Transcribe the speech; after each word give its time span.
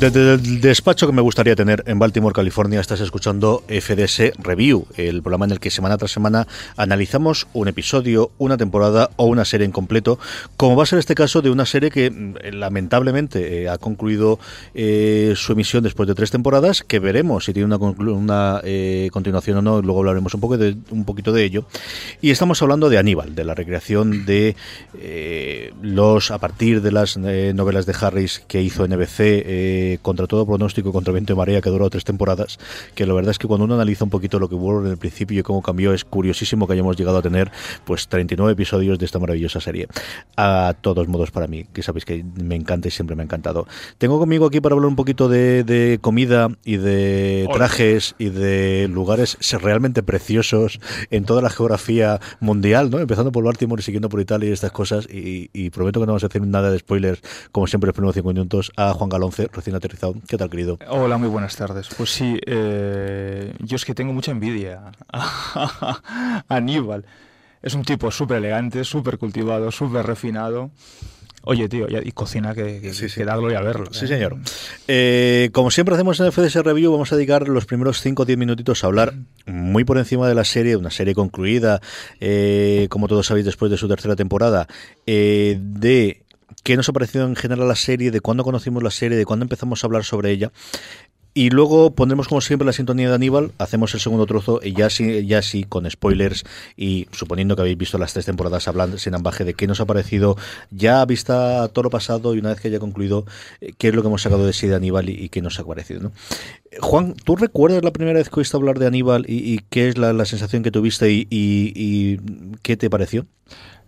Desde 0.00 0.32
el 0.32 0.62
despacho 0.62 1.06
que 1.06 1.12
me 1.12 1.20
gustaría 1.20 1.54
tener 1.54 1.84
en 1.86 1.98
Baltimore, 1.98 2.32
California, 2.32 2.80
estás 2.80 3.00
escuchando 3.00 3.62
FDS 3.68 4.32
Review, 4.38 4.86
el 4.96 5.20
programa 5.20 5.44
en 5.44 5.50
el 5.50 5.60
que 5.60 5.70
semana 5.70 5.98
tras 5.98 6.10
semana 6.10 6.48
analizamos 6.78 7.46
un 7.52 7.68
episodio, 7.68 8.30
una 8.38 8.56
temporada 8.56 9.10
o 9.16 9.26
una 9.26 9.44
serie 9.44 9.66
en 9.66 9.72
completo, 9.72 10.18
como 10.56 10.74
va 10.74 10.84
a 10.84 10.86
ser 10.86 11.00
este 11.00 11.14
caso 11.14 11.42
de 11.42 11.50
una 11.50 11.66
serie 11.66 11.90
que 11.90 12.10
mm, 12.10 12.54
lamentablemente 12.54 13.64
eh, 13.64 13.68
ha 13.68 13.76
concluido 13.76 14.38
eh, 14.72 15.34
su 15.36 15.52
emisión 15.52 15.82
después 15.82 16.08
de 16.08 16.14
tres 16.14 16.30
temporadas, 16.30 16.82
que 16.82 16.98
veremos 16.98 17.44
si 17.44 17.52
tiene 17.52 17.66
una, 17.66 17.76
una 17.76 18.62
eh, 18.64 19.10
continuación 19.12 19.58
o 19.58 19.62
no, 19.62 19.82
luego 19.82 19.98
hablaremos 20.00 20.32
un, 20.32 20.40
poco 20.40 20.56
de, 20.56 20.78
un 20.92 21.04
poquito 21.04 21.30
de 21.30 21.44
ello. 21.44 21.66
Y 22.22 22.30
estamos 22.30 22.62
hablando 22.62 22.88
de 22.88 22.96
Aníbal, 22.96 23.34
de 23.34 23.44
la 23.44 23.54
recreación 23.54 24.24
de 24.24 24.56
eh, 24.98 25.74
los, 25.82 26.30
a 26.30 26.38
partir 26.38 26.80
de 26.80 26.90
las 26.90 27.18
eh, 27.18 27.52
novelas 27.54 27.84
de 27.84 27.94
Harris 28.00 28.42
que 28.48 28.62
hizo 28.62 28.88
NBC, 28.88 29.89
eh, 29.90 29.98
contra 30.00 30.26
todo 30.26 30.46
pronóstico, 30.46 30.92
contra 30.92 31.12
viento 31.12 31.32
y 31.32 31.36
marea, 31.36 31.60
que 31.60 31.70
duró 31.70 31.90
tres 31.90 32.04
temporadas, 32.04 32.58
que 32.94 33.06
la 33.06 33.14
verdad 33.14 33.30
es 33.30 33.38
que 33.38 33.46
cuando 33.46 33.64
uno 33.64 33.74
analiza 33.74 34.04
un 34.04 34.10
poquito 34.10 34.38
lo 34.38 34.48
que 34.48 34.54
hubo 34.54 34.80
en 34.80 34.90
el 34.92 34.96
principio 34.96 35.40
y 35.40 35.42
cómo 35.42 35.62
cambió, 35.62 35.92
es 35.92 36.04
curiosísimo 36.04 36.66
que 36.66 36.74
hayamos 36.74 36.96
llegado 36.96 37.18
a 37.18 37.22
tener 37.22 37.50
pues 37.84 38.08
39 38.08 38.52
episodios 38.52 38.98
de 38.98 39.06
esta 39.06 39.18
maravillosa 39.18 39.60
serie. 39.60 39.88
A 40.36 40.74
todos 40.80 41.08
modos 41.08 41.30
para 41.30 41.46
mí, 41.46 41.64
que 41.72 41.82
sabéis 41.82 42.04
que 42.04 42.24
me 42.40 42.54
encanta 42.54 42.88
y 42.88 42.90
siempre 42.90 43.16
me 43.16 43.22
ha 43.22 43.24
encantado. 43.24 43.66
Tengo 43.98 44.18
conmigo 44.18 44.46
aquí 44.46 44.60
para 44.60 44.74
hablar 44.74 44.88
un 44.88 44.96
poquito 44.96 45.28
de, 45.28 45.64
de 45.64 45.98
comida 46.00 46.48
y 46.64 46.76
de 46.76 47.48
trajes 47.52 48.14
y 48.18 48.28
de 48.28 48.88
lugares 48.88 49.38
realmente 49.60 50.02
preciosos 50.02 50.80
en 51.10 51.24
toda 51.24 51.42
la 51.42 51.50
geografía 51.50 52.20
mundial, 52.40 52.90
¿no? 52.90 52.98
Empezando 52.98 53.32
por 53.32 53.44
Baltimore 53.44 53.80
y 53.80 53.84
siguiendo 53.84 54.08
por 54.08 54.20
Italia 54.20 54.48
y 54.48 54.52
estas 54.52 54.72
cosas. 54.72 55.06
Y, 55.10 55.50
y 55.52 55.70
prometo 55.70 56.00
que 56.00 56.06
no 56.06 56.12
vamos 56.12 56.24
a 56.24 56.26
hacer 56.26 56.46
nada 56.46 56.70
de 56.70 56.78
spoilers, 56.78 57.20
como 57.52 57.66
siempre, 57.66 57.88
los 57.88 57.94
primeros 57.94 58.14
cinco 58.14 58.28
minutos, 58.28 58.72
a 58.76 58.92
Juan 58.92 59.10
Galonce, 59.10 59.48
recién 59.52 59.76
aterrizado. 59.80 60.14
¿Qué 60.28 60.36
tal, 60.36 60.48
querido? 60.50 60.78
Hola, 60.88 61.18
muy 61.18 61.28
buenas 61.28 61.56
tardes. 61.56 61.88
Pues 61.96 62.10
sí, 62.10 62.38
eh, 62.46 63.52
yo 63.60 63.76
es 63.76 63.84
que 63.84 63.94
tengo 63.94 64.12
mucha 64.12 64.30
envidia 64.30 64.92
a 65.12 66.44
Aníbal. 66.48 67.04
Es 67.62 67.74
un 67.74 67.84
tipo 67.84 68.10
súper 68.10 68.38
elegante, 68.38 68.84
súper 68.84 69.18
cultivado, 69.18 69.70
súper 69.70 70.06
refinado. 70.06 70.70
Oye, 71.42 71.68
tío, 71.70 71.86
y, 71.88 72.12
cocina 72.12 72.54
que, 72.54 72.80
que, 72.82 72.92
Sí, 72.92 73.08
sí. 73.08 73.20
que 73.20 73.24
da 73.24 73.34
gloria 73.34 73.62
verlo. 73.62 73.86
Sí, 73.92 74.04
¿eh? 74.04 74.08
señor. 74.08 74.36
Eh, 74.88 75.48
como 75.52 75.70
siempre 75.70 75.94
hacemos 75.94 76.20
en 76.20 76.30
FDS 76.30 76.56
Review, 76.62 76.92
vamos 76.92 77.12
a 77.12 77.16
dedicar 77.16 77.48
los 77.48 77.64
primeros 77.64 78.02
5 78.02 78.22
o 78.22 78.26
10 78.26 78.38
minutitos 78.38 78.84
a 78.84 78.88
hablar 78.88 79.14
muy 79.46 79.84
por 79.84 79.96
encima 79.96 80.28
de 80.28 80.34
la 80.34 80.44
serie, 80.44 80.76
una 80.76 80.90
serie 80.90 81.14
concluida, 81.14 81.80
eh, 82.20 82.88
como 82.90 83.08
todos 83.08 83.26
sabéis, 83.26 83.46
después 83.46 83.70
de 83.70 83.78
su 83.78 83.88
tercera 83.88 84.16
temporada, 84.16 84.68
de 85.06 86.22
qué 86.62 86.76
nos 86.76 86.88
ha 86.88 86.92
parecido 86.92 87.26
en 87.26 87.36
general 87.36 87.68
la 87.68 87.76
serie, 87.76 88.10
de 88.10 88.20
cuándo 88.20 88.44
conocimos 88.44 88.82
la 88.82 88.90
serie, 88.90 89.16
de 89.16 89.24
cuándo 89.24 89.44
empezamos 89.44 89.82
a 89.82 89.86
hablar 89.86 90.04
sobre 90.04 90.30
ella. 90.30 90.52
Y 91.32 91.50
luego 91.50 91.94
pondremos 91.94 92.26
como 92.26 92.40
siempre 92.40 92.66
la 92.66 92.72
sintonía 92.72 93.08
de 93.08 93.14
Aníbal, 93.14 93.52
hacemos 93.58 93.94
el 93.94 94.00
segundo 94.00 94.26
trozo 94.26 94.58
y 94.64 94.72
ya 94.72 94.90
sí, 94.90 95.24
ya 95.26 95.42
sí 95.42 95.62
con 95.62 95.88
spoilers 95.88 96.44
y 96.76 97.06
suponiendo 97.12 97.54
que 97.54 97.62
habéis 97.62 97.78
visto 97.78 97.98
las 97.98 98.12
tres 98.12 98.26
temporadas 98.26 98.66
hablando 98.66 98.98
sin 98.98 99.14
ambaje 99.14 99.44
de 99.44 99.54
qué 99.54 99.68
nos 99.68 99.78
ha 99.80 99.86
parecido 99.86 100.36
ya 100.72 101.04
vista 101.04 101.68
todo 101.68 101.84
lo 101.84 101.90
pasado 101.90 102.34
y 102.34 102.40
una 102.40 102.48
vez 102.48 102.60
que 102.60 102.66
haya 102.66 102.80
concluido 102.80 103.26
eh, 103.60 103.74
qué 103.78 103.88
es 103.88 103.94
lo 103.94 104.02
que 104.02 104.08
hemos 104.08 104.22
sacado 104.22 104.44
de 104.44 104.52
sí 104.52 104.66
de 104.66 104.74
Aníbal 104.74 105.08
y, 105.08 105.12
y 105.12 105.28
qué 105.28 105.40
nos 105.40 105.60
ha 105.60 105.64
parecido. 105.64 106.00
¿no? 106.00 106.12
Eh, 106.72 106.78
Juan, 106.80 107.14
¿tú 107.14 107.36
recuerdas 107.36 107.84
la 107.84 107.92
primera 107.92 108.18
vez 108.18 108.28
que 108.28 108.40
oíste 108.40 108.56
hablar 108.56 108.80
de 108.80 108.88
Aníbal 108.88 109.24
y, 109.28 109.60
qué 109.70 109.88
es 109.88 109.98
la, 109.98 110.24
sensación 110.24 110.64
que 110.64 110.72
tuviste 110.72 111.12
y 111.12 112.18
qué 112.62 112.76
te 112.76 112.90
pareció? 112.90 113.26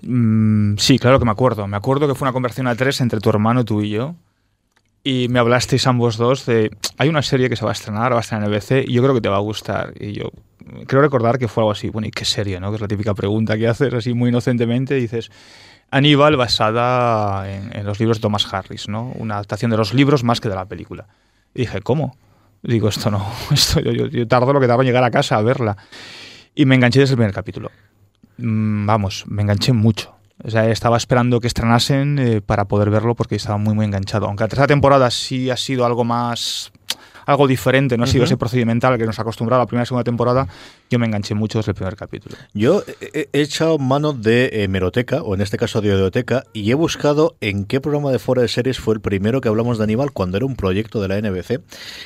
Mm, 0.02 0.76
sí, 0.78 0.98
claro 0.98 1.18
que 1.18 1.24
me 1.24 1.30
acuerdo. 1.30 1.66
Me 1.66 1.76
acuerdo 1.76 2.08
que 2.08 2.14
fue 2.14 2.26
una 2.26 2.32
conversación 2.32 2.66
a 2.66 2.74
tres 2.74 3.00
entre 3.00 3.20
tu 3.20 3.30
hermano, 3.30 3.64
tú 3.64 3.82
y 3.82 3.90
yo. 3.90 4.14
Y 5.04 5.26
me 5.28 5.38
hablasteis 5.40 5.86
ambos 5.86 6.16
dos 6.16 6.46
de. 6.46 6.70
Hay 6.98 7.08
una 7.08 7.22
serie 7.22 7.48
que 7.48 7.56
se 7.56 7.64
va 7.64 7.70
a 7.70 7.74
estrenar, 7.74 8.12
va 8.12 8.18
a 8.18 8.20
estar 8.20 8.40
en 8.42 8.48
NBC, 8.50 8.84
y 8.88 8.92
yo 8.92 9.02
creo 9.02 9.14
que 9.14 9.20
te 9.20 9.28
va 9.28 9.36
a 9.36 9.40
gustar. 9.40 9.92
Y 9.98 10.12
yo 10.12 10.30
creo 10.86 11.02
recordar 11.02 11.38
que 11.38 11.48
fue 11.48 11.62
algo 11.62 11.72
así. 11.72 11.88
Bueno, 11.88 12.06
¿y 12.08 12.10
qué 12.12 12.24
serie, 12.24 12.60
no? 12.60 12.70
Que 12.70 12.76
es 12.76 12.80
la 12.80 12.88
típica 12.88 13.12
pregunta 13.14 13.56
que 13.58 13.66
haces 13.68 13.92
así 13.94 14.14
muy 14.14 14.28
inocentemente. 14.30 14.94
Dices. 14.94 15.30
Aníbal 15.90 16.36
basada 16.36 17.52
en, 17.52 17.76
en 17.76 17.84
los 17.84 18.00
libros 18.00 18.16
de 18.16 18.22
Thomas 18.22 18.50
Harris, 18.52 18.88
¿no? 18.88 19.12
Una 19.16 19.34
adaptación 19.34 19.70
de 19.70 19.76
los 19.76 19.92
libros 19.92 20.24
más 20.24 20.40
que 20.40 20.48
de 20.48 20.54
la 20.54 20.64
película. 20.64 21.06
Y 21.54 21.60
dije, 21.62 21.82
¿cómo? 21.82 22.16
Digo, 22.62 22.88
esto 22.88 23.10
no, 23.10 23.26
esto 23.50 23.78
yo, 23.80 23.92
yo- 23.92 24.06
yo 24.06 24.26
tardo 24.26 24.54
lo 24.54 24.60
que 24.60 24.66
tardo 24.66 24.80
en 24.82 24.86
llegar 24.86 25.04
a 25.04 25.10
casa 25.10 25.36
a 25.36 25.42
verla. 25.42 25.76
Y 26.54 26.64
me 26.64 26.76
enganché 26.76 27.00
desde 27.00 27.12
el 27.12 27.18
primer 27.18 27.34
capítulo. 27.34 27.70
Mm, 28.38 28.86
vamos, 28.86 29.24
me 29.26 29.42
enganché 29.42 29.72
mucho. 29.72 30.14
O 30.44 30.50
sea, 30.50 30.68
estaba 30.68 30.96
esperando 30.96 31.40
que 31.40 31.46
estrenasen 31.46 32.18
eh, 32.18 32.40
para 32.40 32.64
poder 32.64 32.90
verlo 32.90 33.14
porque 33.14 33.36
estaba 33.36 33.58
muy, 33.58 33.74
muy 33.74 33.86
enganchado. 33.86 34.26
Aunque 34.26 34.44
la 34.44 34.48
tercera 34.48 34.66
temporada 34.66 35.10
sí 35.10 35.50
ha 35.50 35.56
sido 35.56 35.86
algo 35.86 36.04
más. 36.04 36.72
Algo 37.26 37.46
diferente, 37.46 37.96
no 37.96 38.04
ha 38.04 38.06
sido 38.06 38.22
Ujú. 38.22 38.26
ese 38.26 38.36
procedimental 38.36 38.98
que 38.98 39.06
nos 39.06 39.18
ha 39.18 39.22
acostumbrado 39.22 39.60
a 39.60 39.64
la 39.64 39.66
primera 39.66 39.84
y 39.84 39.86
segunda 39.86 40.04
temporada. 40.04 40.48
Yo 40.90 40.98
me 40.98 41.06
enganché 41.06 41.34
mucho 41.34 41.58
desde 41.58 41.70
el 41.72 41.74
primer 41.76 41.96
capítulo. 41.96 42.36
Yo 42.52 42.82
he 43.00 43.28
echado 43.32 43.78
mano 43.78 44.12
de 44.12 44.50
eh, 44.52 44.68
Meroteca, 44.68 45.22
o 45.22 45.34
en 45.34 45.40
este 45.40 45.56
caso 45.56 45.80
de 45.80 45.92
Audioteca, 45.92 46.44
y 46.52 46.70
he 46.70 46.74
buscado 46.74 47.36
en 47.40 47.64
qué 47.64 47.80
programa 47.80 48.10
de 48.12 48.18
fuera 48.18 48.42
de 48.42 48.48
series 48.48 48.78
fue 48.78 48.94
el 48.94 49.00
primero 49.00 49.40
que 49.40 49.48
hablamos 49.48 49.78
de 49.78 49.84
Aníbal 49.84 50.12
cuando 50.12 50.36
era 50.36 50.46
un 50.46 50.56
proyecto 50.56 51.00
de 51.00 51.08
la 51.08 51.20
NBC. 51.20 51.60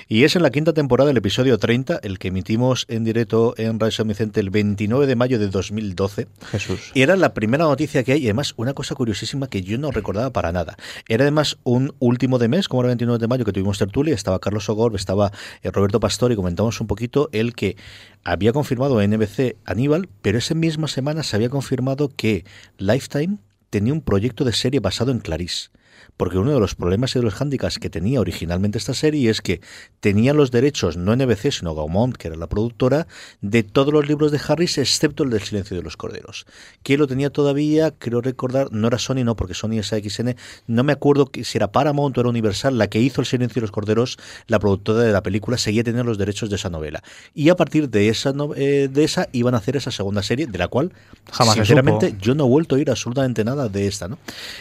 Y 0.09 0.25
es 0.25 0.37
en 0.37 0.43
la 0.43 0.51
quinta 0.51 0.73
temporada, 0.73 1.11
el 1.11 1.17
episodio 1.17 1.59
30, 1.59 2.01
el 2.03 2.19
que 2.19 2.29
emitimos 2.29 2.87
en 2.89 3.05
directo 3.05 3.55
en 3.57 3.81
Radio 3.81 3.91
San 3.93 4.09
Vicente 4.09 4.41
el 4.41 4.51
29 4.51 5.07
de 5.07 5.17
mayo 5.17 5.39
de 5.39 5.49
2012. 5.49 6.29
Jesús. 6.51 6.93
Y 6.95 7.03
era 7.03 7.17
la 7.17 7.35
primera 7.35 7.65
noticia 7.65 8.05
que 8.05 8.13
hay, 8.13 8.21
y 8.21 8.27
además 8.27 8.55
una 8.57 8.75
cosa 8.75 8.95
curiosísima 8.95 9.49
que 9.49 9.63
yo 9.63 9.79
no 9.79 9.91
recordaba 9.91 10.31
para 10.31 10.53
nada. 10.53 10.77
Era 11.09 11.25
además 11.25 11.59
un 11.65 11.95
último 11.99 12.39
de 12.39 12.49
mes, 12.49 12.69
como 12.69 12.83
era 12.83 12.89
el 12.89 12.97
29 12.97 13.19
de 13.19 13.29
mayo, 13.29 13.45
que 13.45 13.53
tuvimos 13.53 13.79
tertulia, 13.79 14.15
estaba 14.15 14.39
Carlos 14.39 14.69
Ogor, 14.69 14.95
estaba 15.07 15.31
eh, 15.63 15.71
Roberto 15.71 16.01
Pastor 16.01 16.33
y 16.33 16.37
comentamos 16.37 16.81
un 16.81 16.89
poquito 16.89 17.29
el 17.31 17.55
que 17.55 17.77
había 18.25 18.53
confirmado 18.53 19.01
NBC 19.01 19.57
Aníbal, 19.65 20.09
pero 20.21 20.39
esa 20.39 20.55
misma 20.55 20.89
semana 20.89 21.23
se 21.23 21.37
había 21.37 21.49
confirmado 21.49 22.09
que 22.09 22.45
Lifetime 22.79 23.39
tenía 23.71 23.93
un 23.93 24.01
proyecto 24.01 24.45
de 24.45 24.53
serie 24.53 24.81
basado 24.81 25.13
en 25.13 25.21
Clarice. 25.21 25.69
Porque 26.17 26.39
uno 26.39 26.53
de 26.53 26.61
los 26.61 26.75
problemas 26.75 27.15
y 27.15 27.19
de 27.19 27.25
los 27.25 27.35
hándicaps 27.35 27.79
que 27.79 27.91
tenía 27.91 28.21
originalmente 28.21 28.79
esta 28.79 28.95
serie 28.95 29.29
es 29.31 29.41
que 29.43 29.61
tenía 30.01 30.33
los 30.33 30.51
derechos, 30.51 30.97
no 30.97 31.15
NBC, 31.15 31.51
sino 31.53 31.75
Gaumont, 31.75 32.17
que 32.17 32.29
era 32.29 32.37
la 32.37 32.47
productora, 32.47 33.07
de 33.41 33.63
todos 33.63 33.93
los 33.93 34.07
libros 34.09 34.33
de 34.33 34.41
Harris, 34.47 34.79
excepto 34.79 35.25
el 35.25 35.31
del 35.31 35.43
Silencio 35.43 35.77
de 35.77 35.83
los 35.83 35.97
Corderos. 35.97 36.47
¿Quién 36.83 37.01
lo 37.01 37.07
tenía 37.07 37.31
todavía? 37.31 37.91
Creo 37.99 38.21
recordar, 38.21 38.69
no 38.73 38.89
era 38.89 38.99
Sony, 38.99 39.25
no, 39.25 39.37
porque 39.37 39.55
Sony 39.55 39.79
es 39.79 39.93
AXN, 39.93 40.37
no 40.67 40.85
me 40.85 40.93
acuerdo 40.93 41.31
si 41.43 41.59
era 41.59 41.71
Paramount 41.73 42.17
o 42.17 42.21
era 42.21 42.31
Universal, 42.31 42.79
la 42.79 42.89
que 42.89 43.01
hizo 43.01 43.21
el 43.21 43.27
Silencio 43.27 43.61
de 43.61 43.63
los 43.63 43.71
Corderos, 43.73 44.17
la 44.47 44.59
productora 44.59 45.01
de 45.01 45.13
la 45.13 45.23
película, 45.23 45.59
seguía 45.59 45.85
teniendo 45.85 46.09
los 46.09 46.19
derechos 46.19 46.49
de 46.51 46.57
esa 46.57 46.71
novela. 46.71 47.03
Y 47.35 47.49
a 47.51 47.57
partir 47.57 47.91
de 47.91 48.09
esa, 48.09 48.33
no- 48.33 48.55
eh, 48.55 48.89
de 48.89 49.05
esa 49.05 49.29
iban 49.33 49.55
a 49.55 49.59
hacer 49.59 49.77
esa 49.77 49.91
segunda 49.91 50.23
serie, 50.23 50.47
de 50.47 50.59
la 50.59 50.69
cual, 50.69 50.93
Jamás 51.31 51.55
sinceramente, 51.55 52.17
yo 52.21 52.35
no 52.35 52.45
he 52.47 52.49
vuelto 52.49 52.77
a 52.77 52.81
ir 52.81 52.91
absolutamente 52.91 53.45
nada 53.45 53.69
de 53.69 53.87
esta, 53.87 54.09
¿no? 54.09 54.19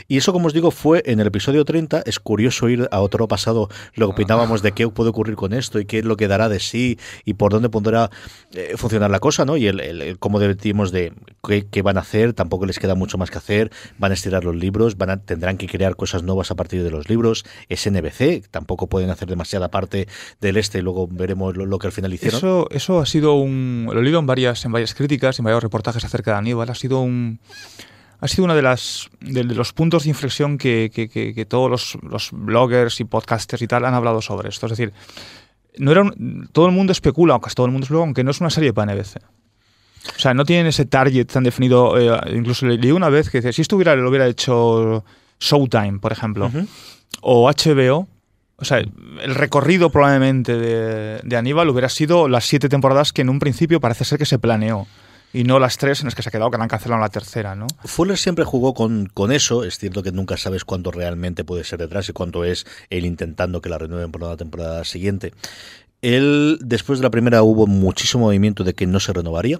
Y 0.07 0.17
eso, 0.17 0.33
como 0.33 0.47
os 0.47 0.53
digo, 0.53 0.71
fue 0.71 1.01
en 1.05 1.19
el 1.19 1.27
episodio 1.27 1.44
30. 1.65 2.03
Es 2.05 2.19
curioso 2.19 2.69
ir 2.69 2.87
a 2.91 3.01
otro 3.01 3.27
pasado, 3.27 3.69
lo 3.95 4.07
que 4.07 4.11
opinábamos 4.13 4.61
de 4.61 4.71
qué 4.73 4.87
puede 4.89 5.09
ocurrir 5.11 5.35
con 5.35 5.53
esto 5.53 5.79
y 5.79 5.85
qué 5.85 5.99
es 5.99 6.05
lo 6.05 6.17
que 6.17 6.27
dará 6.27 6.49
de 6.49 6.59
sí 6.59 6.97
y 7.25 7.35
por 7.35 7.51
dónde 7.51 7.69
podrá 7.69 8.09
eh, 8.53 8.73
funcionar 8.77 9.11
la 9.11 9.19
cosa, 9.19 9.45
¿no? 9.45 9.57
Y 9.57 9.67
el, 9.67 9.79
el- 9.79 10.01
el 10.01 10.19
cómo 10.19 10.39
debatimos 10.39 10.91
de 10.91 11.13
qué, 11.47 11.65
qué 11.69 11.81
van 11.81 11.97
a 11.97 12.01
hacer, 12.01 12.33
tampoco 12.33 12.65
les 12.65 12.79
queda 12.79 12.95
mucho 12.95 13.17
más 13.17 13.29
que 13.31 13.37
hacer, 13.37 13.71
van 13.97 14.11
a 14.11 14.13
estirar 14.15 14.43
los 14.43 14.55
libros, 14.55 14.97
van 14.97 15.09
a, 15.09 15.17
tendrán 15.17 15.57
que 15.57 15.67
crear 15.67 15.95
cosas 15.95 16.23
nuevas 16.23 16.51
a 16.51 16.55
partir 16.55 16.83
de 16.83 16.91
los 16.91 17.09
libros, 17.09 17.45
es 17.69 17.89
NBC, 17.89 18.47
tampoco 18.49 18.87
pueden 18.87 19.09
hacer 19.09 19.27
demasiada 19.27 19.69
parte 19.69 20.07
del 20.41 20.57
este 20.57 20.79
y 20.79 20.81
luego 20.81 21.07
veremos 21.09 21.55
lo, 21.55 21.65
lo 21.65 21.79
que 21.79 21.87
al 21.87 21.93
final 21.93 22.13
hicieron. 22.13 22.37
Eso, 22.37 22.67
eso 22.71 22.99
ha 22.99 23.05
sido 23.05 23.33
un. 23.35 23.87
Lo 23.91 23.99
he 23.99 24.03
leído 24.03 24.19
en 24.19 24.25
varias, 24.25 24.63
en 24.65 24.71
varias 24.71 24.93
críticas, 24.93 25.37
en 25.39 25.45
varios 25.45 25.63
reportajes 25.63 26.03
acerca 26.03 26.31
de 26.31 26.37
Aníbal. 26.37 26.69
Ha 26.69 26.75
sido 26.75 27.01
un. 27.01 27.39
Ha 28.21 28.27
sido 28.27 28.45
uno 28.45 28.55
de, 28.55 28.61
las, 28.61 29.09
de, 29.21 29.43
de 29.43 29.55
los 29.55 29.73
puntos 29.73 30.03
de 30.03 30.09
inflexión 30.09 30.57
que, 30.57 30.89
que- 30.93 31.09
que- 31.09 31.33
que 31.33 31.45
todos 31.45 31.69
los, 31.69 31.97
los 32.03 32.29
bloggers 32.31 32.99
y 32.99 33.05
podcasters 33.05 33.61
y 33.61 33.67
tal 33.67 33.85
han 33.85 33.93
hablado 33.93 34.21
sobre 34.21 34.49
esto. 34.49 34.65
Es 34.67 34.71
decir, 34.71 34.93
no 35.77 35.91
era 35.91 36.01
un- 36.03 36.49
todo 36.51 36.65
el 36.67 36.71
mundo 36.71 36.91
especula, 36.91 37.33
aunque 37.33 37.49
todo 37.53 37.65
el 37.65 37.71
mundo 37.71 37.85
especula, 37.85 38.05
aunque 38.05 38.23
no 38.23 38.31
es 38.31 38.39
una 38.39 38.49
serie 38.49 38.73
para 38.73 38.93
NBC. 38.93 39.17
O 40.15 40.19
sea, 40.19 40.33
no 40.33 40.45
tienen 40.45 40.67
ese 40.67 40.85
target 40.85 41.25
tan 41.25 41.43
definido. 41.43 41.97
eh, 41.99 42.17
incluso 42.35 42.65
le- 42.65 42.77
leí 42.77 42.91
una 42.91 43.09
vez 43.09 43.29
que 43.29 43.39
dice, 43.39 43.51
si 43.53 43.61
esto 43.61 43.75
hubiera, 43.75 43.95
lo 43.95 44.07
hubiera 44.09 44.27
hecho 44.27 45.03
Showtime, 45.39 45.99
por 45.99 46.11
ejemplo, 46.11 46.49
o 47.21 47.49
HBO, 47.49 48.07
o 48.57 48.63
sea, 48.65 48.77
el 48.77 49.35
recorrido 49.35 49.89
probablemente 49.89 50.55
de, 50.57 51.19
de 51.21 51.35
Aníbal 51.37 51.67
hubiera 51.69 51.89
sido 51.89 52.29
las 52.29 52.45
siete 52.45 52.69
temporadas 52.69 53.11
que 53.11 53.21
en 53.23 53.29
un 53.29 53.39
principio 53.39 53.81
parece 53.81 54.05
ser 54.05 54.17
que 54.17 54.25
se 54.25 54.39
planeó. 54.39 54.87
Y 55.35 55.43
no 55.43 55.59
las 55.59 55.77
tres 55.77 55.99
en 55.99 56.05
las 56.05 56.15
que 56.15 56.23
se 56.23 56.29
ha 56.29 56.31
quedado, 56.31 56.49
que 56.49 56.55
han 56.55 56.69
cancelado 56.69 57.01
la 57.01 57.09
tercera, 57.09 57.55
¿no? 57.55 57.67
Fuller 57.83 58.17
siempre 58.17 58.45
jugó 58.45 58.73
con, 58.73 59.07
con 59.07 59.33
eso. 59.33 59.65
Es 59.65 59.77
cierto 59.77 60.01
que 60.01 60.13
nunca 60.13 60.37
sabes 60.37 60.63
cuánto 60.63 60.91
realmente 60.91 61.43
puede 61.43 61.65
ser 61.65 61.79
detrás 61.79 62.07
y 62.07 62.13
cuánto 62.13 62.45
es 62.45 62.65
él 62.89 63.03
intentando 63.03 63.59
que 63.59 63.67
la 63.67 63.77
renueven 63.77 64.13
por 64.13 64.21
la 64.21 64.37
temporada 64.37 64.85
siguiente. 64.85 65.33
Él, 66.01 66.57
después 66.61 66.99
de 66.99 67.03
la 67.03 67.09
primera, 67.09 67.43
hubo 67.43 67.67
muchísimo 67.67 68.27
movimiento 68.27 68.63
de 68.63 68.75
que 68.75 68.87
no 68.87 69.01
se 69.01 69.11
renovaría. 69.11 69.59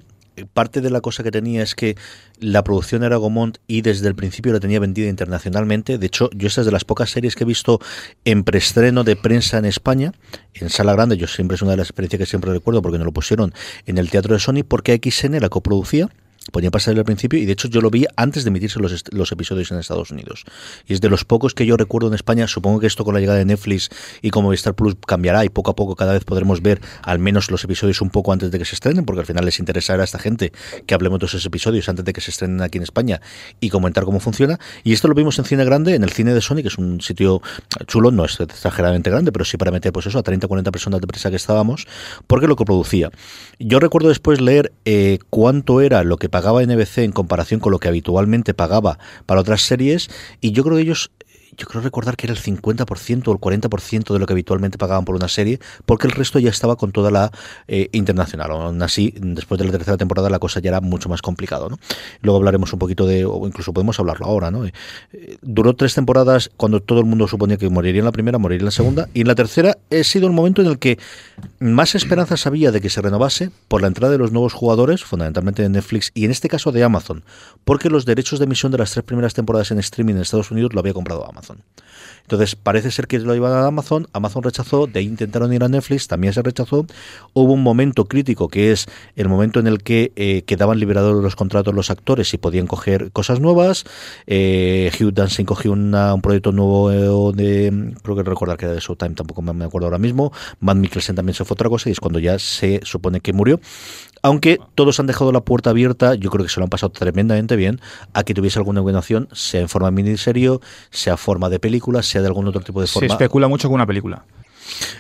Parte 0.54 0.82
de 0.82 0.90
la 0.90 1.02
cosa 1.02 1.24
que 1.24 1.32
tenía 1.32 1.64
es 1.64 1.76
que 1.76 1.96
la 2.40 2.64
producción 2.64 3.04
era 3.04 3.18
Gaumont 3.18 3.58
y 3.68 3.82
desde 3.82 4.08
el 4.08 4.16
principio 4.16 4.54
la 4.54 4.60
tenía 4.60 4.80
vendida 4.80 5.08
internacionalmente. 5.08 5.98
De 5.98 6.08
hecho, 6.08 6.30
yo 6.34 6.48
esta 6.48 6.62
es 6.62 6.66
de 6.66 6.72
las 6.72 6.86
pocas 6.86 7.10
series 7.10 7.36
que 7.36 7.44
he 7.44 7.48
visto 7.48 7.80
en 8.26 8.44
preestreno 8.44 9.04
de 9.04 9.16
prensa 9.16 9.58
en 9.58 9.66
España, 9.66 10.14
en 10.54 10.70
sala 10.70 10.94
grande. 10.94 11.18
Yo 11.18 11.28
siempre 11.28 11.56
es 11.56 11.62
una 11.62 11.72
de 11.72 11.78
las 11.78 11.90
experiencias 11.90 12.20
que 12.20 12.26
siempre 12.26 12.52
recuerdo 12.52 12.82
porque 12.82 12.98
no 12.98 13.06
lo 13.06 13.12
pusieron 13.12 13.54
en 13.86 13.98
el 13.98 14.10
teatro 14.10 14.34
de 14.34 14.40
Sony 14.40 14.64
porque 14.68 15.00
XN 15.02 15.40
la 15.40 15.50
coproducía 15.50 16.10
Ponía 16.52 16.70
pasar 16.70 16.96
al 16.96 17.04
principio 17.06 17.40
y 17.40 17.46
de 17.46 17.54
hecho 17.54 17.68
yo 17.68 17.82
lo 17.82 17.90
vi 17.90 18.06
antes 18.16 18.44
de 18.44 18.50
emitirse 18.50 18.80
los, 18.80 19.32
episodios 19.32 19.72
en 19.72 19.80
Estados 19.80 20.12
Unidos. 20.12 20.46
Y 20.88 20.94
es 20.94 21.02
de 21.02 21.10
los 21.10 21.26
pocos 21.26 21.54
que 21.54 21.66
yo 21.66 21.76
recuerdo 21.76 22.08
en 22.08 22.14
España. 22.14 22.48
Supongo 22.48 22.80
que 22.80 22.88
esto 22.88 23.04
con 23.04 23.16
la 23.16 23.20
llegada 23.20 23.40
de 23.40 23.46
Netflix 23.46 23.90
y 24.22 24.30
como 24.30 24.54
Star 24.54 24.76
Plus 24.76 24.96
cambiará 25.06 25.44
y 25.44 25.50
poco 25.50 25.72
a 25.72 25.76
poco 25.76 25.96
cada 25.96 26.14
vez 26.14 26.24
podremos 26.24 26.62
ver 26.62 26.82
al 27.02 27.20
menos 27.20 27.50
los 27.50 27.64
episodios 27.64 28.00
un 28.02 28.10
poco 28.10 28.32
antes 28.32 28.52
de 28.52 28.60
que 28.60 28.66
se 28.66 28.76
estrenen, 28.76 29.06
porque 29.06 29.22
al 29.22 29.26
final 29.26 29.44
les 29.44 29.60
interesará 29.60 30.04
a 30.04 30.06
esta 30.06 30.20
gente 30.20 30.54
que 30.86 30.94
hablemos 30.94 31.20
de 31.20 31.26
esos 31.26 31.46
episodios 31.46 31.90
antes 31.90 32.06
de 32.06 32.14
que 32.14 32.22
se 32.22 32.32
estrenen 32.32 32.62
aquí 32.62 32.78
en 32.78 32.84
España 32.84 33.22
y 33.60 33.70
comentar 33.70 34.06
cómo 34.06 34.20
funciona. 34.20 34.60
Y 34.84 34.94
esto 34.94 35.08
lo 35.08 35.16
vimos 35.16 35.40
en 35.40 35.46
cine 35.46 35.66
grande, 35.66 35.96
en 35.96 36.04
el 36.04 36.12
cine 36.12 36.34
de 36.34 36.42
Sony, 36.42 36.58
que 36.58 36.68
es 36.68 36.78
un 36.78 37.02
sitio 37.02 37.42
chulo, 37.88 38.12
no 38.12 38.26
es 38.26 38.40
exageradamente 38.40 39.10
grande, 39.10 39.32
pero 39.32 39.46
sí 39.46 39.58
para 39.58 39.72
meter 39.72 39.92
pues 39.92 40.06
eso 40.06 40.20
a 40.20 40.24
30 40.24 40.46
o 40.46 40.50
40 40.50 40.72
personas 40.72 41.02
de 41.02 41.08
prensa 41.08 41.30
que 41.30 41.38
estábamos, 41.38 41.88
porque 42.28 42.48
lo 42.48 42.56
coproducía. 42.56 43.10
Yo 43.60 43.80
recuerdo 43.80 44.10
después 44.10 44.42
leer 44.42 44.74
eh, 44.86 45.20
cuánto 45.30 45.82
era 45.82 46.04
lo 46.04 46.18
que 46.18 46.30
pagaba 46.36 46.62
NBC 46.62 46.98
en 46.98 47.14
comparación 47.14 47.62
con 47.62 47.72
lo 47.72 47.80
que 47.80 47.88
habitualmente 47.88 48.54
pagaba 48.54 49.00
para 49.26 49.40
otras 49.40 49.62
series, 49.62 50.10
y 50.42 50.52
yo 50.52 50.66
creo 50.66 50.76
que 50.76 50.82
ellos 50.82 51.10
yo 51.58 51.68
creo 51.68 51.82
recordar 51.82 52.18
que 52.18 52.28
era 52.28 52.34
el 52.34 52.40
50% 52.40 53.28
o 53.28 53.32
el 53.32 53.38
40% 53.40 54.14
de 54.14 54.20
lo 54.20 54.26
que 54.26 54.34
habitualmente 54.34 54.78
pagaban 54.78 55.06
por 55.06 55.16
una 55.16 55.28
serie, 55.28 55.60
porque 55.86 56.08
el 56.08 56.14
resto 56.14 56.40
ya 56.40 56.50
estaba 56.50 56.76
con 56.76 56.92
toda 56.92 57.12
la 57.12 57.32
eh, 57.68 57.90
internacional. 57.92 58.52
Aún 58.52 58.82
así, 58.82 59.14
después 59.18 59.60
de 59.60 59.66
la 59.66 59.72
tercera 59.72 59.98
temporada 59.98 60.30
la 60.30 60.40
cosa 60.40 60.60
ya 60.60 60.70
era 60.70 60.82
mucho 60.82 61.10
más 61.10 61.22
complicado. 61.22 61.70
¿no? 61.70 61.78
Luego 62.22 62.38
hablaremos 62.38 62.74
un 62.74 62.80
poquito 62.80 63.06
de, 63.06 63.26
o 63.26 63.46
incluso 63.48 63.74
podemos 63.74 64.00
hablarlo 64.00 64.26
ahora. 64.26 64.52
¿no? 64.52 64.66
Eh, 64.66 64.74
duró 65.42 65.76
tres 65.76 65.94
temporadas 65.94 66.50
cuando 66.58 66.82
todo 66.82 67.00
el 67.00 67.06
mundo 67.06 67.28
suponía 67.28 67.58
que 67.58 67.70
moriría 67.70 68.00
en 68.00 68.06
la 68.06 68.12
primera, 68.12 68.38
moriría 68.38 68.62
en 68.62 68.66
la 68.66 68.72
segunda, 68.72 69.10
y 69.14 69.22
en 69.22 69.28
la 69.28 69.36
tercera 69.36 69.78
ha 69.92 70.04
sido 70.04 70.28
el 70.28 70.34
momento 70.34 70.62
en 70.62 70.68
el 70.68 70.80
que 70.80 71.00
más 71.60 71.96
esperanzas 71.96 72.48
había 72.48 72.72
de 72.72 72.82
que 72.82 72.90
se 72.90 73.02
renovase 73.02 73.52
por 73.68 73.82
la 73.82 73.88
entrada 73.88 74.12
de 74.12 74.18
los 74.18 74.32
nuevos 74.32 74.54
jugadores, 74.54 75.04
fundamentalmente 75.04 75.62
de 75.62 75.70
Netflix 75.70 76.12
y 76.14 76.26
en 76.26 76.32
este 76.32 76.50
caso 76.50 76.72
de 76.72 76.84
Amazon, 76.84 77.24
porque 77.64 77.90
los 77.90 78.06
derechos 78.06 78.40
de 78.40 78.46
emisión 78.46 78.72
de 78.72 78.78
las 78.78 78.92
tres 78.92 79.04
primeras 79.04 79.34
temporadas 79.34 79.72
en 79.72 79.80
streaming 79.80 80.16
en 80.16 80.22
Estados 80.22 80.52
Unidos 80.52 80.74
lo 80.74 80.80
había 80.80 80.94
comprado 80.94 81.28
Amazon. 81.28 81.45
Entonces, 82.24 82.56
parece 82.56 82.90
ser 82.90 83.06
que 83.08 83.20
lo 83.20 83.36
iban 83.36 83.52
a 83.54 83.68
Amazon, 83.68 84.08
Amazon 84.12 84.42
rechazó, 84.42 84.88
de 84.88 85.04
intentaron 85.04 85.54
ir 85.54 85.64
a 85.64 85.68
Netflix, 85.70 86.08
también 86.08 86.34
se 86.34 86.42
rechazó. 86.42 86.88
Hubo 87.34 87.54
un 87.54 87.62
momento 87.62 88.06
crítico 88.06 88.48
que 88.48 88.72
es 88.72 88.88
el 89.16 89.30
momento 89.30 89.60
en 89.60 89.68
el 89.68 89.84
que 89.84 90.12
eh, 90.16 90.42
quedaban 90.42 90.80
liberados 90.80 91.22
los 91.24 91.36
contratos 91.36 91.74
los 91.76 91.92
actores 91.92 92.34
y 92.34 92.38
podían 92.40 92.66
coger 92.66 93.12
cosas 93.12 93.40
nuevas. 93.40 93.86
Eh, 94.26 94.92
Hugh 95.00 95.14
Dancy 95.14 95.46
cogió 95.46 95.72
una- 95.74 96.16
un 96.16 96.22
proyecto 96.22 96.52
nuevo 96.52 96.92
eh, 96.92 97.36
de, 97.36 97.94
creo 98.02 98.16
que 98.16 98.24
recordar 98.24 98.58
que 98.58 98.66
era 98.66 98.74
de 98.74 98.82
Showtime, 98.82 99.14
tampoco 99.14 99.44
me 99.44 99.64
acuerdo 99.66 99.86
ahora 99.86 100.00
mismo. 100.00 100.34
Matt 100.60 100.78
Mikkelsen 100.78 101.16
también 101.16 101.36
se 101.36 101.46
fue 101.46 101.54
otra 101.54 101.70
cosa 101.70 101.90
y 101.90 101.92
es 101.92 102.00
cuando 102.00 102.18
ya 102.18 102.40
se 102.40 102.80
supone 102.84 103.20
que 103.22 103.34
murió. 103.34 103.60
Aunque 104.26 104.58
todos 104.74 105.00
han 105.00 105.06
dejado 105.06 105.32
la 105.32 105.42
puerta 105.42 105.70
abierta, 105.70 106.16
yo 106.16 106.32
creo 106.32 106.44
que 106.44 106.52
se 106.52 106.60
lo 106.60 106.64
han 106.64 106.70
pasado 106.72 106.92
tremendamente 106.92 107.56
bien 107.56 107.80
a 108.14 108.24
que 108.24 108.34
tuviese 108.34 108.58
alguna 108.58 108.80
nominación, 108.82 109.28
sea 109.34 109.62
en 109.62 109.70
forma 109.70 109.90
de 109.90 109.92
miniserie, 109.92 110.58
sea 110.90 111.14
en 111.14 111.18
forma 111.20 111.48
de 111.50 111.60
película, 111.60 112.02
sea 112.02 112.22
de 112.22 112.28
algún 112.28 112.48
otro 112.48 112.62
tipo 112.62 112.82
de 112.82 112.88
Se 112.88 112.94
forma. 112.94 113.08
especula 113.14 113.48
mucho 113.48 113.68
con 113.68 113.76
una 113.76 113.86
película. 113.86 114.26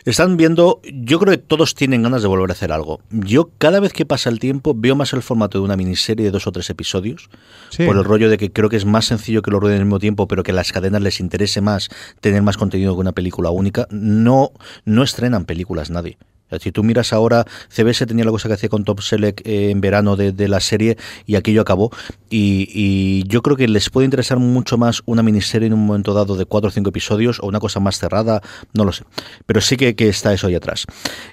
Están 0.05 0.37
viendo, 0.37 0.79
yo 0.83 1.17
creo 1.19 1.31
que 1.31 1.39
todos 1.39 1.73
tienen 1.73 2.03
ganas 2.03 2.21
de 2.21 2.27
volver 2.27 2.51
a 2.51 2.53
hacer 2.53 2.71
algo. 2.71 2.99
Yo 3.09 3.49
cada 3.57 3.79
vez 3.79 3.93
que 3.93 4.05
pasa 4.05 4.29
el 4.29 4.37
tiempo 4.37 4.73
veo 4.77 4.95
más 4.95 5.11
el 5.13 5.23
formato 5.23 5.57
de 5.57 5.65
una 5.65 5.75
miniserie 5.75 6.23
de 6.23 6.29
dos 6.29 6.45
o 6.45 6.51
tres 6.51 6.69
episodios, 6.69 7.29
Sí. 7.71 7.83
por 7.83 7.97
el 7.97 8.03
rollo 8.03 8.29
de 8.29 8.37
que 8.37 8.51
creo 8.51 8.69
que 8.69 8.77
es 8.77 8.85
más 8.85 9.05
sencillo 9.05 9.41
que 9.41 9.49
lo 9.49 9.59
rueden 9.59 9.79
al 9.79 9.85
mismo 9.85 9.97
tiempo, 9.97 10.27
pero 10.27 10.43
que 10.43 10.51
a 10.51 10.53
las 10.53 10.71
cadenas 10.71 11.01
les 11.01 11.19
interese 11.19 11.61
más 11.61 11.89
tener 12.21 12.43
más 12.43 12.57
contenido 12.57 12.93
que 12.93 12.99
una 13.01 13.13
película 13.13 13.49
única. 13.49 13.87
No, 13.89 14.51
no 14.85 15.01
estrenan 15.01 15.45
películas 15.45 15.89
nadie. 15.89 16.19
Si 16.59 16.71
tú 16.71 16.83
miras 16.83 17.13
ahora, 17.13 17.45
CBS 17.69 18.05
tenía 18.05 18.25
la 18.25 18.31
cosa 18.31 18.47
que 18.47 18.53
hacía 18.53 18.69
con 18.69 18.83
Top 18.83 19.01
Select 19.01 19.45
eh, 19.45 19.71
en 19.71 19.81
verano 19.81 20.15
de, 20.15 20.47
la 20.47 20.59
serie 20.59 20.97
y 21.25 21.35
aquello 21.35 21.61
acabó. 21.61 21.91
Y, 22.29 23.23
yo 23.27 23.41
creo 23.41 23.57
que 23.57 23.67
les 23.67 23.89
puede 23.89 24.05
interesar 24.05 24.37
mucho 24.37 24.77
más 24.77 25.01
una 25.05 25.23
miniserie 25.23 25.67
en 25.67 25.73
un 25.73 25.85
momento 25.85 26.13
dado 26.13 26.35
de 26.35 26.45
cuatro 26.45 26.67
o 26.67 26.71
cinco 26.71 26.89
episodios 26.89 27.39
o 27.39 27.47
una 27.47 27.59
cosa 27.59 27.79
más 27.79 27.97
cerrada, 27.97 28.41
no 28.73 28.85
lo 28.85 28.91
sé. 28.91 29.03
Pero 29.45 29.61
sí 29.61 29.77
que, 29.77 29.95
está 30.07 30.33
eso 30.33 30.47
ahí 30.47 30.55
atrás. 30.55 30.85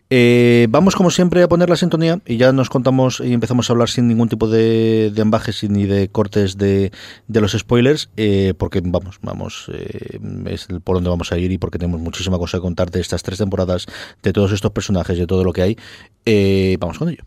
Eh, 0.08 0.66
vamos 0.70 0.96
como 0.96 1.10
siempre 1.10 1.42
a 1.42 1.48
poner 1.48 1.68
la 1.68 1.76
sintonía 1.76 2.20
y 2.26 2.36
ya 2.36 2.52
nos 2.52 2.70
contamos 2.70 3.20
y 3.20 3.32
empezamos 3.32 3.68
a 3.68 3.72
hablar 3.72 3.88
sin 3.88 4.08
ningún 4.08 4.28
tipo 4.28 4.48
de, 4.48 5.10
de 5.14 5.22
ambajes 5.22 5.62
ni 5.68 5.84
de 5.86 6.08
cortes 6.08 6.56
de, 6.56 6.92
de 7.28 7.40
los 7.40 7.52
spoilers, 7.52 8.10
eh, 8.16 8.54
porque 8.56 8.80
vamos, 8.84 9.18
vamos, 9.22 9.70
eh, 9.72 10.18
es 10.46 10.68
por 10.84 10.96
donde 10.96 11.10
vamos 11.10 11.32
a 11.32 11.38
ir 11.38 11.52
y 11.52 11.58
porque 11.58 11.78
tenemos 11.78 12.00
muchísima 12.00 12.38
cosa 12.38 12.58
que 12.58 12.62
contar 12.62 12.90
de 12.90 13.00
estas 13.00 13.22
tres 13.22 13.38
temporadas, 13.38 13.86
de 14.22 14.32
todos 14.32 14.52
estos 14.52 14.70
personajes, 14.70 15.01
de 15.08 15.26
todo 15.26 15.44
lo 15.44 15.52
que 15.52 15.62
hay. 15.62 15.78
Eh, 16.24 16.76
vamos 16.80 16.98
con 16.98 17.08
ello. 17.08 17.24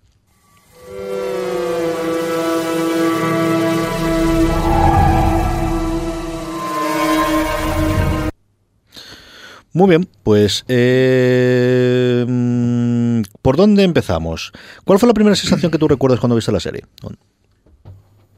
Muy 9.76 9.90
bien, 9.90 10.08
pues 10.24 10.64
eh, 10.70 12.26
mm, 12.26 13.24
¿por 13.42 13.58
dónde 13.58 13.84
empezamos? 13.84 14.54
¿Cuál 14.86 15.00
fue 15.00 15.08
la 15.08 15.14
primera 15.14 15.36
sensación 15.36 15.70
que 15.70 15.78
tú 15.78 15.90
recuerdas 15.90 16.22
cuando 16.22 16.38
viste 16.38 16.54
la 16.54 16.62
serie? 16.62 16.86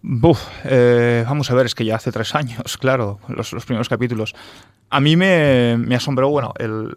Buf, 0.01 0.41
eh, 0.63 1.23
vamos 1.27 1.51
a 1.51 1.53
ver, 1.53 1.67
es 1.67 1.75
que 1.75 1.85
ya 1.85 1.97
hace 1.97 2.11
tres 2.11 2.33
años, 2.33 2.77
claro, 2.79 3.19
los, 3.27 3.53
primeros 3.65 3.87
capítulos. 3.87 4.33
A 4.89 4.99
mí 4.99 5.15
me, 5.15 5.77
me 5.77 5.93
asombró, 5.93 6.29
bueno, 6.29 6.55
el, 6.57 6.95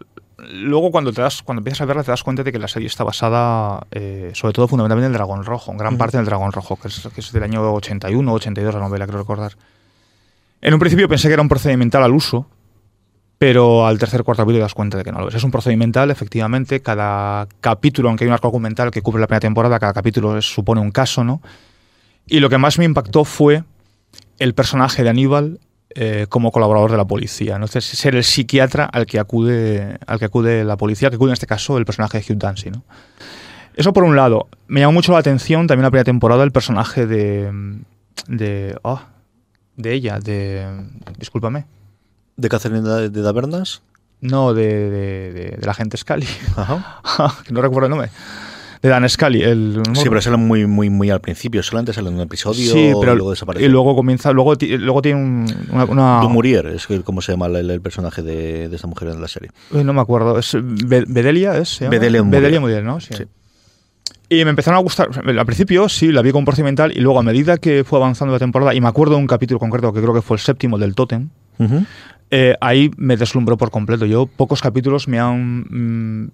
luego 0.53 0.91
cuando 0.91 1.13
te 1.13 1.21
das, 1.23 1.43
cuando 1.43 1.61
empiezas 1.61 1.81
a 1.83 1.85
verla 1.87 2.03
te 2.05 2.11
das 2.11 2.23
cuenta 2.23 2.43
de 2.43 2.53
que 2.53 2.59
la 2.59 2.69
serie 2.69 2.87
está 2.87 3.05
basada, 3.05 3.87
eh, 3.91 4.31
sobre 4.35 4.53
todo 4.53 4.69
fundamentalmente 4.69 5.07
en 5.07 5.13
el 5.13 5.17
Dragón 5.19 5.45
Rojo, 5.45 5.71
en 5.73 5.79
gran 5.79 5.97
parte 5.99 6.17
en 6.17 6.21
el 6.21 6.27
Dragón 6.27 6.53
Rojo, 6.53 6.77
que 6.77 6.89
es, 6.89 7.09
que 7.15 7.21
es 7.21 7.33
del 7.33 7.43
año 7.43 7.73
81 7.73 8.33
82 8.33 8.75
la 8.75 8.81
novela, 8.81 9.07
creo 9.07 9.19
recordar. 9.21 9.53
En 10.61 10.75
un 10.75 10.81
principio 10.81 11.09
pensé 11.09 11.29
que 11.29 11.35
era 11.35 11.43
un 11.43 11.49
procedimental 11.49 12.03
al 12.03 12.13
uso, 12.13 12.47
pero 13.39 13.87
al 13.87 13.99
tercer 13.99 14.23
cuarto 14.23 14.43
capítulo 14.43 14.59
te 14.59 14.63
das 14.65 14.75
cuenta 14.75 14.99
de 14.99 15.05
que 15.05 15.13
no 15.13 15.21
lo 15.21 15.29
es. 15.29 15.35
Es 15.35 15.45
un 15.45 15.51
procedimental, 15.51 16.11
efectivamente, 16.11 16.81
cada 16.83 17.49
capítulo, 17.61 18.09
aunque 18.11 18.25
hay 18.25 18.29
un 18.29 18.35
arco 18.35 18.49
argumental 18.49 18.91
que 18.91 19.01
cubre 19.01 19.21
la 19.21 19.27
primera 19.27 19.41
temporada, 19.41 19.79
cada 19.79 19.95
capítulo 19.95 20.37
es- 20.37 20.45
supone 20.53 20.81
un 20.83 20.91
caso, 20.91 21.25
¿no? 21.25 21.41
Y 22.27 22.41
lo 22.41 22.51
que 22.51 22.59
más 22.59 22.79
me 22.79 22.85
impactó 22.85 23.25
fue 23.25 23.65
el 24.39 24.53
personaje 24.55 25.03
de 25.03 25.09
Aníbal 25.09 25.59
eh, 25.95 26.27
como 26.29 26.53
colaborador 26.53 26.91
de 26.91 26.97
la 26.97 27.05
policía. 27.07 27.59
¿no? 27.59 27.67
Entonces, 27.67 27.85
ser 27.99 28.15
el 28.15 28.25
psiquiatra 28.25 28.85
al 28.85 29.07
que 29.07 29.19
acude, 29.19 29.99
al 30.07 30.19
que 30.19 30.25
acude 30.27 30.65
la 30.65 30.77
policía, 30.77 31.11
que 31.11 31.17
acude 31.17 31.31
en 31.31 31.35
este 31.35 31.47
caso 31.47 31.79
el 31.79 31.85
personaje 31.85 32.21
de 32.21 32.33
Hugh 32.33 32.39
Dancy. 32.39 32.71
¿no? 32.71 32.83
Eso 33.75 33.93
por 33.93 34.05
un 34.05 34.17
lado. 34.17 34.49
Me 34.67 34.81
llamó 34.81 34.93
mucho 34.93 35.13
la 35.13 35.19
atención 35.19 35.67
también 35.67 35.85
la 35.85 35.91
primera 35.91 36.05
temporada 36.05 36.45
el 36.45 36.53
personaje 36.53 37.07
de. 37.07 37.81
de. 38.29 38.77
ah, 38.85 39.07
de 39.77 39.93
ella, 39.95 40.19
de. 40.19 40.67
discúlpame. 41.19 41.67
¿De 42.37 42.49
Catherine 42.49 42.83
de, 43.09 43.23
Davernas? 43.23 43.83
No, 44.21 44.53
de, 44.55 44.67
de, 44.91 45.33
de- 45.33 45.57
de 45.59 45.67
la 45.67 45.73
gente 45.75 45.97
Scully. 45.97 46.27
Ajá. 46.57 47.01
no 47.51 47.63
recuerdo 47.63 47.87
el 47.87 47.91
nombre. 47.91 48.11
De 48.83 48.89
Dan 48.89 49.07
Scully. 49.09 49.43
El, 49.43 49.83
Sí, 49.95 50.05
pero 50.09 50.21
sale 50.23 50.37
muy, 50.39 50.67
muy, 50.67 50.89
muy 50.89 51.11
al 51.11 51.21
principio. 51.21 51.63
Solamente 51.63 51.93
sale 51.93 52.09
en 52.09 52.15
un 52.15 52.21
episodio 52.23 52.73
Sí, 52.73 52.93
pero 52.99 53.13
y 53.13 53.17
luego 53.17 53.31
desaparece. 53.31 53.65
y 53.67 53.69
luego 53.69 53.95
comienza, 53.95 54.33
luego, 54.33 54.55
luego 54.59 55.03
tiene 55.03 55.21
un- 55.23 55.55
una, 55.71 55.85
una- 55.85 56.21
Dumurier 56.23 56.67
es 56.69 56.87
como 57.05 57.21
se 57.21 57.33
llama 57.33 57.47
el, 57.47 57.71
el 57.71 57.81
personaje 57.83 58.23
de, 58.23 58.69
de 58.71 58.77
esta 58.77 58.87
mujer 58.89 59.09
en 59.09 59.21
la 59.21 59.29
serie. 59.29 59.51
Uy, 59.71 59.85
no 59.85 59.93
me 59.93 60.01
acuerdo, 60.01 60.39
es 60.39 60.57
Be- 60.59 61.05
Bedelia, 61.07 61.59
¿es? 61.59 61.69
se 61.69 61.85
llama? 61.85 61.99
Bedelia 61.99 62.23
Muriel. 62.23 62.41
Bedelia 62.43 62.61
Muriel, 62.61 62.85
¿no? 62.85 63.01
Sí. 63.01 63.13
Sí. 63.15 63.25
Y 64.31 64.45
me 64.45 64.51
empezaron 64.51 64.79
a 64.79 64.83
gustar, 64.83 65.09
al 65.27 65.45
principio 65.47 65.89
sí, 65.89 66.13
la 66.13 66.23
vi 66.23 66.31
como 66.31 66.45
procedimental 66.47 66.93
y 66.97 67.01
luego 67.01 67.19
a 67.19 67.23
medida 67.23 67.59
que 67.59 67.83
fue 67.85 67.99
avanzando 67.99 68.33
la 68.33 68.39
temporada, 68.39 68.73
y 68.75 68.81
me 68.81 68.87
acuerdo 68.89 69.15
de 69.17 69.21
un 69.21 69.27
capítulo 69.27 69.59
concreto 69.59 69.93
que 69.93 70.01
creo 70.01 70.15
que 70.15 70.23
fue 70.23 70.37
el 70.37 70.41
séptimo 70.41 70.77
el 70.77 70.81
del 70.83 70.95
Totem, 70.95 71.29
eh, 72.31 72.55
ahí 72.61 72.91
me 72.97 73.17
deslumbró 73.17 73.57
por 73.57 73.71
completo. 73.73 74.07
Yo, 74.07 74.27
pocos 74.27 74.63
capítulos 74.63 75.09
me 75.09 75.19
han. 75.19 75.65
mm, 75.69 76.31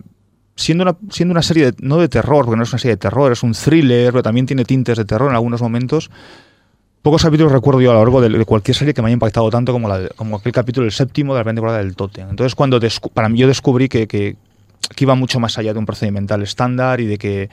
siendo, 0.57 0.83
una, 0.83 0.97
siendo 1.11 1.33
una 1.33 1.43
serie, 1.43 1.67
de- 1.73 1.77
no 1.81 1.99
de 1.99 2.09
terror, 2.09 2.45
porque 2.45 2.57
no 2.57 2.63
es 2.65 2.73
una 2.73 2.79
serie 2.79 2.95
de 2.95 2.99
terror, 3.01 3.31
es 3.31 3.43
un 3.43 3.53
thriller, 3.53 4.11
pero 4.13 4.23
también 4.23 4.47
tiene 4.47 4.65
tintes 4.65 4.97
de 4.97 5.05
terror 5.05 5.29
en 5.31 5.35
algunos 5.37 5.61
momentos. 5.63 6.11
Pocos 7.03 7.23
capítulos 7.23 7.53
recuerdo 7.53 7.81
yo 7.81 7.91
a 7.93 7.95
lo 7.95 8.01
largo 8.01 8.21
de, 8.21 8.45
cualquier 8.45 8.77
serie 8.77 8.93
que 8.93 9.01
me 9.01 9.07
haya 9.07 9.13
impactado 9.15 9.49
tanto 9.51 9.73
como, 9.73 9.87
la, 9.89 10.09
como 10.17 10.37
aquel 10.37 10.51
capítulo, 10.53 10.87
el 10.87 10.93
séptimo 10.93 11.35
de 11.35 11.41
la 11.41 11.45
primera 11.45 11.57
temporada 11.59 11.79
del 11.79 11.95
Totem. 11.95 12.29
Entonces, 12.31 12.57
cuando 12.57 12.81
para 13.15 13.29
mí 13.29 13.39
yo 13.39 13.47
descubrí 13.47 13.89
que, 13.89 14.09
que, 14.09 14.37
que 14.95 15.05
iba 15.05 15.15
mucho 15.15 15.39
más 15.39 15.57
allá 15.59 15.73
de 15.73 15.79
un 15.79 15.87
procedimental 15.87 16.43
estándar 16.43 17.01
y 17.01 17.07
de 17.07 17.17
que 17.19 17.49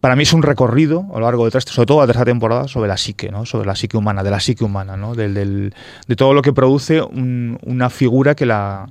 para 0.00 0.14
mí 0.14 0.22
es 0.22 0.32
un 0.34 0.42
recorrido 0.42 1.06
a 1.14 1.18
lo 1.18 1.24
largo 1.24 1.46
de 1.46 1.50
tres, 1.50 1.64
sobre 1.64 1.86
todo 1.86 2.00
la 2.00 2.06
tercera 2.06 2.26
temporada, 2.26 2.68
sobre 2.68 2.88
la 2.88 2.96
psique, 2.98 3.30
¿no? 3.32 3.46
Sobre 3.46 3.66
la 3.66 3.74
psique 3.74 3.96
humana, 3.96 4.22
de 4.22 4.30
la 4.30 4.38
psique 4.38 4.62
humana, 4.62 4.96
¿no? 4.96 5.14
Del, 5.14 5.72
de 6.06 6.16
todo 6.16 6.34
lo 6.34 6.42
que 6.42 6.52
produce 6.52 7.00
un- 7.02 7.58
una 7.62 7.88
figura 7.90 8.34
que 8.36 8.44
la 8.46 8.86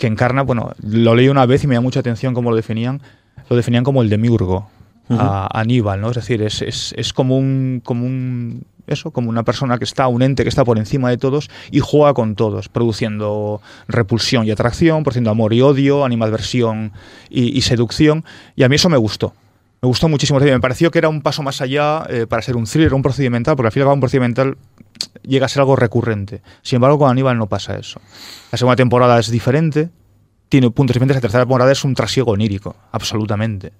que 0.00 0.06
encarna, 0.06 0.40
bueno, 0.42 0.72
lo 0.82 1.14
leí 1.14 1.28
una 1.28 1.44
vez 1.44 1.62
y 1.62 1.66
me 1.66 1.74
da 1.74 1.82
mucha 1.82 2.00
atención 2.00 2.32
cómo 2.32 2.48
lo 2.48 2.56
definían, 2.56 3.02
lo 3.50 3.54
definían 3.54 3.84
como 3.84 4.00
el 4.00 4.08
demiurgo, 4.08 4.68
a 5.10 5.60
Aníbal, 5.60 6.00
¿no? 6.00 6.10
Es 6.10 6.16
decir, 6.16 6.40
es, 6.40 6.62
es, 6.62 6.94
es 6.96 7.12
como 7.12 7.36
un, 7.36 7.82
como 7.84 8.06
un 8.06 8.64
eso, 8.86 9.10
como 9.10 9.28
una 9.28 9.42
persona 9.42 9.76
que 9.76 9.84
está, 9.84 10.06
un 10.06 10.22
ente 10.22 10.42
que 10.42 10.48
está 10.48 10.64
por 10.64 10.78
encima 10.78 11.10
de 11.10 11.18
todos 11.18 11.50
y 11.70 11.80
juega 11.80 12.14
con 12.14 12.34
todos, 12.34 12.68
produciendo 12.68 13.60
repulsión 13.88 14.46
y 14.46 14.52
atracción, 14.52 15.02
produciendo 15.02 15.30
amor 15.30 15.52
y 15.52 15.60
odio, 15.60 16.04
animadversión 16.04 16.92
y, 17.28 17.56
y 17.56 17.60
seducción. 17.60 18.24
Y 18.56 18.62
a 18.62 18.68
mí 18.68 18.76
eso 18.76 18.88
me 18.88 18.96
gustó. 18.96 19.34
Me 19.82 19.86
gustó 19.86 20.08
muchísimo. 20.08 20.38
Me 20.40 20.60
pareció 20.60 20.90
que 20.90 20.98
era 20.98 21.08
un 21.08 21.22
paso 21.22 21.42
más 21.42 21.60
allá 21.60 22.04
eh, 22.08 22.26
para 22.26 22.42
ser 22.42 22.56
un 22.56 22.64
thriller, 22.64 22.92
un 22.92 23.02
procedimental, 23.02 23.56
porque 23.56 23.68
al 23.68 23.72
fin 23.72 23.80
y 23.80 23.82
al 23.82 23.86
cabo 23.86 23.94
un 23.94 24.00
procedimental 24.00 24.58
llega 25.22 25.46
a 25.46 25.48
ser 25.48 25.60
algo 25.60 25.76
recurrente. 25.76 26.42
Sin 26.62 26.76
embargo, 26.76 26.98
con 26.98 27.10
Aníbal 27.10 27.38
no 27.38 27.48
pasa 27.48 27.76
eso. 27.78 28.00
La 28.52 28.58
segunda 28.58 28.76
temporada 28.76 29.18
es 29.18 29.30
diferente, 29.30 29.88
tiene 30.50 30.70
puntos 30.70 30.94
diferentes. 30.94 31.16
La 31.16 31.20
tercera 31.22 31.44
temporada 31.44 31.72
es 31.72 31.82
un 31.84 31.94
trasiego 31.94 32.32
onírico, 32.32 32.76
absolutamente. 32.92 33.72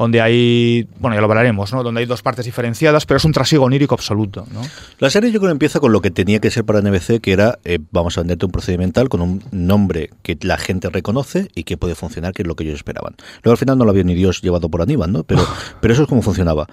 Donde 0.00 0.22
hay, 0.22 0.88
bueno, 0.98 1.14
ya 1.14 1.20
lo 1.20 1.26
hablaremos, 1.26 1.74
¿no? 1.74 1.82
Donde 1.82 2.00
hay 2.00 2.06
dos 2.06 2.22
partes 2.22 2.46
diferenciadas, 2.46 3.04
pero 3.04 3.18
es 3.18 3.24
un 3.26 3.32
trasiego 3.32 3.66
onírico 3.66 3.94
absoluto, 3.94 4.46
¿no? 4.50 4.62
La 4.98 5.10
serie 5.10 5.30
yo 5.30 5.40
creo 5.40 5.50
que 5.50 5.52
empieza 5.52 5.78
con 5.78 5.92
lo 5.92 6.00
que 6.00 6.10
tenía 6.10 6.38
que 6.40 6.50
ser 6.50 6.64
para 6.64 6.80
NBC, 6.80 7.20
que 7.20 7.32
era, 7.32 7.58
eh, 7.64 7.78
vamos 7.90 8.16
a 8.16 8.22
venderte 8.22 8.46
un 8.46 8.50
procedimental 8.52 9.10
con 9.10 9.20
un 9.20 9.42
nombre 9.50 10.08
que 10.22 10.38
la 10.40 10.56
gente 10.56 10.88
reconoce 10.88 11.48
y 11.54 11.64
que 11.64 11.76
puede 11.76 11.94
funcionar, 11.94 12.32
que 12.32 12.40
es 12.40 12.48
lo 12.48 12.56
que 12.56 12.64
ellos 12.64 12.76
esperaban. 12.76 13.14
Luego 13.42 13.52
al 13.52 13.58
final 13.58 13.76
no 13.76 13.84
lo 13.84 13.90
había 13.90 14.02
ni 14.04 14.14
Dios 14.14 14.40
llevado 14.40 14.70
por 14.70 14.80
Aníbal, 14.80 15.12
¿no? 15.12 15.22
Pero, 15.24 15.46
pero 15.82 15.92
eso 15.92 16.04
es 16.04 16.08
como 16.08 16.22
funcionaba. 16.22 16.66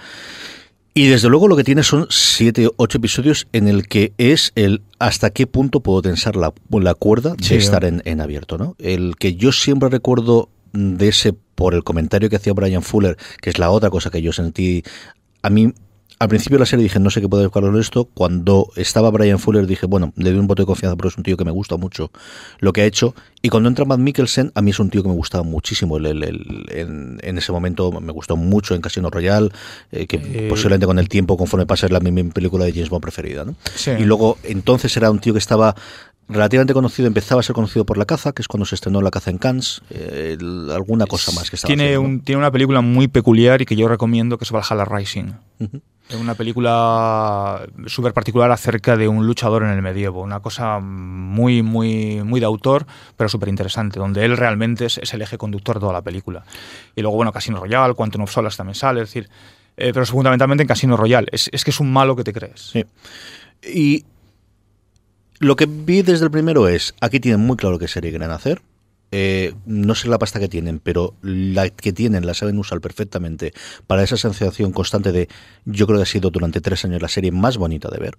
Y 0.94 1.08
desde 1.08 1.28
luego 1.30 1.50
lo 1.50 1.56
que 1.58 1.64
tiene 1.66 1.84
son 1.84 2.08
siete, 2.10 2.70
ocho 2.78 2.98
episodios 2.98 3.48
en 3.52 3.68
el 3.68 3.90
que 3.90 4.14
es 4.18 4.52
el 4.56 4.82
hasta 5.00 5.30
qué 5.32 5.46
punto 5.48 5.82
puedo 5.82 6.02
tensar 6.02 6.36
la, 6.38 6.54
la 6.72 6.94
cuerda 6.96 7.36
de 7.36 7.44
Sí. 7.44 7.56
estar 7.56 7.84
en, 7.84 8.02
en 8.06 8.22
abierto, 8.22 8.58
¿no? 8.58 8.76
El 8.80 9.16
que 9.20 9.36
yo 9.36 9.52
siempre 9.52 9.90
recuerdo 9.90 10.50
de 10.74 11.10
ese 11.10 11.36
por 11.58 11.74
el 11.74 11.84
comentario 11.84 12.30
que 12.30 12.36
hacía 12.36 12.54
Brian 12.54 12.84
Fuller, 12.84 13.18
que 13.42 13.50
es 13.50 13.58
la 13.58 13.72
otra 13.72 13.90
cosa 13.90 14.12
que 14.12 14.22
yo 14.22 14.32
sentí. 14.32 14.84
A 15.42 15.50
mí, 15.50 15.74
al 16.20 16.30
principio 16.30 16.58
de 16.58 16.60
la 16.60 16.66
serie 16.68 16.84
dije, 16.84 17.00
no 17.00 17.10
sé 17.10 17.20
qué 17.20 17.28
puede 17.28 17.46
buscar 17.46 17.64
con 17.64 17.80
esto. 17.80 18.06
Cuando 18.14 18.70
estaba 18.76 19.10
Brian 19.10 19.40
Fuller 19.40 19.66
dije, 19.66 19.88
bueno, 19.88 20.14
le 20.18 20.30
doy 20.30 20.40
un 20.40 20.46
voto 20.46 20.62
de 20.62 20.68
confianza 20.68 20.96
porque 20.96 21.08
es 21.10 21.18
un 21.18 21.24
tío 21.24 21.36
que 21.36 21.46
me 21.46 21.52
gusta 21.52 21.76
mucho 21.78 22.12
lo 22.60 22.74
que 22.74 22.82
ha 22.82 22.86
hecho. 22.86 23.16
Y 23.42 23.50
cuando 23.50 23.70
entra 23.70 23.86
Matt 23.86 24.00
Mikkelsen, 24.00 24.52
a 24.54 24.62
mí 24.62 24.70
es 24.70 24.80
un 24.80 24.92
tío 24.92 25.02
que 25.02 25.10
me 25.10 25.16
gustaba 25.16 25.44
muchísimo. 25.44 25.98
El- 25.98 26.06
el- 26.06 26.24
el- 26.24 26.66
en, 26.70 27.18
en 27.24 27.38
ese 27.40 27.52
momento 27.52 27.92
me 27.92 28.12
gustó 28.12 28.36
mucho 28.36 28.76
en 28.76 28.82
Casino 28.82 29.10
Royale, 29.10 29.50
eh, 29.92 30.06
que 30.06 30.18
Eh, 30.18 30.46
posiblemente 30.48 30.86
con 30.86 31.00
el 31.00 31.10
tiempo, 31.10 31.38
conforme 31.38 31.66
pasa, 31.66 31.88
es 31.88 31.92
la 31.92 32.00
mi, 32.00 32.12
mi 32.12 32.24
película 32.26 32.66
de 32.66 32.72
James 32.74 32.90
Bond 32.90 33.02
preferida. 33.02 33.46
¿no? 33.46 33.56
Sí. 33.76 33.92
Y 33.98 34.04
luego, 34.04 34.38
entonces 34.44 34.96
era 34.96 35.10
un 35.10 35.18
tío 35.20 35.34
que 35.34 35.40
estaba 35.40 35.76
relativamente 36.30 36.74
conocido, 36.74 37.08
empezaba 37.08 37.40
a 37.40 37.44
ser 37.44 37.54
conocido 37.54 37.86
por 37.86 37.98
La 37.98 38.06
Caza, 38.06 38.34
que 38.34 38.42
es 38.42 38.48
cuando 38.48 38.66
se 38.66 38.76
estrenó 38.76 39.02
La 39.02 39.12
Caza 39.12 39.32
en 39.32 39.38
Cannes, 39.38 39.82
eh, 39.90 40.38
alguna 40.74 41.06
cosa 41.06 41.32
más 41.32 41.50
que 41.50 41.56
estaba 41.56 41.70
tiene, 41.70 41.86
haciendo, 41.86 42.02
¿no? 42.04 42.10
un, 42.16 42.22
tiene 42.22 42.40
una 42.40 42.52
película 42.52 42.82
muy 42.82 43.08
peculiar 43.08 43.62
y 43.62 43.66
que 43.66 43.76
yo 43.76 43.88
recomiendo, 43.88 44.38
que 44.38 44.44
es 44.44 44.52
Valhalla 44.52 44.86
Rising. 44.86 45.34
Es 46.10 46.16
una 46.16 46.36
película 46.36 47.68
súper 47.86 48.14
particular 48.14 48.50
acerca 48.52 48.96
de 48.96 49.10
un 49.10 49.28
luchador 49.28 49.64
en 49.64 49.70
el 49.70 49.82
medievo. 49.82 50.22
Una 50.22 50.40
cosa 50.40 50.80
muy, 50.80 51.64
muy, 51.64 52.22
muy 52.24 52.40
de 52.40 52.46
autor, 52.46 52.86
pero 53.18 53.28
súper 53.28 53.50
interesante, 53.50 54.00
donde 54.00 54.24
él 54.24 54.38
realmente 54.38 54.86
es, 54.86 54.98
es 55.00 55.14
el 55.14 55.22
eje 55.22 55.38
conductor 55.38 55.76
de 55.76 55.82
toda 55.82 55.94
la 55.94 56.02
película. 56.02 56.46
Y 56.96 57.02
luego, 57.02 57.18
bueno, 57.18 57.34
Casino 57.34 57.60
Royale, 57.60 57.94
Quantum 57.94 58.22
of 58.22 58.32
Solace 58.32 58.56
también 58.56 58.76
sale, 58.76 59.02
es 59.02 59.10
decir, 59.10 59.30
eh, 59.76 59.92
pero 59.94 60.06
fundamentalmente 60.06 60.64
en 60.64 60.68
Casino 60.68 60.96
Royale. 60.96 61.28
Es, 61.32 61.50
es 61.52 61.64
que 61.66 61.72
es 61.72 61.80
un 61.80 61.92
malo 61.92 62.16
que 62.16 62.24
te 62.24 62.32
crees. 62.32 62.72
Sí. 62.72 62.86
Y 63.64 64.06
lo 65.40 65.56
que 65.56 65.66
vi 65.66 66.02
desde 66.02 66.26
el 66.26 66.32
primero 66.32 66.68
es, 66.68 66.96
aquí 67.02 67.20
tienen 67.20 67.42
muy 67.42 67.58
claro 67.58 67.80
qué 67.80 67.88
serie 67.88 68.12
quieren 68.12 68.32
hacer. 68.32 68.62
Eh, 69.12 69.54
no 69.66 69.96
sé 69.96 70.10
la 70.10 70.20
pasta 70.20 70.40
que 70.40 70.50
tienen, 70.50 70.80
pero 70.80 71.14
la 71.22 71.70
que 71.70 71.94
tienen 71.94 72.26
la 72.26 72.34
saben 72.34 72.60
usar 72.60 72.82
perfectamente 72.82 73.54
para 73.88 74.04
esa 74.04 74.18
sensación 74.18 74.74
constante 74.74 75.14
de, 75.14 75.30
yo 75.66 75.88
creo 75.88 76.00
que 76.00 76.04
ha 76.04 76.08
sido 76.08 76.30
durante 76.30 76.60
tres 76.60 76.84
años 76.84 77.02
la 77.02 77.08
serie 77.08 77.32
más 77.32 77.58
bonita 77.58 77.90
de 77.90 78.00
ver 78.00 78.18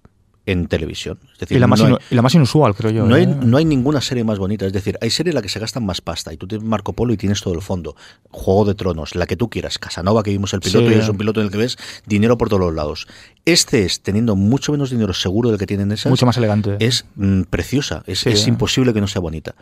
en 0.51 0.67
televisión. 0.67 1.19
Es 1.35 1.39
decir, 1.41 1.57
Y 1.57 1.61
la, 1.61 1.67
más 1.67 1.81
no 1.81 1.87
hay- 1.87 1.93
inu- 1.93 2.01
y 2.11 2.15
la 2.15 2.23
más 2.23 2.35
inusual, 2.35 2.75
creo 2.75 2.91
yo. 2.91 3.07
no 3.07 3.15
hay, 3.15 3.25
¿eh? 3.25 3.27
no 3.27 3.57
hay 3.57 3.65
ninguna 3.65 4.01
serie 4.01 4.25
más 4.25 4.39
bonita. 4.39 4.67
Es 4.67 4.73
decir, 4.73 4.99
hay 5.01 5.11
serie 5.11 5.31
en 5.31 5.35
la 5.35 5.43
que 5.43 5.49
se 5.49 5.59
gastan 5.59 5.85
más 5.85 6.01
pasta. 6.01 6.33
Y 6.33 6.37
tú 6.37 6.47
tienes 6.47 6.67
Marco 6.67 6.93
Polo 6.93 7.13
y 7.13 7.17
tienes 7.17 7.41
todo 7.41 7.55
el 7.55 7.63
fondo. 7.63 7.97
Juego 8.31 8.65
de 8.65 8.75
Tronos, 8.75 9.15
la 9.15 9.27
que 9.27 9.37
tú 9.37 9.49
quieras. 9.51 9.79
Casanova, 9.79 10.23
que 10.23 10.31
vimos 10.31 10.53
el 10.55 10.61
piloto 10.61 10.89
Sí. 10.89 10.95
y 10.95 10.99
es 10.99 11.09
un 11.09 11.17
piloto 11.19 11.41
en 11.41 11.47
el 11.47 11.53
que 11.53 11.59
ves 11.59 11.77
dinero 12.07 12.39
por 12.39 12.49
todos 12.49 12.61
los 12.61 12.75
lados. 12.75 13.07
Este 13.45 13.85
es, 13.85 14.01
teniendo 14.03 14.37
mucho 14.37 14.73
menos 14.73 14.91
dinero 14.91 15.13
seguro 15.15 15.51
del 15.51 15.59
que 15.59 15.67
tienen 15.67 15.93
esas, 15.93 16.11
Mucho 16.11 16.27
más 16.27 16.37
elegante. 16.37 16.77
es 16.81 17.05
mm, 17.17 17.43
preciosa. 17.43 18.03
Es, 18.07 18.21
Sí. 18.21 18.31
es 18.31 18.47
imposible 18.47 18.93
que 18.95 19.01
no 19.01 19.07
sea 19.07 19.21
bonita. 19.21 19.55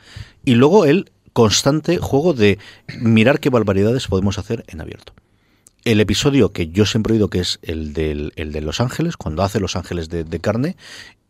Y 0.45 0.55
luego 0.55 0.85
el 0.85 1.11
constante 1.33 1.99
juego 1.99 2.33
de 2.33 2.59
mirar 3.01 3.41
qué 3.41 3.51
barbaridades 3.51 4.07
podemos 4.07 4.39
hacer 4.39 4.65
en 4.69 4.81
abierto. 4.81 5.13
El 5.87 6.01
episodio 6.01 6.51
que 6.51 6.67
yo 6.67 6.85
siempre 6.85 7.13
he 7.13 7.15
oído 7.15 7.31
que 7.31 7.39
es 7.39 7.61
el, 7.63 7.93
del, 7.93 8.33
el 8.35 8.51
de 8.51 8.61
Los 8.61 8.81
Ángeles, 8.81 9.17
cuando 9.17 9.45
hace 9.45 9.61
Los 9.61 9.77
Ángeles 9.77 10.09
de, 10.09 10.25
de 10.25 10.41
carne, 10.41 10.75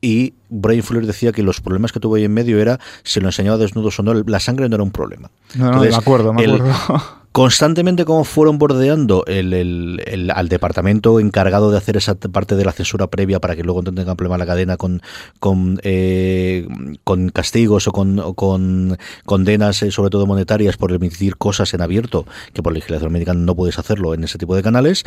y 0.07 0.35
Brian 0.49 0.85
Fuller 0.85 1.05
decía 1.07 1.33
que 1.33 1.43
los 1.43 1.61
problemas 1.61 1.91
que 1.91 1.99
tuvo 1.99 2.15
ahí 2.15 2.25
en 2.25 2.33
medio 2.33 2.61
era 2.61 2.79
si 3.03 3.19
lo 3.21 3.27
enseñaba 3.27 3.57
desnudos 3.59 3.99
o 3.99 4.03
no, 4.05 4.15
la 4.15 4.39
sangre 4.41 4.69
no 4.69 4.77
era 4.77 4.85
un 4.85 4.93
problema. 4.93 5.31
No, 5.57 5.73
no, 5.73 5.81
me 5.81 5.95
acuerdo, 5.95 6.33
me 6.33 6.45
el- 6.45 6.55
acuerdo. 6.61 7.03
constantemente 7.33 8.07
como 8.07 8.25
fueron 8.25 8.57
bordeando 8.57 9.25
el, 9.27 9.53
el- 9.53 10.03
el- 10.07 10.31
al 10.31 10.49
departamento 10.49 11.21
encargado 11.21 11.71
de 11.71 11.77
hacer 11.77 11.97
esa 11.99 12.15
parte 12.15 12.55
de 12.57 12.65
la 12.65 12.73
censura 12.73 13.09
previa 13.09 13.41
para 13.41 13.55
que 13.57 13.63
luego 13.63 13.83
no 13.83 13.93
tengan 13.93 14.17
problema 14.17 14.39
la 14.39 14.47
cadena 14.47 14.77
con 14.79 15.03
con, 15.39 15.79
eh, 15.83 16.67
con 17.05 17.29
castigos 17.29 17.89
o 17.89 17.93
con, 17.93 18.19
o 18.21 18.33
con 18.35 18.97
condenas 19.27 19.83
eh, 19.83 19.91
sobre 19.91 20.09
todo 20.11 20.27
monetarias 20.27 20.77
por 20.79 20.93
emitir 20.93 21.37
cosas 21.37 21.75
en 21.75 21.83
abierto 21.83 22.25
que 22.55 22.63
por 22.63 22.73
legislación 22.73 23.09
americana 23.11 23.41
no 23.41 23.55
puedes 23.55 23.79
hacerlo 23.79 24.15
en 24.15 24.25
ese 24.25 24.39
tipo 24.39 24.57
de 24.57 24.63
canales 24.63 25.05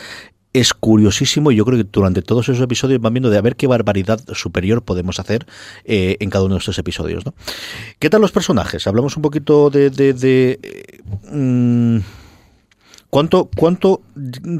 es 0.53 0.73
curiosísimo 0.73 1.51
y 1.51 1.55
yo 1.55 1.65
creo 1.65 1.77
que 1.77 1.87
durante 1.91 2.21
todos 2.21 2.49
esos 2.49 2.61
episodios 2.63 2.99
van 3.01 3.13
viendo 3.13 3.29
de 3.29 3.37
a 3.37 3.41
ver 3.41 3.55
qué 3.55 3.67
barbaridad 3.67 4.19
superior 4.33 4.81
podemos 4.83 5.19
hacer 5.19 5.45
eh, 5.85 6.17
en 6.19 6.29
cada 6.29 6.45
uno 6.45 6.55
de 6.55 6.59
estos 6.59 6.77
episodios. 6.79 7.25
¿no? 7.25 7.33
¿Qué 7.99 8.09
tal 8.09 8.21
los 8.21 8.31
personajes? 8.31 8.87
Hablamos 8.87 9.15
un 9.15 9.21
poquito 9.21 9.69
de... 9.69 9.89
de- 9.91 10.59
eh, 10.63 11.01
mm, 11.31 11.99
¿Cuánto, 13.09 13.49
¿Cuánto 13.55 14.01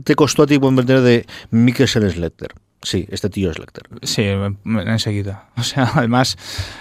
te 0.03 0.15
costó 0.15 0.43
a 0.43 0.47
ti 0.47 0.59
comprender 0.59 1.01
de 1.01 1.25
Mikkelsen 1.51 2.09
Slater? 2.09 2.53
Sí, 2.81 3.05
este 3.09 3.29
tío 3.29 3.51
es 3.51 3.59
Lecter. 3.59 3.83
Sí, 4.03 4.23
enseguida. 4.65 5.49
O 5.57 5.63
sea, 5.63 5.91
además, 5.95 6.37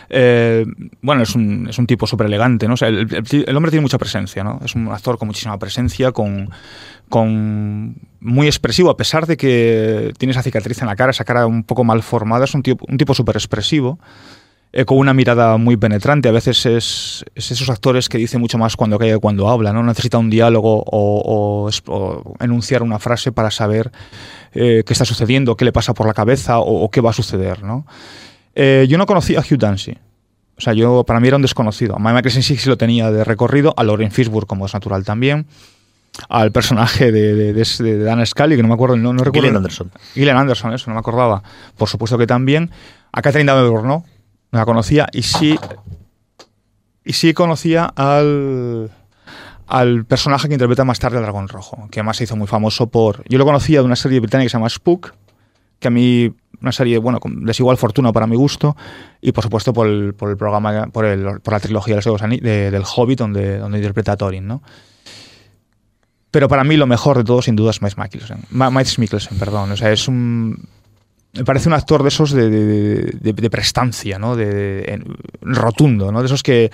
eh, 0.09 0.65
bueno, 1.03 1.23
es 1.25 1.35
un, 1.35 1.67
es 1.69 1.77
un 1.79 1.87
tipo 1.89 2.07
súper 2.07 2.29
elegante, 2.29 2.69
¿no? 2.69 2.75
O 2.75 2.77
sea, 2.77 2.89
el, 2.89 3.01
el- 3.13 3.45
el 3.49 3.57
hombre 3.57 3.71
tiene 3.73 3.83
mucha 3.83 3.99
presencia, 3.99 4.45
¿no? 4.45 4.61
Es 4.65 4.75
un 4.77 4.89
actor 4.89 5.19
con 5.19 5.27
muchísima 5.29 5.59
presencia, 5.59 6.13
con, 6.13 6.51
con 7.09 7.97
muy 8.21 8.47
expresivo, 8.47 8.91
a 8.91 8.97
pesar 8.97 9.27
de 9.27 9.37
que 9.37 10.13
tiene 10.19 10.33
esa 10.33 10.43
cicatriz 10.43 10.81
en 10.81 10.89
la 10.89 10.97
cara, 10.97 11.11
esa 11.11 11.25
cara 11.25 11.47
un 11.47 11.65
poco 11.65 11.85
mal 11.85 12.03
formada, 12.03 12.45
es 12.45 12.55
un 12.55 12.63
tipo, 12.63 12.85
un 12.89 12.99
tipo 12.99 13.15
súper 13.15 13.37
expresivo. 13.37 13.99
eh, 14.73 14.85
con 14.85 14.99
una 14.99 15.15
mirada 15.15 15.57
muy 15.57 15.77
penetrante. 15.77 16.29
A 16.29 16.33
veces 16.33 16.67
es, 16.67 17.25
es 17.35 17.51
esos 17.51 17.71
actores 17.71 18.09
que 18.09 18.19
dicen 18.19 18.41
mucho 18.41 18.59
más 18.59 18.77
cuando 18.77 18.99
que 18.99 19.17
cuando 19.19 19.49
habla, 19.49 19.73
¿no? 19.73 19.83
Necesita 19.83 20.19
un 20.19 20.31
diálogo 20.31 20.85
o, 20.87 21.71
enunciar 22.41 22.83
una 22.83 22.99
frase 22.99 23.33
para 23.33 23.51
saber 23.51 23.91
eh, 24.53 24.83
qué 24.87 24.93
está 24.93 25.05
sucediendo, 25.05 25.57
qué 25.57 25.65
le 25.65 25.73
pasa 25.73 25.95
por 25.95 26.07
la 26.07 26.15
cabeza 26.15 26.59
o, 26.59 26.91
qué 26.91 27.01
va 27.01 27.11
a 27.11 27.15
suceder, 27.15 27.63
¿no? 27.63 27.87
Eh, 28.55 28.87
yo 28.89 28.99
no 28.99 29.07
conocía 29.07 29.41
a 29.41 29.43
Hugh 29.43 29.59
Dancy. 29.59 29.97
O 30.57 30.61
sea, 30.61 30.73
yo 30.73 31.05
para 31.05 31.21
mí 31.21 31.29
era 31.29 31.37
un 31.37 31.43
desconocido. 31.43 31.97
A 31.97 32.23
Kinsley 32.23 32.43
sí 32.43 32.69
lo 32.69 32.77
tenía 32.77 33.13
de 33.13 33.23
recorrido, 33.23 33.73
a 33.77 33.85
Lauren 33.85 34.11
Fishburne, 34.11 34.47
como 34.47 34.67
es 34.67 34.75
natural 34.75 35.05
también, 35.05 35.47
al 36.29 36.53
personaje 36.53 37.13
de, 37.13 37.35
de, 37.35 37.53
de- 37.53 37.65
de 37.83 37.99
Dan 38.05 38.25
Scully, 38.27 38.57
que 38.57 38.63
no 38.63 38.69
me 38.69 38.75
acuerdo, 38.75 38.97
no, 38.97 39.13
no 39.13 39.25
recuerdo. 39.25 39.33
Gillian 39.43 39.57
Anderson. 39.57 39.91
Gillian 40.15 40.37
Anderson, 40.37 40.73
eso, 40.73 40.91
no 40.91 40.95
me 40.95 41.01
acordaba. 41.01 41.43
Por 41.77 41.89
supuesto 41.89 42.19
que 42.19 42.27
también. 42.27 42.71
A 43.13 43.23
Catherine 43.23 43.51
Davenport 43.51 43.85
no, 43.85 44.05
no 44.53 44.59
la 44.59 44.65
conocía. 44.65 45.07
Y 45.13 45.23
sí, 45.23 45.59
y 47.05 47.13
sí 47.15 47.33
conocía 47.35 47.85
al, 47.97 48.91
al 49.67 50.05
personaje 50.05 50.49
que 50.49 50.55
interpreta 50.55 50.85
más 50.85 50.99
tarde 50.99 51.17
al 51.17 51.23
Dragón 51.23 51.49
Rojo, 51.49 51.89
que 51.91 52.01
además 52.01 52.17
se 52.19 52.25
hizo 52.25 52.37
muy 52.37 52.47
famoso 52.47 52.89
por... 52.89 53.23
Yo 53.29 53.39
lo 53.39 53.45
conocía 53.45 53.81
de 53.81 53.87
una 53.87 53.97
serie 53.97 54.21
británica 54.21 54.45
que 54.47 54.51
se 54.51 54.57
llama 54.59 54.69
Spook, 54.69 55.13
que 55.79 55.89
a 55.89 55.91
mí 55.91 56.33
una 56.61 56.73
serie, 56.73 56.99
bueno, 56.99 57.21
con 57.21 57.45
desigual 57.45 57.77
fortuna 57.77 58.13
para 58.13 58.27
mi 58.27 58.35
gusto, 58.37 58.77
y 59.21 59.31
por 59.33 59.45
supuesto 59.45 59.73
por 59.73 59.87
el, 59.87 60.13
por 60.15 60.29
el 60.29 60.37
programa, 60.37 60.89
por, 60.89 61.05
el, 61.05 61.41
por 61.41 61.53
la 61.55 61.61
trilogía 61.61 61.97
de 61.97 62.03
los 62.05 62.21
Ani- 62.23 62.41
de- 62.41 62.71
del 62.71 62.83
Hobbit, 62.85 63.19
donde, 63.21 63.59
donde 63.59 63.79
interpreta 63.79 64.13
a 64.13 64.17
Thorin, 64.17 64.47
¿no? 64.47 64.63
Pero 66.39 66.47
para 66.47 66.63
mí 66.63 66.77
lo 66.77 66.87
mejor 66.87 67.17
de 67.19 67.25
todo, 67.25 67.43
sin 67.43 67.57
duda, 67.57 67.73
es 67.73 67.83
Mads 67.83 67.99
Mikkelsen. 67.99 68.45
Mads 68.51 69.01
Mikkelsen, 69.01 69.41
perdón. 69.41 69.73
O 69.73 69.77
sea, 69.77 69.91
es 69.91 70.07
un... 70.07 70.69
Me 71.33 71.45
parece 71.45 71.69
un 71.69 71.73
actor 71.73 72.05
de 72.05 72.11
esos 72.11 72.31
de, 72.31 73.49
prestancia, 73.51 74.21
¿no? 74.21 74.37
De, 74.37 75.03
rotundo, 75.41 76.13
¿no? 76.13 76.21
De 76.21 76.27
esos 76.27 76.45
que, 76.45 76.71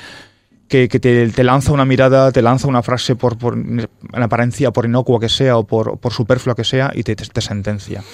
que, 0.69 0.87
te, 0.87 1.45
lanza 1.45 1.73
una 1.73 1.87
mirada, 1.87 2.31
te 2.31 2.43
lanza 2.43 2.69
una 2.69 2.83
frase 2.83 3.17
por, 3.17 3.39
en 3.55 3.89
apariencia, 4.13 4.71
por 4.71 4.85
inocua 4.85 5.19
que 5.19 5.31
sea 5.31 5.57
o 5.57 5.65
por, 5.67 5.97
por 5.99 6.13
superflua 6.13 6.55
que 6.55 6.65
sea 6.65 6.93
y 6.95 7.03
te, 7.03 7.17
te- 7.17 7.25
te 7.25 7.41
sentencia. 7.41 8.05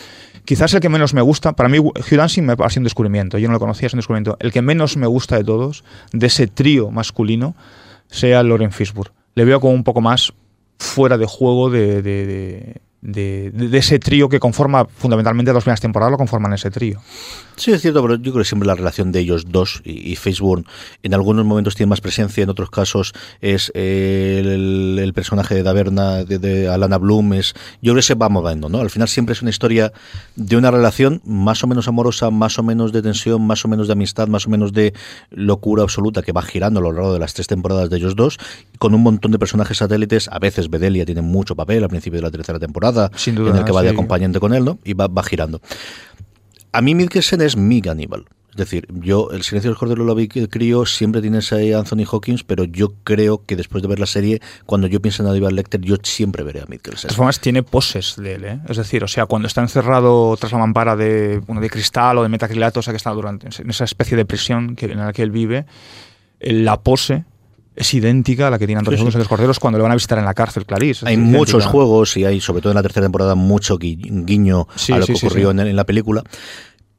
Quizás 0.45 0.73
el 0.75 0.79
que 0.79 0.89
menos 0.89 1.15
me 1.15 1.21
gusta, 1.21 1.55
para 1.55 1.69
mí 1.69 1.81
Hugh 1.81 1.95
Dancy 2.13 2.43
me 2.43 2.53
ha 2.53 2.71
sido 2.71 2.83
un 2.83 2.85
descubrimiento, 2.85 3.39
yo 3.39 3.49
no 3.49 3.55
lo 3.55 3.59
conocía, 3.59 3.89
es 3.89 3.93
un 3.93 3.99
descubrimiento. 3.99 4.37
El 4.39 4.53
que 4.53 4.63
menos 4.63 4.97
me 4.97 5.09
gusta 5.09 5.37
de 5.37 5.43
todos, 5.43 5.83
de 6.13 6.29
ese 6.29 6.47
trío 6.47 6.93
masculino, 6.93 7.57
sea 8.07 8.41
Lauren 8.45 8.71
Fishburne. 8.71 9.13
Le 9.35 9.45
veo 9.45 9.59
como 9.61 9.73
un 9.75 9.83
poco 9.83 10.01
más 10.01 10.33
fuera 10.81 11.19
de 11.19 11.27
juego 11.27 11.71
de, 11.71 12.03
de, 12.03 12.81
de- 13.03 13.51
de 13.51 13.79
ese 13.79 13.99
trío 13.99 14.29
que 14.29 14.41
conforma 14.41 14.85
fundamentalmente 14.87 15.53
las 15.53 15.65
primeras 15.65 15.81
temporadas, 15.81 16.11
lo 16.13 16.19
conforman 16.19 16.53
ese 16.53 16.71
trío. 16.71 17.01
Sí, 17.57 17.73
es 17.73 17.83
cierto, 17.83 18.01
pero 18.03 18.15
yo 18.17 18.33
creo 18.33 18.43
que 18.43 18.49
siempre 18.49 18.67
la 18.67 18.75
relación 18.75 19.13
de 19.13 19.21
ellos 19.21 19.45
dos 19.51 19.83
y, 19.85 20.17
Facebook 20.17 20.67
en 21.03 21.15
algunos 21.15 21.45
momentos 21.45 21.75
tiene 21.75 21.91
más 21.91 22.01
presencia, 22.01 22.43
en 22.43 22.49
otros 22.51 22.71
casos 22.71 23.13
es 23.41 23.71
eh, 23.75 24.41
el, 24.43 24.99
el 24.99 25.13
personaje 25.13 25.55
de 25.55 25.63
Daverna, 25.63 26.25
de, 26.25 26.39
de 26.39 26.69
Alana 26.69 26.99
Bloom, 26.99 27.35
es, 27.35 27.55
yo 27.83 27.93
creo 27.93 27.97
que 27.97 28.03
se 28.03 28.15
va 28.15 28.29
moviendo, 28.29 28.69
¿no? 28.69 28.81
Al 28.81 28.91
final 28.91 29.09
siempre 29.09 29.35
es 29.35 29.43
una 29.43 29.51
historia 29.51 29.93
de 30.37 30.57
una 30.57 30.71
relación 30.71 31.21
más 31.25 31.63
o 31.63 31.67
menos 31.67 31.87
amorosa, 31.89 32.31
más 32.31 32.59
o 32.59 32.63
menos 32.63 32.93
de 32.93 33.03
tensión, 33.03 33.47
más 33.47 33.65
o 33.65 33.69
menos 33.69 33.87
de 33.87 33.93
amistad, 33.93 34.29
más 34.29 34.47
o 34.47 34.51
menos 34.51 34.73
de 34.73 34.95
locura 35.31 35.83
absoluta 35.83 36.23
que 36.23 36.33
va 36.33 36.43
girando 36.43 36.81
a 36.81 36.83
lo 36.83 36.93
largo 36.93 37.13
de 37.13 37.19
las 37.19 37.35
tres 37.35 37.47
temporadas 37.47 37.91
de 37.91 37.97
ellos 37.99 38.17
dos, 38.17 38.39
con 38.79 38.95
un 38.95 39.03
montón 39.03 39.33
de 39.33 39.39
personajes 39.39 39.79
satélites, 39.79 40.29
a 40.29 40.39
veces 40.39 40.71
Bedelia 40.71 41.05
tiene 41.05 41.21
mucho 41.23 41.55
papel 41.55 41.83
al 41.83 41.91
principio 41.91 42.19
de 42.19 42.23
la 42.23 42.31
tercera 42.31 42.59
temporada, 42.59 42.90
Sin 43.15 43.35
duda, 43.35 43.51
en 43.51 43.57
el 43.57 43.65
que 43.65 43.73
va 43.73 43.83
de 43.83 43.89
sí. 43.89 43.95
acompañante 43.95 44.41
con 44.41 44.55
él, 44.55 44.65
¿no? 44.65 44.79
Y 44.85 44.95
va, 44.95 45.07
va 45.09 45.23
girando. 45.23 45.61
A 46.73 46.81
mí 46.83 46.95
Mikkelsen 46.95 47.41
es 47.41 47.57
mi 47.57 47.83
Aníbal. 47.89 48.27
Es 48.51 48.57
decir, 48.57 48.89
yo, 48.91 49.31
El 49.31 49.43
silencio 49.45 49.69
de 49.69 49.73
los 49.73 49.79
corderos 49.79 50.05
lo 50.05 50.15
vi 50.15 50.27
que 50.27 50.49
crío, 50.49 50.85
siempre 50.85 51.23
tienes 51.23 51.53
ahí 51.53 51.73
a 51.73 51.79
Anthony 51.79 52.05
Hawkins, 52.11 52.43
pero 52.43 52.65
yo 52.65 52.95
creo 53.05 53.45
que 53.47 53.55
después 53.55 53.81
de 53.81 53.89
ver 53.89 54.01
la 54.01 54.07
serie, 54.07 54.41
cuando 54.67 54.89
yo 54.89 55.01
pienso 55.01 55.23
en 55.23 55.29
Aníbal 55.29 55.55
Lecter, 55.55 55.81
yo 55.81 55.97
siempre 56.03 56.43
veré 56.43 56.59
a 56.59 56.65
De 56.65 56.71
Mikkelsen. 56.71 57.09
todas 57.09 57.17
formas, 57.17 57.41
tiene 57.41 57.63
poses 57.63 58.17
de 58.17 58.35
él, 58.35 58.45
¿eh? 58.45 58.61
Es 58.69 58.77
decir, 58.77 59.05
o 59.05 59.09
sea, 59.09 59.27
cuando 59.27 59.47
está 59.47 59.61
encerrado 59.61 60.37
tras 60.37 60.51
la 60.51 60.59
mampara 60.59 60.97
de, 60.97 61.39
bueno, 61.47 61.61
de 61.61 61.71
cristal 61.71 62.19
o 62.19 62.23
de 62.25 62.29
metacrilato, 62.29 62.81
o 62.81 62.83
sea, 62.83 62.93
que 62.93 62.97
está 62.97 63.11
durante, 63.11 63.47
en 63.47 63.71
esa 63.71 63.85
especie 63.85 64.17
de 64.17 64.25
prisión 64.25 64.75
que, 64.75 64.87
en 64.87 64.99
la 64.99 65.13
que 65.13 65.23
él 65.23 65.31
vive, 65.31 65.67
eh, 66.41 66.53
la 66.53 66.81
pose 66.81 67.25
es 67.81 67.95
idéntica 67.95 68.47
a 68.47 68.51
la 68.51 68.59
que 68.59 68.67
tiene 68.67 68.79
Antonio 68.81 68.99
Sí, 69.05 69.11
sí. 69.13 69.19
Los 69.19 69.29
corderos 69.29 69.59
cuando 69.59 69.79
le 69.79 69.83
van 69.83 69.93
a 69.93 69.95
visitar 69.97 70.19
en 70.19 70.25
la 70.25 70.35
cárcel, 70.35 70.67
Clarice. 70.67 71.07
Hay 71.09 71.17
muchos 71.17 71.67
juegos 71.67 72.17
y 72.17 72.25
hay, 72.25 72.41
sobre 72.41 72.61
todo 72.63 72.73
en 72.73 72.77
la 72.77 72.83
tercera 72.83 73.05
temporada, 73.07 73.35
mucho 73.35 73.79
gui- 73.79 74.25
guiño 74.25 74.67
Sí, 74.77 74.93
a 74.93 74.99
lo 74.99 75.07
sí, 75.07 75.13
que 75.15 75.19
sí, 75.19 75.27
ocurrió 75.27 75.51
sí. 75.53 75.59
En, 75.61 75.67
en 75.67 75.77
la 75.77 75.85
película. 75.85 76.23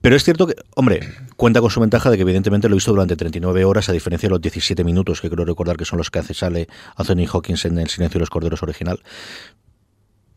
Pero 0.01 0.15
es 0.15 0.23
cierto 0.23 0.47
que, 0.47 0.55
hombre, 0.75 1.01
cuenta 1.35 1.61
con 1.61 1.69
su 1.69 1.79
ventaja 1.79 2.09
de 2.09 2.15
que 2.17 2.23
evidentemente 2.23 2.67
lo 2.67 2.75
hizo 2.75 2.89
durante 2.91 3.15
39 3.15 3.63
horas, 3.65 3.87
a 3.87 3.91
diferencia 3.93 4.27
de 4.27 4.31
los 4.31 4.41
17 4.41 4.83
minutos 4.83 5.21
que 5.21 5.29
creo 5.29 5.45
recordar 5.45 5.77
que 5.77 5.85
son 5.85 5.97
los 5.99 6.09
que 6.09 6.17
hace 6.17 6.33
sale 6.33 6.67
Anthony 6.95 7.27
Hawkins 7.31 7.65
en 7.65 7.77
El 7.77 7.87
silencio 7.87 8.17
de 8.17 8.21
los 8.21 8.31
corderos 8.31 8.63
original. 8.63 8.99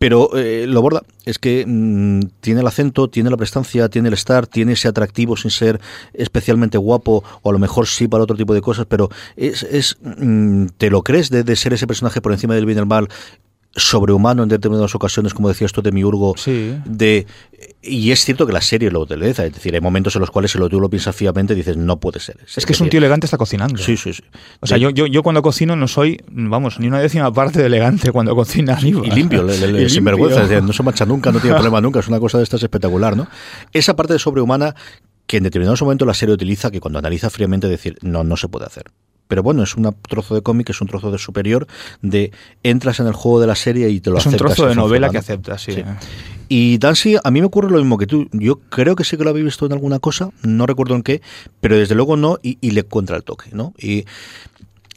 Pero 0.04 0.36
eh, 0.36 0.66
lo 0.68 0.82
borda 0.82 1.02
es 1.24 1.38
que 1.38 1.64
mm, 1.66 2.20
tiene 2.42 2.60
el 2.60 2.66
acento, 2.66 3.08
tiene 3.08 3.30
la 3.30 3.38
prestancia, 3.38 3.88
tiene 3.88 4.08
el 4.08 4.12
estar, 4.12 4.46
tiene 4.46 4.72
ese 4.72 4.86
atractivo 4.86 5.34
sin 5.34 5.50
ser 5.50 5.80
especialmente 6.12 6.76
guapo, 6.76 7.24
o 7.40 7.48
a 7.48 7.52
lo 7.54 7.58
mejor 7.58 7.86
sí 7.86 8.06
para 8.06 8.22
otro 8.22 8.36
tipo 8.36 8.52
de 8.52 8.60
cosas, 8.60 8.84
pero 8.86 9.08
es, 9.34 9.62
es 9.62 9.96
mm, 10.02 10.66
te 10.76 10.90
lo 10.90 11.00
crees 11.00 11.30
de, 11.30 11.42
de 11.42 11.56
ser 11.56 11.72
ese 11.72 11.86
personaje 11.86 12.20
por 12.20 12.32
encima 12.32 12.54
del 12.54 12.66
bien 12.66 12.76
y 12.76 12.80
el 12.80 12.86
mal, 12.86 13.08
sobrehumano 13.76 14.42
en 14.44 14.48
determinadas 14.48 14.94
ocasiones, 14.94 15.34
como 15.34 15.48
decías 15.48 15.72
tú 15.72 15.82
de 15.82 15.90
Miurgo, 15.92 16.34
Sí. 16.36 16.76
de 16.84 17.26
y 17.82 18.12
es 18.12 18.24
cierto 18.24 18.46
que 18.46 18.52
la 18.52 18.60
serie 18.60 18.90
lo 18.90 19.00
utiliza, 19.00 19.44
es 19.44 19.52
decir, 19.52 19.74
hay 19.74 19.80
momentos 19.80 20.14
en 20.14 20.20
los 20.20 20.30
cuales 20.30 20.50
si 20.52 20.58
lo 20.58 20.68
tú 20.68 20.80
lo 20.80 20.88
piensas 20.88 21.14
fríamente 21.16 21.54
dices 21.54 21.76
no 21.76 21.98
puede 21.98 22.20
ser. 22.20 22.36
Es 22.56 22.64
que 22.66 22.72
es 22.72 22.80
un 22.80 22.88
tío 22.88 22.98
elegante, 22.98 23.26
está 23.26 23.36
cocinando. 23.36 23.76
Sí, 23.82 23.96
sí, 23.96 24.12
sí. 24.12 24.22
O 24.60 24.66
sea, 24.66 24.76
De- 24.76 24.82
yo, 24.82 24.90
yo, 24.90 25.06
yo 25.06 25.22
cuando 25.22 25.42
cocino 25.42 25.76
no 25.76 25.88
soy, 25.88 26.20
vamos, 26.28 26.78
ni 26.80 26.86
una 26.86 27.00
décima 27.00 27.32
parte 27.32 27.60
de 27.60 27.66
elegante 27.66 28.10
cuando 28.12 28.34
cocina 28.34 28.76
Aníbal. 28.76 29.06
y 29.06 29.10
limpio, 29.10 29.42
le- 29.42 29.58
le- 29.58 29.72
le- 29.72 29.82
Y 29.84 29.88
sin 29.88 29.96
limpio. 29.96 30.04
vergüenza, 30.04 30.42
es 30.42 30.48
decir, 30.48 30.64
no 30.64 30.72
se 30.72 30.82
mancha 30.82 31.04
nunca, 31.04 31.30
no 31.32 31.40
tiene 31.40 31.54
problema 31.56 31.80
nunca, 31.80 32.00
es 32.00 32.08
una 32.08 32.20
cosa 32.20 32.38
de 32.38 32.44
estas 32.44 32.62
espectacular, 32.62 33.16
¿no? 33.16 33.26
Esa 33.72 33.94
parte 33.96 34.12
de 34.14 34.18
sobrehumana 34.18 34.74
que 35.26 35.38
en 35.38 35.42
determinados 35.42 35.80
momentos 35.82 36.06
la 36.06 36.14
serie 36.14 36.34
utiliza, 36.34 36.70
que 36.70 36.80
cuando 36.80 36.98
analiza 36.98 37.30
fríamente 37.30 37.66
decir, 37.66 37.96
no, 38.02 38.24
no 38.24 38.36
se 38.36 38.48
puede 38.48 38.66
hacer. 38.66 38.84
Pero 39.28 39.42
bueno, 39.42 39.62
es 39.62 39.74
un 39.76 39.94
trozo 40.08 40.34
de 40.34 40.42
cómic, 40.42 40.70
es 40.70 40.80
un 40.80 40.88
trozo 40.88 41.10
de 41.10 41.18
superior, 41.18 41.66
de 42.02 42.30
entras 42.62 43.00
en 43.00 43.06
el 43.06 43.14
juego 43.14 43.40
de 43.40 43.46
la 43.46 43.54
serie 43.54 43.88
y 43.88 44.00
te 44.00 44.10
lo 44.10 44.18
Es 44.18 44.26
un 44.26 44.34
aceptas 44.34 44.56
trozo 44.56 44.66
y 44.66 44.68
de 44.70 44.74
novela 44.76 45.10
que 45.10 45.18
aceptas, 45.18 45.62
sí. 45.62 45.72
Sí. 45.72 45.82
Y 46.48 46.78
Dancy, 46.78 47.16
a 47.22 47.30
mí 47.30 47.40
me 47.40 47.46
ocurre 47.46 47.70
lo 47.70 47.78
mismo 47.78 47.96
que 47.96 48.06
tú. 48.06 48.28
Yo 48.32 48.56
creo 48.56 48.96
que 48.96 49.04
sí 49.04 49.16
que 49.16 49.24
lo 49.24 49.30
había 49.30 49.44
visto 49.44 49.64
en 49.64 49.72
alguna 49.72 49.98
cosa, 49.98 50.30
no 50.42 50.66
recuerdo 50.66 50.94
en 50.94 51.02
qué, 51.02 51.22
pero 51.60 51.76
desde 51.76 51.94
luego 51.94 52.16
no, 52.16 52.38
y, 52.42 52.58
y 52.60 52.72
le 52.72 52.80
encuentra 52.80 53.16
el 53.16 53.24
toque, 53.24 53.50
¿no? 53.52 53.72
Y 53.78 54.04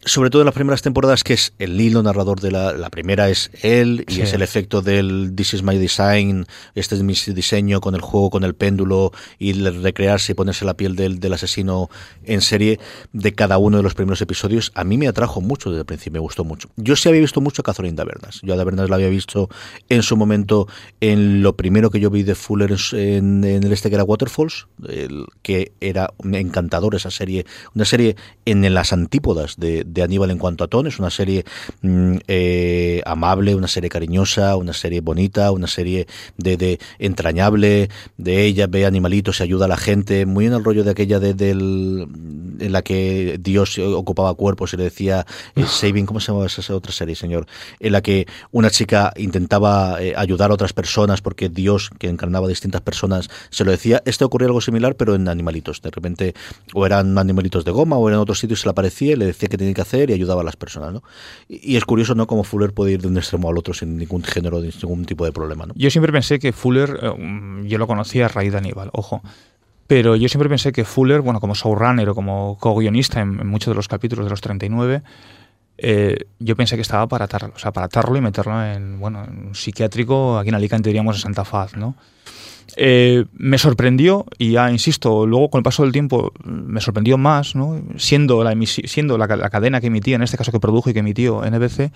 sobre 0.07 0.29
todo 0.29 0.41
en 0.41 0.45
las 0.47 0.55
primeras 0.55 0.81
temporadas, 0.81 1.23
que 1.23 1.33
es 1.33 1.53
el 1.59 1.79
hilo 1.79 2.01
narrador 2.03 2.39
de 2.41 2.51
la, 2.51 2.73
la 2.73 2.89
primera 2.89 3.29
es 3.29 3.51
él, 3.61 4.05
y 4.07 4.13
Sí. 4.15 4.21
es 4.21 4.33
el 4.33 4.41
efecto 4.41 4.81
del 4.81 5.33
This 5.35 5.53
is 5.55 5.63
my 5.63 5.77
design, 5.77 6.45
este 6.75 6.95
es 6.95 7.03
mi 7.03 7.13
diseño 7.13 7.81
con 7.81 7.93
el 7.95 8.01
juego, 8.01 8.29
con 8.29 8.43
el 8.43 8.55
péndulo, 8.55 9.11
y 9.37 9.51
el 9.51 9.83
recrearse 9.83 10.31
y 10.31 10.35
ponerse 10.35 10.65
la 10.65 10.75
piel 10.75 10.95
del, 10.95 11.19
del 11.19 11.33
asesino 11.33 11.89
en 12.25 12.41
serie 12.41 12.79
de 13.13 13.33
cada 13.33 13.57
uno 13.57 13.77
de 13.77 13.83
los 13.83 13.93
primeros 13.93 14.21
episodios, 14.21 14.71
a 14.75 14.83
mí 14.83 14.97
me 14.97 15.07
atrajo 15.07 15.41
mucho 15.41 15.69
desde 15.69 15.81
el 15.81 15.85
principio, 15.85 16.13
me 16.13 16.19
gustó 16.19 16.43
mucho. 16.43 16.69
Yo 16.77 16.95
sí 16.95 17.09
había 17.09 17.21
visto 17.21 17.41
mucho 17.41 17.61
a 17.61 17.65
Catherine 17.65 17.95
Davernas. 17.95 18.39
Yo 18.43 18.53
a 18.53 18.57
Davernas 18.57 18.89
la 18.89 18.95
había 18.95 19.09
visto 19.09 19.49
en 19.89 20.01
su 20.03 20.15
momento 20.17 20.67
en 21.01 21.41
lo 21.41 21.55
primero 21.55 21.89
que 21.91 21.99
yo 21.99 22.09
vi 22.09 22.23
de 22.23 22.35
Fuller 22.35 22.75
en, 22.93 23.43
el 23.43 23.71
este 23.71 23.89
que 23.89 23.95
era 23.95 24.03
Waterfalls, 24.03 24.67
el- 24.87 25.25
que 25.41 25.73
era 25.81 26.11
encantador 26.33 26.95
esa 26.95 27.11
serie, 27.11 27.45
una 27.75 27.85
serie 27.85 28.15
en 28.45 28.73
las 28.73 28.93
antípodas 28.93 29.55
de, 29.57 29.83
de 29.85 29.96
Aníbal 30.03 30.31
en 30.31 30.37
cuanto 30.37 30.63
a 30.63 30.67
tono, 30.67 30.89
es 30.89 30.99
una 30.99 31.09
serie 31.09 31.45
mm, 31.81 32.17
eh, 32.27 33.01
amable, 33.05 33.55
una 33.55 33.67
serie 33.67 33.89
cariñosa, 33.89 34.55
una 34.55 34.73
serie 34.73 35.01
bonita, 35.01 35.51
una 35.51 35.67
serie 35.67 36.07
de, 36.37 36.57
de 36.57 36.79
entrañable, 36.99 37.89
de 38.17 38.43
ella 38.43 38.67
ve 38.67 38.85
animalitos 38.85 39.39
y 39.39 39.43
ayuda 39.43 39.65
a 39.65 39.69
la 39.69 39.77
gente, 39.77 40.25
muy 40.25 40.45
en 40.45 40.53
el 40.53 40.63
rollo 40.63 40.83
de 40.83 40.91
aquella 40.91 41.19
de, 41.19 41.33
del 41.33 42.07
en 42.59 42.71
la 42.71 42.81
que 42.81 43.37
Dios 43.39 43.77
ocupaba 43.79 44.33
cuerpos 44.33 44.73
y 44.73 44.77
le 44.77 44.83
decía 44.83 45.25
eh, 45.55 45.65
Saving, 45.65 46.05
¿cómo 46.05 46.19
se 46.19 46.27
llamaba 46.27 46.47
esa 46.47 46.75
otra 46.75 46.91
serie, 46.91 47.15
señor? 47.15 47.47
En 47.79 47.91
la 47.91 48.01
que 48.01 48.27
una 48.51 48.69
chica 48.69 49.13
intentaba 49.17 50.01
eh, 50.01 50.13
ayudar 50.15 50.51
a 50.51 50.53
otras 50.53 50.73
personas 50.73 51.21
porque 51.21 51.49
Dios, 51.49 51.89
que 51.99 52.09
encarnaba 52.09 52.45
a 52.47 52.49
distintas 52.49 52.81
personas, 52.81 53.29
se 53.49 53.63
lo 53.63 53.71
decía. 53.71 54.01
Este 54.05 54.23
ocurría 54.25 54.47
algo 54.47 54.61
similar, 54.61 54.95
pero 54.95 55.15
en 55.15 55.27
animalitos. 55.27 55.81
De 55.81 55.91
repente, 55.91 56.33
o 56.73 56.85
eran 56.85 57.17
animalitos 57.17 57.65
de 57.65 57.71
goma 57.71 57.97
o 57.97 58.07
eran 58.07 58.19
otros 58.19 58.39
sitios, 58.39 58.61
se 58.61 58.67
le 58.67 58.71
aparecía 58.71 59.13
y 59.13 59.15
le 59.15 59.25
decía 59.25 59.49
que 59.49 59.57
tenía 59.57 59.73
que 59.77 59.81
hacer 59.81 60.09
y 60.09 60.13
ayudaba 60.13 60.41
a 60.41 60.43
las 60.43 60.57
personas, 60.57 60.91
¿no? 60.91 61.03
Y, 61.47 61.73
y 61.73 61.77
es 61.77 61.85
curioso, 61.85 62.13
¿no? 62.13 62.27
Cómo 62.27 62.43
Fuller 62.43 62.73
puede 62.73 62.91
ir 62.91 63.01
de 63.01 63.07
un 63.07 63.17
extremo 63.17 63.49
al 63.49 63.57
otro 63.57 63.73
sin 63.73 63.95
ningún 63.97 64.23
género, 64.23 64.59
sin 64.61 64.81
ningún 64.83 65.05
tipo 65.05 65.23
de 65.23 65.31
problema, 65.31 65.65
¿no? 65.65 65.73
Yo 65.77 65.89
siempre 65.89 66.11
pensé 66.11 66.39
que 66.39 66.51
Fuller, 66.51 66.99
eh, 67.01 67.09
mm, 67.17 67.67
yo 67.67 67.77
lo 67.77 67.87
conocía 67.87 68.25
a 68.25 68.27
raíz 68.27 68.51
de 68.51 68.57
Aníbal, 68.57 68.89
ojo. 68.91 69.21
Pero 69.87 70.17
yo 70.17 70.27
siempre 70.27 70.49
pensé 70.49 70.73
que 70.73 70.83
Fuller, 70.83 71.21
bueno, 71.21 71.39
como 71.39 71.55
showrunner 71.55 72.09
o 72.09 72.15
como 72.15 72.57
co-guionista 72.59 73.21
en, 73.21 73.39
en 73.39 73.47
muchos 73.47 73.71
de 73.71 73.75
los 73.75 73.87
capítulos 73.87 74.25
de 74.25 74.29
los 74.29 74.41
39, 74.41 75.01
eh, 75.77 76.25
yo 76.39 76.55
pensé 76.55 76.75
que 76.75 76.81
estaba 76.81 77.07
para 77.07 77.25
atarlo, 77.25 77.53
o 77.55 77.59
sea, 77.59 77.71
para 77.71 77.85
atarlo 77.85 78.17
y 78.17 78.21
meterlo 78.21 78.63
en, 78.63 78.99
bueno, 78.99 79.23
en 79.23 79.47
un 79.47 79.55
psiquiátrico, 79.55 80.39
aquí 80.39 80.49
en 80.49 80.55
Alicante 80.55 80.89
diríamos 80.89 81.17
en 81.17 81.21
Santa 81.21 81.45
Faz, 81.45 81.75
¿no? 81.75 81.95
Eh, 82.79 83.25
me 83.33 83.57
sorprendió, 83.57 84.25
y 84.37 84.51
ya 84.51 84.69
insisto, 84.71 85.25
luego 85.25 85.49
con 85.49 85.59
el 85.59 85.63
paso 85.63 85.81
del 85.81 85.91
tiempo 85.91 86.31
me 86.43 86.79
sorprendió 86.79 87.17
más, 87.17 87.55
¿no? 87.55 87.81
siendo, 87.97 88.43
la, 88.43 88.53
siendo 88.65 89.17
la, 89.17 89.27
ca- 89.27 89.35
la 89.35 89.49
cadena 89.49 89.81
que 89.81 89.87
emitía, 89.87 90.15
en 90.15 90.21
este 90.21 90.37
caso 90.37 90.51
que 90.51 90.59
produjo 90.59 90.89
y 90.91 90.93
que 90.93 90.99
emitió 90.99 91.41
NBC, 91.41 91.91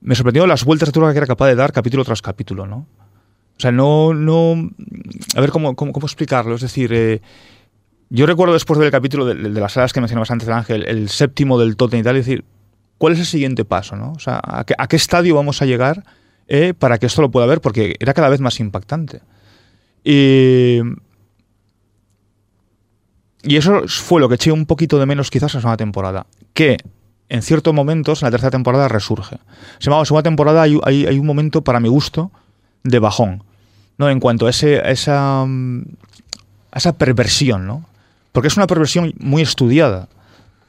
me 0.00 0.14
sorprendió 0.14 0.46
las 0.46 0.64
vueltas 0.64 0.88
de 0.88 0.92
tuerca 0.92 1.12
que 1.12 1.18
era 1.18 1.26
capaz 1.26 1.46
de 1.48 1.56
dar 1.56 1.72
capítulo 1.72 2.04
tras 2.04 2.22
capítulo. 2.22 2.66
¿no? 2.66 2.86
O 3.56 3.60
sea, 3.60 3.70
no. 3.70 4.14
no 4.14 4.70
a 5.36 5.40
ver 5.42 5.50
cómo, 5.50 5.76
cómo, 5.76 5.92
cómo 5.92 6.06
explicarlo. 6.06 6.54
Es 6.54 6.62
decir, 6.62 6.90
eh, 6.94 7.20
yo 8.08 8.24
recuerdo 8.24 8.54
después 8.54 8.80
del 8.80 8.90
capítulo 8.90 9.26
de, 9.26 9.34
las 9.34 9.74
salas 9.74 9.92
que 9.92 10.00
mencionabas 10.00 10.30
antes, 10.30 10.48
Ángel, 10.48 10.84
el 10.88 11.10
séptimo 11.10 11.58
del 11.60 11.76
Totem 11.76 12.00
y 12.00 12.02
tal, 12.02 12.16
es 12.16 12.24
decir, 12.26 12.44
¿cuál 12.96 13.12
es 13.12 13.18
el 13.20 13.26
siguiente 13.26 13.66
paso? 13.66 13.94
¿no? 13.96 14.12
O 14.12 14.18
sea, 14.18 14.40
¿a 14.42 14.64
qué, 14.64 14.74
a 14.78 14.86
qué 14.86 14.96
estadio 14.96 15.34
vamos 15.34 15.60
a 15.60 15.66
llegar 15.66 16.02
eh, 16.48 16.72
para 16.72 16.96
que 16.96 17.04
esto 17.06 17.20
lo 17.20 17.30
pueda 17.30 17.46
ver? 17.46 17.60
Porque 17.60 17.94
era 18.00 18.14
cada 18.14 18.30
vez 18.30 18.40
más 18.40 18.58
impactante. 18.58 19.20
Y, 20.04 20.78
y 23.42 23.56
eso 23.56 23.82
fue 23.88 24.20
lo 24.20 24.28
que 24.28 24.36
eché 24.36 24.52
un 24.52 24.66
poquito 24.66 24.98
de 24.98 25.06
menos 25.06 25.30
quizás 25.30 25.52
en 25.54 25.58
la 25.58 25.62
segunda 25.62 25.76
temporada. 25.76 26.26
Que 26.54 26.76
en 27.28 27.42
ciertos 27.42 27.72
momentos, 27.74 28.22
en 28.22 28.26
la 28.26 28.30
tercera 28.30 28.50
temporada, 28.50 28.88
resurge. 28.88 29.36
Se 29.78 29.86
llama, 29.86 29.98
la 30.00 30.04
segunda 30.04 30.22
temporada 30.22 30.62
hay, 30.62 30.78
hay- 30.84 31.18
un 31.18 31.26
momento, 31.26 31.62
para 31.62 31.80
mi 31.80 31.88
gusto, 31.88 32.30
de 32.84 32.98
bajón. 32.98 33.42
¿no? 33.98 34.08
En 34.10 34.20
cuanto 34.20 34.46
a, 34.46 34.50
ese, 34.50 34.82
esa, 34.90 35.46
esa 36.74 36.92
perversión, 36.98 37.66
¿no? 37.66 37.84
Porque 38.32 38.48
es 38.48 38.56
una 38.56 38.66
perversión 38.66 39.12
muy 39.18 39.42
estudiada. 39.42 40.08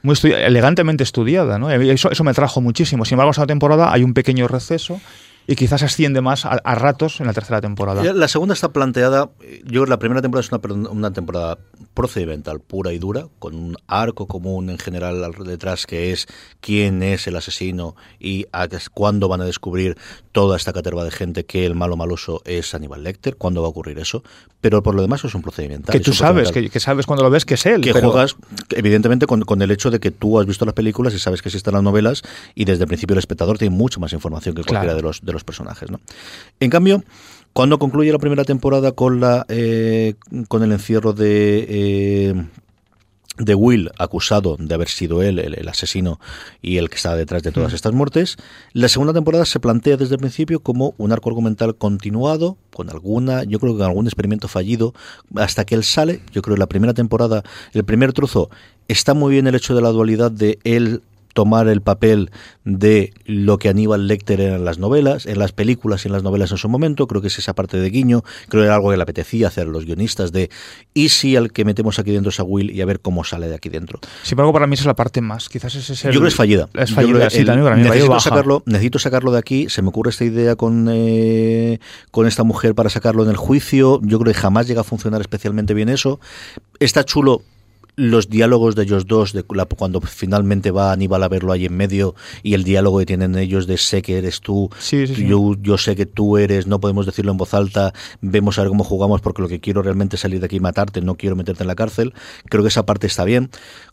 Muy 0.03 0.15
estudi- 0.15 0.33
elegantemente 0.35 1.03
estudiada, 1.03 1.57
¿no? 1.57 1.69
Eso, 1.71 2.11
eso 2.11 2.23
me 2.23 2.33
trajo 2.33 2.59
muchísimo. 2.61 3.05
Sin 3.05 3.15
embargo, 3.15 3.29
en 3.29 3.31
la 3.31 3.33
segunda 3.35 3.51
temporada 3.53 3.93
hay 3.93 4.03
un 4.03 4.13
pequeño 4.13 4.47
receso 4.47 4.99
y 5.47 5.55
quizás 5.55 5.83
asciende 5.83 6.21
más 6.21 6.45
a, 6.45 6.49
a 6.63 6.75
ratos 6.75 7.19
en 7.19 7.27
la 7.27 7.33
tercera 7.33 7.59
temporada. 7.61 8.01
La 8.13 8.27
segunda 8.27 8.53
está 8.53 8.69
planteada, 8.73 9.29
yo 9.65 9.85
la 9.85 9.99
primera 9.99 10.21
temporada 10.21 10.45
es 10.45 10.51
una, 10.51 10.89
una 10.89 11.11
temporada 11.11 11.57
procedimental 11.93 12.59
pura 12.59 12.91
y 12.93 12.97
dura, 12.97 13.27
con 13.39 13.53
un 13.55 13.75
arco 13.87 14.27
común 14.27 14.69
en 14.69 14.77
general 14.79 15.23
al- 15.23 15.33
detrás 15.45 15.85
que 15.85 16.11
es 16.11 16.27
quién 16.59 17.03
es 17.03 17.27
el 17.27 17.35
asesino 17.35 17.95
y 18.19 18.45
a 18.51 18.67
cuándo 18.93 19.27
van 19.27 19.41
a 19.41 19.45
descubrir 19.45 19.97
toda 20.31 20.57
esta 20.57 20.73
caterva 20.73 21.03
de 21.03 21.11
gente 21.11 21.45
que 21.45 21.65
el 21.65 21.75
malo 21.75 21.95
maloso 21.97 22.41
es 22.45 22.73
Aníbal 22.73 23.03
Lecter, 23.03 23.35
cuándo 23.35 23.61
va 23.61 23.67
a 23.67 23.69
ocurrir 23.69 23.99
eso, 23.99 24.23
pero 24.61 24.81
por 24.81 24.95
lo 24.95 25.01
demás 25.03 25.23
es 25.25 25.35
un 25.35 25.41
procedimental. 25.43 25.93
que 25.93 25.99
tú 25.99 26.13
sabes, 26.13 26.51
que, 26.51 26.69
que 26.69 26.79
sabes 26.79 27.05
cuando 27.05 27.23
lo 27.23 27.29
ves 27.29 27.45
que 27.45 27.53
es 27.55 27.65
él. 27.67 27.81
que 27.81 27.93
pero- 27.93 28.09
juegas 28.11 28.35
evidentemente 28.71 29.27
con, 29.27 29.41
con 29.41 29.61
el 29.61 29.69
hecho 29.69 29.91
de 29.91 29.99
que 29.99 30.09
tú 30.09 30.39
has 30.39 30.45
visto 30.47 30.65
las 30.65 30.73
películas 30.73 31.13
y 31.13 31.19
sabes 31.19 31.41
que 31.41 31.49
existen 31.49 31.73
las 31.73 31.83
novelas 31.83 32.23
y 32.55 32.65
desde 32.65 32.83
el 32.85 32.87
principio 32.87 33.13
el 33.13 33.19
espectador 33.19 33.57
tiene 33.59 33.75
mucha 33.75 33.99
más 33.99 34.13
información 34.13 34.55
que 34.55 34.61
cualquiera 34.63 34.83
Claro. 34.83 34.95
de 34.97 35.01
los 35.03 35.21
de 35.21 35.32
los 35.33 35.43
personajes 35.43 35.91
¿no? 35.91 35.99
en 36.59 36.69
cambio 36.69 37.03
cuando 37.53 37.77
concluye 37.77 38.11
la 38.11 38.19
primera 38.19 38.43
temporada 38.43 38.91
con 38.93 39.19
la 39.19 39.45
eh, 39.47 40.15
con 40.47 40.63
el 40.63 40.71
encierro 40.71 41.13
de 41.13 41.65
eh, 41.69 42.45
de 43.37 43.55
Will, 43.55 43.89
acusado 43.97 44.57
de 44.59 44.73
haber 44.75 44.89
sido 44.89 45.23
él 45.23 45.39
el, 45.39 45.55
el 45.55 45.67
asesino 45.67 46.19
y 46.61 46.77
el 46.77 46.89
que 46.89 46.97
está 46.97 47.15
detrás 47.15 47.41
de 47.41 47.51
todas 47.51 47.73
estas 47.73 47.91
muertes. 47.91 48.37
La 48.73 48.87
segunda 48.87 49.11
temporada 49.11 49.45
se 49.45 49.59
plantea 49.59 49.97
desde 49.97 50.15
el 50.15 50.19
principio 50.19 50.59
como 50.59 50.93
un 50.97 51.11
arco 51.11 51.29
argumental 51.29 51.75
continuado, 51.75 52.57
con 52.71 52.91
alguna, 52.91 53.43
yo 53.43 53.59
creo 53.59 53.73
que 53.73 53.79
con 53.79 53.87
algún 53.87 54.05
experimento 54.05 54.47
fallido, 54.47 54.93
hasta 55.35 55.65
que 55.65 55.73
él 55.73 55.83
sale. 55.83 56.21
Yo 56.31 56.43
creo 56.43 56.55
que 56.55 56.59
la 56.59 56.67
primera 56.67 56.93
temporada, 56.93 57.43
el 57.73 57.83
primer 57.83 58.13
trozo, 58.13 58.51
está 58.87 59.15
muy 59.15 59.31
bien 59.31 59.47
el 59.47 59.55
hecho 59.55 59.73
de 59.73 59.81
la 59.81 59.89
dualidad 59.89 60.29
de 60.29 60.59
él 60.63 61.01
tomar 61.33 61.67
el 61.67 61.81
papel 61.81 62.31
de 62.63 63.13
lo 63.25 63.57
que 63.57 63.69
Aníbal 63.69 64.07
Lecter 64.07 64.39
era 64.39 64.55
en 64.55 64.65
las 64.65 64.77
novelas, 64.79 65.25
en 65.25 65.39
las 65.39 65.51
películas 65.51 66.05
y 66.05 66.07
en 66.07 66.13
las 66.13 66.23
novelas 66.23 66.51
en 66.51 66.57
su 66.57 66.69
momento, 66.69 67.07
creo 67.07 67.21
que 67.21 67.27
es 67.27 67.37
esa 67.39 67.53
parte 67.53 67.77
de 67.77 67.89
guiño, 67.89 68.23
creo 68.49 68.61
que 68.61 68.65
era 68.67 68.75
algo 68.75 68.91
que 68.91 68.97
le 68.97 69.03
apetecía 69.03 69.47
hacer 69.47 69.67
a 69.67 69.71
los 69.71 69.85
guionistas 69.85 70.31
de 70.31 70.49
y 70.93 71.09
si 71.09 71.35
al 71.35 71.51
que 71.51 71.65
metemos 71.65 71.99
aquí 71.99 72.11
dentro 72.11 72.29
es 72.29 72.39
a 72.39 72.43
Will 72.43 72.71
y 72.71 72.81
a 72.81 72.85
ver 72.85 72.99
cómo 72.99 73.23
sale 73.23 73.47
de 73.47 73.55
aquí 73.55 73.69
dentro. 73.69 73.99
Sin 74.21 74.33
embargo, 74.33 74.53
para 74.53 74.67
mí 74.67 74.75
esa 74.75 74.83
es 74.83 74.87
la 74.87 74.95
parte 74.95 75.21
más. 75.21 75.49
Quizás 75.49 75.75
ese 75.75 75.93
es 75.93 76.05
el- 76.05 76.11
Yo 76.11 76.19
creo 76.19 76.23
que 76.23 76.27
es 76.29 76.35
fallida. 76.35 76.69
Es 76.73 76.91
fallida, 76.93 77.29
sí, 77.29 77.39
el- 77.39 77.45
también 77.45 77.63
para 77.65 77.75
mí 77.75 77.83
necesito 77.83 78.09
baja. 78.09 78.29
sacarlo, 78.29 78.63
necesito 78.65 78.99
sacarlo 78.99 79.31
de 79.31 79.39
aquí. 79.39 79.67
Se 79.69 79.81
me 79.81 79.89
ocurre 79.89 80.11
esta 80.11 80.23
idea 80.25 80.55
con, 80.55 80.87
eh, 80.91 81.79
con 82.11 82.27
esta 82.27 82.43
mujer 82.43 82.75
para 82.75 82.89
sacarlo 82.89 83.23
en 83.23 83.29
el 83.29 83.37
juicio. 83.37 83.99
Yo 84.03 84.19
creo 84.19 84.33
que 84.33 84.39
jamás 84.39 84.67
llega 84.67 84.81
a 84.81 84.83
funcionar 84.83 85.21
especialmente 85.21 85.73
bien 85.73 85.89
eso. 85.89 86.19
Está 86.79 87.03
chulo 87.03 87.41
los 87.95 88.29
diálogos 88.29 88.75
de 88.75 88.83
ellos 88.83 89.05
dos, 89.05 89.33
de 89.33 89.45
la- 89.53 89.65
cuando 89.65 90.01
finalmente 90.01 90.71
va 90.71 90.91
Aníbal 90.91 91.21
a 91.23 91.27
verlo 91.27 91.51
ahí 91.51 91.65
en 91.65 91.75
medio 91.77 92.15
y 92.41 92.55
el 92.55 92.63
diálogo 92.63 92.99
que 92.99 93.05
tienen 93.05 93.35
ellos 93.37 93.67
de 93.67 93.77
sé 93.77 94.01
que 94.01 94.17
eres 94.17 94.41
tú, 94.41 94.69
Sí, 94.79 95.05
sí, 95.07 95.15
sí. 95.15 95.27
Yo, 95.27 95.55
yo 95.61 95.77
sé 95.77 95.95
que 95.95 96.05
tú 96.05 96.37
eres, 96.37 96.65
no 96.65 96.79
podemos 96.79 97.05
decirlo 97.05 97.31
en 97.31 97.37
voz 97.37 97.53
alta, 97.53 97.93
vemos 98.21 98.57
a 98.57 98.61
ver 98.63 98.69
cómo 98.69 98.83
jugamos 98.83 99.21
porque 99.21 99.41
lo 99.41 99.47
que 99.47 99.59
quiero 99.59 99.81
realmente 99.83 100.15
es 100.15 100.21
salir 100.21 100.39
de 100.39 100.45
aquí 100.47 100.55
y 100.55 100.59
matarte, 100.59 101.01
no 101.01 101.15
quiero 101.15 101.35
meterte 101.35 101.63
en 101.63 101.67
la 101.67 101.75
cárcel. 101.75 102.13
Creo 102.49 102.63
que 102.63 102.69
esa 102.69 102.85
parte 102.85 103.05
está 103.07 103.23
bien. 103.25 103.49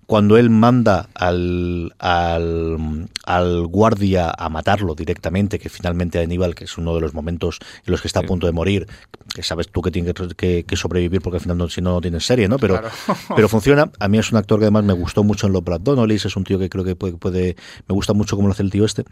Cuando 0.07 0.37
él 0.39 0.51
manda 0.51 1.09
al, 1.15 1.93
al, 1.99 3.09
al 3.25 3.67
guardia 3.69 4.33
a 4.37 4.49
matarlo 4.49 4.95
directamente, 4.95 5.59
que 5.59 5.69
finalmente 5.69 6.19
Aníbal, 6.19 6.55
que 6.55 6.65
es 6.65 6.77
uno 6.79 6.95
de 6.95 7.01
los 7.01 7.15
momentos 7.15 7.59
en 7.87 7.93
los 7.93 8.01
que 8.03 8.09
está 8.09 8.21
a 8.21 8.25
punto 8.25 8.47
de 8.47 8.53
morir, 8.53 8.89
que 9.35 9.43
sabes 9.43 9.69
tú 9.71 9.81
que 9.83 9.91
tiene 9.91 10.13
que, 10.13 10.29
que- 10.37 10.65
que 10.65 10.77
sobrevivir 10.77 11.21
porque 11.23 11.37
al 11.37 11.41
final 11.43 11.57
no, 11.59 11.69
si 11.69 11.81
no, 11.81 11.93
no 11.95 12.01
tienes 12.01 12.27
serie, 12.27 12.49
¿no? 12.49 12.59
Pero, 12.59 12.79
Claro. 12.81 12.91
pero 13.37 13.49
funciona. 13.49 13.91
A 13.99 14.09
mí 14.09 14.19
es 14.19 14.31
un 14.33 14.39
actor 14.39 14.59
que 14.59 14.65
además 14.67 14.85
me 14.85 14.93
gustó 14.93 15.23
mucho 15.25 15.47
en 15.47 15.53
los 15.53 15.63
Brad 15.65 15.81
Donnellys, 15.81 16.25
es 16.27 16.37
un 16.37 16.45
tío 16.45 16.59
que 16.59 16.69
creo 16.69 16.85
que 16.85 16.97
puede, 16.97 17.15
puede 17.15 17.57
me 17.89 17.95
gusta 17.95 18.13
mucho 18.13 18.37
cómo 18.37 18.49
lo 18.49 18.53
hace 18.53 18.63
el 18.63 18.71
tío 18.71 18.85
este 18.85 19.05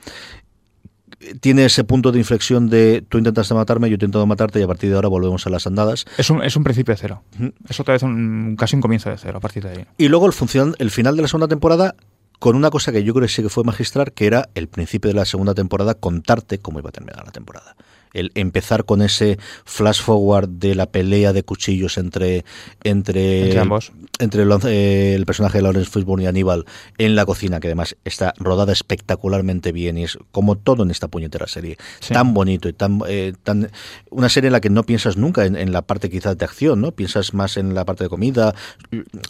tiene 1.40 1.64
ese 1.64 1.82
punto 1.84 2.12
de 2.12 2.18
inflexión 2.18 2.68
de 2.68 3.04
tú 3.08 3.18
intentaste 3.18 3.52
matarme, 3.54 3.88
yo 3.88 3.94
he 3.94 3.96
intentado 3.96 4.24
matarte 4.26 4.60
y 4.60 4.62
a 4.62 4.66
partir 4.66 4.90
de 4.90 4.96
ahora 4.96 5.08
volvemos 5.08 5.46
a 5.46 5.50
las 5.50 5.66
andadas. 5.66 6.04
Es 6.16 6.30
un, 6.30 6.42
es 6.44 6.54
un 6.54 6.62
principio 6.64 6.94
de 6.94 7.00
cero. 7.00 7.22
Es 7.68 7.80
otra 7.80 7.94
vez 7.94 8.02
un, 8.02 8.54
casi 8.56 8.76
un 8.76 8.82
comienzo 8.82 9.10
de 9.10 9.16
cero 9.18 9.38
a 9.38 9.40
partir 9.40 9.64
de 9.64 9.70
ahí. 9.70 9.84
Y 9.96 10.08
luego 10.08 10.26
el, 10.26 10.32
función, 10.32 10.74
el 10.78 10.90
final 10.90 11.16
de 11.16 11.22
la 11.22 11.28
segunda 11.28 11.48
temporada 11.48 11.96
con 12.38 12.54
una 12.54 12.70
cosa 12.70 12.92
que 12.92 13.02
yo 13.02 13.14
creo 13.14 13.26
que 13.26 13.32
sí 13.32 13.42
que 13.42 13.48
fue 13.48 13.64
magistral, 13.64 14.12
que 14.12 14.26
era 14.26 14.48
el 14.54 14.68
principio 14.68 15.08
de 15.08 15.14
la 15.14 15.24
segunda 15.24 15.54
temporada 15.54 15.94
contarte 15.94 16.58
cómo 16.58 16.78
iba 16.78 16.90
a 16.90 16.92
terminar 16.92 17.24
la 17.26 17.32
temporada. 17.32 17.74
El 18.12 18.32
empezar 18.34 18.84
con 18.84 19.02
ese 19.02 19.38
flash 19.64 20.00
forward 20.02 20.48
de 20.48 20.74
la 20.74 20.86
pelea 20.86 21.32
de 21.32 21.42
cuchillos 21.42 21.98
entre 21.98 22.44
entre, 22.84 23.44
Entre 23.44 23.58
ambos. 23.60 23.92
entre 24.18 24.42
el, 24.42 24.52
eh, 24.66 25.14
el 25.14 25.26
personaje 25.26 25.58
de 25.58 25.62
Lawrence 25.62 25.90
Fishburne 25.90 26.24
y 26.24 26.26
Aníbal 26.26 26.64
en 26.98 27.14
la 27.14 27.24
cocina, 27.26 27.60
que 27.60 27.68
además 27.68 27.96
está 28.04 28.34
rodada 28.38 28.72
espectacularmente 28.72 29.72
bien 29.72 29.98
y 29.98 30.04
es 30.04 30.18
como 30.30 30.56
todo 30.56 30.82
en 30.82 30.90
esta 30.90 31.08
puñetera 31.08 31.46
serie. 31.46 31.76
Sí. 32.00 32.14
Tan 32.14 32.34
bonito 32.34 32.68
y 32.68 32.72
tan, 32.72 33.00
eh, 33.08 33.32
tan 33.42 33.70
una 34.10 34.28
serie 34.28 34.48
en 34.48 34.52
la 34.52 34.60
que 34.60 34.70
no 34.70 34.82
piensas 34.84 35.16
nunca 35.16 35.44
en, 35.44 35.56
en 35.56 35.72
la 35.72 35.82
parte 35.82 36.10
quizás 36.10 36.36
de 36.38 36.44
acción, 36.44 36.80
¿no? 36.80 36.92
Piensas 36.92 37.34
más 37.34 37.56
en 37.56 37.74
la 37.74 37.84
parte 37.84 38.04
de 38.04 38.10
comida. 38.10 38.54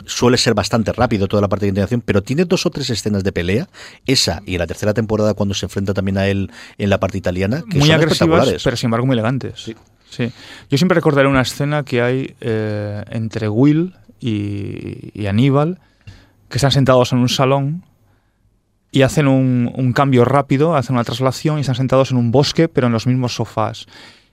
Suele 0.06 0.36
ser 0.36 0.54
bastante 0.54 0.92
rápido 0.92 1.28
toda 1.28 1.40
la 1.42 1.48
parte 1.48 1.66
de 1.66 1.70
intención, 1.70 2.00
pero 2.00 2.22
tiene 2.22 2.44
dos 2.44 2.66
o 2.66 2.70
tres 2.70 2.90
escenas 2.90 3.24
de 3.24 3.32
pelea, 3.32 3.68
esa 4.06 4.42
y 4.46 4.54
en 4.54 4.58
la 4.60 4.66
tercera 4.66 4.94
temporada 4.94 5.34
cuando 5.34 5.54
se 5.54 5.66
enfrenta 5.66 5.94
también 5.94 6.18
a 6.18 6.28
él 6.28 6.50
en 6.78 6.90
la 6.90 7.00
parte 7.00 7.18
italiana, 7.18 7.62
que 7.68 7.78
muy 7.78 7.88
son 7.88 7.96
agresivas, 7.96 8.12
espectaculares. 8.12 8.62
Pero 8.68 8.76
sin 8.76 8.88
embargo 8.88 9.06
muy 9.06 9.14
elegantes. 9.14 9.60
Sí. 10.10 10.30
Yo 10.68 10.76
siempre 10.78 10.94
recordaré 10.94 11.26
una 11.26 11.40
escena 11.42 11.82
que 11.84 12.02
hay 12.02 12.34
eh, 12.40 13.02
entre 13.10 13.48
Will 13.48 13.94
y, 14.20 15.10
y 15.18 15.26
Aníbal, 15.26 15.78
que 16.50 16.58
están 16.58 16.70
sentados 16.70 17.12
en 17.12 17.18
un 17.18 17.28
salón 17.30 17.84
y 18.90 19.02
hacen 19.02 19.26
un, 19.28 19.70
un 19.74 19.92
cambio 19.92 20.24
rápido, 20.24 20.76
hacen 20.76 20.96
una 20.96 21.04
traslación 21.04 21.58
y 21.58 21.60
están 21.62 21.74
sentados 21.76 22.10
en 22.10 22.16
un 22.18 22.30
bosque, 22.30 22.68
pero 22.68 22.86
en 22.88 22.92
los 22.92 23.06
mismos 23.06 23.34
sofás. 23.34 23.86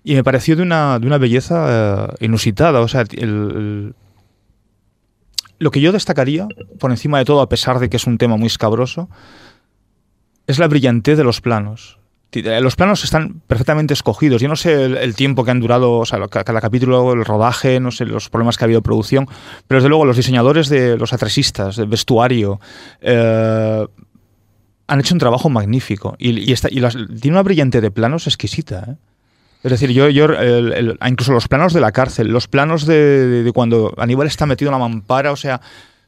Y 0.04 0.16
me 0.16 0.24
pareció 0.24 0.56
de 0.56 0.64
una, 0.64 1.00
de 1.00 1.08
una 1.08 1.18
belleza 1.18 2.08
eh, 2.20 2.26
inusitada. 2.26 2.80
O 2.82 2.88
sea, 2.88 3.02
el- 3.02 3.20
el- 3.22 3.96
lo 5.60 5.72
que 5.72 5.82
yo 5.82 5.92
destacaría, 5.92 6.48
por 6.80 6.92
encima 6.92 7.18
de 7.20 7.26
todo, 7.26 7.42
a 7.42 7.50
pesar 7.50 7.80
de 7.80 7.90
que 7.90 7.98
es 7.98 8.06
un 8.08 8.18
tema 8.18 8.36
muy 8.38 8.48
escabroso, 8.48 9.10
es 10.48 10.60
la 10.60 10.68
brillantez 10.68 11.18
de 11.18 11.24
los 11.24 11.42
planos. 11.42 11.98
Eh, 12.44 12.62
Los 12.62 12.76
planos 12.76 13.04
están 13.04 13.42
perfectamente 13.48 13.94
escogidos. 13.94 14.42
Yo 14.42 14.48
no 14.48 14.56
sé 14.56 14.86
el, 14.86 15.16
tiempo 15.16 15.44
que 15.46 15.52
han 15.52 15.60
durado, 15.60 16.00
o 16.00 16.06
sea, 16.06 16.20
cada 16.28 16.62
capítulo, 16.62 17.14
el 17.14 17.24
rodaje, 17.26 17.80
no 17.80 17.92
sé 17.92 18.06
los 18.06 18.30
problemas 18.30 18.58
que 18.58 18.64
ha 18.64 18.66
habido 18.66 18.80
de 18.80 18.84
producción, 18.84 19.28
pero 19.68 19.80
desde 19.80 19.90
luego 19.90 20.06
los 20.06 20.18
diseñadores 20.18 20.70
de 20.70 20.98
los 20.98 21.14
atresistas, 21.14 21.76
del 21.76 21.88
vestuario, 21.88 22.60
eh, 23.02 23.86
han 24.88 25.00
hecho 25.00 25.16
un 25.16 25.20
trabajo 25.20 25.50
magnífico. 25.50 26.16
Y, 26.20 26.50
y 26.50 26.52
está- 26.54 26.70
y 26.72 26.80
tiene 27.20 27.36
una 27.36 27.44
brillantez 27.44 27.82
de 27.82 27.92
planos 27.92 28.28
exquisita. 28.28 28.86
¿eh? 28.90 28.96
Es 29.64 29.72
decir, 29.72 29.90
yo, 29.92 30.10
yo 30.10 30.26
el- 30.26 30.98
incluso 31.08 31.32
los 31.32 31.48
planos 31.48 31.74
de 31.74 31.82
la 31.82 31.92
cárcel, 31.92 32.28
los 32.28 32.48
planos 32.48 32.86
de, 32.86 33.50
cuando 33.54 33.94
Aníbal 33.98 34.28
está 34.28 34.46
metido 34.46 34.70
en 34.70 34.74
la 34.74 34.80
mampara, 34.88 35.32
o 35.32 35.36
sea, 35.36 35.60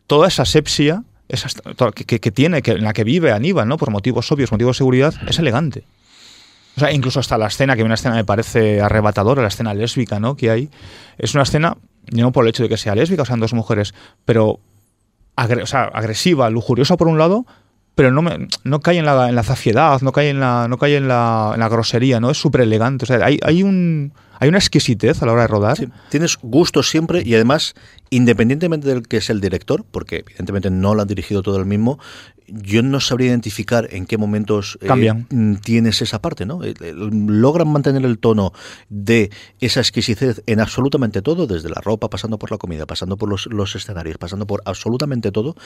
toda 0.05 0.27
esa 0.27 0.43
asepsia 0.43 1.03
esa 1.29 1.49
que- 1.93 2.19
que 2.21 2.31
tiene, 2.31 2.61
que, 2.61 2.71
en 2.71 2.83
la 2.83 2.93
que 2.93 3.03
vive 3.03 3.33
Aníbal, 3.33 3.67
¿no? 3.67 3.75
Por 3.77 3.89
motivos 3.91 4.31
obvios, 4.31 4.49
motivos 4.51 4.75
de 4.75 4.77
seguridad, 4.77 5.13
es 5.27 5.39
elegante. 5.39 5.83
O 6.77 6.79
sea, 6.79 6.91
incluso 6.91 7.19
hasta 7.19 7.39
la 7.39 7.47
escena, 7.47 7.75
que 7.75 7.83
una 7.83 7.95
escena 7.95 8.13
me 8.13 8.23
parece 8.23 8.81
arrebatadora, 8.81 9.41
la 9.41 9.47
escena 9.47 9.73
lésbica, 9.73 10.19
¿no? 10.19 10.35
Que 10.35 10.51
hay. 10.51 10.69
Es 11.17 11.33
una 11.33 11.41
escena, 11.41 11.75
no 12.11 12.31
por 12.31 12.45
el 12.45 12.49
hecho 12.49 12.61
de 12.61 12.69
que 12.69 12.77
sea 12.77 12.93
lésbica, 12.93 13.23
o 13.23 13.25
sean 13.25 13.39
dos 13.39 13.53
mujeres, 13.53 13.95
pero 14.25 14.59
agresiva, 15.35 16.49
lujuriosa 16.51 16.95
por 16.95 17.07
un 17.07 17.17
lado, 17.17 17.45
pero 17.95 18.11
no, 18.11 18.79
cae 18.79 18.99
en 18.99 19.05
la, 19.05 19.27
en 19.27 19.33
la 19.33 19.41
zafiedad, 19.41 20.01
no 20.01 20.11
cae 20.11 20.29
en 20.29 20.39
la, 20.39 20.67
no 20.67 20.77
cae 20.77 20.97
en 20.97 21.07
la, 21.07 21.67
grosería, 21.69 22.19
¿no? 22.19 22.29
Es 22.29 22.37
súper 22.37 22.61
elegante. 22.61 23.05
O 23.05 23.07
sea, 23.07 23.25
hay, 23.25 23.39
hay, 23.41 23.63
un, 23.63 24.13
hay 24.39 24.49
una 24.49 24.59
exquisitez 24.59 25.23
a 25.23 25.25
la 25.25 25.33
hora 25.33 25.41
de 25.41 25.47
rodar. 25.47 25.77
Tienes 26.09 26.37
gusto 26.43 26.83
siempre 26.83 27.23
y 27.25 27.33
además, 27.33 27.73
independientemente 28.09 28.87
del 28.87 29.07
que 29.07 29.17
es 29.17 29.29
el 29.29 29.41
director, 29.41 29.85
porque 29.89 30.23
evidentemente 30.27 30.69
no 30.69 30.95
lo 30.95 31.01
han 31.01 31.07
dirigido 31.07 31.41
todo 31.41 31.57
el 31.57 31.65
mismo, 31.65 31.99
yo 32.49 32.81
no 32.81 33.01
sabría 33.01 33.27
identificar 33.27 33.89
en 33.91 34.05
qué 34.05 34.17
momentos 34.17 34.77
eh, 34.81 34.87
Cambian. 34.87 35.27
mm, 35.29 35.55
tienes 35.55 36.01
esa 36.01 36.21
parte, 36.21 36.45
¿no? 36.45 36.63
El- 36.63 36.81
el- 36.81 37.41
logran 37.41 37.67
mantener 37.67 38.05
el 38.05 38.19
tono 38.19 38.53
de 38.87 39.31
esa 39.59 39.81
exquisitez 39.81 40.41
en 40.45 40.61
absolutamente 40.61 41.21
todo, 41.21 41.45
desde 41.45 41.67
la 41.69 41.81
ropa, 41.81 42.09
pasando 42.09 42.39
por 42.39 42.49
la 42.51 42.57
comida, 42.57 42.85
pasando 42.85 43.17
por 43.17 43.27
los, 43.27 43.47
los 43.47 43.75
escenarios, 43.75 44.17
pasando 44.17 44.47
por 44.47 44.61
absolutamente 44.63 45.31
todo, 45.33 45.57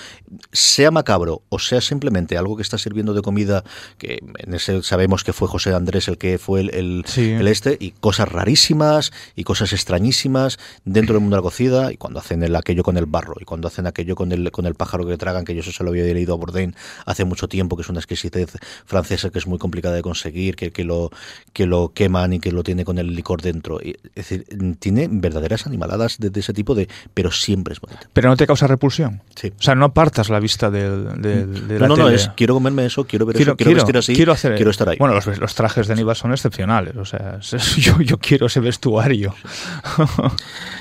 sea 0.52 0.90
macabro 0.90 1.44
o 1.50 1.60
sea 1.60 1.82
simplemente 1.82 2.36
algo 2.36 2.56
que 2.56 2.64
está 2.64 2.80
sirviendo 2.80 3.14
de 3.14 3.22
comida, 3.22 3.64
que 4.00 4.20
en 4.40 4.54
ese 4.56 4.82
sabemos 4.82 5.24
que 5.24 5.34
fue 5.34 5.48
José 5.48 5.76
Andrés 5.76 6.08
el 6.08 6.18
que 6.18 6.40
fue 6.40 6.62
el, 6.62 6.74
el- 6.74 7.04
Sí. 7.06 7.30
el 7.30 7.48
este, 7.48 7.78
y 7.80 7.92
cosas 7.92 8.28
rarísimas 8.28 9.12
y 9.36 9.44
cosas 9.44 9.72
extrañísimas 9.74 10.58
dentro 10.84 11.14
del 11.14 11.22
mundo 11.22 11.36
de 11.36 11.42
la 11.42 11.44
cocina, 11.44 11.92
y 11.92 11.98
cuando 11.98 12.18
hacen 12.32 12.44
el, 12.44 12.56
aquello 12.56 12.84
con 12.84 12.98
el 12.98 13.06
barro, 13.06 13.36
y 13.40 13.46
cuando 13.46 13.68
hacen 13.68 13.88
aquello 13.88 14.16
con 14.16 14.32
el, 14.32 14.52
con 14.52 14.66
el 14.66 14.76
pájaro 14.76 15.06
que 15.06 15.18
tragan, 15.18 15.44
que 15.44 15.54
yo 15.54 15.62
eso 15.62 15.72
se 15.72 15.84
lo 15.84 15.90
había 15.90 16.04
leído 16.04 16.34
a 16.34 16.38
Bourdain 16.38 16.76
hace 17.06 17.26
mucho 17.26 17.48
tiempo, 17.48 17.76
que 17.76 17.82
es 17.82 17.90
una 17.90 18.00
exquisitez 18.00 18.54
francesa 18.86 19.30
que 19.30 19.40
es 19.40 19.48
muy 19.48 19.58
complicada 19.58 19.96
de 19.96 20.02
conseguir, 20.02 20.56
que, 20.56 20.72
que, 20.72 20.84
lo, 20.84 21.10
que 21.54 21.66
lo 21.66 21.92
queman 21.94 22.34
y 22.34 22.40
que 22.40 22.52
lo 22.52 22.64
tiene 22.64 22.86
con 22.86 22.98
el 22.98 23.16
licor 23.16 23.42
dentro. 23.42 23.80
Es 23.82 23.96
decir, 24.16 24.46
tiene 24.80 25.08
verdaderas 25.12 25.68
animaladas 25.68 26.18
de, 26.20 26.30
de 26.30 26.40
ese 26.40 26.54
tipo 26.54 26.74
de, 26.76 26.88
pero 27.14 27.32
siempre 27.32 27.74
es 27.74 27.82
bonita. 27.82 28.08
Pero 28.14 28.30
no 28.30 28.38
te 28.38 28.48
causa 28.48 28.68
repulsión. 28.68 29.22
Sí. 29.36 29.52
O 29.60 29.62
sea, 29.62 29.76
no 29.76 29.86
apartas 29.86 30.30
la 30.30 30.40
vista 30.40 30.70
del, 30.72 31.22
del- 31.22 31.68
de 31.68 31.74
No, 31.76 31.80
la 31.80 31.88
no, 31.90 31.96
no, 31.98 32.04
tele. 32.06 32.16
es 32.16 32.30
quiero 32.36 32.54
comerme 32.54 32.86
eso, 32.86 33.06
quiero 33.06 33.26
ver 33.26 33.36
quiero, 33.36 33.52
eso, 33.52 33.58
quiero, 33.58 33.70
quiero, 33.70 33.82
vestir 33.86 33.98
así, 33.98 34.14
quiero 34.16 34.32
hacer, 34.32 34.56
quiero 34.56 34.72
estar 34.72 34.88
ahí. 34.90 34.98
Bueno, 34.98 35.14
los, 35.16 35.26
los 35.38 35.56
trajes 35.56 35.88
de 35.88 35.94
Aníbal 35.94 36.16
son 36.16 36.32
excepcionales. 36.32 36.96
O 36.96 37.06
sea, 37.06 37.40
yo, 37.78 38.00
yo 38.02 38.18
quiero 38.18 38.46
ese 38.48 38.60
vestuario. 38.60 39.34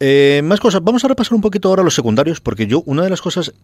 Eh, 0.00 0.42
más 0.44 0.60
cosas. 0.60 0.82
Vamos 0.82 1.04
a 1.04 1.08
repasar 1.08 1.34
un 1.34 1.40
poquito 1.40 1.68
ahora 1.68 1.82
los 1.82 1.94
secundarios, 1.94 2.40
porque 2.40 2.66
yo, 2.66 2.82
una 2.86 3.02
de 3.02 3.10
las 3.10 3.22
cosas, 3.22 3.54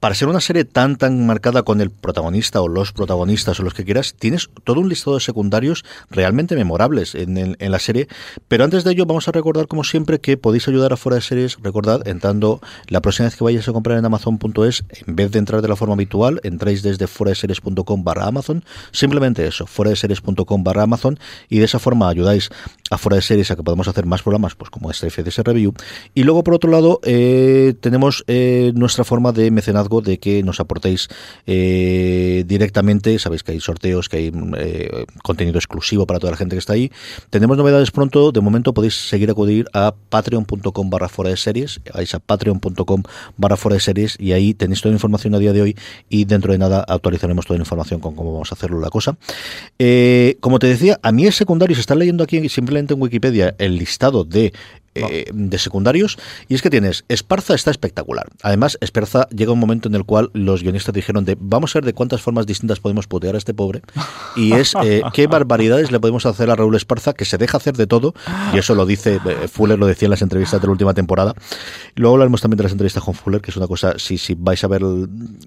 para 0.00 0.14
ser 0.14 0.28
una 0.28 0.40
serie 0.40 0.64
tan, 0.64 0.96
tan 0.96 1.24
marcada 1.26 1.62
con 1.62 1.80
el 1.80 1.90
protagonista 1.90 2.60
o 2.62 2.68
los 2.68 2.92
protagonistas 2.92 3.60
o 3.60 3.62
los 3.62 3.74
que 3.74 3.84
quieras, 3.84 4.14
tienes 4.18 4.48
todo 4.64 4.80
un 4.80 4.88
listado 4.88 5.14
de 5.16 5.20
secundarios 5.20 5.84
realmente 6.10 6.56
memorables 6.56 7.14
en, 7.14 7.36
el- 7.36 7.56
en 7.60 7.70
la 7.70 7.78
serie. 7.78 8.08
Pero 8.48 8.64
antes 8.64 8.82
de 8.82 8.92
ello, 8.92 9.06
vamos 9.06 9.28
a 9.28 9.32
recordar, 9.32 9.68
como 9.68 9.84
siempre, 9.84 10.20
que 10.20 10.36
podéis 10.36 10.66
ayudar 10.68 10.92
a 10.92 10.96
Fuera 10.96 11.16
de 11.16 11.22
Series. 11.22 11.58
Recordad, 11.62 12.06
entrando 12.08 12.60
la 12.88 13.00
próxima 13.02 13.26
vez 13.28 13.36
que 13.36 13.44
vayáis 13.44 13.68
a 13.68 13.72
comprar 13.72 13.98
en 13.98 14.04
Amazon.es, 14.04 14.84
en 15.06 15.14
vez 15.16 15.30
de 15.30 15.38
entrar 15.38 15.62
de 15.62 15.68
la 15.68 15.76
forma 15.76 15.94
habitual, 15.94 16.40
entráis 16.42 16.82
desde 16.82 17.06
fuera 17.06 17.30
de 17.30 17.36
series.com 17.36 18.02
barra 18.04 18.26
Amazon. 18.26 18.64
Simplemente 18.90 19.46
eso, 19.46 19.66
fuera 19.66 19.90
de 19.90 19.96
series.com 19.96 20.64
barra 20.64 20.82
Amazon. 20.84 21.18
Y 21.48 21.58
de 21.58 21.66
esa 21.66 21.78
forma 21.78 22.08
ayudáis 22.08 22.50
a 22.90 22.98
Fuera 22.98 23.16
de 23.16 23.22
Series 23.22 23.50
a 23.50 23.56
que 23.56 23.62
podamos 23.62 23.86
hacer 23.88 24.06
más 24.06 24.22
programas, 24.22 24.54
pues 24.54 24.70
como 24.70 24.90
este 24.90 25.08
FDS 25.10 25.38
Review. 25.38 25.72
Y 26.14 26.24
luego, 26.24 26.42
por 26.42 26.54
otro 26.54 26.70
lado, 26.70 27.00
eh, 27.04 27.74
tenemos 27.80 28.24
eh, 28.26 28.72
nuestra 28.74 29.04
forma 29.04 29.32
de 29.32 29.50
mecenazgo 29.74 30.00
de 30.00 30.18
que 30.18 30.42
nos 30.42 30.60
aportéis 30.60 31.08
eh, 31.46 32.44
directamente. 32.46 33.18
Sabéis 33.18 33.42
que 33.42 33.52
hay 33.52 33.60
sorteos, 33.60 34.08
que 34.08 34.16
hay 34.18 34.32
eh, 34.58 35.04
contenido 35.22 35.58
exclusivo 35.58 36.06
para 36.06 36.20
toda 36.20 36.30
la 36.32 36.36
gente 36.36 36.54
que 36.54 36.60
está 36.60 36.74
ahí. 36.74 36.90
Tenemos 37.30 37.56
novedades 37.56 37.90
pronto. 37.90 38.32
De 38.32 38.40
momento 38.40 38.72
podéis 38.72 38.94
seguir 38.94 39.30
acudir 39.30 39.66
a 39.72 39.94
patreon.com 40.08 40.90
barra 40.90 41.08
de 41.24 41.36
series. 41.36 41.80
Vais 41.92 42.14
a 42.14 42.18
patreon.com 42.20 43.02
barra 43.36 43.56
fuera 43.56 43.74
de 43.74 43.80
series 43.80 44.16
y 44.18 44.32
ahí 44.32 44.54
tenéis 44.54 44.80
toda 44.80 44.92
la 44.92 44.96
información 44.96 45.34
a 45.34 45.38
día 45.38 45.52
de 45.52 45.62
hoy 45.62 45.76
y 46.08 46.24
dentro 46.24 46.52
de 46.52 46.58
nada 46.58 46.84
actualizaremos 46.86 47.46
toda 47.46 47.58
la 47.58 47.62
información 47.62 48.00
con 48.00 48.14
cómo 48.14 48.32
vamos 48.32 48.52
a 48.52 48.54
hacerlo 48.54 48.80
la 48.80 48.90
cosa. 48.90 49.16
Eh, 49.78 50.36
como 50.40 50.58
te 50.58 50.66
decía, 50.66 50.98
a 51.02 51.12
mí 51.12 51.26
es 51.26 51.34
secundario. 51.34 51.74
Se 51.74 51.80
está 51.80 51.94
leyendo 51.94 52.22
aquí 52.22 52.48
simplemente 52.48 52.94
en 52.94 53.02
Wikipedia 53.02 53.54
el 53.58 53.76
listado 53.76 54.24
de 54.24 54.52
eh, 54.94 55.24
de 55.32 55.58
secundarios 55.58 56.18
y 56.48 56.54
es 56.54 56.62
que 56.62 56.70
tienes 56.70 57.04
Esparza 57.08 57.54
está 57.54 57.70
espectacular. 57.70 58.26
Además 58.42 58.78
Esparza 58.80 59.28
llega 59.30 59.52
un 59.52 59.58
momento 59.58 59.88
en 59.88 59.94
el 59.94 60.04
cual 60.04 60.30
los 60.34 60.62
guionistas 60.62 60.94
dijeron 60.94 61.24
de 61.24 61.36
vamos 61.38 61.74
a 61.74 61.78
ver 61.78 61.84
de 61.84 61.94
cuántas 61.94 62.22
formas 62.22 62.46
distintas 62.46 62.80
podemos 62.80 63.06
putear 63.06 63.34
a 63.34 63.38
este 63.38 63.54
pobre 63.54 63.82
y 64.36 64.52
es 64.52 64.74
eh, 64.84 65.02
qué 65.12 65.26
barbaridades 65.26 65.90
le 65.90 65.98
podemos 65.98 66.26
hacer 66.26 66.50
a 66.50 66.56
Raúl 66.56 66.76
Esparza 66.76 67.12
que 67.12 67.24
se 67.24 67.38
deja 67.38 67.56
hacer 67.56 67.76
de 67.76 67.86
todo 67.86 68.14
y 68.52 68.58
eso 68.58 68.74
lo 68.74 68.86
dice 68.86 69.20
eh, 69.24 69.48
Fuller 69.48 69.78
lo 69.78 69.86
decía 69.86 70.06
en 70.06 70.10
las 70.10 70.22
entrevistas 70.22 70.60
de 70.60 70.66
la 70.66 70.72
última 70.72 70.94
temporada. 70.94 71.34
Luego 71.96 72.14
hablaremos 72.14 72.40
también 72.40 72.58
de 72.58 72.64
las 72.64 72.72
entrevistas 72.72 73.02
con 73.02 73.14
Fuller 73.14 73.40
que 73.40 73.50
es 73.50 73.56
una 73.56 73.66
cosa 73.66 73.98
si, 73.98 74.18
si 74.18 74.34
vais 74.34 74.62
a 74.62 74.68
ver 74.68 74.82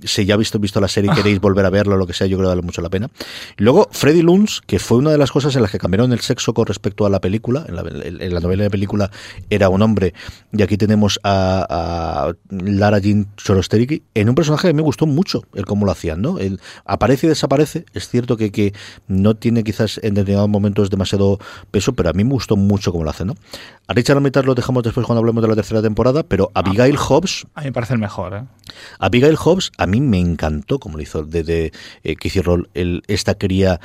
si 0.04 0.26
ya 0.26 0.34
habéis 0.34 0.48
visto, 0.48 0.60
visto 0.60 0.82
la 0.82 0.88
serie 0.88 1.12
y 1.12 1.16
queréis 1.16 1.40
volver 1.40 1.66
a 1.66 1.70
verla 1.70 1.96
o 1.96 1.98
lo 1.98 2.08
que 2.08 2.14
sea 2.14 2.28
yo 2.28 2.38
creo 2.38 2.50
que 2.50 2.56
vale 2.56 2.62
mucho 2.62 2.82
la 2.82 2.90
pena. 2.90 3.10
Luego 3.58 3.88
Freddy 3.92 4.22
Luns 4.22 4.62
que 4.66 4.80
fue 4.80 4.98
una 4.98 5.12
de 5.12 5.18
las 5.18 5.32
cosas 5.32 5.56
en 5.56 5.62
las 5.62 5.72
que 5.72 5.78
cambiaron 5.78 6.12
el 6.12 6.20
sexo 6.20 6.54
con 6.54 6.66
respecto 6.66 7.06
a 7.06 7.10
la 7.10 7.22
película 7.22 7.66
en 7.68 7.76
la, 7.76 7.82
en 7.82 8.34
la 8.34 8.40
novela 8.40 8.64
de 8.64 8.70
película 8.70 9.10
era 9.50 9.70
un 9.70 9.82
hombre 9.82 10.14
y 10.52 10.62
aquí 10.62 10.78
tenemos 10.78 11.20
a, 11.24 11.66
a 11.70 12.34
Lara 12.50 13.00
Jean 13.00 13.28
Chorosteriki 13.38 14.04
en 14.14 14.30
un 14.30 14.36
personaje 14.36 14.68
que 14.68 14.74
me 14.74 14.82
gustó 14.82 15.06
mucho 15.06 15.44
el 15.54 15.66
cómo 15.66 15.86
lo 15.86 15.92
hacían 15.92 16.22
¿no? 16.22 16.40
Él 16.40 16.60
aparece 16.86 17.28
y 17.28 17.30
desaparece 17.30 17.86
es 17.94 18.10
cierto 18.10 18.38
que, 18.38 18.52
que 18.52 18.74
no 19.08 19.36
tiene 19.36 19.64
quizás 19.64 20.00
en 20.04 20.14
determinados 20.14 20.50
momentos 20.50 20.90
demasiado 20.90 21.40
peso 21.72 21.94
pero 21.94 22.10
a 22.10 22.14
mí 22.14 22.24
me 22.24 22.32
gustó 22.32 22.56
mucho 22.56 22.92
cómo 22.92 23.04
lo 23.04 23.10
hacen 23.10 23.28
¿no? 23.28 23.36
a 23.88 23.94
Richard 23.94 24.18
Armitage 24.18 24.46
lo 24.46 24.56
dejamos 24.56 24.84
después 24.84 25.06
cuando 25.06 25.20
hablemos 25.20 25.42
de 25.42 25.50
la 25.50 25.56
tercera 25.56 25.82
temporada 25.82 26.24
pero 26.24 26.52
Abigail 26.54 26.98
Hobbs 26.98 27.48
A 27.54 27.62
mí 27.62 27.68
me 27.68 27.74
parece 27.74 27.94
el 27.94 28.00
mejor, 28.00 28.34
¿eh? 28.34 28.44
Abigail 29.00 29.38
Hobbs 29.38 29.72
a 29.78 29.88
mí 29.88 30.02
me 30.02 30.20
encantó 30.20 30.80
como 30.80 30.98
lo 30.98 31.04
hizo 31.04 31.24
de, 31.24 31.44
de 31.44 31.72
eh, 32.04 32.42
Roll, 32.42 32.70
el, 32.74 33.04
esta 33.08 33.36
cría 33.36 33.80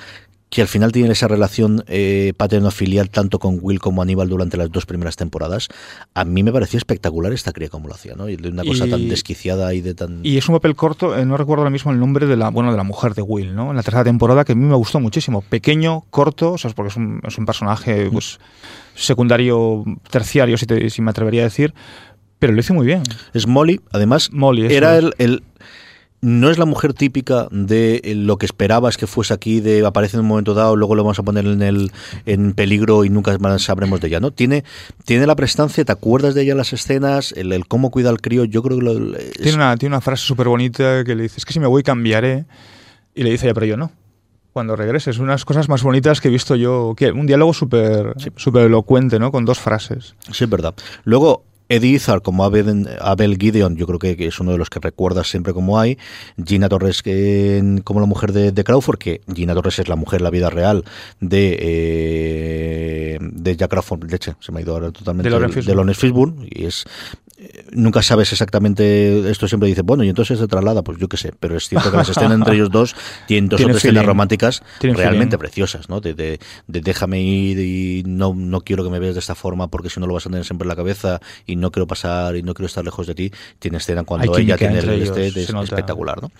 que 0.52 0.60
al 0.60 0.68
final 0.68 0.92
tiene 0.92 1.10
esa 1.12 1.28
relación 1.28 1.82
eh, 1.86 2.34
paterno-filial 2.36 3.08
tanto 3.08 3.38
con 3.38 3.58
Will 3.62 3.78
como 3.80 4.02
Aníbal 4.02 4.28
durante 4.28 4.58
las 4.58 4.70
dos 4.70 4.84
primeras 4.84 5.16
temporadas. 5.16 5.68
A 6.12 6.26
mí 6.26 6.42
me 6.42 6.52
pareció 6.52 6.76
espectacular 6.76 7.32
esta 7.32 7.52
cría 7.54 7.70
como 7.70 7.88
lo 7.88 7.94
hacía, 7.94 8.16
¿no? 8.16 8.28
Y 8.28 8.36
de 8.36 8.50
una 8.50 8.62
cosa 8.62 8.86
Y- 8.86 8.90
tan 8.90 9.08
desquiciada 9.08 9.72
y 9.72 9.80
de 9.80 9.94
tan... 9.94 10.20
Y 10.22 10.36
es 10.36 10.46
un 10.50 10.54
papel 10.56 10.76
corto, 10.76 11.16
eh, 11.16 11.24
no 11.24 11.38
recuerdo 11.38 11.62
ahora 11.62 11.70
mismo 11.70 11.90
el 11.90 11.98
nombre 11.98 12.26
de 12.26 12.36
la, 12.36 12.50
bueno, 12.50 12.70
de 12.70 12.76
la 12.76 12.82
mujer 12.82 13.14
de 13.14 13.22
Will, 13.22 13.54
¿no? 13.54 13.70
En 13.70 13.76
la 13.76 13.82
tercera 13.82 14.04
temporada, 14.04 14.44
que 14.44 14.52
a 14.52 14.54
mí 14.54 14.66
me 14.66 14.74
gustó 14.74 15.00
muchísimo. 15.00 15.40
Pequeño, 15.40 16.04
corto, 16.10 16.52
o 16.52 16.58
sea, 16.58 16.70
porque 16.72 16.90
es 16.90 16.96
un, 16.98 17.22
es 17.26 17.38
un 17.38 17.46
personaje 17.46 18.10
pues, 18.12 18.38
secundario, 18.94 19.84
terciario, 20.10 20.56
si, 20.58 20.66
te- 20.66 20.90
si 20.90 21.00
me 21.02 21.10
atrevería 21.10 21.40
a 21.42 21.44
decir, 21.44 21.72
pero 22.38 22.52
lo 22.52 22.60
hizo 22.60 22.74
muy 22.74 22.84
bien. 22.86 23.02
Es 23.32 23.46
Molly, 23.46 23.80
además, 23.90 24.30
Molly, 24.32 24.66
era 24.72 24.98
es. 24.98 25.04
el, 25.04 25.14
el- 25.18 25.42
No 26.24 26.50
es 26.50 26.56
la 26.58 26.66
mujer 26.66 26.94
típica 26.94 27.48
de 27.50 28.00
eh, 28.04 28.14
lo 28.14 28.38
que 28.38 28.46
esperabas 28.46 28.96
que 28.96 29.08
fuese 29.08 29.34
aquí, 29.34 29.58
de 29.60 29.84
aparece 29.84 30.16
en 30.16 30.20
un 30.20 30.28
momento 30.28 30.54
dado, 30.54 30.76
luego 30.76 30.94
lo 30.94 31.02
vamos 31.02 31.18
a 31.18 31.24
poner 31.24 31.44
en 31.46 31.62
el 31.62 31.90
en 32.26 32.52
peligro 32.52 33.04
y 33.04 33.10
nunca 33.10 33.36
más 33.38 33.62
sabremos 33.62 34.00
de 34.00 34.06
ella, 34.06 34.20
¿no? 34.20 34.30
Tiene, 34.30 34.62
tiene 35.04 35.26
la 35.26 35.34
prestancia, 35.34 35.84
te 35.84 35.90
acuerdas 35.90 36.34
de 36.34 36.42
ella 36.42 36.52
en 36.52 36.58
las 36.58 36.72
escenas, 36.72 37.32
el, 37.36 37.52
el 37.52 37.66
cómo 37.66 37.90
cuida 37.90 38.08
al 38.08 38.20
crío, 38.20 38.44
yo 38.44 38.62
creo 38.62 38.78
que 38.78 38.84
lo, 38.84 39.16
es- 39.16 39.32
Tiene 39.32 39.56
una, 39.56 39.76
tiene 39.76 39.96
una 39.96 40.00
frase 40.00 40.24
súper 40.24 40.46
bonita 40.46 41.02
que 41.04 41.16
le 41.16 41.24
dice, 41.24 41.34
es 41.38 41.44
que 41.44 41.52
si 41.52 41.58
me 41.58 41.66
voy 41.66 41.82
cambiaré. 41.82 42.44
Y 43.16 43.24
le 43.24 43.30
dice 43.30 43.46
ella, 43.46 43.54
pero 43.54 43.66
yo 43.66 43.76
no. 43.76 43.90
Cuando 44.52 44.76
regreses, 44.76 45.18
unas 45.18 45.44
cosas 45.44 45.68
más 45.68 45.82
bonitas 45.82 46.20
que 46.20 46.28
he 46.28 46.30
visto 46.30 46.54
yo, 46.54 46.94
que 46.96 47.10
un 47.10 47.26
diálogo 47.26 47.52
súper 47.52 48.14
súper 48.36 48.66
elocuente, 48.66 49.18
¿no? 49.18 49.32
Con 49.32 49.44
dos 49.44 49.58
frases. 49.58 50.14
Sí, 50.30 50.44
es 50.44 50.50
verdad. 50.50 50.74
Luego, 51.04 51.42
Eddie 51.72 51.94
Izzard 51.94 52.20
como 52.20 52.44
Abel, 52.44 52.86
Abel 53.00 53.38
Gideon, 53.38 53.76
yo 53.76 53.86
creo 53.86 53.98
que, 53.98 54.26
es 54.26 54.40
uno 54.40 54.52
de 54.52 54.58
los 54.58 54.68
que 54.68 54.78
recuerdas 54.78 55.28
siempre 55.28 55.54
como 55.54 55.80
hay. 55.80 55.96
Gina 56.44 56.68
Torres 56.68 57.02
como 57.82 58.00
la 58.00 58.06
mujer 58.06 58.32
de, 58.32 58.52
de 58.52 58.62
Crawford, 58.62 58.98
que 58.98 59.22
Gina 59.34 59.54
Torres 59.54 59.78
es 59.78 59.88
la 59.88 59.96
mujer 59.96 60.20
la 60.20 60.28
vida 60.28 60.50
real 60.50 60.84
de, 61.20 61.58
eh, 61.60 63.18
de 63.20 63.56
Jack 63.56 63.70
Crawford. 63.70 64.04
Leche, 64.10 64.34
se 64.40 64.52
me 64.52 64.58
ha 64.58 64.62
ido 64.62 64.74
ahora 64.74 64.90
totalmente. 64.90 65.30
De 65.30 65.74
Lawrence 65.74 66.00
Fishburne. 66.00 66.46
Y 66.50 66.66
es 66.66 66.84
nunca 67.72 68.02
sabes 68.02 68.32
exactamente, 68.32 69.30
esto 69.30 69.48
siempre 69.48 69.68
dice, 69.68 69.82
bueno, 69.82 70.04
y 70.04 70.08
entonces 70.08 70.38
se 70.38 70.46
traslada, 70.48 70.82
pues 70.82 70.98
yo 70.98 71.08
qué 71.08 71.16
sé, 71.16 71.32
pero 71.38 71.56
es 71.56 71.68
cierto 71.68 71.90
que 71.90 71.96
las 71.96 72.08
escenas 72.08 72.32
entre 72.32 72.54
ellos 72.54 72.70
dos 72.70 72.94
tienen 73.26 73.48
dos 73.48 73.56
o 73.56 73.58
Tienen 73.58 73.74
tres 73.74 73.84
escenas 73.84 74.06
románticas 74.06 74.62
realmente 74.80 75.36
feeling. 75.36 75.38
preciosas, 75.38 75.88
¿no? 75.88 76.00
De, 76.00 76.14
de- 76.14 76.38
de 76.66 76.80
déjame 76.80 77.20
ir 77.22 77.58
y 77.58 78.02
no, 78.06 78.34
no 78.34 78.60
quiero 78.60 78.84
que 78.84 78.90
me 78.90 78.98
veas 78.98 79.14
de 79.14 79.20
esta 79.20 79.34
forma 79.34 79.68
porque 79.68 79.90
si 79.90 80.00
no 80.00 80.06
lo 80.06 80.14
vas 80.14 80.26
a 80.26 80.30
tener 80.30 80.44
siempre 80.44 80.64
en 80.64 80.68
la 80.68 80.76
cabeza 80.76 81.20
y 81.46 81.56
no 81.56 81.70
quiero 81.70 81.86
pasar 81.86 82.36
y 82.36 82.42
no 82.42 82.54
quiero 82.54 82.66
estar 82.66 82.84
lejos 82.84 83.06
de 83.06 83.14
ti. 83.14 83.32
Tiene 83.58 83.78
escena 83.78 84.04
cuando 84.04 84.34
Hay 84.34 84.42
ella 84.44 84.56
tiene 84.56 84.78
el 84.78 84.88
ellos, 84.90 85.16
este, 85.16 85.30
se 85.32 85.52
es 85.52 85.62
espectacular, 85.64 86.20
¿no? 86.22 86.30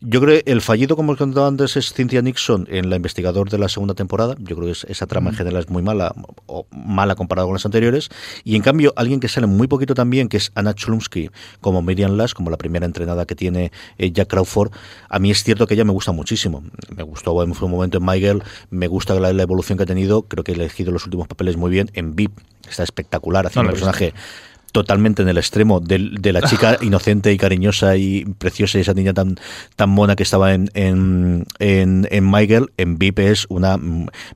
Yo 0.00 0.20
creo 0.20 0.42
que 0.42 0.50
el 0.50 0.60
fallido, 0.60 0.96
como 0.96 1.12
os 1.12 1.18
contaba 1.18 1.46
antes, 1.48 1.76
es 1.76 1.92
Cynthia 1.92 2.22
Nixon 2.22 2.66
en 2.70 2.90
la 2.90 2.96
investigador 2.96 3.50
de 3.50 3.58
la 3.58 3.68
segunda 3.68 3.94
temporada. 3.94 4.34
Yo 4.38 4.56
creo 4.56 4.66
que 4.66 4.72
es- 4.72 4.84
esa 4.84 5.06
trama 5.06 5.30
en 5.30 5.36
general 5.36 5.62
es 5.62 5.70
muy 5.70 5.82
mala 5.82 6.14
o 6.46 6.66
mala 6.70 7.14
comparada 7.14 7.46
con 7.46 7.54
las 7.54 7.64
anteriores. 7.64 8.08
Y 8.44 8.56
en 8.56 8.62
cambio, 8.62 8.92
alguien 8.96 9.20
que 9.20 9.28
sale 9.28 9.46
muy 9.46 9.66
poquito 9.68 9.94
también, 9.94 10.28
que 10.28 10.36
es 10.36 10.43
Anna 10.54 10.74
Chlumsky 10.74 11.30
como 11.60 11.82
Miriam 11.82 12.16
Lass, 12.16 12.34
como 12.34 12.50
la 12.50 12.56
primera 12.56 12.86
entrenada 12.86 13.26
que 13.26 13.34
tiene 13.34 13.72
eh, 13.98 14.12
Jack 14.12 14.28
Crawford, 14.28 14.72
a 15.08 15.18
mí 15.18 15.30
es 15.30 15.42
cierto 15.42 15.66
que 15.66 15.74
ella 15.74 15.84
me 15.84 15.92
gusta 15.92 16.12
muchísimo. 16.12 16.62
Me 16.94 17.02
gustó 17.02 17.42
en 17.42 17.50
un 17.50 17.70
momento 17.70 17.98
en 17.98 18.04
My 18.04 18.18
Girl, 18.18 18.42
me 18.70 18.86
gusta 18.86 19.14
la, 19.14 19.32
la 19.32 19.42
evolución 19.42 19.78
que 19.78 19.84
ha 19.84 19.86
tenido, 19.86 20.22
creo 20.22 20.44
que 20.44 20.52
he 20.52 20.54
elegido 20.54 20.92
los 20.92 21.04
últimos 21.04 21.28
papeles 21.28 21.56
muy 21.56 21.70
bien. 21.70 21.90
En 21.94 22.14
VIP 22.14 22.38
está 22.68 22.82
espectacular, 22.82 23.46
haciendo 23.46 23.70
No 23.70 23.74
un 23.74 23.80
personaje 23.80 24.14
totalmente 24.74 25.22
en 25.22 25.28
el 25.28 25.38
extremo 25.38 25.78
del- 25.78 26.16
de, 26.20 26.32
la 26.32 26.42
chica 26.42 26.76
inocente 26.82 27.32
y 27.32 27.38
cariñosa 27.38 27.96
y 27.96 28.24
preciosa 28.24 28.78
y 28.78 28.80
esa 28.80 28.92
niña 28.92 29.14
tan, 29.14 29.36
tan 29.76 29.88
mona 29.88 30.16
que 30.16 30.24
estaba 30.24 30.52
en, 30.52 30.68
en, 30.74 31.46
en, 31.60 32.08
en 32.10 32.34
Girl, 32.48 32.72
en 32.76 32.98
VIP 32.98 33.20
es 33.20 33.46
una 33.48 33.78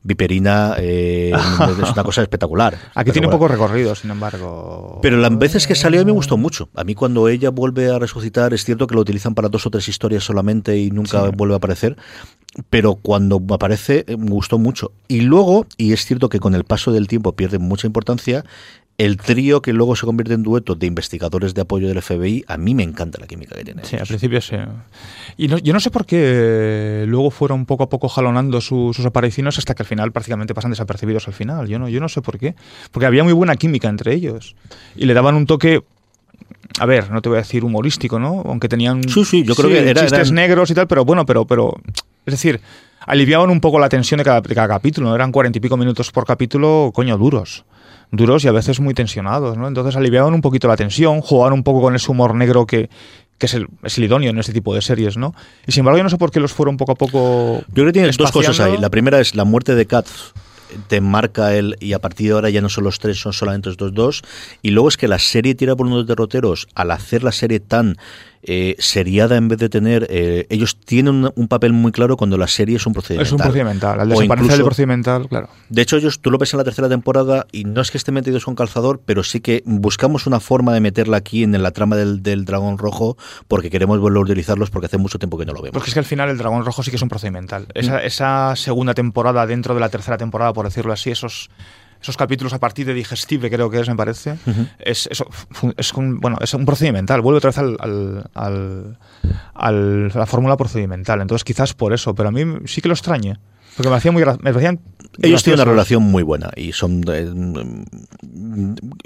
viperina, 0.04 0.76
eh, 0.78 1.32
es 1.82 1.90
una 1.90 2.04
cosa 2.04 2.22
espectacular. 2.22 2.78
Aquí 2.94 3.10
tiene 3.10 3.28
poco 3.28 3.48
recorrido, 3.48 3.96
sin 3.96 4.12
embargo. 4.12 5.00
Pero 5.02 5.16
las 5.16 5.36
veces 5.36 5.66
que 5.66 5.74
salió 5.74 6.00
a 6.00 6.04
mí 6.04 6.06
me 6.06 6.12
gustó 6.12 6.36
mucho. 6.36 6.68
A 6.76 6.84
mí 6.84 6.94
cuando 6.94 7.28
ella 7.28 7.50
vuelve 7.50 7.90
a 7.92 7.98
resucitar, 7.98 8.54
es 8.54 8.64
cierto 8.64 8.86
que 8.86 8.94
lo 8.94 9.00
utilizan 9.00 9.34
para 9.34 9.48
dos 9.48 9.66
o 9.66 9.70
tres 9.70 9.88
historias 9.88 10.22
solamente 10.22 10.78
y 10.78 10.92
nunca 10.92 11.24
Sí. 11.24 11.30
vuelve 11.36 11.54
a 11.54 11.56
aparecer. 11.56 11.96
Pero 12.70 12.94
cuando 12.94 13.42
aparece 13.50 14.04
eh, 14.06 14.16
me 14.16 14.30
gustó 14.30 14.56
mucho. 14.58 14.92
Y 15.08 15.22
luego, 15.22 15.66
y 15.76 15.92
es 15.92 16.04
cierto 16.04 16.28
que 16.28 16.38
con 16.38 16.54
el 16.54 16.62
paso 16.62 16.92
del 16.92 17.08
tiempo 17.08 17.32
pierde 17.32 17.58
mucha 17.58 17.86
importancia, 17.88 18.44
el 18.98 19.16
trío 19.16 19.62
que 19.62 19.72
luego 19.72 19.94
se 19.94 20.04
convierte 20.06 20.34
en 20.34 20.42
dueto 20.42 20.74
de 20.74 20.86
investigadores 20.86 21.54
de 21.54 21.60
apoyo 21.60 21.86
del 21.86 22.02
FBI, 22.02 22.44
a 22.48 22.56
mí 22.56 22.74
me 22.74 22.82
encanta 22.82 23.18
la 23.20 23.28
química 23.28 23.54
que 23.54 23.62
tiene. 23.64 23.84
Sí, 23.84 23.94
al 23.96 24.06
principio 24.08 24.40
sí. 24.40 24.56
Y 25.36 25.46
no- 25.46 25.58
yo 25.58 25.72
no 25.72 25.78
sé 25.78 25.92
por 25.92 26.04
qué 26.04 27.04
luego 27.06 27.30
fueron 27.30 27.64
poco 27.64 27.84
a 27.84 27.88
poco 27.88 28.08
jalonando 28.08 28.60
su- 28.60 28.92
sus 28.92 29.06
apariciones 29.06 29.56
hasta 29.56 29.76
que 29.76 29.84
al 29.84 29.86
final 29.86 30.10
prácticamente 30.10 30.52
pasan 30.52 30.72
desapercibidos 30.72 31.28
al 31.28 31.34
final. 31.34 31.68
Yo 31.68 31.78
no, 31.78 31.88
yo 31.88 32.00
no 32.00 32.08
sé 32.08 32.22
por 32.22 32.40
qué. 32.40 32.56
Porque 32.90 33.06
había 33.06 33.22
muy 33.22 33.32
buena 33.32 33.54
química 33.54 33.88
entre 33.88 34.14
ellos. 34.14 34.56
Y 34.96 35.06
le 35.06 35.14
daban 35.14 35.36
un 35.36 35.46
toque, 35.46 35.84
a 36.80 36.86
ver, 36.86 37.10
no 37.12 37.22
te 37.22 37.28
voy 37.28 37.36
a 37.38 37.42
decir 37.42 37.62
humorístico, 37.64 38.18
¿no? 38.18 38.42
Aunque 38.46 38.68
tenían 38.68 39.08
Sí, 39.08 39.24
sí, 39.24 39.44
yo 39.44 39.54
creo 39.54 39.68
que 39.70 39.78
era- 39.90 40.00
chistes 40.02 40.28
eran- 40.30 40.34
negros 40.34 40.70
y 40.72 40.74
tal, 40.74 40.88
pero 40.88 41.04
bueno, 41.04 41.24
pero, 41.24 41.46
pero, 41.46 41.72
es 42.26 42.34
decir, 42.34 42.60
aliviaban 43.06 43.48
un 43.50 43.60
poco 43.60 43.78
la 43.78 43.88
tensión 43.88 44.18
de 44.18 44.24
cada, 44.24 44.40
de 44.40 44.54
cada 44.56 44.66
capítulo. 44.66 45.08
¿no? 45.10 45.14
Eran 45.14 45.30
cuarenta 45.30 45.58
y 45.58 45.60
pico 45.60 45.76
minutos 45.76 46.10
por 46.10 46.26
capítulo, 46.26 46.90
coño, 46.92 47.16
duros 47.16 47.64
duros 48.10 48.44
y 48.44 48.48
a 48.48 48.52
veces 48.52 48.80
muy 48.80 48.94
tensionados, 48.94 49.56
¿no? 49.56 49.68
Entonces 49.68 49.96
aliviaban 49.96 50.34
un 50.34 50.40
poquito 50.40 50.68
la 50.68 50.76
tensión, 50.76 51.20
jugaban 51.20 51.52
un 51.52 51.62
poco 51.62 51.80
con 51.80 51.94
ese 51.94 52.10
humor 52.10 52.34
negro 52.34 52.66
que, 52.66 52.88
que 53.38 53.46
es, 53.46 53.54
el, 53.54 53.68
es 53.82 53.98
el 53.98 54.04
idóneo 54.04 54.30
en 54.30 54.38
este 54.38 54.52
tipo 54.52 54.74
de 54.74 54.82
series, 54.82 55.16
¿no? 55.16 55.34
Y 55.66 55.72
sin 55.72 55.80
embargo 55.80 55.98
yo 55.98 56.04
no 56.04 56.10
sé 56.10 56.18
por 56.18 56.30
qué 56.30 56.40
los 56.40 56.52
fueron 56.52 56.76
poco 56.76 56.92
a 56.92 56.94
poco 56.94 57.58
Yo 57.68 57.74
creo 57.74 57.86
que 57.86 57.92
tiene 57.92 58.10
dos 58.10 58.32
cosas 58.32 58.60
ahí. 58.60 58.76
La 58.78 58.90
primera 58.90 59.20
es 59.20 59.34
la 59.34 59.44
muerte 59.44 59.74
de 59.74 59.86
Katz 59.86 60.32
te 60.86 61.00
marca 61.00 61.54
el 61.54 61.76
y 61.80 61.92
a 61.92 61.98
partir 61.98 62.28
de 62.28 62.34
ahora 62.34 62.50
ya 62.50 62.60
no 62.60 62.68
son 62.68 62.84
los 62.84 62.98
tres, 62.98 63.18
son 63.18 63.32
solamente 63.32 63.70
estos 63.70 63.94
dos. 63.94 64.22
Y 64.62 64.70
luego 64.70 64.88
es 64.88 64.96
que 64.96 65.08
la 65.08 65.18
serie 65.18 65.54
tira 65.54 65.76
por 65.76 65.86
unos 65.86 66.06
derroteros 66.06 66.68
al 66.74 66.90
hacer 66.90 67.22
la 67.22 67.32
serie 67.32 67.60
tan 67.60 67.96
eh, 68.42 68.76
seriada 68.78 69.36
en 69.36 69.48
vez 69.48 69.58
de 69.58 69.68
tener. 69.68 70.06
eh, 70.10 70.46
ellos 70.50 70.76
tienen 70.78 71.14
un, 71.14 71.32
un 71.34 71.48
papel 71.48 71.72
muy 71.72 71.92
claro 71.92 72.16
cuando 72.16 72.36
la 72.38 72.46
serie 72.48 72.76
es 72.76 72.86
un 72.86 72.92
procedimiental. 72.92 73.26
Es 73.26 73.32
un 73.32 73.38
procedimental. 73.38 74.00
Al 74.00 74.08
desaparecer 74.08 74.38
el 74.38 74.44
incluso- 74.44 74.64
procedimental, 74.64 75.28
claro. 75.28 75.48
De 75.68 75.82
hecho, 75.82 75.96
ellos, 75.96 76.20
tú 76.20 76.30
lo 76.30 76.38
ves 76.38 76.52
en 76.54 76.58
la 76.58 76.64
tercera 76.64 76.88
temporada 76.88 77.46
y 77.52 77.64
no 77.64 77.80
es 77.80 77.90
que 77.90 77.98
esté 77.98 78.12
metidos 78.12 78.44
con 78.44 78.54
calzador, 78.54 79.00
pero 79.04 79.22
sí 79.22 79.40
que 79.40 79.62
buscamos 79.66 80.26
una 80.26 80.40
forma 80.40 80.72
de 80.72 80.80
meterla 80.80 81.16
aquí 81.18 81.42
en 81.42 81.60
la 81.62 81.70
trama 81.72 81.96
del, 81.96 82.22
del 82.22 82.44
dragón 82.44 82.78
rojo 82.78 83.16
porque 83.48 83.70
queremos 83.70 83.98
volver 84.00 84.18
a 84.18 84.22
utilizarlos 84.22 84.70
porque 84.70 84.86
hace 84.86 84.98
mucho 84.98 85.18
tiempo 85.18 85.36
que 85.38 85.44
no 85.46 85.52
lo 85.52 85.60
vemos. 85.62 85.74
Porque 85.74 85.90
es 85.90 85.94
que 85.94 86.00
al 86.00 86.06
final 86.06 86.28
el 86.28 86.38
Dragón 86.38 86.64
Rojo 86.64 86.82
sí 86.82 86.90
que 86.90 86.96
es 86.96 87.02
un 87.02 87.08
procedimental. 87.08 87.66
Esa, 87.74 88.02
esa 88.02 88.54
segunda 88.56 88.94
temporada 88.94 89.46
dentro 89.46 89.74
de 89.74 89.80
la 89.80 89.88
tercera 89.88 90.16
temporada, 90.16 90.52
por 90.52 90.64
decirlo 90.64 90.92
así, 90.92 91.10
esos, 91.10 91.50
esos 92.00 92.16
capítulos 92.16 92.52
a 92.52 92.58
partir 92.58 92.86
de 92.86 92.94
Digestive, 92.94 93.50
creo 93.50 93.68
que 93.70 93.80
es, 93.80 93.88
me 93.88 93.96
parece, 93.96 94.36
es, 94.78 95.08
eso, 95.10 95.26
es, 95.76 95.92
un, 95.94 96.18
bueno, 96.20 96.38
es 96.40 96.54
un 96.54 96.64
procedimental. 96.64 97.20
Vuelve 97.20 97.38
otra 97.38 97.50
vez 97.50 97.58
al, 97.58 97.76
al- 97.80 98.30
al- 98.34 98.98
al- 99.54 100.10
a 100.14 100.18
la 100.18 100.26
fórmula 100.26 100.56
procedimental. 100.56 101.20
Entonces 101.20 101.44
quizás 101.44 101.74
por 101.74 101.92
eso, 101.92 102.14
pero 102.14 102.28
a 102.28 102.32
mí 102.32 102.42
sí 102.66 102.80
que 102.80 102.88
lo 102.88 102.94
extrañe. 102.94 103.36
Porque 103.76 103.90
me, 103.90 103.96
hacía 103.96 104.10
muy 104.10 104.24
me 104.24 104.52
parecían 104.52 104.80
Ellos 105.22 105.44
tienen 105.44 105.60
una 105.60 105.70
relación 105.70 106.02
muy 106.02 106.24
buena 106.24 106.50
y 106.56 106.72
son 106.72 107.04
eh, 107.12 107.32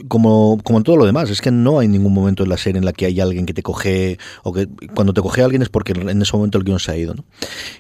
como, 0.09 0.59
como 0.63 0.79
en 0.79 0.85
todo 0.85 0.97
lo 0.97 1.05
demás. 1.07 1.31
Es 1.31 1.41
que 1.41 1.51
no 1.51 1.79
hay 1.79 1.89
ningún 1.89 2.13
momento 2.15 2.43
en 2.43 2.49
la 2.49 2.57
serie 2.57 2.79
en 2.79 2.85
la 2.85 2.93
que 2.93 3.07
hay 3.07 3.21
alguien 3.21 3.47
que 3.47 3.55
te 3.55 3.63
coge 3.63 4.19
o 4.43 4.53
que 4.53 4.69
cuando 4.95 5.13
te 5.13 5.21
coge 5.21 5.43
alguien 5.43 5.63
es 5.63 5.69
porque 5.69 5.93
en 5.93 6.23
ese 6.23 6.37
momento 6.37 6.59
el 6.59 6.65
guion 6.65 6.79
se 6.81 6.91
ha 6.93 6.97
ido. 6.97 7.15
¿no? 7.15 7.25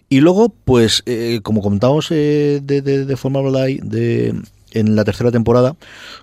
Y 0.09 0.21
luego, 0.21 0.51
pues, 0.65 1.03
eh, 1.07 1.41
como 1.43 1.63
comentábamos 1.63 2.09
eh, 2.11 2.61
de, 2.63 2.83
de, 2.83 3.05
de 3.07 3.17
forma 3.17 3.41
de 3.41 4.35
en 4.73 4.97
la 4.97 5.05
tercera 5.05 5.31
temporada. 5.31 5.77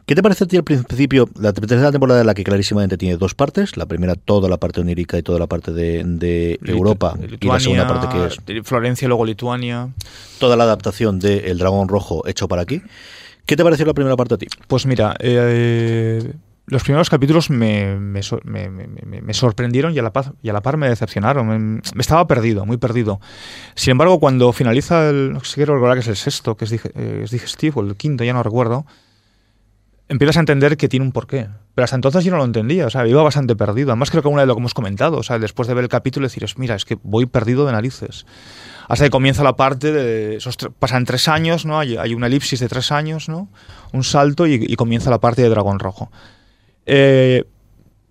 ¿Qué 0.05 0.15
te 0.15 0.23
parece 0.23 0.43
a 0.43 0.47
ti 0.47 0.57
al 0.57 0.63
principio? 0.63 1.29
La 1.39 1.53
tercera 1.53 1.91
temporada 1.91 2.21
en 2.21 2.27
la 2.27 2.33
que 2.33 2.43
clarísimamente 2.43 2.97
tiene 2.97 3.17
dos 3.17 3.35
partes. 3.35 3.77
La 3.77 3.85
primera, 3.85 4.15
toda 4.15 4.49
la 4.49 4.57
parte 4.57 4.81
onírica 4.81 5.17
y 5.17 5.23
toda 5.23 5.39
la 5.39 5.47
parte 5.47 5.71
de, 5.71 6.03
de 6.05 6.59
Europa. 6.65 7.15
y 7.39 7.47
la 7.47 7.59
segunda 7.59 7.88
parte 7.88 8.07
que 8.09 8.25
es 8.25 8.38
Lituania, 8.38 8.63
Florencia, 8.63 9.07
luego 9.07 9.25
Lituania. 9.25 9.89
toda 10.39 10.55
la 10.55 10.63
adaptación 10.65 11.19
de 11.19 11.51
El 11.51 11.57
Dragón 11.57 11.88
Rojo 11.88 12.27
hecho 12.27 12.47
para 12.47 12.63
aquí. 12.63 12.81
¿Qué 13.45 13.55
te 13.55 13.63
pareció 13.63 13.85
la 13.85 13.93
primera 13.93 14.15
parte 14.15 14.35
a 14.35 14.38
ti? 14.38 14.47
Pues 14.67 14.85
mira, 14.85 15.15
eh, 15.19 16.33
los 16.69 16.84
primeros 16.84 17.10
capítulos 17.10 17.49
me, 17.49 17.95
me 17.99 18.21
me- 18.45 19.21
me- 19.21 19.34
sorprendieron 19.34 19.93
y 19.93 19.99
a, 19.99 20.03
la 20.03 20.13
paz, 20.13 20.32
y 20.41 20.49
a 20.49 20.53
la 20.53 20.62
par 20.62 20.77
me 20.77 20.88
decepcionaron. 20.89 21.82
Me, 21.95 22.01
estaba 22.01 22.25
perdido, 22.27 22.65
muy 22.65 22.77
perdido. 22.77 23.19
Sin 23.75 23.91
embargo, 23.91 24.19
cuando 24.19 24.51
finaliza 24.53 25.10
el. 25.10 25.34
No 25.34 25.39
sé 25.41 25.45
si 25.47 25.55
quiero 25.55 25.73
recordar 25.75 25.95
que 25.97 26.01
es 26.01 26.08
el 26.08 26.15
sexto, 26.15 26.55
que 26.55 26.65
es, 26.65 26.71
eh, 26.73 27.21
es 27.23 27.32
digestivo, 27.32 27.82
el 27.82 27.95
quinto, 27.95 28.23
ya 28.23 28.34
no 28.34 28.43
recuerdo. 28.43 28.86
Empiezas 30.08 30.38
a 30.38 30.39
entender 30.39 30.75
que 30.75 30.88
tiene 30.89 31.05
un 31.05 31.12
porqué. 31.12 31.47
Pero 31.75 31.84
hasta 31.84 31.95
entonces 31.95 32.23
yo 32.25 32.32
no 32.32 32.38
lo 32.38 32.43
entendía, 32.45 32.88
o 32.88 32.89
sea, 32.89 33.08
iba 33.08 33.21
bastante 33.21 33.55
perdido. 33.55 33.91
Además, 33.91 34.10
creo 34.10 34.23
que 34.23 34.27
una 34.27 34.41
de 34.41 34.47
lo 34.47 34.55
que 34.55 34.60
hemos 34.60 34.73
comentado, 34.73 35.17
o 35.17 35.23
sea, 35.23 35.38
después 35.38 35.67
de 35.67 35.75
ver 35.75 35.84
el 35.84 35.89
capítulo, 35.89 36.25
decir, 36.25 36.43
es, 36.43 36.58
mira, 36.58 36.75
es 36.75 36.84
que 36.84 36.97
voy 37.03 37.27
perdido 37.27 37.65
de 37.67 37.71
narices. 37.73 38.25
Hasta 38.88 39.05
que 39.05 39.12
comienza 39.12 39.43
la 39.43 39.55
parte 39.55 39.91
de. 39.91 40.36
Esos 40.38 40.58
pasan 40.79 41.05
tres 41.05 41.27
años, 41.27 41.65
¿no? 41.65 41.77
Hay, 41.79 41.95
hay 41.95 42.15
una 42.15 42.25
elipsis 42.27 42.60
de 42.60 42.67
tres 42.67 42.91
años, 42.91 43.29
¿no? 43.29 43.49
Un 43.93 44.03
salto 44.03 44.47
y, 44.47 44.55
y 44.67 44.75
comienza 44.75 45.12
la 45.12 45.19
parte 45.19 45.43
de 45.43 45.49
Dragón 45.49 45.77
Rojo. 45.77 46.12
Eh, 46.91 47.43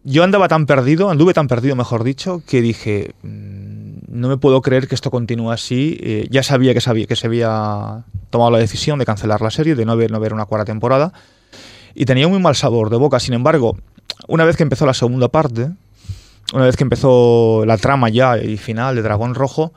yo 0.04 0.22
andaba 0.22 0.46
tan 0.46 0.66
perdido, 0.66 1.10
anduve 1.10 1.34
tan 1.34 1.48
perdido, 1.48 1.74
mejor 1.74 2.04
dicho, 2.04 2.42
que 2.46 2.62
dije, 2.62 3.10
"Mm, 3.22 3.78
no 4.08 4.28
me 4.28 4.36
puedo 4.36 4.62
creer 4.62 4.86
que 4.86 4.94
esto 4.94 5.10
continúe 5.10 5.50
así. 5.50 5.98
Eh, 6.00 6.28
ya 6.30 6.44
sabía 6.44 6.74
que, 6.74 6.80
sabía 6.80 7.06
que 7.06 7.16
se 7.16 7.26
había 7.26 8.04
tomado 8.30 8.52
la 8.52 8.58
decisión 8.58 8.98
de 9.00 9.04
cancelar 9.04 9.40
la 9.40 9.50
serie, 9.50 9.74
de 9.74 9.84
no 9.84 9.96
ver, 9.96 10.10
no 10.12 10.20
ver 10.20 10.32
una 10.32 10.46
cuarta 10.46 10.64
temporada, 10.64 11.12
y 11.94 12.04
tenía 12.04 12.28
muy 12.28 12.38
mal 12.38 12.54
sabor 12.54 12.88
de 12.90 12.96
boca. 12.96 13.18
Sin 13.18 13.34
embargo, 13.34 13.76
una 14.28 14.44
vez 14.44 14.56
que 14.56 14.62
empezó 14.62 14.86
la 14.86 14.94
segunda 14.94 15.28
parte, 15.28 15.70
una 16.54 16.64
vez 16.64 16.76
que 16.76 16.84
empezó 16.84 17.64
la 17.66 17.76
trama 17.76 18.08
ya 18.08 18.38
y 18.38 18.56
final 18.56 18.94
de 18.94 19.02
Dragón 19.02 19.34
Rojo, 19.34 19.72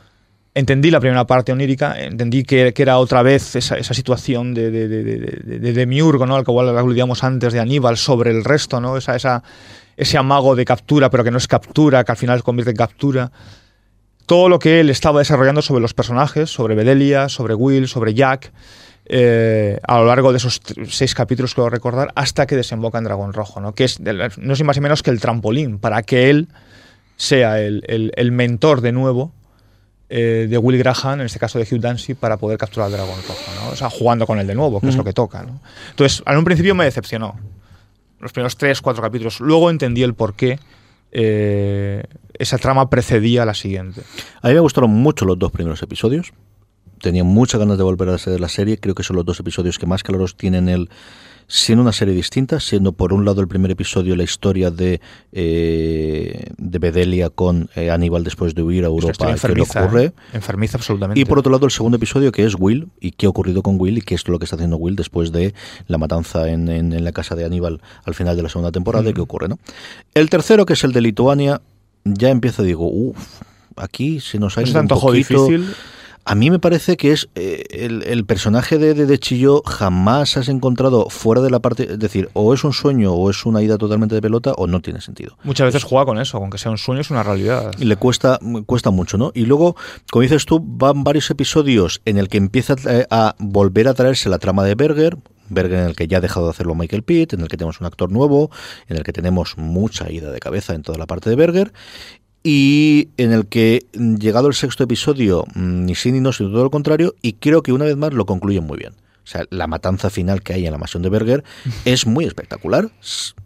entendí 0.53 0.91
la 0.91 0.99
primera 0.99 1.25
parte 1.25 1.51
onírica, 1.51 1.97
entendí 1.97 2.43
que, 2.43 2.73
que 2.73 2.81
era 2.81 2.97
otra 2.97 3.21
vez 3.23 3.55
esa, 3.55 3.77
esa 3.77 3.93
situación 3.93 4.53
de, 4.53 4.69
de, 4.69 4.87
de, 4.87 5.03
de, 5.03 5.17
de- 5.17 5.59
de 5.59 5.73
Demiurgo, 5.73 6.25
¿no? 6.25 6.35
al 6.35 6.43
que 6.43 6.51
igual 6.51 6.77
aludíamos 6.77 7.23
antes 7.23 7.53
de 7.53 7.59
Aníbal, 7.59 7.95
sobre 7.97 8.31
el 8.31 8.43
resto, 8.43 8.81
¿no? 8.81 8.97
esa, 8.97 9.15
esa, 9.15 9.43
ese 9.95 10.17
amago 10.17 10.55
de 10.55 10.65
captura, 10.65 11.09
pero 11.09 11.23
que 11.23 11.31
no 11.31 11.37
es 11.37 11.47
captura, 11.47 12.03
que 12.03 12.11
al 12.11 12.17
final 12.17 12.39
se 12.39 12.43
convierte 12.43 12.71
en 12.71 12.77
captura. 12.77 13.31
Todo 14.25 14.49
lo 14.49 14.59
que 14.59 14.79
él 14.81 14.89
estaba 14.89 15.19
desarrollando 15.19 15.61
sobre 15.61 15.81
los 15.81 15.93
personajes, 15.93 16.49
sobre 16.49 16.75
Bedelia, 16.75 17.29
sobre 17.29 17.53
Will, 17.53 17.87
sobre 17.87 18.13
Jack, 18.13 18.51
eh, 19.05 19.79
a 19.87 19.97
lo 19.99 20.05
largo 20.05 20.31
de 20.31 20.37
esos 20.37 20.61
seis 20.89 21.15
capítulos, 21.15 21.53
creo 21.53 21.69
recordar, 21.69 22.11
hasta 22.15 22.45
que 22.45 22.55
desemboca 22.55 22.97
en 22.97 23.05
Dragón 23.05 23.33
Rojo, 23.33 23.59
¿no? 23.61 23.73
que 23.73 23.85
es, 23.85 23.99
no 23.99 24.53
es 24.53 24.63
más 24.63 24.77
y 24.77 24.81
menos 24.81 25.01
que 25.01 25.09
el 25.11 25.19
trampolín 25.21 25.79
para 25.79 26.03
que 26.03 26.29
él 26.29 26.47
sea 27.17 27.59
el 27.59 28.31
mentor 28.31 28.81
de 28.81 28.91
nuevo 28.91 29.33
eh, 30.13 30.47
de 30.49 30.57
Will 30.57 30.77
Graham, 30.77 31.21
en 31.21 31.25
este 31.27 31.39
caso 31.39 31.57
de 31.57 31.63
Hugh 31.63 31.79
Dancy, 31.79 32.15
para 32.15 32.35
poder 32.35 32.57
capturar 32.57 32.87
al 32.87 32.91
dragón 32.91 33.15
rojo, 33.25 33.51
¿no? 33.55 33.69
O 33.69 33.75
sea, 33.77 33.89
jugando 33.89 34.27
con 34.27 34.39
él 34.39 34.45
de 34.45 34.53
nuevo, 34.53 34.81
que 34.81 34.89
es 34.89 34.97
lo 34.97 35.05
que 35.05 35.13
toca, 35.13 35.41
¿no? 35.43 35.61
Entonces, 35.91 36.21
en 36.25 36.37
un 36.37 36.43
principio 36.43 36.75
me 36.75 36.83
decepcionó. 36.83 37.39
Los 38.19 38.33
primeros 38.33 38.57
tres, 38.57 38.81
cuatro 38.81 39.01
capítulos. 39.01 39.39
Luego 39.39 39.69
entendí 39.69 40.03
el 40.03 40.13
por 40.13 40.33
qué 40.33 40.59
eh, 41.13 42.03
esa 42.33 42.57
trama 42.57 42.89
precedía 42.89 43.43
a 43.43 43.45
la 43.45 43.53
siguiente. 43.53 44.01
A 44.41 44.49
mí 44.49 44.53
me 44.53 44.59
gustaron 44.59 44.89
mucho 44.89 45.23
los 45.23 45.39
dos 45.39 45.49
primeros 45.49 45.81
episodios. 45.81 46.33
Tenía 46.99 47.23
muchas 47.23 47.61
ganas 47.61 47.77
de 47.77 47.83
volver 47.85 48.09
a 48.09 48.17
ser 48.17 48.37
la 48.41 48.49
serie. 48.49 48.79
Creo 48.79 48.95
que 48.95 49.03
son 49.03 49.15
los 49.15 49.23
dos 49.23 49.39
episodios 49.39 49.79
que 49.79 49.85
más 49.85 50.03
claros 50.03 50.35
tienen 50.35 50.67
el 50.67 50.89
siendo 51.53 51.81
una 51.81 51.91
serie 51.91 52.13
distinta, 52.13 52.61
siendo 52.61 52.93
por 52.93 53.11
un 53.11 53.25
lado 53.25 53.41
el 53.41 53.47
primer 53.49 53.71
episodio 53.71 54.15
la 54.15 54.23
historia 54.23 54.71
de, 54.71 55.01
eh, 55.33 56.45
de 56.57 56.79
Bedelia 56.79 57.29
con 57.29 57.69
eh, 57.75 57.89
Aníbal 57.91 58.23
después 58.23 58.55
de 58.55 58.63
huir 58.63 58.85
a 58.85 58.87
Europa, 58.87 59.35
qué 59.35 59.47
le 59.53 59.61
ocurre. 59.63 60.05
¿eh? 60.05 60.11
Enfermiza 60.33 60.77
absolutamente. 60.77 61.19
Y 61.19 61.25
por 61.25 61.39
otro 61.39 61.51
lado, 61.51 61.65
el 61.65 61.71
segundo 61.71 61.97
episodio, 61.97 62.31
que 62.31 62.45
es 62.45 62.55
Will, 62.57 62.87
y 63.01 63.11
qué 63.11 63.25
ha 63.25 63.29
ocurrido 63.29 63.61
con 63.63 63.75
Will, 63.79 63.97
y 63.97 64.01
qué 64.01 64.15
es 64.15 64.25
lo 64.29 64.39
que 64.39 64.45
está 64.45 64.55
haciendo 64.55 64.77
Will 64.77 64.95
después 64.95 65.33
de 65.33 65.53
la 65.87 65.97
matanza 65.97 66.47
en, 66.49 66.69
en- 66.69 66.93
en 66.93 67.03
la 67.03 67.11
casa 67.11 67.35
de 67.35 67.43
Aníbal 67.43 67.81
al 68.05 68.13
final 68.15 68.37
de 68.37 68.43
la 68.43 68.49
segunda 68.49 68.71
temporada, 68.71 69.09
y 69.09 69.13
qué 69.13 69.21
ocurre, 69.21 69.49
¿no? 69.49 69.59
El 70.13 70.29
tercero, 70.29 70.65
que 70.65 70.73
es 70.73 70.83
el 70.85 70.93
de 70.93 71.01
Lituania, 71.01 71.61
ya 72.05 72.29
empiezo, 72.29 72.63
digo, 72.63 72.87
uff, 72.89 73.17
aquí 73.75 74.21
se 74.21 74.39
nos 74.39 74.57
ha 74.57 74.61
¿No 74.61 74.67
se 74.67 74.71
ido 74.71 74.81
un 74.81 74.87
poquito. 74.87 75.13
difícil? 75.47 75.73
A 76.23 76.35
mí 76.35 76.51
me 76.51 76.59
parece 76.59 76.97
que 76.97 77.11
es 77.11 77.29
eh, 77.35 77.63
el, 77.71 78.03
el 78.03 78.25
personaje 78.25 78.77
de, 78.77 78.93
de, 78.93 79.05
de 79.05 79.19
Chillo 79.19 79.63
jamás 79.65 80.37
has 80.37 80.49
encontrado 80.49 81.09
fuera 81.09 81.41
de 81.41 81.49
la 81.49 81.59
parte, 81.59 81.93
es 81.93 81.99
decir, 81.99 82.29
o 82.33 82.53
es 82.53 82.63
un 82.63 82.73
sueño 82.73 83.13
o 83.13 83.29
es 83.29 83.45
una 83.45 83.61
ida 83.61 83.77
totalmente 83.77 84.15
de 84.15 84.21
pelota 84.21 84.53
o 84.53 84.67
no 84.67 84.81
tiene 84.81 85.01
sentido. 85.01 85.37
Muchas 85.43 85.65
veces 85.65 85.83
juega 85.83 86.05
con 86.05 86.19
eso, 86.19 86.37
aunque 86.37 86.57
sea 86.57 86.71
un 86.71 86.77
sueño, 86.77 87.01
es 87.01 87.09
una 87.09 87.23
realidad. 87.23 87.71
Y 87.79 87.85
le 87.85 87.95
cuesta, 87.95 88.39
cuesta 88.65 88.91
mucho, 88.91 89.17
¿no? 89.17 89.31
Y 89.33 89.45
luego, 89.45 89.75
como 90.11 90.21
dices 90.21 90.45
tú, 90.45 90.59
van 90.63 91.03
varios 91.03 91.29
episodios 91.31 92.01
en 92.05 92.17
el 92.17 92.29
que 92.29 92.37
empieza 92.37 92.75
a, 93.09 93.29
a 93.29 93.35
volver 93.39 93.87
a 93.87 93.93
traerse 93.93 94.29
la 94.29 94.37
trama 94.37 94.63
de 94.63 94.75
Berger, 94.75 95.17
Berger 95.49 95.79
en 95.79 95.85
el 95.87 95.95
que 95.95 96.07
ya 96.07 96.19
ha 96.19 96.21
dejado 96.21 96.45
de 96.45 96.51
hacerlo 96.51 96.75
Michael 96.75 97.03
Pitt, 97.03 97.33
en 97.33 97.41
el 97.41 97.47
que 97.47 97.57
tenemos 97.57 97.81
un 97.81 97.87
actor 97.87 98.11
nuevo, 98.11 98.49
en 98.87 98.97
el 98.97 99.03
que 99.03 99.11
tenemos 99.11 99.57
mucha 99.57 100.09
ida 100.09 100.31
de 100.31 100.39
cabeza 100.39 100.73
en 100.73 100.81
toda 100.81 100.97
la 100.97 101.07
parte 101.07 101.29
de 101.29 101.35
Berger, 101.35 101.73
y 102.43 103.09
en 103.17 103.31
el 103.31 103.47
que, 103.47 103.85
llegado 103.93 104.47
el 104.47 104.53
sexto 104.53 104.83
episodio, 104.83 105.45
mm, 105.53 105.85
ni 105.85 105.95
sí 105.95 106.11
ni 106.11 106.19
no, 106.19 106.33
sino 106.33 106.51
todo 106.51 106.63
lo 106.63 106.71
contrario, 106.71 107.15
y 107.21 107.33
creo 107.33 107.61
que 107.61 107.73
una 107.73 107.85
vez 107.85 107.97
más 107.97 108.13
lo 108.13 108.25
concluyen 108.25 108.65
muy 108.65 108.77
bien. 108.77 108.93
O 109.31 109.37
sea, 109.37 109.45
la 109.49 109.65
matanza 109.65 110.09
final 110.09 110.43
que 110.43 110.51
hay 110.51 110.65
en 110.65 110.73
la 110.73 110.77
mansión 110.77 111.03
de 111.03 111.09
Berger 111.09 111.45
es 111.85 112.05
muy 112.05 112.25
espectacular. 112.25 112.91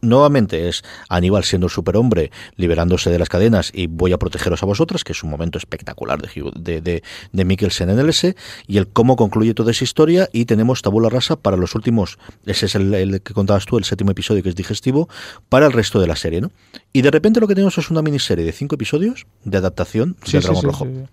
Nuevamente 0.02 0.68
es 0.68 0.82
Aníbal 1.10 1.44
siendo 1.44 1.68
el 1.68 1.72
superhombre, 1.72 2.32
liberándose 2.56 3.12
de 3.12 3.20
las 3.20 3.30
cadenas 3.30 3.72
y 3.72 3.86
voy 3.86 4.12
a 4.12 4.18
protegeros 4.18 4.64
a 4.64 4.66
vosotras, 4.66 5.04
que 5.04 5.12
es 5.12 5.22
un 5.22 5.30
momento 5.30 5.60
espectacular 5.60 6.20
de, 6.20 6.52
de, 6.56 6.82
de, 6.82 7.04
de 7.32 7.46
Mikkelsen 7.46 7.92
en 7.92 8.00
el 8.00 8.10
S, 8.10 8.36
y 8.66 8.78
el 8.78 8.88
cómo 8.88 9.16
concluye 9.16 9.54
toda 9.54 9.70
esa 9.70 9.84
historia, 9.84 10.28
y 10.34 10.46
tenemos 10.46 10.82
tabula 10.82 11.10
rasa 11.10 11.36
para 11.36 11.56
los 11.56 11.76
últimos, 11.76 12.18
ese 12.48 12.66
es 12.66 12.74
el, 12.74 12.92
el 12.96 13.22
que 13.22 13.36
contabas 13.36 13.68
tú, 13.68 13.78
el 13.78 13.84
séptimo 13.84 14.10
episodio 14.10 14.42
que 14.42 14.50
es 14.50 14.56
digestivo, 14.56 15.08
para 15.50 15.68
el 15.68 15.72
resto 15.72 16.00
de 16.00 16.08
la 16.08 16.16
serie, 16.16 16.42
¿no? 16.42 16.52
Y 16.94 17.04
de 17.04 17.12
repente 17.12 17.40
lo 17.40 17.48
que 17.48 17.54
tenemos 17.54 17.78
es 17.78 17.92
una 17.92 18.02
miniserie 18.02 18.44
de 18.44 18.54
cinco 18.54 18.74
episodios 18.74 19.28
de 19.44 19.58
adaptación 19.60 20.18
de 20.32 20.40
Dragón 20.40 20.64
Rojo. 20.64 20.86
sí. 20.86 21.06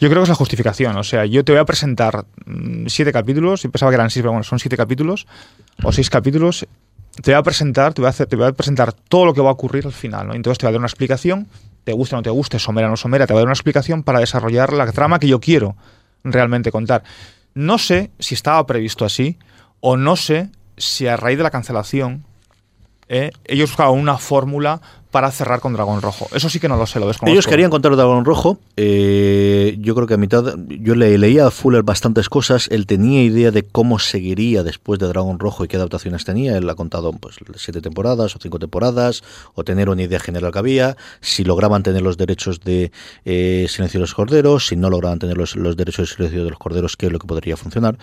Yo 0.00 0.08
creo 0.08 0.20
que 0.20 0.24
es 0.24 0.28
la 0.28 0.34
justificación. 0.34 0.96
O 0.96 1.04
sea, 1.04 1.24
yo 1.26 1.44
te 1.44 1.52
voy 1.52 1.60
a 1.60 1.64
presentar 1.64 2.24
mm, 2.46 2.86
siete 2.86 3.12
capítulos, 3.12 3.64
y 3.64 3.68
pensaba 3.68 3.90
que 3.90 3.96
eran 3.96 4.10
seis, 4.10 4.22
pero 4.22 4.32
bueno, 4.32 4.44
son 4.44 4.58
siete 4.58 4.76
capítulos, 4.76 5.26
o 5.82 5.92
seis 5.92 6.10
capítulos. 6.10 6.66
Te 7.22 7.30
voy 7.30 7.38
a 7.38 7.42
presentar, 7.42 7.92
te 7.92 8.00
voy 8.00 8.06
a, 8.06 8.10
hacer, 8.10 8.26
te 8.26 8.36
voy 8.36 8.46
a 8.46 8.52
presentar 8.52 8.92
todo 8.92 9.26
lo 9.26 9.34
que 9.34 9.42
va 9.42 9.50
a 9.50 9.52
ocurrir 9.52 9.84
al 9.86 9.92
final, 9.92 10.28
¿no? 10.28 10.34
Entonces 10.34 10.58
te 10.58 10.66
voy 10.66 10.70
a 10.70 10.72
dar 10.72 10.78
una 10.78 10.86
explicación, 10.86 11.46
te 11.84 11.92
guste 11.92 12.14
o 12.14 12.18
no 12.18 12.22
te 12.22 12.30
guste, 12.30 12.58
somera 12.58 12.88
o 12.88 12.90
no 12.90 12.96
somera, 12.96 13.26
te 13.26 13.34
voy 13.34 13.40
a 13.40 13.42
dar 13.42 13.48
una 13.48 13.54
explicación 13.54 14.02
para 14.02 14.18
desarrollar 14.18 14.72
la 14.72 14.90
trama 14.92 15.18
que 15.18 15.28
yo 15.28 15.38
quiero 15.38 15.76
realmente 16.24 16.72
contar. 16.72 17.02
No 17.54 17.76
sé 17.76 18.10
si 18.18 18.34
estaba 18.34 18.64
previsto 18.66 19.04
así, 19.04 19.36
o 19.80 19.98
no 19.98 20.16
sé 20.16 20.48
si 20.78 21.06
a 21.06 21.16
raíz 21.16 21.36
de 21.36 21.44
la 21.44 21.50
cancelación 21.50 22.24
eh, 23.08 23.30
ellos 23.44 23.70
buscaban 23.70 23.98
una 23.98 24.16
fórmula 24.16 24.80
para 25.12 25.30
cerrar 25.30 25.60
con 25.60 25.74
Dragón 25.74 26.00
Rojo. 26.02 26.26
Eso 26.32 26.48
sí 26.48 26.58
que 26.58 26.68
no 26.68 26.76
lo 26.76 26.86
sé, 26.86 26.98
lo 26.98 27.06
desconozco. 27.06 27.32
Ellos 27.32 27.46
querían 27.46 27.70
contar 27.70 27.94
Dragón 27.94 28.24
Rojo. 28.24 28.58
eh, 28.76 29.76
yo 29.78 29.94
creo 29.94 30.06
que 30.08 30.14
a 30.14 30.16
mitad. 30.16 30.56
Yo 30.68 30.94
le 30.94 31.16
leía 31.18 31.46
a 31.46 31.50
Fuller 31.50 31.82
bastantes 31.82 32.28
cosas. 32.28 32.66
Él 32.72 32.86
tenía 32.86 33.22
idea 33.22 33.50
de 33.50 33.62
cómo 33.62 33.98
seguiría 33.98 34.62
después 34.62 34.98
de 34.98 35.06
Dragón 35.06 35.38
Rojo 35.38 35.64
y 35.64 35.68
qué 35.68 35.76
adaptaciones 35.76 36.24
tenía. 36.24 36.56
Él 36.56 36.68
ha 36.68 36.74
contado 36.74 37.12
pues 37.12 37.36
siete 37.56 37.82
temporadas 37.82 38.34
o 38.34 38.38
cinco 38.40 38.58
temporadas. 38.58 39.22
O 39.54 39.64
tener 39.64 39.90
una 39.90 40.02
idea 40.02 40.18
general 40.18 40.50
que 40.50 40.58
había. 40.58 40.96
Si 41.20 41.44
lograban 41.44 41.82
tener 41.82 42.00
los 42.00 42.16
derechos 42.16 42.60
de 42.60 42.90
eh, 43.26 43.66
Silencio 43.68 43.98
de 43.98 44.02
los 44.02 44.14
Corderos. 44.14 44.66
Si 44.66 44.76
no 44.76 44.88
lograban 44.88 45.18
tener 45.18 45.36
los, 45.36 45.56
los 45.56 45.76
derechos 45.76 46.08
de 46.08 46.14
Silencio 46.16 46.44
de 46.44 46.50
los 46.50 46.58
Corderos, 46.58 46.96
qué 46.96 47.06
es 47.06 47.12
lo 47.12 47.18
que 47.18 47.26
podría 47.26 47.58
funcionar. 47.58 47.98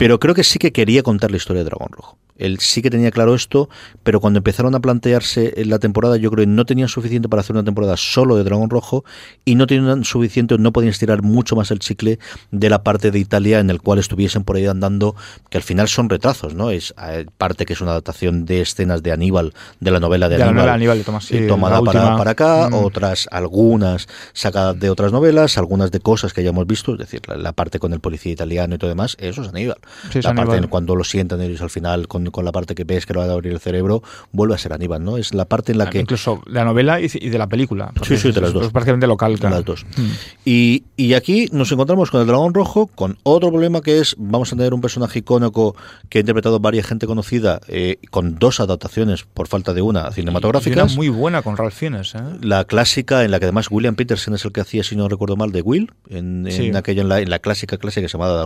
Pero 0.00 0.18
creo 0.18 0.34
que 0.34 0.44
sí 0.44 0.58
que 0.58 0.72
quería 0.72 1.02
contar 1.02 1.30
la 1.30 1.36
historia 1.36 1.62
de 1.62 1.68
Dragón 1.68 1.90
Rojo. 1.92 2.16
Él 2.40 2.58
sí 2.58 2.80
que 2.80 2.88
tenía 2.88 3.10
claro 3.10 3.34
esto, 3.34 3.68
pero 4.02 4.18
cuando 4.18 4.38
empezaron 4.38 4.74
a 4.74 4.80
plantearse 4.80 5.52
la 5.66 5.78
temporada, 5.78 6.16
yo 6.16 6.30
creo 6.30 6.46
que 6.46 6.50
no 6.50 6.64
tenían 6.64 6.88
suficiente 6.88 7.28
para 7.28 7.40
hacer 7.40 7.54
una 7.54 7.64
temporada 7.64 7.98
solo 7.98 8.34
de 8.34 8.44
Dragón 8.44 8.70
Rojo 8.70 9.04
y 9.44 9.56
no 9.56 9.66
tenían 9.66 10.04
suficiente, 10.04 10.56
no 10.56 10.72
podían 10.72 10.88
estirar 10.92 11.20
mucho 11.20 11.54
más 11.54 11.70
el 11.70 11.80
chicle 11.80 12.18
de 12.50 12.70
la 12.70 12.82
parte 12.82 13.10
de 13.10 13.18
Italia 13.18 13.58
en 13.60 13.68
el 13.68 13.82
cual 13.82 13.98
estuviesen 13.98 14.44
por 14.44 14.56
ahí 14.56 14.64
andando, 14.64 15.16
que 15.50 15.58
al 15.58 15.62
final 15.62 15.86
son 15.88 16.08
retrazos, 16.08 16.54
¿no? 16.54 16.70
Es 16.70 16.94
eh, 17.06 17.26
parte 17.36 17.66
que 17.66 17.74
es 17.74 17.82
una 17.82 17.90
adaptación 17.90 18.46
de 18.46 18.62
escenas 18.62 19.02
de 19.02 19.12
Aníbal, 19.12 19.52
de 19.80 19.90
la 19.90 20.00
novela 20.00 20.30
de, 20.30 20.36
De 20.36 20.38
la 20.38 20.44
Aníbal, 20.46 20.56
novela 20.56 20.72
de 20.72 20.76
Aníbal 20.76 20.98
de 20.98 21.04
Tomás, 21.04 21.24
sí, 21.26 21.36
eh, 21.36 21.46
tomada 21.46 21.82
la 21.82 22.16
para, 22.16 22.30
acá, 22.30 22.70
Mm. 22.70 22.74
otras, 22.74 23.28
algunas 23.30 24.08
sacadas 24.32 24.80
de 24.80 24.88
otras 24.88 25.12
novelas, 25.12 25.58
algunas 25.58 25.90
de 25.90 26.00
cosas 26.00 26.32
que 26.32 26.42
ya 26.42 26.48
hemos 26.48 26.66
visto, 26.66 26.92
es 26.92 26.98
decir, 26.98 27.20
la, 27.28 27.36
la 27.36 27.52
parte 27.52 27.78
con 27.78 27.92
el 27.92 28.00
policía 28.00 28.32
italiano 28.32 28.76
y 28.76 28.78
todo 28.78 28.88
demás, 28.88 29.14
eso 29.20 29.42
es 29.42 29.48
Aníbal. 29.48 29.76
Sí, 30.10 30.20
la 30.22 30.34
parte 30.34 30.60
cuando 30.68 30.94
lo 30.96 31.04
sientan 31.04 31.40
ellos 31.40 31.60
al 31.62 31.70
final 31.70 32.08
con, 32.08 32.26
con 32.26 32.44
la 32.44 32.52
parte 32.52 32.74
que 32.74 32.84
ves 32.84 33.06
que 33.06 33.14
lo 33.14 33.20
va 33.20 33.26
a 33.26 33.32
abrir 33.32 33.52
el 33.52 33.60
cerebro, 33.60 34.02
vuelve 34.32 34.54
a 34.54 34.58
ser 34.58 34.72
Aníbal, 34.72 35.02
¿no? 35.04 35.16
Es 35.16 35.34
la 35.34 35.44
parte 35.44 35.72
en 35.72 35.78
la 35.78 35.90
que... 35.90 36.00
Incluso 36.00 36.40
de 36.46 36.52
la 36.52 36.64
novela 36.64 37.00
y 37.00 37.08
de 37.08 37.38
la 37.38 37.46
película. 37.48 37.92
Sí, 38.02 38.16
sí, 38.16 38.32
de 38.32 38.40
las 38.40 38.52
dos. 38.52 38.66
Es 38.66 38.72
prácticamente 38.72 39.06
local. 39.06 39.36
de 39.36 39.50
las 39.50 39.64
dos. 39.64 39.86
Y, 40.44 40.84
y 40.96 41.14
aquí 41.14 41.48
nos 41.52 41.70
encontramos 41.72 42.10
con 42.10 42.20
el 42.20 42.26
dragón 42.26 42.54
rojo, 42.54 42.86
con 42.86 43.18
otro 43.22 43.50
problema 43.50 43.80
que 43.80 43.98
es, 44.00 44.14
vamos 44.18 44.52
a 44.52 44.56
tener 44.56 44.74
un 44.74 44.80
personaje 44.80 45.20
icónico 45.20 45.76
que 46.08 46.18
ha 46.18 46.20
interpretado 46.20 46.60
varias 46.60 46.86
gente 46.86 47.06
conocida, 47.06 47.60
eh, 47.68 47.98
con 48.10 48.38
dos 48.38 48.60
adaptaciones, 48.60 49.24
por 49.24 49.46
falta 49.48 49.72
de 49.74 49.82
una, 49.82 50.10
una 50.16 50.84
muy 50.96 51.08
buena 51.08 51.42
con 51.42 51.56
Ralph 51.56 51.74
Fiennes, 51.74 52.14
¿eh? 52.14 52.18
La 52.42 52.64
clásica, 52.64 53.24
en 53.24 53.30
la 53.30 53.38
que 53.38 53.46
además 53.46 53.68
William 53.70 53.94
Peterson 53.94 54.34
es 54.34 54.44
el 54.44 54.52
que 54.52 54.60
hacía, 54.60 54.82
si 54.82 54.96
no 54.96 55.08
recuerdo 55.08 55.36
mal, 55.36 55.52
de 55.52 55.62
Will, 55.62 55.92
en, 56.08 56.46
en 56.46 56.52
Sí. 56.52 56.70
aquella, 56.74 57.02
en 57.02 57.08
la, 57.08 57.20
en 57.20 57.30
la 57.30 57.38
clásica 57.38 57.76
clásica 57.78 58.02
que 58.02 58.08
se 58.08 58.18
llamaba. 58.18 58.44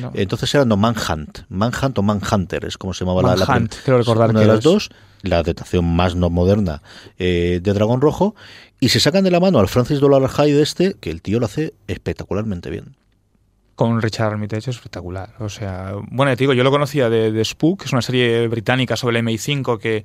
No. 0.00 0.10
Entonces 0.14 0.54
era 0.54 0.64
no 0.64 0.76
Manhunt, 0.92 1.40
Manhunt 1.48 1.98
o 1.98 2.02
Manhunter, 2.02 2.64
es 2.64 2.78
como 2.78 2.94
se 2.94 3.04
llamaba 3.04 3.22
la- 3.22 3.36
la, 3.36 3.46
Manhunt, 3.46 3.74
creo 3.84 3.98
recordar 3.98 4.30
una 4.30 4.40
que 4.40 4.46
de 4.46 4.52
las 4.52 4.58
es. 4.58 4.64
dos, 4.64 4.90
la 5.22 5.38
adaptación 5.38 5.84
más 5.84 6.14
no 6.14 6.30
moderna 6.30 6.82
eh, 7.18 7.60
de 7.62 7.72
Dragón 7.72 8.00
Rojo, 8.00 8.34
y 8.80 8.90
se 8.90 9.00
sacan 9.00 9.24
de 9.24 9.30
la 9.30 9.40
mano 9.40 9.58
al 9.58 9.68
Francis 9.68 10.00
Dollar 10.00 10.28
Hyde 10.30 10.62
este, 10.62 10.94
que 11.00 11.10
el 11.10 11.22
tío 11.22 11.40
lo 11.40 11.46
hace 11.46 11.74
espectacularmente 11.88 12.70
bien. 12.70 12.94
Con 13.74 14.00
Richard 14.00 14.32
Armitage 14.32 14.70
es 14.70 14.76
espectacular. 14.76 15.34
O 15.38 15.50
sea, 15.50 15.92
bueno, 16.10 16.32
te 16.34 16.38
digo, 16.44 16.54
yo 16.54 16.64
lo 16.64 16.70
conocía 16.70 17.10
de, 17.10 17.30
de 17.30 17.44
Spook, 17.44 17.80
que 17.80 17.84
es 17.84 17.92
una 17.92 18.00
serie 18.00 18.48
británica 18.48 18.96
sobre 18.96 19.18
el 19.18 19.24
MI5 19.26 19.78
que, 19.78 20.02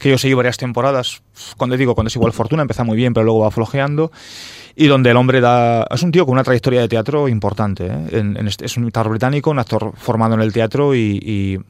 que 0.00 0.10
yo 0.10 0.18
seguí 0.18 0.34
varias 0.34 0.56
temporadas. 0.56 1.22
Cuando 1.56 1.76
digo, 1.76 1.94
cuando 1.94 2.08
es 2.08 2.16
igual 2.16 2.32
Fortuna, 2.32 2.62
empieza 2.62 2.82
muy 2.82 2.96
bien, 2.96 3.14
pero 3.14 3.22
luego 3.22 3.38
va 3.40 3.52
flojeando. 3.52 4.10
Y 4.76 4.86
donde 4.86 5.10
el 5.10 5.16
hombre 5.16 5.40
da. 5.40 5.86
Es 5.90 6.02
un 6.02 6.10
tío 6.10 6.24
con 6.26 6.32
una 6.32 6.42
trayectoria 6.44 6.80
de 6.80 6.88
teatro 6.88 7.28
importante. 7.28 7.86
¿eh? 7.86 8.34
Este- 8.46 8.64
es 8.66 8.76
un 8.76 8.86
actor 8.86 9.08
británico, 9.08 9.50
un 9.50 9.58
actor 9.60 9.92
formado 9.96 10.34
en 10.34 10.40
el 10.40 10.52
teatro 10.52 10.94
y. 10.94 11.60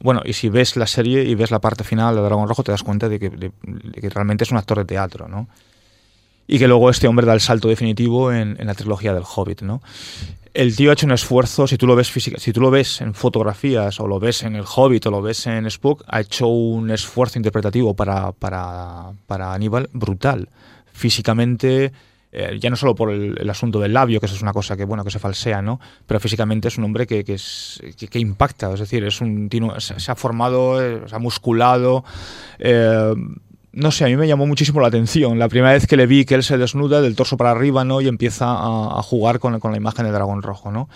bueno, 0.00 0.22
y 0.24 0.32
si 0.32 0.48
ves 0.48 0.76
la 0.76 0.86
serie 0.86 1.22
y 1.24 1.34
ves 1.34 1.50
la 1.50 1.58
parte 1.60 1.84
final 1.84 2.14
de 2.14 2.22
Dragón 2.22 2.48
Rojo, 2.48 2.62
te 2.62 2.72
das 2.72 2.82
cuenta 2.82 3.08
de 3.08 3.18
que, 3.18 3.30
de- 3.30 3.52
de 3.62 4.00
que 4.00 4.08
realmente 4.10 4.44
es 4.44 4.50
un 4.50 4.56
actor 4.58 4.78
de 4.78 4.84
teatro, 4.86 5.28
¿no? 5.28 5.48
Y 6.48 6.58
que 6.58 6.68
luego 6.68 6.88
este 6.90 7.08
hombre 7.08 7.26
da 7.26 7.34
el 7.34 7.40
salto 7.40 7.68
definitivo 7.68 8.32
en, 8.32 8.56
en 8.60 8.66
la 8.68 8.74
trilogía 8.74 9.12
del 9.12 9.24
Hobbit, 9.24 9.62
¿no? 9.62 9.82
el 10.54 10.74
tío 10.74 10.88
ha 10.88 10.94
hecho 10.94 11.04
un 11.04 11.12
esfuerzo, 11.12 11.66
si 11.66 11.76
tú 11.76 11.86
lo 11.86 11.94
ves 11.94 12.10
física, 12.10 12.38
si 12.40 12.50
tú 12.50 12.62
lo 12.62 12.70
ves 12.70 13.02
en 13.02 13.12
fotografías 13.12 14.00
o 14.00 14.06
lo 14.06 14.18
ves 14.18 14.42
en 14.42 14.56
el 14.56 14.64
Hobbit 14.66 15.04
o 15.04 15.10
lo 15.10 15.20
ves 15.20 15.46
en 15.46 15.70
Spook, 15.70 16.02
ha 16.08 16.20
hecho 16.22 16.46
un 16.46 16.90
esfuerzo 16.90 17.38
interpretativo 17.38 17.92
para, 17.92 18.32
para, 18.32 19.10
para 19.26 19.52
Aníbal 19.52 19.90
brutal. 19.92 20.48
Físicamente, 20.94 21.92
eh, 22.38 22.58
ya 22.60 22.68
no 22.68 22.76
solo 22.76 22.94
por 22.94 23.10
el, 23.10 23.48
asunto 23.48 23.80
del 23.80 23.94
labio, 23.94 24.20
que 24.20 24.26
eso 24.26 24.34
es 24.34 24.42
una 24.42 24.52
cosa 24.52 24.76
que 24.76 24.84
bueno 24.84 25.04
que 25.04 25.10
se 25.10 25.18
falsea, 25.18 25.62
¿no? 25.62 25.80
Pero 26.06 26.20
físicamente 26.20 26.68
es 26.68 26.76
un 26.76 26.84
hombre 26.84 27.06
que, 27.06 27.24
que 27.24 27.38
que, 28.10 28.18
impacta, 28.18 28.70
es 28.74 28.80
decir, 28.80 29.04
es 29.04 29.22
un 29.22 29.48
se, 29.78 30.12
ha 30.12 30.14
formado, 30.14 30.82
eh, 30.82 31.00
se 31.06 31.16
ha 31.16 31.18
musculado. 31.18 32.04
eh, 32.58 33.14
no 33.72 33.90
sé, 33.90 34.04
a 34.04 34.08
mí 34.08 34.16
me 34.16 34.28
llamó 34.28 34.46
muchísimo 34.46 34.82
la 34.82 34.88
atención. 34.88 35.38
La 35.38 35.48
primera 35.48 35.72
vez 35.72 35.86
que 35.86 35.96
le 35.96 36.06
vi 36.06 36.26
que 36.26 36.34
él 36.34 36.42
se 36.42 36.58
desnuda 36.58 37.00
del 37.00 37.16
torso 37.16 37.38
para 37.38 37.52
arriba, 37.52 37.84
¿no? 37.84 38.02
Y 38.02 38.08
empieza 38.08 38.46
a, 38.48 39.02
jugar 39.02 39.38
con, 39.38 39.58
con 39.58 39.70
la 39.70 39.78
imagen 39.78 40.04
de 40.04 40.12
dragón 40.12 40.42
rojo, 40.42 40.70
¿no? 40.70 40.90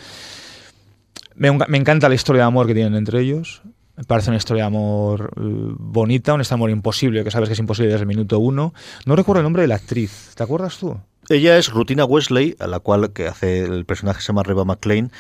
Me, 1.37 1.51
me 1.69 1.79
encanta 1.79 2.11
la 2.11 2.15
historia 2.15 2.43
de 2.43 2.49
amor 2.49 2.67
que 2.67 2.75
tienen 2.75 2.97
entre 2.97 3.21
ellos. 3.21 3.63
Me 3.97 4.05
parece 4.05 4.29
una 4.29 4.37
historia 4.37 4.65
de 4.65 4.67
amor 4.67 5.31
bonita, 5.37 6.33
historia 6.33 6.49
de 6.49 6.55
amor 6.55 6.71
imposible, 6.71 7.25
que 7.25 7.31
sabes 7.31 7.49
que 7.49 7.55
es 7.55 7.59
imposible 7.59 7.91
desde 7.93 8.03
el 8.03 8.09
minuto 8.09 8.39
uno. 8.39 8.75
No 9.07 9.17
recuerdo 9.17 9.41
el 9.41 9.45
nombre 9.45 9.63
de 9.63 9.69
la 9.69 9.77
actriz. 9.77 10.33
¿Te 10.35 10.43
acuerdas 10.43 10.79
tú? 10.79 10.99
Ella 11.31 11.57
es 11.57 11.71
Rutina 11.71 12.05
Wesley, 12.05 12.57
a 12.59 12.67
la 12.67 12.81
cual 12.81 13.13
que 13.13 13.27
hace 13.29 13.61
el 13.65 13.85
personaje 13.87 14.21
se 14.21 14.27
llama 14.29 14.43
Reba 14.43 14.65
McLean. 14.65 15.13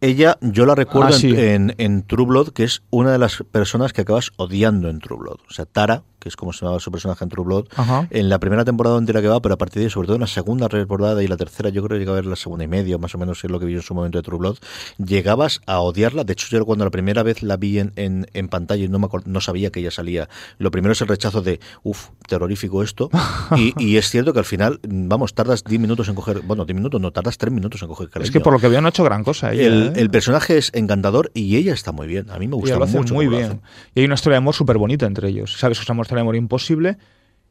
Ella, 0.00 0.36
yo 0.42 0.66
la 0.66 0.74
recuerdo 0.74 1.08
Ah, 1.14 1.18
sí. 1.18 1.30
en, 1.30 1.70
en, 1.70 1.74
en 1.78 2.02
True 2.02 2.26
Blood, 2.26 2.50
que 2.50 2.64
es 2.64 2.82
una 2.90 3.10
de 3.12 3.18
las 3.18 3.42
personas 3.50 3.92
que 3.94 4.02
acabas 4.02 4.30
odiando 4.36 4.90
en 4.90 4.98
True 5.00 5.18
Blood. 5.18 5.38
O 5.48 5.52
sea, 5.54 5.64
Tara, 5.64 6.02
que 6.24 6.28
es 6.30 6.36
como 6.36 6.52
se 6.52 6.60
llamaba 6.64 6.80
su 6.80 6.90
personaje 6.90 7.22
en 7.22 7.28
True 7.30 7.44
Blood, 7.44 7.66
Ajá. 7.76 8.08
en 8.10 8.28
la 8.28 8.40
primera 8.40 8.64
temporada 8.64 8.98
entera 8.98 9.20
que 9.22 9.28
va, 9.28 9.40
pero 9.40 9.54
a 9.54 9.58
partir 9.58 9.82
de 9.82 9.90
sobre 9.90 10.06
todo 10.06 10.16
en 10.16 10.22
la 10.22 10.26
segunda 10.26 10.68
temporada 10.68 11.22
y 11.22 11.28
la 11.28 11.36
tercera, 11.36 11.68
yo 11.68 11.82
creo 11.84 11.96
que 11.96 12.00
llega 12.00 12.12
a 12.12 12.14
ver 12.16 12.26
la 12.26 12.34
segunda 12.36 12.64
y 12.64 12.68
media, 12.68 12.98
más 12.98 13.14
o 13.14 13.18
menos 13.18 13.44
es 13.44 13.50
lo 13.50 13.60
que 13.60 13.66
vi 13.66 13.74
en 13.74 13.82
su 13.82 13.94
momento 13.94 14.18
de 14.18 14.22
True 14.22 14.38
Blood, 14.38 14.56
llegabas 14.98 15.60
a 15.66 15.80
odiarla. 15.80 16.24
De 16.24 16.32
hecho, 16.32 16.46
yo 16.50 16.64
cuando 16.64 16.84
la 16.84 16.90
primera 16.90 17.22
vez 17.22 17.42
la 17.42 17.56
vi 17.56 17.78
en, 17.78 17.92
en, 17.96 18.26
en 18.32 18.48
pantalla 18.48 18.84
y 18.84 18.88
no, 18.88 18.98
me 18.98 19.06
acord- 19.06 19.26
no 19.26 19.40
sabía 19.40 19.70
que 19.70 19.80
ella 19.80 19.90
salía, 19.90 20.28
lo 20.58 20.70
primero 20.70 20.92
es 20.92 21.00
el 21.00 21.08
rechazo 21.08 21.42
de, 21.42 21.60
uff, 21.82 22.08
terrorífico 22.28 22.82
esto. 22.82 23.10
y, 23.56 23.72
y 23.82 23.96
es 23.96 24.08
cierto 24.10 24.32
que 24.32 24.38
al 24.38 24.44
final, 24.44 24.80
vamos, 24.82 25.34
tardas 25.34 25.64
10 25.64 25.80
minutos 25.80 26.08
en 26.08 26.14
coger, 26.14 26.40
bueno, 26.40 26.64
10 26.64 26.74
minutos, 26.76 27.00
no, 27.00 27.10
tardas 27.10 27.38
3 27.38 27.52
minutos 27.52 27.82
en 27.82 27.88
coger 27.88 28.06
Es 28.08 28.12
cariño. 28.12 28.32
que 28.32 28.40
por 28.40 28.52
lo 28.52 28.58
que 28.58 28.68
veo 28.68 28.80
no 28.80 28.86
ha 28.88 28.90
hecho 28.90 29.04
gran 29.04 29.24
cosa. 29.24 29.52
Ella, 29.52 29.66
el, 29.66 29.82
¿eh? 29.88 29.92
el 29.96 30.10
personaje 30.10 30.56
es 30.58 30.70
encantador 30.74 31.30
y 31.34 31.56
ella 31.56 31.72
está 31.74 31.92
muy 31.92 32.06
bien. 32.06 32.30
A 32.30 32.38
mí 32.38 32.48
me 32.48 32.54
gusta 32.56 32.70
Ella 32.70 32.78
lo 32.78 32.84
hace 32.84 32.96
mucho. 32.98 33.14
muy 33.14 33.26
bien. 33.26 33.60
Y 33.94 34.00
hay 34.00 34.06
una 34.06 34.14
historia 34.14 34.34
de 34.34 34.38
amor 34.38 34.54
súper 34.54 34.78
bonita 34.78 35.06
entre 35.06 35.28
ellos. 35.28 35.56
Sabes 35.58 35.78
que 35.78 35.82
es 35.82 35.90
de 36.16 36.22
amor 36.22 36.36
imposible 36.36 36.96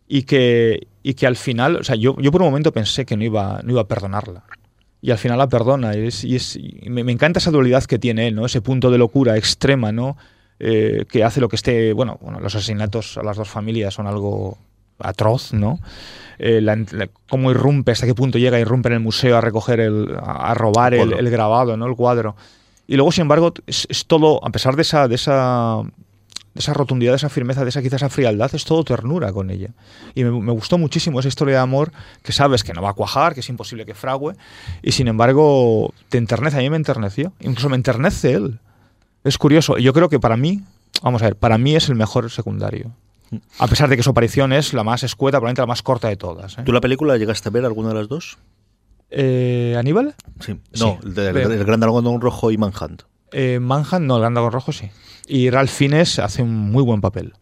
y 0.07 0.23
que, 0.23 0.87
y 1.01 1.13
que 1.13 1.25
al 1.27 1.35
final, 1.35 1.77
o 1.77 1.83
sea, 1.83 1.95
yo, 1.95 2.15
yo 2.19 2.31
por 2.31 2.41
un 2.41 2.47
momento 2.49 2.71
pensé 2.71 3.05
que 3.05 3.15
no 3.17 3.23
iba, 3.23 3.61
no 3.63 3.71
iba 3.71 3.81
a 3.81 3.87
perdonarla. 3.87 4.43
y 5.01 5.11
al 5.11 5.17
final 5.17 5.37
la 5.37 5.47
perdona. 5.49 5.95
Y, 5.97 6.07
es, 6.07 6.23
y 6.23 6.35
es- 6.35 6.55
y 6.55 6.89
me, 6.89 7.03
me 7.03 7.11
encanta 7.11 7.39
esa 7.39 7.51
dualidad 7.51 7.83
que 7.83 7.99
tiene 7.99 8.27
él, 8.27 8.35
¿no? 8.35 8.45
Ese 8.45 8.61
punto 8.61 8.89
de 8.91 8.97
locura 8.97 9.35
extrema, 9.37 9.91
¿no? 9.91 10.15
Eh, 10.59 11.05
que 11.09 11.23
hace 11.25 11.41
lo 11.41 11.49
que 11.49 11.55
esté. 11.57 11.91
Bueno, 11.93 12.17
bueno, 12.21 12.39
los 12.39 12.55
asesinatos 12.55 13.17
a 13.17 13.23
las 13.23 13.35
dos 13.37 13.49
familias 13.49 13.93
son 13.95 14.07
algo 14.07 14.57
atroz, 14.99 15.51
¿no? 15.53 15.79
Eh, 16.39 16.61
la- 16.61 16.77
la- 16.91 17.09
cómo 17.29 17.51
irrumpe, 17.51 17.91
hasta 17.91 18.05
qué 18.05 18.13
punto 18.15 18.37
llega, 18.37 18.59
irrumpe 18.59 18.87
en 18.89 18.93
el 18.93 18.99
museo 19.01 19.35
a 19.37 19.41
recoger 19.41 19.79
el. 19.81 20.15
a, 20.21 20.51
a 20.51 20.53
robar 20.53 20.93
El 20.93 21.13
el 21.13 21.29
grabado, 21.29 21.75
¿no? 21.75 21.85
El 21.87 21.95
cuadro. 21.95 22.35
Y 22.87 22.95
luego, 22.95 23.11
sin 23.11 23.23
embargo, 23.23 23.53
es, 23.67 23.87
es 23.89 24.05
todo, 24.05 24.39
a 24.45 24.49
pesar 24.51 24.75
de 24.77 24.81
esa, 24.83 25.07
de 25.07 25.15
esa 25.15 25.81
de 26.53 26.59
esa 26.59 26.73
rotundidad, 26.73 27.13
de 27.13 27.17
esa 27.17 27.29
firmeza, 27.29 27.63
de 27.63 27.69
esa 27.69 27.81
quizás 27.81 28.01
esa 28.01 28.09
frialdad, 28.09 28.53
es 28.53 28.63
todo 28.65 28.83
ternura 28.83 29.31
con 29.33 29.49
ella. 29.49 29.69
Y 30.15 30.23
me, 30.23 30.31
me 30.31 30.51
gustó 30.51 30.77
muchísimo 30.77 31.19
esa 31.19 31.27
historia 31.29 31.55
de 31.55 31.61
amor 31.61 31.91
que 32.21 32.31
sabes 32.31 32.63
que 32.63 32.73
no 32.73 32.81
va 32.81 32.89
a 32.89 32.93
cuajar, 32.93 33.33
que 33.33 33.39
es 33.39 33.49
imposible 33.49 33.85
que 33.85 33.93
frague, 33.95 34.33
y 34.81 34.91
sin 34.91 35.07
embargo 35.07 35.93
te 36.09 36.17
enternece, 36.17 36.57
a 36.57 36.59
mí 36.59 36.69
me 36.69 36.75
enterneció, 36.77 37.33
incluso 37.39 37.69
me 37.69 37.75
enternece 37.75 38.33
él. 38.33 38.59
Es 39.23 39.37
curioso, 39.37 39.77
y 39.77 39.83
yo 39.83 39.93
creo 39.93 40.09
que 40.09 40.19
para 40.19 40.37
mí, 40.37 40.61
vamos 41.01 41.21
a 41.21 41.25
ver, 41.25 41.35
para 41.35 41.57
mí 41.57 41.75
es 41.75 41.89
el 41.89 41.95
mejor 41.95 42.29
secundario. 42.29 42.91
A 43.57 43.65
pesar 43.67 43.89
de 43.89 43.97
que 43.97 44.03
su 44.03 44.11
aparición 44.11 44.53
es 44.53 44.73
la 44.73 44.83
más 44.83 45.01
escueta, 45.01 45.37
probablemente 45.39 45.61
la 45.63 45.65
más 45.67 45.81
corta 45.81 46.07
de 46.07 46.17
todas. 46.17 46.57
¿eh? 46.59 46.61
¿Tú 46.65 46.71
la 46.71 46.81
película 46.81 47.17
llegaste 47.17 47.49
a 47.49 47.51
ver 47.51 47.65
alguna 47.65 47.89
de 47.89 47.95
las 47.95 48.07
dos? 48.07 48.37
Eh, 49.09 49.75
¿Aníbal? 49.77 50.15
Sí. 50.39 50.59
Sí, 50.73 50.83
No, 50.83 50.99
el, 51.03 51.17
el- 51.17 51.51
el 51.53 51.63
Gran 51.65 51.79
Dragón 51.79 52.21
Rojo 52.21 52.51
y 52.51 52.57
Manhunt. 52.57 53.03
Eh, 53.31 53.59
Manhunt, 53.59 54.05
no, 54.05 54.15
el 54.15 54.21
Gran 54.21 54.33
Dragón 54.33 54.51
Rojo 54.51 54.71
sí. 54.71 54.89
Y 55.27 55.49
Ralph 55.49 55.71
Fiennes 55.71 56.19
hace 56.19 56.41
un 56.41 56.53
muy 56.53 56.83
buen 56.83 57.01
papel. 57.01 57.33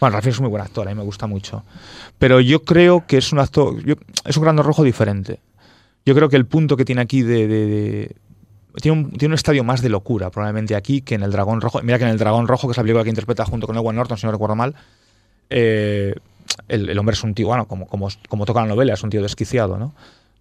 Bueno, 0.00 0.14
Ralph 0.14 0.24
Fiennes 0.24 0.36
es 0.36 0.40
un 0.40 0.44
muy 0.44 0.50
buen 0.50 0.62
actor, 0.62 0.86
a 0.86 0.90
mí 0.90 0.96
me 0.96 1.04
gusta 1.04 1.26
mucho. 1.26 1.64
Pero 2.18 2.40
yo 2.40 2.64
creo 2.64 3.06
que 3.06 3.18
es 3.18 3.32
un 3.32 3.38
actor. 3.38 3.82
yo- 3.84 3.94
es 4.24 4.36
un 4.36 4.42
Gran 4.42 4.56
Dragón 4.56 4.68
Rojo 4.68 4.84
diferente. 4.84 5.40
Yo 6.04 6.14
creo 6.14 6.28
que 6.28 6.36
el 6.36 6.46
punto 6.46 6.76
que 6.76 6.84
tiene 6.84 7.02
aquí 7.02 7.22
de. 7.22 8.14
tiene, 8.80 9.10
un, 9.20 9.34
estadio 9.34 9.64
más 9.64 9.82
de 9.82 9.88
locura, 9.88 10.30
probablemente 10.30 10.74
aquí, 10.74 11.02
que 11.02 11.14
en 11.14 11.22
el 11.22 11.30
Dragón 11.30 11.60
Rojo. 11.60 11.80
Mira 11.82 11.98
que 11.98 12.04
en 12.04 12.10
el 12.10 12.18
Dragón 12.18 12.48
Rojo, 12.48 12.66
que 12.66 12.72
es 12.72 12.76
la 12.76 12.82
película 12.82 13.04
que 13.04 13.10
interpreta 13.10 13.44
junto 13.44 13.66
con 13.66 13.76
Edward 13.76 13.94
Norton, 13.94 14.16
si 14.18 14.26
no 14.26 14.32
recuerdo 14.32 14.56
mal, 14.56 14.74
eh, 15.50 16.14
el, 16.68 16.98
hombre 16.98 17.14
es 17.14 17.22
un 17.22 17.34
tío, 17.34 17.46
bueno, 17.46 17.66
como, 17.66 17.86
como 17.86 18.46
toca 18.46 18.60
la 18.62 18.66
novela, 18.66 18.94
es 18.94 19.02
un 19.02 19.10
tío 19.10 19.22
desquiciado, 19.22 19.78
¿no? 19.78 19.94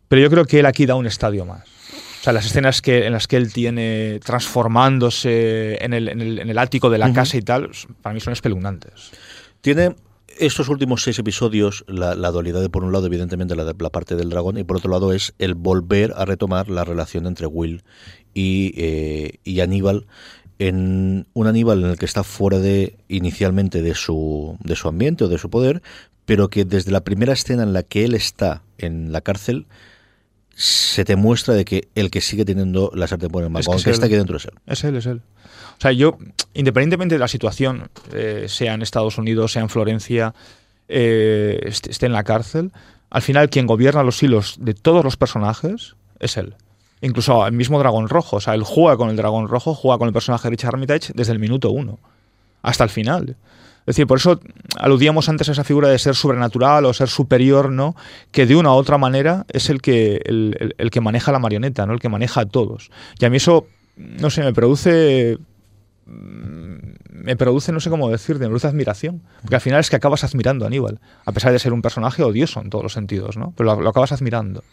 Pero 0.08 0.22
yo 0.22 0.30
creo 0.30 0.46
que 0.46 0.60
él 0.60 0.66
aquí 0.66 0.86
da 0.86 0.96
un 0.96 1.06
estadio 1.06 1.46
más. 1.46 1.77
O 2.20 2.24
sea, 2.24 2.34
las 2.34 2.46
escenas 2.46 2.82
que, 2.82 3.06
en 3.06 3.14
las 3.14 3.28
que 3.28 3.38
él 3.38 3.54
tiene 3.54 4.20
transformándose 4.24 5.78
en 5.84 5.94
el, 5.94 6.10
en 6.10 6.22
el- 6.22 6.40
en 6.40 6.50
el 6.50 6.58
ático 6.58 6.90
de 6.90 6.98
la 6.98 7.14
casa 7.14 7.38
y 7.38 7.42
tal, 7.42 7.70
para 8.02 8.14
mí 8.14 8.20
son 8.20 8.34
espeluznantes. 8.34 9.12
Tiene 9.62 9.96
estos 10.40 10.70
últimos 10.70 11.04
seis 11.04 11.18
episodios 11.20 11.84
la, 11.88 12.14
la 12.16 12.30
dualidad 12.32 12.62
de, 12.62 12.70
por 12.70 12.84
un 12.84 12.92
lado, 12.92 13.08
evidentemente, 13.08 13.56
la, 13.56 13.66
de 13.66 13.74
la 13.80 13.90
parte 13.90 14.16
del 14.16 14.30
dragón, 14.30 14.58
y 14.58 14.64
por 14.64 14.78
otro 14.78 14.92
lado 14.92 15.14
es 15.14 15.34
el 15.40 15.56
volver 15.56 16.14
a 16.16 16.26
retomar 16.26 16.70
la 16.70 16.84
relación 16.84 17.26
entre 17.28 17.48
Will 17.48 17.84
y, 18.34 18.74
eh, 18.78 19.40
y 19.44 19.62
Aníbal 19.62 20.06
en 20.60 21.28
un 21.34 21.48
Aníbal 21.48 21.84
en 21.84 21.92
el 21.92 21.98
que 21.98 22.06
está 22.06 22.24
fuera 22.24 22.58
de 22.60 22.98
inicialmente 23.08 23.82
de 23.82 23.94
su, 23.96 24.58
de 24.64 24.76
su 24.76 24.88
ambiente 24.88 25.24
o 25.24 25.28
de 25.28 25.38
su 25.38 25.50
poder, 25.50 25.82
pero 26.26 26.50
que 26.50 26.66
desde 26.66 26.92
la 26.92 27.04
primera 27.04 27.34
escena 27.34 27.64
en 27.64 27.74
la 27.74 27.84
que 27.84 28.06
él 28.06 28.14
está 28.16 28.64
en 28.80 29.12
la 29.12 29.22
cárcel 29.22 29.66
se 30.60 31.06
te 31.06 31.16
muestra 31.16 31.54
de 31.54 31.66
que 31.66 31.88
el 31.94 32.10
que 32.10 32.20
sigue 32.20 32.44
teniendo 32.44 32.92
la 32.96 33.08
sartén 33.08 33.30
por 33.30 33.44
el 33.44 33.50
mango, 33.50 33.60
Es 33.60 33.68
que 33.68 33.72
aunque 33.74 33.90
es 33.92 33.94
está 33.94 34.08
él. 34.08 34.12
aquí 34.14 34.18
dentro 34.18 34.38
es 34.38 34.46
él. 34.46 34.54
Es 34.66 34.84
él, 34.84 34.96
es 34.96 35.06
él. 35.06 35.22
O 35.78 35.82
sea, 35.82 35.92
yo, 35.92 36.18
independientemente 36.56 37.14
de 37.14 37.20
la 37.20 37.28
situación, 37.28 37.92
eh, 38.12 38.46
sea 38.50 38.74
en 38.74 38.82
Estados 38.82 39.20
Unidos, 39.20 39.52
sea 39.52 39.62
en 39.62 39.70
Florencia, 39.70 40.34
eh, 40.88 41.60
esté, 41.62 41.92
esté 41.92 42.08
en 42.08 42.14
la 42.14 42.24
cárcel, 42.24 42.72
al 43.12 43.22
final 43.22 43.52
quien 43.52 43.68
gobierna 43.68 44.02
los 44.02 44.24
hilos 44.24 44.56
de 44.60 44.74
todos 44.74 45.04
los 45.04 45.16
personajes 45.16 45.96
es 46.20 46.38
él. 46.38 46.56
Incluso 47.02 47.46
el 47.46 47.54
mismo 47.54 47.78
Dragón 47.78 48.10
Rojo. 48.10 48.38
O 48.38 48.42
sea, 48.42 48.56
él 48.56 48.64
juega 48.64 48.98
con 48.98 49.12
el 49.12 49.16
Dragón 49.16 49.48
Rojo, 49.48 49.76
juega 49.76 50.00
con 50.00 50.08
el 50.08 50.14
personaje 50.14 50.48
de 50.48 50.50
Richard 50.50 50.74
Armitage 50.74 51.14
desde 51.14 51.34
el 51.34 51.40
minuto 51.40 51.70
uno 51.70 52.00
hasta 52.62 52.84
el 52.84 52.90
final. 52.90 53.36
Es 53.82 53.96
decir, 53.96 54.06
por 54.08 54.18
eso 54.18 54.40
aludíamos 54.78 55.30
antes 55.30 55.48
a 55.48 55.54
esa 55.54 55.64
figura 55.64 55.88
de 55.88 55.98
ser 55.98 56.14
sobrenatural 56.16 56.84
o 56.86 56.94
ser 56.94 57.08
superior, 57.08 57.72
¿no? 57.72 57.96
Que 58.32 58.46
de 58.46 58.56
una 58.58 58.72
u 58.72 58.74
otra 58.74 58.98
manera 58.98 59.46
es 59.48 59.70
el 59.70 59.82
que, 59.82 60.22
el, 60.26 60.76
el- 60.78 60.92
que 60.92 61.00
maneja 61.00 61.32
la 61.32 61.40
marioneta, 61.40 61.86
¿no? 61.86 61.94
El 61.94 62.00
que 62.00 62.10
maneja 62.10 62.42
a 62.42 62.46
todos. 62.46 62.92
Y 63.18 63.24
a 63.26 63.30
mí 63.30 63.38
eso, 63.38 63.68
no 63.96 64.30
sé, 64.30 64.44
me 64.44 64.52
produce. 64.54 65.38
Mm, 66.08 67.24
Me 67.24 67.36
produce, 67.36 67.72
no 67.72 67.80
sé 67.80 67.90
cómo 67.90 68.10
decirte, 68.10 68.44
me 68.44 68.48
produce 68.48 68.68
admiración. 68.68 69.22
Porque 69.42 69.56
al 69.56 69.62
final 69.62 69.80
es 69.80 69.90
que 69.90 69.96
acabas 69.96 70.24
admirando 70.24 70.66
a 70.66 70.68
Aníbal. 70.68 71.00
A 71.26 71.32
pesar 71.32 71.52
de 71.52 71.60
ser 71.60 71.74
un 71.74 71.82
personaje 71.82 72.24
odioso 72.24 72.62
en 72.62 72.70
todos 72.70 72.84
los 72.84 72.94
sentidos, 72.94 73.38
¿no? 73.38 73.54
Pero 73.56 73.76
lo, 73.76 73.82
lo 73.82 73.90
acabas 73.90 74.12
admirando. 74.12 74.64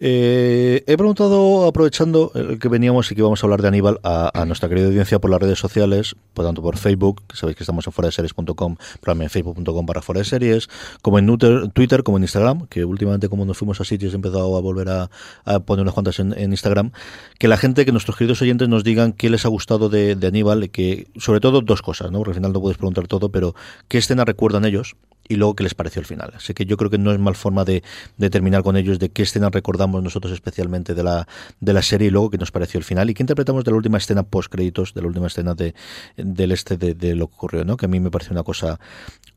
Eh, 0.00 0.84
he 0.86 0.96
preguntado, 0.96 1.66
aprovechando 1.66 2.30
el 2.34 2.58
que 2.58 2.68
veníamos 2.68 3.10
y 3.10 3.14
que 3.14 3.22
vamos 3.22 3.42
a 3.42 3.46
hablar 3.46 3.62
de 3.62 3.68
Aníbal, 3.68 3.98
a, 4.02 4.30
a 4.32 4.44
nuestra 4.44 4.68
querida 4.68 4.86
audiencia 4.86 5.18
por 5.18 5.30
las 5.30 5.40
redes 5.40 5.58
sociales, 5.58 6.16
por 6.34 6.44
tanto 6.44 6.62
por 6.62 6.76
Facebook, 6.76 7.22
que 7.28 7.36
sabéis 7.36 7.56
que 7.56 7.64
estamos 7.64 7.86
en 7.86 7.92
foradeseries.com, 7.92 8.76
pero 8.76 9.12
también 9.12 9.26
en 9.26 9.30
facebook.com 9.30 9.86
para 9.86 10.02
fuera 10.02 10.20
de 10.20 10.24
series, 10.24 10.68
como 11.02 11.18
en 11.18 11.26
Twitter, 11.72 12.02
como 12.02 12.16
en 12.16 12.24
Instagram, 12.24 12.66
que 12.68 12.84
últimamente 12.84 13.28
como 13.28 13.44
nos 13.44 13.58
fuimos 13.58 13.80
a 13.80 13.84
sitios 13.84 14.12
he 14.12 14.16
empezado 14.16 14.56
a 14.56 14.60
volver 14.60 14.88
a, 14.88 15.10
a 15.44 15.60
poner 15.60 15.82
unas 15.82 15.94
cuantas 15.94 16.18
en, 16.20 16.32
en 16.38 16.52
Instagram, 16.52 16.92
que 17.38 17.48
la 17.48 17.56
gente, 17.56 17.84
que 17.84 17.92
nuestros 17.92 18.16
queridos 18.16 18.40
oyentes 18.42 18.68
nos 18.68 18.84
digan 18.84 19.12
qué 19.12 19.30
les 19.30 19.44
ha 19.44 19.48
gustado 19.48 19.88
de, 19.88 20.14
de 20.14 20.26
Aníbal, 20.26 20.47
que 20.70 21.06
sobre 21.16 21.40
todo 21.40 21.60
dos 21.60 21.82
cosas, 21.82 22.10
¿no? 22.10 22.18
Porque 22.18 22.30
al 22.30 22.36
final 22.36 22.52
no 22.52 22.60
puedes 22.60 22.78
preguntar 22.78 23.06
todo, 23.06 23.30
pero 23.30 23.54
qué 23.88 23.98
escena 23.98 24.24
recuerdan 24.24 24.64
ellos 24.64 24.96
y 25.28 25.36
luego 25.36 25.54
qué 25.54 25.62
les 25.62 25.74
pareció 25.74 26.00
el 26.00 26.06
final. 26.06 26.32
Así 26.34 26.54
que 26.54 26.64
yo 26.64 26.76
creo 26.76 26.90
que 26.90 26.98
no 26.98 27.12
es 27.12 27.18
mal 27.18 27.34
forma 27.34 27.64
de, 27.64 27.82
terminar 28.30 28.62
con 28.62 28.76
ellos, 28.76 28.98
de 28.98 29.10
qué 29.10 29.22
escena 29.22 29.50
recordamos 29.50 30.02
nosotros 30.02 30.32
especialmente 30.32 30.94
de 30.94 31.02
la, 31.02 31.28
de 31.60 31.72
la 31.72 31.82
serie 31.82 32.08
y 32.08 32.10
luego 32.10 32.30
qué 32.30 32.38
nos 32.38 32.50
pareció 32.50 32.78
el 32.78 32.84
final 32.84 33.10
y 33.10 33.14
qué 33.14 33.22
interpretamos 33.22 33.64
de 33.64 33.70
la 33.70 33.76
última 33.76 33.98
escena 33.98 34.22
post 34.22 34.50
créditos, 34.50 34.94
de 34.94 35.02
la 35.02 35.08
última 35.08 35.26
escena 35.26 35.54
de, 35.54 35.74
del 36.16 36.52
este 36.52 36.76
de, 36.76 36.94
de 36.94 37.14
lo 37.14 37.28
que 37.28 37.34
ocurrió, 37.34 37.64
¿no? 37.64 37.76
Que 37.76 37.86
a 37.86 37.88
mí 37.88 38.00
me 38.00 38.10
pareció 38.10 38.32
una 38.32 38.42
cosa 38.42 38.80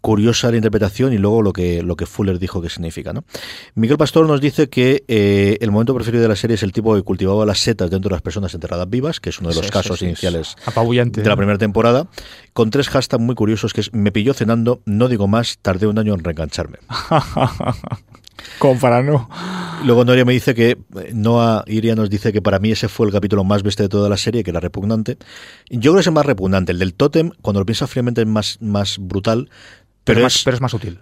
curiosa 0.01 0.49
la 0.49 0.57
interpretación 0.57 1.13
y 1.13 1.17
luego 1.17 1.41
lo 1.41 1.53
que, 1.53 1.83
lo 1.83 1.95
que 1.95 2.05
Fuller 2.05 2.39
dijo 2.39 2.61
que 2.61 2.69
significa, 2.69 3.13
¿no? 3.13 3.23
Miguel 3.75 3.97
Pastor 3.97 4.27
nos 4.27 4.41
dice 4.41 4.69
que 4.69 5.03
eh, 5.07 5.57
el 5.61 5.71
momento 5.71 5.93
preferido 5.95 6.23
de 6.23 6.27
la 6.27 6.35
serie 6.35 6.55
es 6.55 6.63
el 6.63 6.71
tipo 6.71 6.95
que 6.95 7.03
cultivaba 7.03 7.45
las 7.45 7.59
setas 7.59 7.89
dentro 7.89 8.09
de 8.09 8.15
las 8.15 8.21
personas 8.21 8.53
enterradas 8.53 8.89
vivas, 8.89 9.19
que 9.19 9.29
es 9.29 9.39
uno 9.39 9.49
de 9.49 9.55
los 9.55 9.65
Sí, 9.65 9.71
casos 9.71 9.99
sí, 9.99 10.05
iniciales 10.05 10.55
de 11.05 11.29
la 11.29 11.35
primera 11.35 11.57
temporada, 11.57 12.07
con 12.53 12.71
tres 12.71 12.89
hashtags 12.89 13.21
muy 13.21 13.35
curiosos 13.35 13.73
que 13.73 13.81
es 13.81 13.93
me 13.93 14.11
pilló 14.11 14.33
cenando, 14.33 14.81
no 14.85 15.07
digo 15.07 15.27
más, 15.27 15.59
tardé 15.61 15.87
un 15.87 15.99
año 15.99 16.13
en 16.13 16.23
reengancharme. 16.23 16.79
Como 18.59 18.79
para 18.79 19.01
no. 19.01 19.29
Luego 19.85 20.05
Noria 20.05 20.25
me 20.25 20.33
dice 20.33 20.53
que 20.53 20.77
Noah 21.13 21.63
Iria 21.67 21.95
nos 21.95 22.09
dice 22.09 22.31
que 22.31 22.41
para 22.41 22.59
mí 22.59 22.71
ese 22.71 22.87
fue 22.87 23.07
el 23.07 23.13
capítulo 23.13 23.43
más 23.43 23.63
bestia 23.63 23.83
de 23.83 23.89
toda 23.89 24.09
la 24.09 24.17
serie, 24.17 24.43
que 24.43 24.51
era 24.51 24.59
repugnante. 24.59 25.17
Yo 25.69 25.91
creo 25.91 25.95
que 25.95 25.99
es 26.01 26.07
el 26.07 26.13
más 26.13 26.25
repugnante. 26.25 26.71
El 26.71 26.79
del 26.79 26.93
tótem, 26.93 27.31
cuando 27.41 27.59
lo 27.59 27.65
piensas 27.65 27.89
fríamente, 27.89 28.21
es 28.21 28.27
más, 28.27 28.57
más 28.61 28.97
brutal. 28.99 29.49
Pero, 30.03 30.17
Pero, 30.17 30.27
es, 30.27 30.35
es, 30.37 30.43
pero 30.43 30.55
es 30.55 30.61
más 30.61 30.73
útil. 30.73 30.99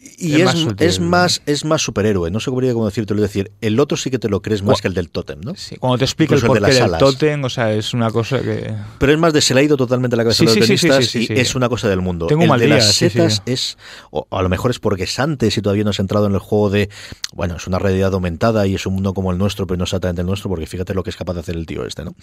y 0.00 0.40
es 0.40 0.54
es, 0.54 0.64
más 0.64 0.74
es, 0.78 1.00
más, 1.00 1.42
es 1.46 1.64
más 1.64 1.82
superhéroe. 1.82 2.30
No 2.30 2.40
sé 2.40 2.50
cómo, 2.50 2.60
cómo 2.72 2.86
decirte. 2.86 3.14
Es 3.14 3.20
decir, 3.20 3.50
el 3.60 3.78
otro 3.80 3.96
sí 3.96 4.10
que 4.10 4.18
te 4.18 4.28
lo 4.28 4.42
crees 4.42 4.62
más 4.62 4.80
que 4.80 4.88
el 4.88 4.94
del 4.94 5.10
tótem, 5.10 5.40
¿no? 5.40 5.54
Sí, 5.56 5.76
cuando 5.76 5.98
te 5.98 6.04
explica 6.04 6.34
el 6.34 6.38
Incluso 6.38 6.46
el 6.46 6.52
de 6.54 6.60
porqué 6.60 6.68
las 6.68 6.74
del 6.74 6.94
alas. 6.94 6.98
tótem, 6.98 7.44
o 7.44 7.50
sea, 7.50 7.72
es 7.72 7.94
una 7.94 8.10
cosa 8.10 8.40
que... 8.40 8.74
Pero 8.98 9.12
es 9.12 9.18
más 9.18 9.32
de 9.32 9.40
se 9.40 9.54
le 9.54 9.60
ha 9.60 9.62
ido 9.64 9.76
totalmente 9.76 10.16
la 10.16 10.22
cabeza 10.24 10.38
Sí, 10.38 10.44
a 10.46 10.54
los 10.54 10.66
sí, 10.66 10.78
sí, 11.26 11.26
y 11.30 11.40
es 11.40 11.54
una 11.54 11.68
cosa 11.68 11.88
del 11.88 12.00
mundo. 12.00 12.26
Tengo 12.26 12.42
el 12.42 12.48
mal 12.48 12.60
de 12.60 12.66
día, 12.66 12.76
las 12.76 12.94
setas 12.94 13.42
es, 13.46 13.76
o 14.10 14.26
a 14.30 14.42
lo 14.42 14.48
mejor 14.48 14.70
es 14.70 14.78
porque 14.78 15.04
es 15.04 15.18
antes 15.18 15.56
y 15.56 15.62
todavía 15.62 15.84
no 15.84 15.90
has 15.90 16.00
entrado 16.00 16.26
en 16.26 16.32
el 16.34 16.38
juego 16.40 16.70
de, 16.70 16.90
bueno, 17.34 17.56
es 17.56 17.66
una 17.66 17.78
realidad 17.78 18.14
aumentada 18.14 18.66
y 18.66 18.74
es 18.76 18.86
un 18.86 18.94
mundo 18.94 19.14
como 19.14 19.32
el 19.32 19.38
nuestro, 19.38 19.66
pero 19.66 19.78
no 19.78 19.84
exactamente 19.84 20.20
el 20.22 20.26
nuestro, 20.26 20.48
porque 20.48 20.66
fíjate 20.66 20.94
lo 20.94 21.02
que 21.02 21.10
es 21.10 21.16
capaz 21.16 21.34
de 21.34 21.40
hacer 21.40 21.56
el 21.56 21.66
tío 21.66 21.84
este, 21.86 22.04
¿no? 22.04 22.14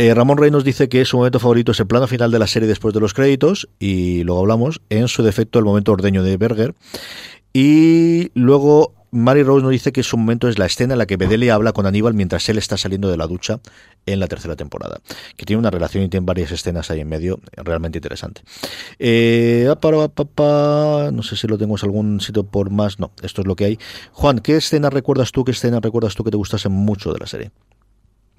Eh, 0.00 0.14
Ramón 0.14 0.38
Rey 0.38 0.50
nos 0.50 0.64
dice 0.64 0.88
que 0.88 1.04
su 1.04 1.18
momento 1.18 1.38
favorito 1.38 1.72
es 1.72 1.80
el 1.80 1.86
plano 1.86 2.06
final 2.06 2.30
de 2.30 2.38
la 2.38 2.46
serie 2.46 2.66
después 2.66 2.94
de 2.94 3.00
los 3.00 3.12
créditos 3.12 3.68
y 3.78 4.22
luego 4.22 4.40
hablamos, 4.40 4.80
en 4.88 5.08
su 5.08 5.22
defecto, 5.22 5.58
el 5.58 5.66
momento 5.66 5.92
ordeño 5.92 6.22
de 6.22 6.38
Berger. 6.38 6.74
Y 7.52 8.30
luego 8.32 8.94
Mary 9.10 9.42
Rose 9.42 9.62
nos 9.62 9.72
dice 9.72 9.92
que 9.92 10.02
su 10.02 10.16
momento 10.16 10.48
es 10.48 10.58
la 10.58 10.64
escena 10.64 10.94
en 10.94 10.98
la 11.00 11.04
que 11.04 11.18
Bedelia 11.18 11.54
habla 11.54 11.74
con 11.74 11.84
Aníbal 11.84 12.14
mientras 12.14 12.48
él 12.48 12.56
está 12.56 12.78
saliendo 12.78 13.10
de 13.10 13.18
la 13.18 13.26
ducha 13.26 13.60
en 14.06 14.20
la 14.20 14.26
tercera 14.26 14.56
temporada. 14.56 15.00
Que 15.36 15.44
tiene 15.44 15.60
una 15.60 15.70
relación 15.70 16.02
y 16.02 16.08
tiene 16.08 16.24
varias 16.24 16.50
escenas 16.50 16.90
ahí 16.90 17.00
en 17.00 17.08
medio 17.10 17.38
realmente 17.52 17.98
interesante. 17.98 18.40
Eh, 18.98 19.68
ah, 19.70 19.78
para, 19.78 20.08
pa, 20.08 20.24
pa, 20.24 21.10
no 21.12 21.22
sé 21.22 21.36
si 21.36 21.46
lo 21.46 21.58
tengo 21.58 21.76
en 21.76 21.84
algún 21.84 22.20
sitio 22.22 22.44
por 22.44 22.70
más. 22.70 22.98
No, 22.98 23.10
esto 23.22 23.42
es 23.42 23.46
lo 23.46 23.54
que 23.54 23.66
hay. 23.66 23.78
Juan, 24.12 24.38
¿qué 24.38 24.56
escena 24.56 24.88
recuerdas 24.88 25.30
tú? 25.30 25.44
¿Qué 25.44 25.50
escena 25.50 25.78
recuerdas 25.78 26.14
tú 26.14 26.24
que 26.24 26.30
te 26.30 26.38
gustase 26.38 26.70
mucho 26.70 27.12
de 27.12 27.18
la 27.18 27.26
serie? 27.26 27.50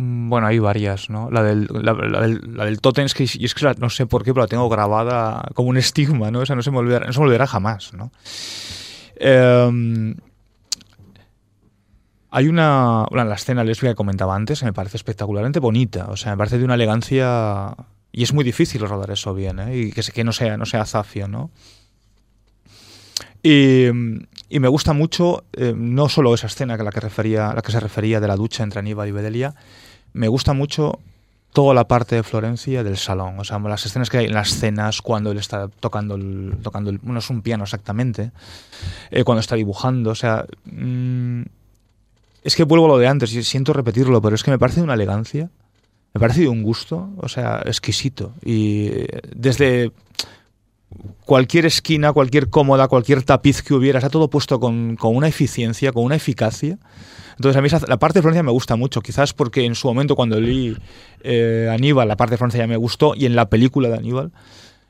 Mm, 0.01 0.29
Bueno, 0.29 0.47
hay 0.47 0.59
varias, 0.59 1.09
¿no? 1.09 1.29
La 1.29 1.43
del, 1.43 1.67
la, 1.71 1.93
del, 1.93 2.55
la 2.55 2.65
del 2.65 2.81
tótem 2.81 3.05
es 3.05 3.13
que, 3.13 3.23
y 3.31 3.45
es 3.45 3.53
que 3.53 3.71
no 3.77 3.89
sé 3.89 4.05
por 4.07 4.23
qué, 4.23 4.33
pero 4.33 4.43
la 4.43 4.47
tengo 4.47 4.67
grabada 4.69 5.43
como 5.53 5.69
un 5.69 5.77
estigma, 5.77 6.31
¿no? 6.31 6.39
O 6.39 6.45
sea, 6.45 6.55
no 6.55 6.63
se 6.63 6.71
me 6.71 6.77
olvidará, 6.79 7.05
no 7.05 7.13
se 7.13 7.21
me 7.21 7.47
jamás, 7.47 7.93
¿no? 7.93 8.11
Em, 9.15 10.15
hay 12.31 12.47
una, 12.47 13.05
bueno, 13.11 13.25
la 13.29 13.35
escena 13.35 13.63
lésbica 13.63 13.91
que 13.91 13.95
comentaba 13.95 14.35
antes, 14.35 14.63
me 14.63 14.73
parece 14.73 14.97
espectacularmente 14.97 15.59
bonita, 15.59 16.07
o 16.09 16.15
sea, 16.17 16.31
me 16.31 16.37
parece 16.37 16.57
de 16.57 16.65
una 16.65 16.75
elegancia 16.75 17.75
y 18.11 18.23
es 18.23 18.33
muy 18.33 18.43
difícil 18.43 18.81
rodar 18.87 19.11
eso 19.11 19.33
bien, 19.33 19.59
¿eh? 19.59 19.77
Y 19.77 19.91
que, 19.91 20.01
que 20.01 20.23
no 20.23 20.31
sea, 20.31 20.57
no 20.57 20.65
sea 20.65 20.85
zafio, 20.85 21.27
¿no? 21.27 21.51
Y, 23.43 23.87
y 24.49 24.59
me 24.59 24.67
gusta 24.67 24.93
mucho, 24.93 25.45
eh, 25.53 25.73
no 25.75 26.09
solo 26.09 26.33
esa 26.33 26.47
escena 26.47 26.77
que 26.77 26.83
la 26.83 26.91
que, 26.91 26.99
refería, 26.99 27.53
la 27.53 27.61
que 27.61 27.71
se 27.71 27.79
refería 27.79 28.19
de 28.19 28.27
la 28.27 28.35
ducha 28.35 28.63
entre 28.63 28.79
Aníbal 28.79 29.07
y 29.07 29.11
Bedelia, 29.11 29.55
me 30.13 30.27
gusta 30.27 30.53
mucho 30.53 30.99
toda 31.53 31.73
la 31.73 31.87
parte 31.87 32.15
de 32.15 32.23
Florencia 32.23 32.83
del 32.83 32.97
salón, 32.97 33.39
o 33.39 33.43
sea, 33.43 33.59
las 33.59 33.85
escenas 33.85 34.09
que 34.09 34.19
hay 34.19 34.25
en 34.25 34.33
las 34.33 34.51
cenas, 34.51 35.01
cuando 35.01 35.31
él 35.31 35.37
está 35.37 35.67
tocando, 35.67 36.15
el, 36.15 36.57
tocando 36.63 36.89
el, 36.89 36.99
no 37.03 37.19
es 37.19 37.29
un 37.29 37.41
piano 37.41 37.63
exactamente, 37.65 38.31
eh, 39.09 39.23
cuando 39.23 39.41
está 39.41 39.55
dibujando, 39.55 40.11
o 40.11 40.15
sea, 40.15 40.45
mm, 40.65 41.41
es 42.43 42.55
que 42.55 42.63
vuelvo 42.63 42.85
a 42.85 42.89
lo 42.89 42.97
de 42.97 43.07
antes, 43.07 43.33
y 43.33 43.43
siento 43.43 43.73
repetirlo, 43.73 44.21
pero 44.21 44.35
es 44.35 44.43
que 44.43 44.51
me 44.51 44.59
parece 44.59 44.79
de 44.79 44.85
una 44.85 44.93
elegancia, 44.93 45.49
me 46.13 46.19
parece 46.19 46.41
de 46.41 46.47
un 46.47 46.63
gusto, 46.63 47.09
o 47.17 47.27
sea, 47.27 47.61
exquisito, 47.65 48.33
y 48.43 48.87
eh, 48.87 49.21
desde 49.35 49.91
cualquier 51.25 51.65
esquina, 51.65 52.13
cualquier 52.13 52.49
cómoda, 52.49 52.87
cualquier 52.87 53.23
tapiz 53.23 53.61
que 53.61 53.73
hubiera, 53.73 53.99
está 53.99 54.09
todo 54.09 54.29
puesto 54.29 54.59
con, 54.59 54.95
con 54.95 55.15
una 55.15 55.27
eficiencia, 55.27 55.91
con 55.91 56.03
una 56.03 56.15
eficacia. 56.15 56.77
Entonces 57.37 57.57
a 57.57 57.61
mí 57.61 57.69
la 57.87 57.97
parte 57.97 58.19
de 58.19 58.21
Florencia 58.23 58.43
me 58.43 58.51
gusta 58.51 58.75
mucho, 58.75 59.01
quizás 59.01 59.33
porque 59.33 59.65
en 59.65 59.73
su 59.75 59.87
momento 59.87 60.15
cuando 60.15 60.39
leí 60.39 60.77
eh, 61.23 61.69
Aníbal, 61.71 62.07
la 62.07 62.15
parte 62.17 62.33
de 62.33 62.37
Francia 62.37 62.59
ya 62.59 62.67
me 62.67 62.77
gustó, 62.77 63.13
y 63.15 63.25
en 63.25 63.35
la 63.35 63.49
película 63.49 63.89
de 63.89 63.95
Aníbal, 63.97 64.31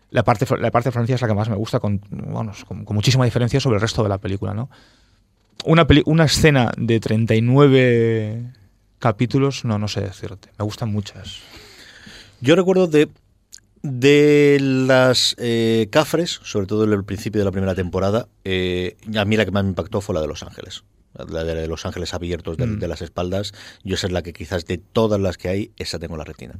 la 0.09 0.23
parte, 0.23 0.45
la 0.59 0.71
parte 0.71 0.89
de 0.89 0.91
Francia 0.91 1.15
es 1.15 1.21
la 1.21 1.27
que 1.29 1.33
más 1.33 1.47
me 1.47 1.55
gusta, 1.55 1.79
con, 1.79 2.01
bueno, 2.09 2.51
con, 2.67 2.83
con 2.83 2.95
muchísima 2.95 3.23
diferencia 3.23 3.59
sobre 3.61 3.75
el 3.75 3.81
resto 3.81 4.03
de 4.03 4.09
la 4.09 4.17
película. 4.17 4.53
¿no? 4.53 4.69
Una, 5.63 5.87
peli- 5.87 6.03
una 6.05 6.25
escena 6.25 6.71
de 6.77 6.99
39 6.99 8.43
capítulos, 8.99 9.63
no, 9.63 9.77
no 9.79 9.87
sé 9.87 10.01
decirte, 10.01 10.49
me 10.59 10.65
gustan 10.65 10.91
muchas. 10.91 11.39
Yo 12.41 12.55
recuerdo 12.55 12.87
de, 12.87 13.07
de 13.83 14.57
las 14.61 15.35
eh, 15.39 15.87
cafres, 15.91 16.39
sobre 16.43 16.67
todo 16.67 16.83
en 16.83 16.93
el 16.93 17.03
principio 17.03 17.39
de 17.41 17.45
la 17.45 17.51
primera 17.51 17.75
temporada, 17.75 18.27
eh, 18.43 18.97
a 19.15 19.25
mí 19.25 19.37
la 19.37 19.45
que 19.45 19.51
más 19.51 19.63
me 19.63 19.69
impactó 19.69 20.01
fue 20.01 20.15
la 20.15 20.21
de 20.21 20.27
Los 20.27 20.43
Ángeles. 20.43 20.83
La 21.29 21.43
de 21.43 21.67
Los 21.67 21.85
Ángeles 21.85 22.13
abiertos 22.13 22.57
de, 22.57 22.65
Mm. 22.67 22.79
de 22.79 22.87
las 22.87 23.01
espaldas. 23.01 23.53
Yo 23.83 23.95
esa 23.95 24.07
es 24.07 24.13
la 24.13 24.21
que 24.21 24.31
quizás 24.33 24.65
de 24.65 24.77
todas 24.77 25.19
las 25.19 25.37
que 25.37 25.49
hay, 25.49 25.71
esa 25.77 25.99
tengo 25.99 26.13
en 26.13 26.19
la 26.19 26.23
retina. 26.25 26.59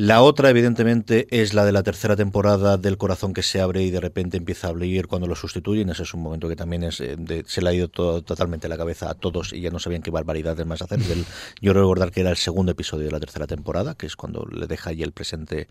La 0.00 0.22
otra, 0.22 0.48
evidentemente, 0.50 1.26
es 1.32 1.54
la 1.54 1.64
de 1.64 1.72
la 1.72 1.82
tercera 1.82 2.14
temporada 2.14 2.76
del 2.76 2.96
corazón 2.98 3.32
que 3.34 3.42
se 3.42 3.60
abre 3.60 3.82
y 3.82 3.90
de 3.90 3.98
repente 4.00 4.36
empieza 4.36 4.68
a 4.68 4.70
abrir 4.70 5.08
cuando 5.08 5.26
lo 5.26 5.34
sustituyen. 5.34 5.88
Ese 5.90 6.04
es 6.04 6.14
un 6.14 6.22
momento 6.22 6.48
que 6.48 6.54
también 6.54 6.84
es 6.84 7.00
eh, 7.00 7.16
de- 7.18 7.42
se 7.48 7.60
le 7.62 7.70
ha 7.70 7.72
ido 7.72 7.88
todo- 7.88 8.22
totalmente 8.22 8.68
la 8.68 8.76
cabeza 8.76 9.10
a 9.10 9.14
todos 9.14 9.52
y 9.52 9.60
ya 9.60 9.70
no 9.70 9.80
sabían 9.80 10.02
qué 10.02 10.12
barbaridades 10.12 10.64
más 10.64 10.82
hacer. 10.82 11.00
Del- 11.00 11.24
yo 11.60 11.72
creo 11.72 11.82
recordar 11.82 12.12
que 12.12 12.20
era 12.20 12.30
el 12.30 12.36
segundo 12.36 12.70
episodio 12.70 13.06
de 13.06 13.10
la 13.10 13.18
tercera 13.18 13.48
temporada, 13.48 13.96
que 13.96 14.06
es 14.06 14.14
cuando 14.14 14.46
le 14.52 14.68
deja 14.68 14.90
ahí 14.90 15.02
el 15.02 15.10
presente 15.10 15.66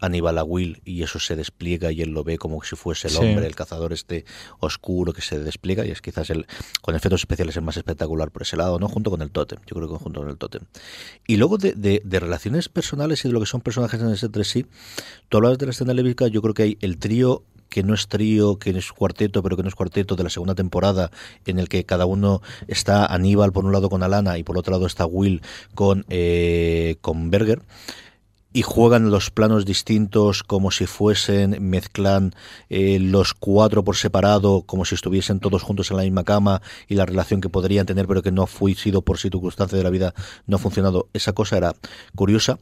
Aníbal 0.00 0.38
a 0.38 0.44
Will 0.44 0.80
y 0.84 1.04
eso 1.04 1.20
se 1.20 1.36
despliega 1.36 1.92
y 1.92 2.02
él 2.02 2.10
lo 2.10 2.24
ve 2.24 2.36
como 2.36 2.60
si 2.64 2.74
fuese 2.74 3.06
el 3.06 3.14
Sí. 3.14 3.20
hombre, 3.20 3.46
el 3.46 3.54
cazador 3.54 3.92
este 3.92 4.24
oscuro 4.58 5.12
que 5.12 5.22
se 5.22 5.38
despliega 5.38 5.86
y 5.86 5.90
es 5.92 6.00
quizás 6.02 6.30
el 6.30 6.46
con 6.82 6.96
efectos 6.96 7.20
especiales 7.20 7.56
el 7.56 7.62
más 7.62 7.76
espectacular 7.76 8.32
por 8.32 8.42
ese 8.42 8.56
lado, 8.56 8.80
¿no? 8.80 8.88
Junto 8.88 9.10
con 9.12 9.22
el 9.22 9.30
tótem, 9.30 9.60
yo 9.68 9.76
creo 9.76 9.88
que 9.88 9.96
junto 10.02 10.18
con 10.20 10.30
el 10.30 10.36
tótem. 10.36 10.62
Y 11.28 11.36
luego 11.36 11.58
de, 11.58 11.74
de- 11.74 12.02
de 12.04 12.18
relaciones 12.20 12.68
personales 12.68 13.24
y 13.24 13.28
de 13.28 13.34
lo 13.34 13.38
que 13.40 13.46
son 13.46 13.60
personajes 13.68 14.22
entre 14.22 14.44
sí, 14.44 14.66
tú 15.28 15.36
hablabas 15.36 15.58
de 15.58 15.66
la 15.66 15.72
escena 15.72 15.92
yo 15.92 16.42
creo 16.42 16.54
que 16.54 16.62
hay 16.62 16.78
el 16.80 16.98
trío 16.98 17.42
que 17.68 17.82
no 17.82 17.92
es 17.92 18.08
trío, 18.08 18.58
que 18.58 18.70
es 18.70 18.92
cuarteto, 18.92 19.42
pero 19.42 19.56
que 19.56 19.62
no 19.62 19.68
es 19.68 19.74
cuarteto 19.74 20.16
de 20.16 20.24
la 20.24 20.30
segunda 20.30 20.54
temporada, 20.54 21.10
en 21.44 21.58
el 21.58 21.68
que 21.68 21.84
cada 21.84 22.06
uno 22.06 22.40
está 22.66 23.04
Aníbal 23.04 23.52
por 23.52 23.66
un 23.66 23.72
lado 23.72 23.90
con 23.90 24.02
Alana 24.02 24.38
y 24.38 24.42
por 24.42 24.56
otro 24.56 24.72
lado 24.72 24.86
está 24.86 25.04
Will 25.04 25.42
con, 25.74 26.06
eh, 26.08 26.96
con 27.02 27.30
Berger 27.30 27.60
y 28.52 28.62
juegan 28.62 29.10
los 29.10 29.30
planos 29.30 29.66
distintos 29.66 30.42
como 30.42 30.70
si 30.70 30.86
fuesen, 30.86 31.56
mezclan 31.60 32.34
eh, 32.70 32.98
los 32.98 33.34
cuatro 33.34 33.84
por 33.84 33.96
separado, 33.96 34.62
como 34.62 34.84
si 34.84 34.94
estuviesen 34.94 35.38
todos 35.38 35.62
juntos 35.62 35.90
en 35.90 35.98
la 35.98 36.04
misma 36.04 36.24
cama 36.24 36.62
y 36.88 36.94
la 36.94 37.04
relación 37.04 37.40
que 37.40 37.50
podrían 37.50 37.86
tener, 37.86 38.06
pero 38.06 38.22
que 38.22 38.32
no 38.32 38.46
fue 38.46 38.74
sido 38.74 39.02
por 39.02 39.18
circunstancia 39.18 39.76
de 39.76 39.84
la 39.84 39.90
vida, 39.90 40.14
no 40.46 40.56
ha 40.56 40.58
funcionado. 40.58 41.08
Esa 41.12 41.34
cosa 41.34 41.58
era 41.58 41.74
curiosa. 42.14 42.58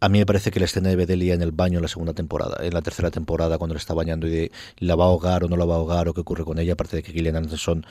A 0.00 0.08
mí 0.08 0.18
me 0.18 0.26
parece 0.26 0.50
que 0.50 0.60
la 0.60 0.66
escena 0.66 0.90
de 0.90 0.96
Bedelia 0.96 1.34
en 1.34 1.42
el 1.42 1.52
baño 1.52 1.78
en 1.78 1.82
la 1.82 1.88
segunda 1.88 2.12
temporada, 2.12 2.58
en 2.62 2.72
la 2.72 2.82
tercera 2.82 3.10
temporada, 3.10 3.58
cuando 3.58 3.74
le 3.74 3.78
está 3.78 3.94
bañando 3.94 4.26
y 4.26 4.30
de 4.30 4.52
la 4.78 4.94
va 4.94 5.04
a 5.04 5.08
ahogar 5.08 5.44
o 5.44 5.48
no 5.48 5.56
la 5.56 5.64
va 5.64 5.74
a 5.74 5.78
ahogar 5.78 6.08
o 6.08 6.14
qué 6.14 6.20
ocurre 6.20 6.44
con 6.44 6.58
ella, 6.58 6.74
aparte 6.74 6.96
de 6.96 7.02
que 7.02 7.12
Gillian 7.12 7.36
Anderson 7.36 7.84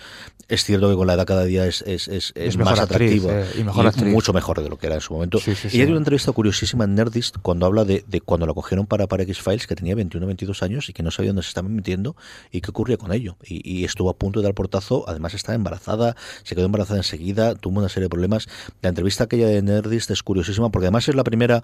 es 0.48 0.64
cierto 0.64 0.90
que 0.90 0.96
con 0.96 1.08
la 1.08 1.14
edad 1.14 1.26
cada 1.26 1.44
día 1.44 1.66
es, 1.66 1.82
es, 1.82 2.08
es, 2.08 2.32
es 2.36 2.58
más 2.58 2.80
actriz, 2.80 3.24
atractiva 3.24 3.42
eh, 3.42 3.60
y 3.60 3.64
mejor 3.64 3.88
actriz. 3.88 4.14
mucho 4.14 4.32
mejor 4.34 4.62
de 4.62 4.70
lo 4.70 4.78
que 4.78 4.88
era 4.88 4.96
en 4.96 5.02
su 5.02 5.14
momento. 5.14 5.40
Sí, 5.40 5.54
sí, 5.56 5.68
Ella 5.68 5.70
sí. 5.70 5.78
tiene 5.78 5.92
una 5.92 6.00
entrevista 6.00 6.32
curiosísima 6.32 6.86
en 6.86 6.96
Nerdist 6.96 7.38
cuando 7.42 7.66
habla 7.66 7.84
de, 7.84 8.06
de 8.08 8.22
cuando 8.22 8.46
la 8.46 8.54
cogieron 8.54 8.86
para, 8.86 9.08
para 9.08 9.24
X-Files, 9.24 9.68
que 9.68 9.76
tenía 9.76 9.96
21 9.96 10.26
22 10.26 10.64
años 10.64 10.90
y 10.90 10.94
que 10.94 11.04
no 11.04 11.12
sabía 11.12 11.32
dónde 11.32 11.44
se 11.44 11.50
estaban 11.50 11.76
metiendo 11.76 12.16
y 12.52 12.62
qué 12.62 12.72
ocurría 12.72 12.98
con 12.98 13.12
ello. 13.12 13.36
Y, 13.44 13.70
y 13.70 13.84
estuvo 13.84 14.10
a 14.10 14.18
punto 14.18 14.40
de 14.40 14.46
dar 14.46 14.54
portazo, 14.54 15.04
además 15.08 15.34
estaba 15.34 15.56
embarazada, 15.56 16.16
se 16.44 16.56
quedó 16.56 16.66
embarazada 16.66 17.00
enseguida, 17.00 17.56
tuvo 17.56 17.80
una 17.80 17.90
serie 17.90 18.06
de 18.06 18.10
problemas. 18.10 18.48
La 18.82 18.90
entrevista 18.90 19.26
aquella 19.26 19.48
de 19.48 19.62
Nerdist 19.62 20.10
es 20.12 20.24
curiosísima 20.24 20.70
porque 20.70 20.86
además 20.86 21.08
es 21.10 21.16
la 21.16 21.24
primera 21.24 21.64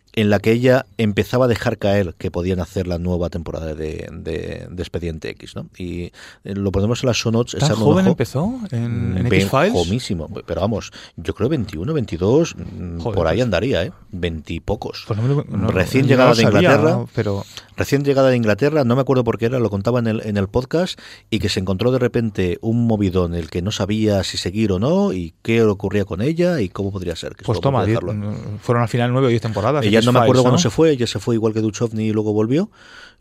en 0.13 0.29
la 0.29 0.39
que 0.39 0.51
ella 0.51 0.85
empezaba 0.97 1.45
a 1.45 1.47
dejar 1.47 1.77
caer 1.77 2.15
que 2.17 2.31
podían 2.31 2.59
hacer 2.59 2.87
la 2.87 2.97
nueva 2.97 3.29
temporada 3.29 3.73
de, 3.73 4.09
de, 4.11 4.67
de 4.69 4.81
Expediente 4.83 5.29
X, 5.29 5.55
¿no? 5.55 5.67
Y 5.77 6.03
eh, 6.03 6.11
lo 6.43 6.71
ponemos 6.71 7.03
en 7.03 7.07
las 7.07 7.17
show 7.17 7.31
notes. 7.31 7.59
¿Tan 7.59 7.71
un 7.71 7.77
joven 7.77 8.07
empezó 8.07 8.59
en, 8.71 9.17
en 9.17 9.29
Ven- 9.29 9.41
X-Files? 9.41 9.71
Jomísimo, 9.73 10.29
pero 10.45 10.61
vamos, 10.61 10.91
yo 11.15 11.33
creo 11.33 11.47
21, 11.49 11.93
22, 11.93 12.55
mm, 12.55 12.99
Joder, 12.99 13.15
por 13.15 13.27
ahí 13.27 13.37
pues- 13.37 13.45
andaría, 13.45 13.83
¿eh? 13.85 13.91
20 14.11 14.53
y 14.53 14.59
pocos. 14.59 15.05
Pues 15.07 15.19
no 15.19 15.43
no- 15.47 15.67
Recién 15.69 16.07
llegada 16.07 16.33
de 16.33 16.41
sabía, 16.43 16.59
Inglaterra. 16.73 17.05
pero 17.15 17.45
Recién 17.77 18.03
llegada 18.03 18.29
de 18.29 18.35
Inglaterra, 18.35 18.83
no 18.83 18.95
me 18.95 19.01
acuerdo 19.01 19.23
por 19.23 19.37
qué 19.37 19.45
era, 19.45 19.57
lo 19.59 19.69
contaba 19.69 19.99
en 19.99 20.07
el, 20.07 20.21
en 20.25 20.37
el 20.37 20.47
podcast, 20.49 20.99
y 21.29 21.39
que 21.39 21.49
se 21.49 21.59
encontró 21.61 21.91
de 21.91 21.99
repente 21.99 22.57
un 22.61 22.85
movidón 22.85 23.33
en 23.33 23.39
el 23.39 23.49
que 23.49 23.61
no 23.61 23.71
sabía 23.71 24.23
si 24.23 24.37
seguir 24.37 24.71
o 24.71 24.79
no, 24.79 25.13
y 25.13 25.33
qué 25.41 25.63
ocurría 25.63 26.05
con 26.05 26.21
ella, 26.21 26.59
y 26.61 26.69
cómo 26.69 26.91
podría 26.91 27.15
ser. 27.15 27.35
Que 27.35 27.43
pues 27.45 27.59
toma, 27.61 27.85
diez- 27.85 27.99
dejarlo. 28.01 28.35
fueron 28.61 28.83
al 28.83 28.89
final 28.89 29.11
nueve 29.13 29.27
o 29.27 29.29
diez 29.29 29.41
temporadas. 29.41 29.83
Ella 29.85 30.00
no 30.05 30.11
me 30.11 30.19
acuerdo 30.19 30.41
cuándo 30.43 30.57
¿no? 30.57 30.61
se 30.61 30.69
fue, 30.69 30.91
ella 30.91 31.07
se 31.07 31.19
fue 31.19 31.35
igual 31.35 31.53
que 31.53 31.61
Duchovny 31.61 32.03
y 32.09 32.11
luego 32.13 32.33
volvió. 32.33 32.69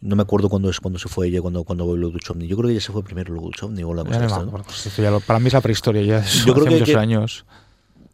No 0.01 0.17
me 0.17 0.23
acuerdo 0.23 0.49
cuándo 0.49 0.71
es 0.71 0.81
cuando 0.81 0.99
se 0.99 1.09
fue 1.09 1.29
ella, 1.29 1.43
cuando, 1.43 1.63
cuando 1.65 1.85
volvió 1.85 2.09
Duchovny. 2.09 2.47
Yo 2.47 2.57
creo 2.57 2.69
que 2.69 2.73
ella 2.73 2.81
se 2.81 2.91
fue 2.93 3.03
primero, 3.05 3.33
luego 3.33 3.49
Duchovny 3.49 3.83
o 3.83 3.93
la 3.95 4.05
cosa 4.05 4.25
esta, 4.25 4.39
¿no? 4.39 4.45
acuerdo, 4.49 4.67
esto 4.71 5.03
ya 5.03 5.11
lo- 5.11 5.21
para 5.21 5.39
mí 5.41 5.49
es 5.49 5.53
la 5.53 5.61
prehistoria, 5.61 6.03
ya 6.03 6.19
es 6.21 6.45
Yo 6.45 6.55
creo 6.55 6.65
que- 6.67 6.71
muchos 6.73 6.89
que- 6.89 6.97
años. 6.97 7.45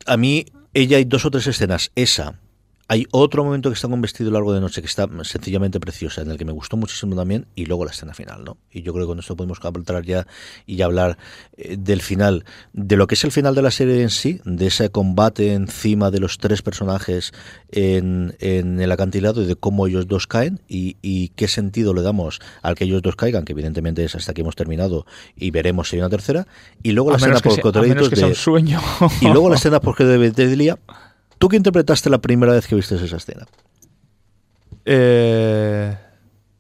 a 0.07 0.17
mí, 0.17 0.47
ella 0.75 0.97
hay 0.97 1.05
dos 1.05 1.25
o 1.25 1.31
tres 1.31 1.47
escenas. 1.47 1.91
Esa. 1.95 2.41
Hay 2.89 3.07
otro 3.11 3.45
momento 3.45 3.69
que 3.69 3.75
está 3.75 3.89
con 3.89 4.01
vestido 4.01 4.31
largo 4.31 4.53
de 4.53 4.61
noche 4.61 4.81
que 4.81 4.87
está 4.87 5.09
sencillamente 5.23 5.81
preciosa, 5.81 6.23
en 6.23 6.31
el 6.31 6.39
que 6.39 6.45
me 6.45 6.53
gustó 6.53 6.77
muchísimo 6.77 7.17
también, 7.17 7.47
y 7.57 7.67
luego 7.67 7.85
la 7.85 7.91
escena 7.91 8.15
final, 8.15 8.45
¿no? 8.45 8.59
Y 8.71 8.83
yo 8.83 8.93
creo 8.93 9.07
que 9.07 9.09
con 9.09 9.19
esto 9.19 9.37
podemos 9.37 9.59
entrar 9.65 10.05
ya 10.05 10.27
y 10.67 10.77
ya 10.77 10.85
hablar 10.85 11.19
eh, 11.57 11.77
del 11.79 12.01
final, 12.01 12.45
de 12.73 12.97
lo 12.97 13.07
que 13.07 13.17
es 13.17 13.25
el 13.25 13.33
final 13.33 13.55
de 13.55 13.63
la 13.63 13.73
serie 13.73 14.03
en 14.03 14.11
sí, 14.11 14.41
de 14.45 14.69
ese 14.69 14.91
combate 14.91 15.53
encima 15.53 16.11
de 16.11 16.21
los 16.21 16.39
tres 16.39 16.63
personajes 16.63 17.33
en, 17.71 18.37
en 18.39 18.81
el 18.81 18.93
acantilado 18.93 19.43
y 19.43 19.47
de 19.47 19.57
cómo 19.57 19.89
ellos 19.89 20.07
dos 20.07 20.29
caen 20.29 20.61
y, 20.69 20.97
y 21.03 21.31
qué 21.31 21.49
sentido 21.49 21.93
le 21.93 22.03
damos 22.03 22.41
al 22.63 22.77
que 22.77 22.85
ellos 22.85 23.03
dos 23.03 23.17
caigan, 23.17 23.45
que 23.45 23.53
evidentemente 23.53 24.05
es 24.05 24.15
hasta 24.15 24.33
que 24.33 24.43
hemos 24.43 24.55
terminado 24.55 25.07
y 25.35 25.51
veremos 25.51 25.89
si 25.89 25.97
hay 25.97 26.01
una 26.03 26.11
tercera, 26.11 26.47
y 26.83 26.93
luego 26.93 27.11
la 27.11 27.17
A 27.17 27.21
menos 27.21 27.43
escena 27.45 27.63
por 27.63 28.17
sea, 28.17 28.29
de... 28.29 28.35
sueño. 28.35 28.81
Y 29.21 29.27
luego 29.27 29.49
la 29.49 29.57
escena 29.57 29.81
por 29.81 29.97
de 29.97 30.19
Bedelia. 30.19 30.79
¿Tú 31.39 31.49
qué 31.49 31.57
interpretaste 31.57 32.11
la 32.11 32.19
primera 32.19 32.53
vez 32.53 32.67
que 32.67 32.75
viste 32.75 32.95
esa 32.95 33.17
escena? 33.17 33.47
Eh, 34.85 35.97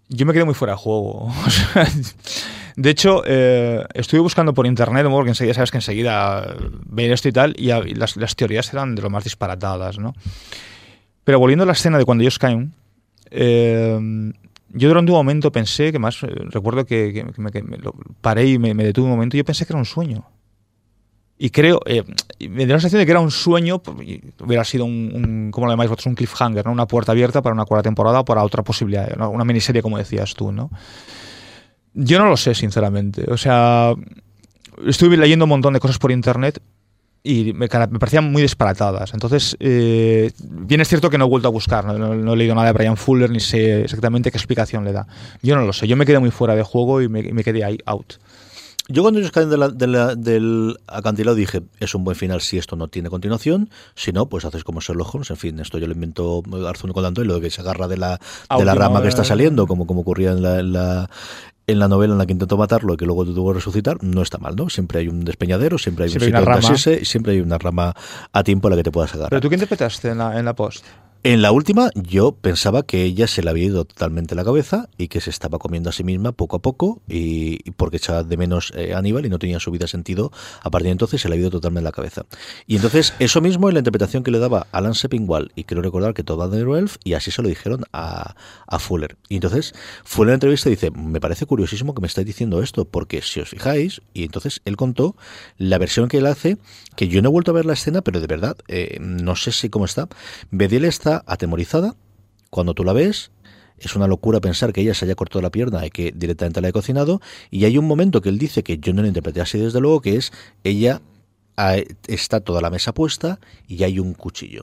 yo 0.09 0.27
me 0.27 0.33
quedé 0.33 0.45
muy 0.45 0.55
fuera 0.55 0.75
de 0.75 0.79
juego. 0.79 1.33
De 2.77 2.91
hecho, 2.91 3.23
eh, 3.25 3.83
estuve 3.95 4.21
buscando 4.21 4.53
por 4.53 4.67
internet, 4.67 5.07
porque 5.09 5.31
enseguida 5.31 5.55
sabes 5.55 5.71
que 5.71 5.79
enseguida 5.79 6.57
ver 6.85 7.11
esto 7.11 7.29
y 7.29 7.33
tal, 7.33 7.55
y, 7.57 7.69
las, 7.95 8.15
teorías 8.37 8.71
eran 8.71 8.95
de 8.95 9.01
lo 9.01 9.09
más 9.09 9.25
disparatadas, 9.25 9.99
¿no? 9.99 10.13
Pero 11.25 11.39
volviendo 11.39 11.63
a 11.63 11.67
la 11.67 11.73
escena 11.73 11.97
de 11.97 12.05
cuando 12.05 12.21
ellos 12.23 12.39
caen, 12.39 12.75
eh, 13.31 13.99
yo 14.69 14.89
durante 14.89 15.11
un 15.11 15.17
momento 15.17 15.51
pensé, 15.51 15.91
que 15.91 15.99
más 15.99 16.23
eh, 16.23 16.27
recuerdo 16.51 16.85
que, 16.85 17.15
que- 17.15 17.41
me, 17.41 17.51
paré 18.21 18.47
y 18.47 18.59
me 18.59 18.75
detuve 18.75 19.07
un 19.07 19.13
momento, 19.13 19.37
y 19.37 19.39
yo 19.39 19.45
pensé 19.45 19.65
que 19.65 19.73
era 19.73 19.79
un 19.79 19.87
sueño. 19.87 20.27
Y 21.39 21.51
creo, 21.51 21.81
eh, 21.85 22.03
me 22.49 22.65
dio 22.65 22.75
la 22.75 22.81
sensación 22.81 23.01
de 23.01 23.05
que 23.05 23.11
era 23.13 23.21
un 23.21 23.31
sueño, 23.31 23.83
hubiera 24.41 24.65
sido 24.65 24.87
un, 24.87 25.11
un 25.15 25.51
¿cómo 25.51 25.67
lo 25.67 25.73
llamáis 25.73 25.91
vosotros? 25.91 26.07
Un 26.07 26.15
cliffhanger, 26.15 26.65
¿no? 26.65 26.73
Una 26.73 26.87
puerta 26.87 27.13
abierta 27.13 27.43
para 27.43 27.53
una 27.53 27.67
cuarta 27.67 27.83
temporada 27.83 28.21
o 28.21 28.25
para 28.25 28.43
otra 28.43 28.63
posibilidad, 28.63 29.15
¿no? 29.17 29.29
una 29.29 29.45
miniserie 29.45 29.83
como 29.83 29.99
decías 29.99 30.33
tú, 30.35 30.51
¿no? 30.51 30.71
Yo 31.93 32.19
no 32.19 32.27
lo 32.27 32.37
sé, 32.37 32.55
sinceramente. 32.55 33.25
O 33.31 33.37
sea, 33.37 33.93
estuve 34.87 35.17
leyendo 35.17 35.45
un 35.45 35.51
montón 35.51 35.75
de 35.75 35.81
cosas 35.81 35.99
por 35.99 36.11
internet 36.11 36.61
y 37.23 37.53
me, 37.55 37.69
me 37.91 37.99
parecían 37.99 38.31
muy 38.31 38.41
disparatadas. 38.43 39.13
Entonces, 39.13 39.57
eh, 39.61 40.31
bien 40.41 40.81
es 40.81 40.89
cierto 40.89 41.11
que 41.11 41.19
no 41.19 41.25
he 41.27 41.29
vuelto 41.29 41.49
a 41.49 41.51
buscar, 41.51 41.85
¿no? 41.85 41.99
No- 41.99 42.15
no 42.15 42.33
he 42.35 42.37
leído 42.37 42.55
nada 42.55 42.69
de 42.69 42.73
Brian 42.73 42.97
Fuller 42.97 43.31
ni 43.31 43.41
sé 43.41 43.83
exactamente 43.83 44.31
qué 44.31 44.37
explicación 44.39 44.85
le 44.85 44.93
da. 44.93 45.07
Yo 45.43 45.57
no 45.57 45.67
lo 45.67 45.73
sé, 45.73 45.87
yo 45.89 45.97
me 45.97 46.07
quedé 46.07 46.19
muy 46.19 46.31
fuera 46.31 46.55
de 46.55 46.63
juego 46.63 47.03
y 47.03 47.09
me, 47.09 47.23
me 47.33 47.43
quedé 47.45 47.65
ahí, 47.65 47.79
out. 47.87 48.15
Yo 48.89 49.03
cuando 49.03 49.19
ellos 49.19 49.33
caen 49.33 49.51
de 49.51 49.57
la- 49.57 49.69
de 49.69 49.87
la- 49.89 50.15
del 50.15 50.77
acantilado 50.87 51.35
dije, 51.35 51.63
es 51.81 51.95
un 51.95 52.05
buen 52.05 52.17
final 52.17 52.41
si 52.41 52.57
esto 52.57 52.77
no 52.77 52.87
tiene 52.89 53.11
continuación, 53.11 53.69
si 53.97 54.13
no, 54.13 54.27
pues 54.29 54.45
haces 54.45 54.63
como 54.63 54.81
Sherlock 54.81 55.13
Holmes, 55.15 55.31
en 55.31 55.37
fin, 55.37 55.59
esto 55.59 55.79
yo 55.79 55.87
lo 55.89 55.93
invento 55.93 56.43
Arthur 56.67 56.93
Conan 56.93 57.13
Doyle, 57.15 57.27
lo 57.29 57.35
de 57.35 57.41
que 57.41 57.51
se 57.51 57.61
agarra 57.63 57.89
de 57.89 57.97
la, 57.97 58.21
de 58.57 58.65
la 58.65 58.75
rama 58.75 59.03
que 59.03 59.09
está 59.09 59.25
saliendo, 59.25 59.67
como, 59.67 59.87
como 59.87 60.03
ocurría 60.03 60.31
en 60.31 60.43
la, 60.43 60.61
en 60.61 60.73
la, 60.73 61.11
en 61.67 61.79
la 61.81 61.89
novela 61.89 62.13
en 62.13 62.19
la 62.19 62.27
que 62.27 62.33
intentó 62.33 62.57
matarlo 62.57 62.95
y 62.95 62.97
que 62.97 63.07
luego 63.07 63.25
tuvo 63.25 63.49
que 63.51 63.55
resucitar, 63.57 64.03
no 64.05 64.23
está 64.23 64.39
mal, 64.39 64.55
¿no? 64.55 64.69
Siempre 64.71 65.01
hay 65.01 65.09
un 65.09 65.25
despeñadero, 65.25 65.79
siempre 65.79 66.05
hay 66.05 66.11
Siempre 66.11 66.27
hay 66.29 66.31
un 66.33 66.37
una 66.37 66.41
sitio 66.43 66.53
donde 66.53 66.67
rama. 66.69 66.75
asirse 66.77 67.03
y 67.03 67.05
siempre 67.05 67.33
hay 67.33 67.41
una 67.41 67.59
rama 67.59 67.93
a 68.33 68.45
tiempo 68.45 68.69
a 68.69 68.71
la 68.71 68.77
que 68.77 68.85
te 68.85 68.93
puedas 68.93 69.13
agarrar. 69.15 69.31
¿Pero 69.31 69.41
tú 69.41 69.49
qué 69.49 69.57
interpretaste 69.57 70.11
en 70.11 70.19
la, 70.19 70.39
en 70.39 70.45
la 70.45 70.55
post? 70.55 70.85
En 71.29 71.43
la 71.43 71.51
última, 71.51 71.91
yo 71.97 72.31
pensaba 72.31 72.85
que 72.85 73.03
ella 73.03 73.27
se 73.27 73.43
le 73.43 73.51
había 73.51 73.65
ido 73.65 73.85
totalmente 73.85 74.37
la 74.37 74.45
cabeza 74.45 74.89
y 74.97 75.09
que 75.09 75.21
se 75.21 75.31
estaba 75.31 75.59
comiendo 75.59 75.91
a 75.91 75.93
sí 75.93 76.05
misma 76.05 76.31
poco 76.31 76.55
a 76.55 76.63
poco 76.63 77.03
y, 77.09 77.69
porque 77.73 77.97
echaba 77.97 78.23
de 78.23 78.37
menos 78.37 78.73
eh, 78.77 78.95
a 78.95 78.99
Aníbal 78.99 79.27
y 79.27 79.29
no 79.29 79.41
tenía 79.41 79.59
su 79.59 79.73
vida 79.73 79.89
sentido. 79.89 80.31
A 80.63 80.71
partir 80.71 80.87
de 80.87 80.93
entonces 80.93 81.21
se 81.21 81.29
le 81.29 81.35
había 81.35 81.49
ido 81.49 81.51
totalmente 81.51 81.83
la 81.83 81.91
cabeza. 81.91 82.27
Y 82.69 82.77
entonces, 82.77 83.13
eso 83.19 83.41
mismo 83.41 83.67
es 83.67 83.75
la 83.75 83.81
interpretación 83.81 84.23
que 84.23 84.31
le 84.31 84.39
daba 84.39 84.69
Alan 84.71 84.95
Sepinwall 84.95 85.51
y 85.57 85.65
quiero 85.65 85.83
recordar 85.83 86.15
que 86.15 86.23
todo 86.23 86.45
Andrew 86.45 86.77
Elf 86.77 86.99
y 87.03 87.15
así 87.15 87.33
se 87.33 87.43
lo 87.43 87.49
dijeron 87.49 87.83
a, 87.93 88.37
Fuller. 88.79 89.17
Y 89.29 89.35
entonces, 89.35 89.75
Fuller 90.05 90.29
en 90.29 90.31
la 90.31 90.35
entrevista 90.35 90.71
dice: 90.71 90.93
Me 90.93 91.19
parece 91.19 91.45
curiosísimo 91.45 91.93
que 91.93 92.03
me 92.03 92.07
estáis 92.07 92.29
diciendo 92.29 92.63
esto, 92.63 92.85
porque 92.85 93.21
si 93.21 93.41
os 93.41 93.49
fijáis, 93.49 94.01
y 94.15 94.23
entonces 94.23 94.61
él 94.65 94.77
contó 94.77 95.17
la 95.59 95.79
versión 95.79 96.07
que 96.07 96.19
él 96.19 96.27
hace, 96.27 96.57
que 96.95 97.09
yo 97.09 97.21
no 97.21 97.31
he 97.31 97.33
vuelto 97.33 97.51
a 97.51 97.55
ver 97.55 97.67
la 97.67 97.73
escena, 97.73 98.03
pero 98.03 98.21
de 98.21 98.29
verdad, 98.29 98.57
eh, 98.69 98.99
no 99.01 99.35
sé 99.35 99.51
si 99.51 99.71
cómo 99.71 99.87
está. 99.87 100.09
Está 100.87 101.16
atemorizada 101.27 101.95
cuando 102.51 102.75
tú 102.75 102.85
la 102.85 102.93
ves. 102.93 103.31
Es 103.79 103.95
una 103.95 104.07
locura 104.07 104.41
pensar 104.41 104.73
que 104.73 104.81
ella 104.81 104.95
se 104.95 105.05
haya 105.05 105.15
cortado 105.15 105.43
la 105.43 105.51
pierna 105.51 105.85
y 105.85 105.91
que 105.91 106.11
directamente 106.15 106.61
la 106.63 106.69
haya 106.69 106.73
cocinado. 106.73 107.21
Y 107.51 107.65
hay 107.67 107.77
un 107.77 107.87
momento 107.87 108.23
que 108.23 108.31
él 108.31 108.39
dice 108.39 108.63
que 108.63 108.79
yo 108.79 108.95
no 108.95 109.03
lo 109.03 109.09
interpreté 109.09 109.41
así 109.43 109.59
desde 109.59 109.81
luego, 109.81 110.01
que 110.01 110.17
es 110.17 110.33
ella 110.65 111.03
está 112.07 112.41
toda 112.41 112.61
la 112.61 112.71
mesa 112.71 112.93
puesta 112.95 113.39
y 113.69 113.83
hay 113.85 113.99
un 113.99 114.15
cuchillo. 114.15 114.63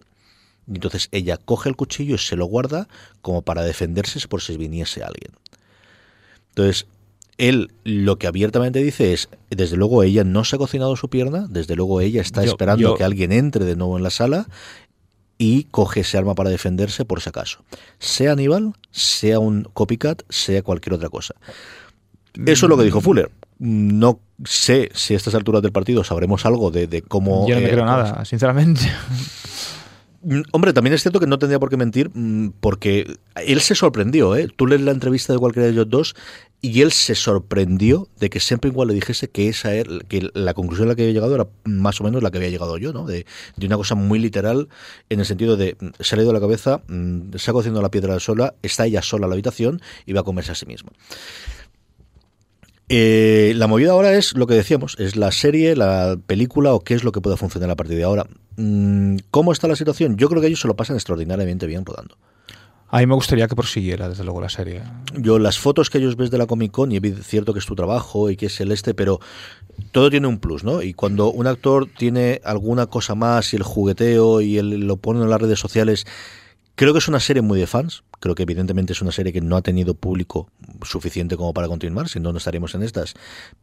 Y 0.68 0.76
entonces 0.76 1.10
ella 1.12 1.38
coge 1.38 1.70
el 1.70 1.76
cuchillo 1.76 2.16
y 2.16 2.20
se 2.20 2.36
lo 2.36 2.46
guarda 2.46 2.88
como 3.22 3.42
para 3.42 3.64
defenderse 3.64 4.26
por 4.28 4.42
si 4.42 4.58
viniese 4.58 5.04
alguien. 5.04 5.34
Entonces, 6.50 6.88
él 7.38 7.72
lo 7.84 8.18
que 8.18 8.28
abiertamente 8.28 8.82
dice 8.84 9.14
es, 9.14 9.28
desde 9.50 9.76
luego 9.76 10.04
ella 10.04 10.24
no 10.24 10.44
se 10.44 10.56
ha 10.56 10.60
cocinado 10.60 10.96
su 10.96 11.10
pierna, 11.10 11.48
desde 11.50 11.76
luego 11.76 12.00
ella 12.00 12.22
está 12.22 12.44
Yo- 12.44 12.52
esperando 12.52 12.82
yo- 12.82 12.96
que 12.96 13.04
alguien 13.04 13.32
entre 13.32 13.66
de 13.66 13.76
nuevo 13.76 13.98
en 13.98 14.04
la 14.04 14.12
sala 14.12 14.48
y 15.38 15.66
coge 15.66 16.02
ese 16.02 16.18
arma 16.18 16.36
para 16.36 16.50
defenderse 16.50 17.06
por 17.06 17.22
si 17.22 17.30
acaso. 17.30 17.64
Sea 18.00 18.34
Aníbal, 18.34 18.74
sea 18.92 19.40
un 19.40 19.64
copycat, 19.74 20.24
sea 20.30 20.62
cualquier 20.62 20.94
otra 20.94 21.10
cosa. 21.10 21.36
Eso 22.46 22.66
es 22.66 22.70
lo 22.70 22.78
que 22.78 22.84
dijo 22.84 23.02
Fuller. 23.02 23.32
No 23.60 24.20
sé 24.44 24.90
si 24.94 25.14
a 25.14 25.18
estas 25.18 25.36
alturas 25.36 25.62
del 25.62 25.72
partido 25.72 26.04
sabremos 26.04 26.46
algo 26.46 26.72
de, 26.72 26.88
de 26.88 27.02
cómo... 27.02 27.48
Yo 27.48 27.56
no 27.56 27.62
me 27.62 27.68
eh, 27.68 27.72
creo 27.72 27.86
nada, 27.86 28.26
sinceramente. 28.26 28.82
Mm, 30.24 30.42
Hombre, 30.52 30.74
también 30.74 30.94
es 30.94 31.02
cierto 31.02 31.20
que 31.20 31.28
no 31.28 31.38
tendría 31.38 31.60
por 31.60 31.70
qué 31.70 31.78
mentir, 31.78 32.10
mm, 32.14 32.54
porque 32.60 33.18
él 33.46 33.62
se 33.62 33.76
sorprendió, 33.76 34.36
¿eh? 34.36 34.48
Tú 34.56 34.68
lees 34.68 34.82
la 34.82 34.92
entrevista 34.92 35.34
de 35.34 35.40
cualquiera 35.40 35.66
de 35.66 35.74
ellos 35.74 35.90
dos 35.90 36.16
y 36.62 36.82
él 36.82 36.94
se 36.94 37.14
sorprendió 37.14 38.08
de 38.20 38.30
que 38.30 38.40
siempre 38.40 38.70
igual 38.70 38.88
le 38.88 38.94
dijese 38.94 39.30
que 39.30 39.50
esa 39.50 39.74
era, 39.74 40.00
que 40.08 40.30
la 40.34 40.54
conclusión 40.54 40.88
a 40.88 40.92
la 40.92 40.96
que 40.96 41.02
había 41.04 41.14
llegado 41.14 41.36
era 41.36 41.48
más 41.66 42.00
o 42.00 42.06
menos 42.06 42.24
la 42.24 42.32
que 42.32 42.38
había 42.38 42.50
llegado 42.50 42.78
yo, 42.78 42.94
¿no? 42.94 43.06
De, 43.06 43.26
una 43.62 43.76
cosa 43.76 43.96
muy 43.96 44.18
literal, 44.18 44.70
en 45.10 45.20
el 45.20 45.26
sentido 45.26 45.58
de 45.58 45.76
mm, 45.80 45.88
se 46.00 46.16
ha 46.16 46.22
ido 46.22 46.32
la 46.32 46.40
cabeza, 46.40 46.82
se 47.36 47.52
ha 47.52 47.54
la 47.54 47.92
piedra 47.92 48.20
sola, 48.20 48.56
está 48.62 48.86
ella 48.86 49.02
sola 49.02 49.26
en 49.26 49.32
la 49.32 49.34
habitación 49.34 49.82
y 50.06 50.14
va 50.14 50.22
a 50.22 50.24
comerse 50.24 50.54
a 50.54 50.56
sí 50.56 50.66
misma. 50.66 50.92
Eh, 52.90 53.54
la 53.56 53.68
movida 53.68 53.92
ahora 53.92 54.14
es 54.14 54.36
lo 54.36 54.46
que 54.46 54.54
decíamos, 54.56 54.96
es 55.00 55.16
la 55.16 55.32
serie, 55.32 55.76
la 55.76 56.18
película 56.26 56.74
o 56.74 56.82
qué 56.82 56.94
es 56.94 57.04
lo 57.04 57.12
que 57.12 57.22
puede 57.22 57.38
funcionar 57.38 57.70
a 57.72 57.76
partir 57.76 57.98
de 57.98 58.04
ahora. 58.04 58.26
Mm, 58.58 59.18
¿Cómo 59.32 59.52
está 59.52 59.68
la 59.68 59.76
situación? 59.76 60.18
Yo 60.18 60.30
creo 60.30 60.42
que 60.42 60.48
ellos 60.48 60.62
se 60.62 60.68
lo 60.68 60.76
pasan 60.76 60.96
extraordinariamente 60.96 61.66
bien 61.66 61.86
rodando. 61.86 62.18
A 62.94 63.00
mí 63.00 63.08
me 63.08 63.16
gustaría 63.16 63.48
que 63.48 63.56
prosiguiera, 63.56 64.08
desde 64.08 64.24
luego, 64.24 64.40
la 64.40 64.50
serie. 64.50 64.84
Yo 65.16 65.40
las 65.40 65.58
fotos 65.58 65.90
que 65.90 65.98
ellos 65.98 66.16
ves 66.16 66.30
de 66.30 66.38
la 66.38 66.46
Comic 66.46 66.72
Con, 66.72 66.92
y 66.92 66.98
es 66.98 67.26
cierto 67.26 67.52
que 67.52 67.58
es 67.58 67.66
tu 67.66 67.74
trabajo 67.74 68.30
y 68.30 68.38
que 68.38 68.46
es 68.46 68.62
el 68.62 68.72
este, 68.72 68.94
pero 68.94 69.20
todo 69.92 70.12
tiene 70.12 70.28
un 70.28 70.38
plus, 70.38 70.64
¿no? 70.64 70.84
Y 70.84 70.94
cuando 70.94 71.32
un 71.32 71.48
actor 71.48 71.88
tiene 71.98 72.40
alguna 72.44 72.86
cosa 72.86 73.16
más 73.16 73.52
y 73.54 73.56
el 73.56 73.64
jugueteo 73.64 74.42
y 74.42 74.60
el, 74.60 74.82
lo 74.82 74.98
pone 74.98 75.24
en 75.24 75.30
las 75.32 75.42
redes 75.42 75.58
sociales, 75.58 76.06
creo 76.76 76.94
que 76.94 77.00
es 77.00 77.08
una 77.08 77.20
serie 77.20 77.42
muy 77.42 77.60
de 77.60 77.66
fans. 77.66 78.04
Creo 78.24 78.36
que 78.36 78.44
evidentemente 78.44 78.94
es 78.94 79.02
una 79.02 79.12
serie 79.12 79.34
que 79.34 79.42
no 79.42 79.58
ha 79.58 79.62
tenido 79.62 79.96
público 79.96 80.48
suficiente 80.82 81.36
como 81.36 81.54
para 81.54 81.68
continuar, 81.68 82.08
si 82.08 82.22
no, 82.22 82.32
no 82.32 82.38
estaríamos 82.38 82.74
en 82.74 82.82
estas. 82.82 83.16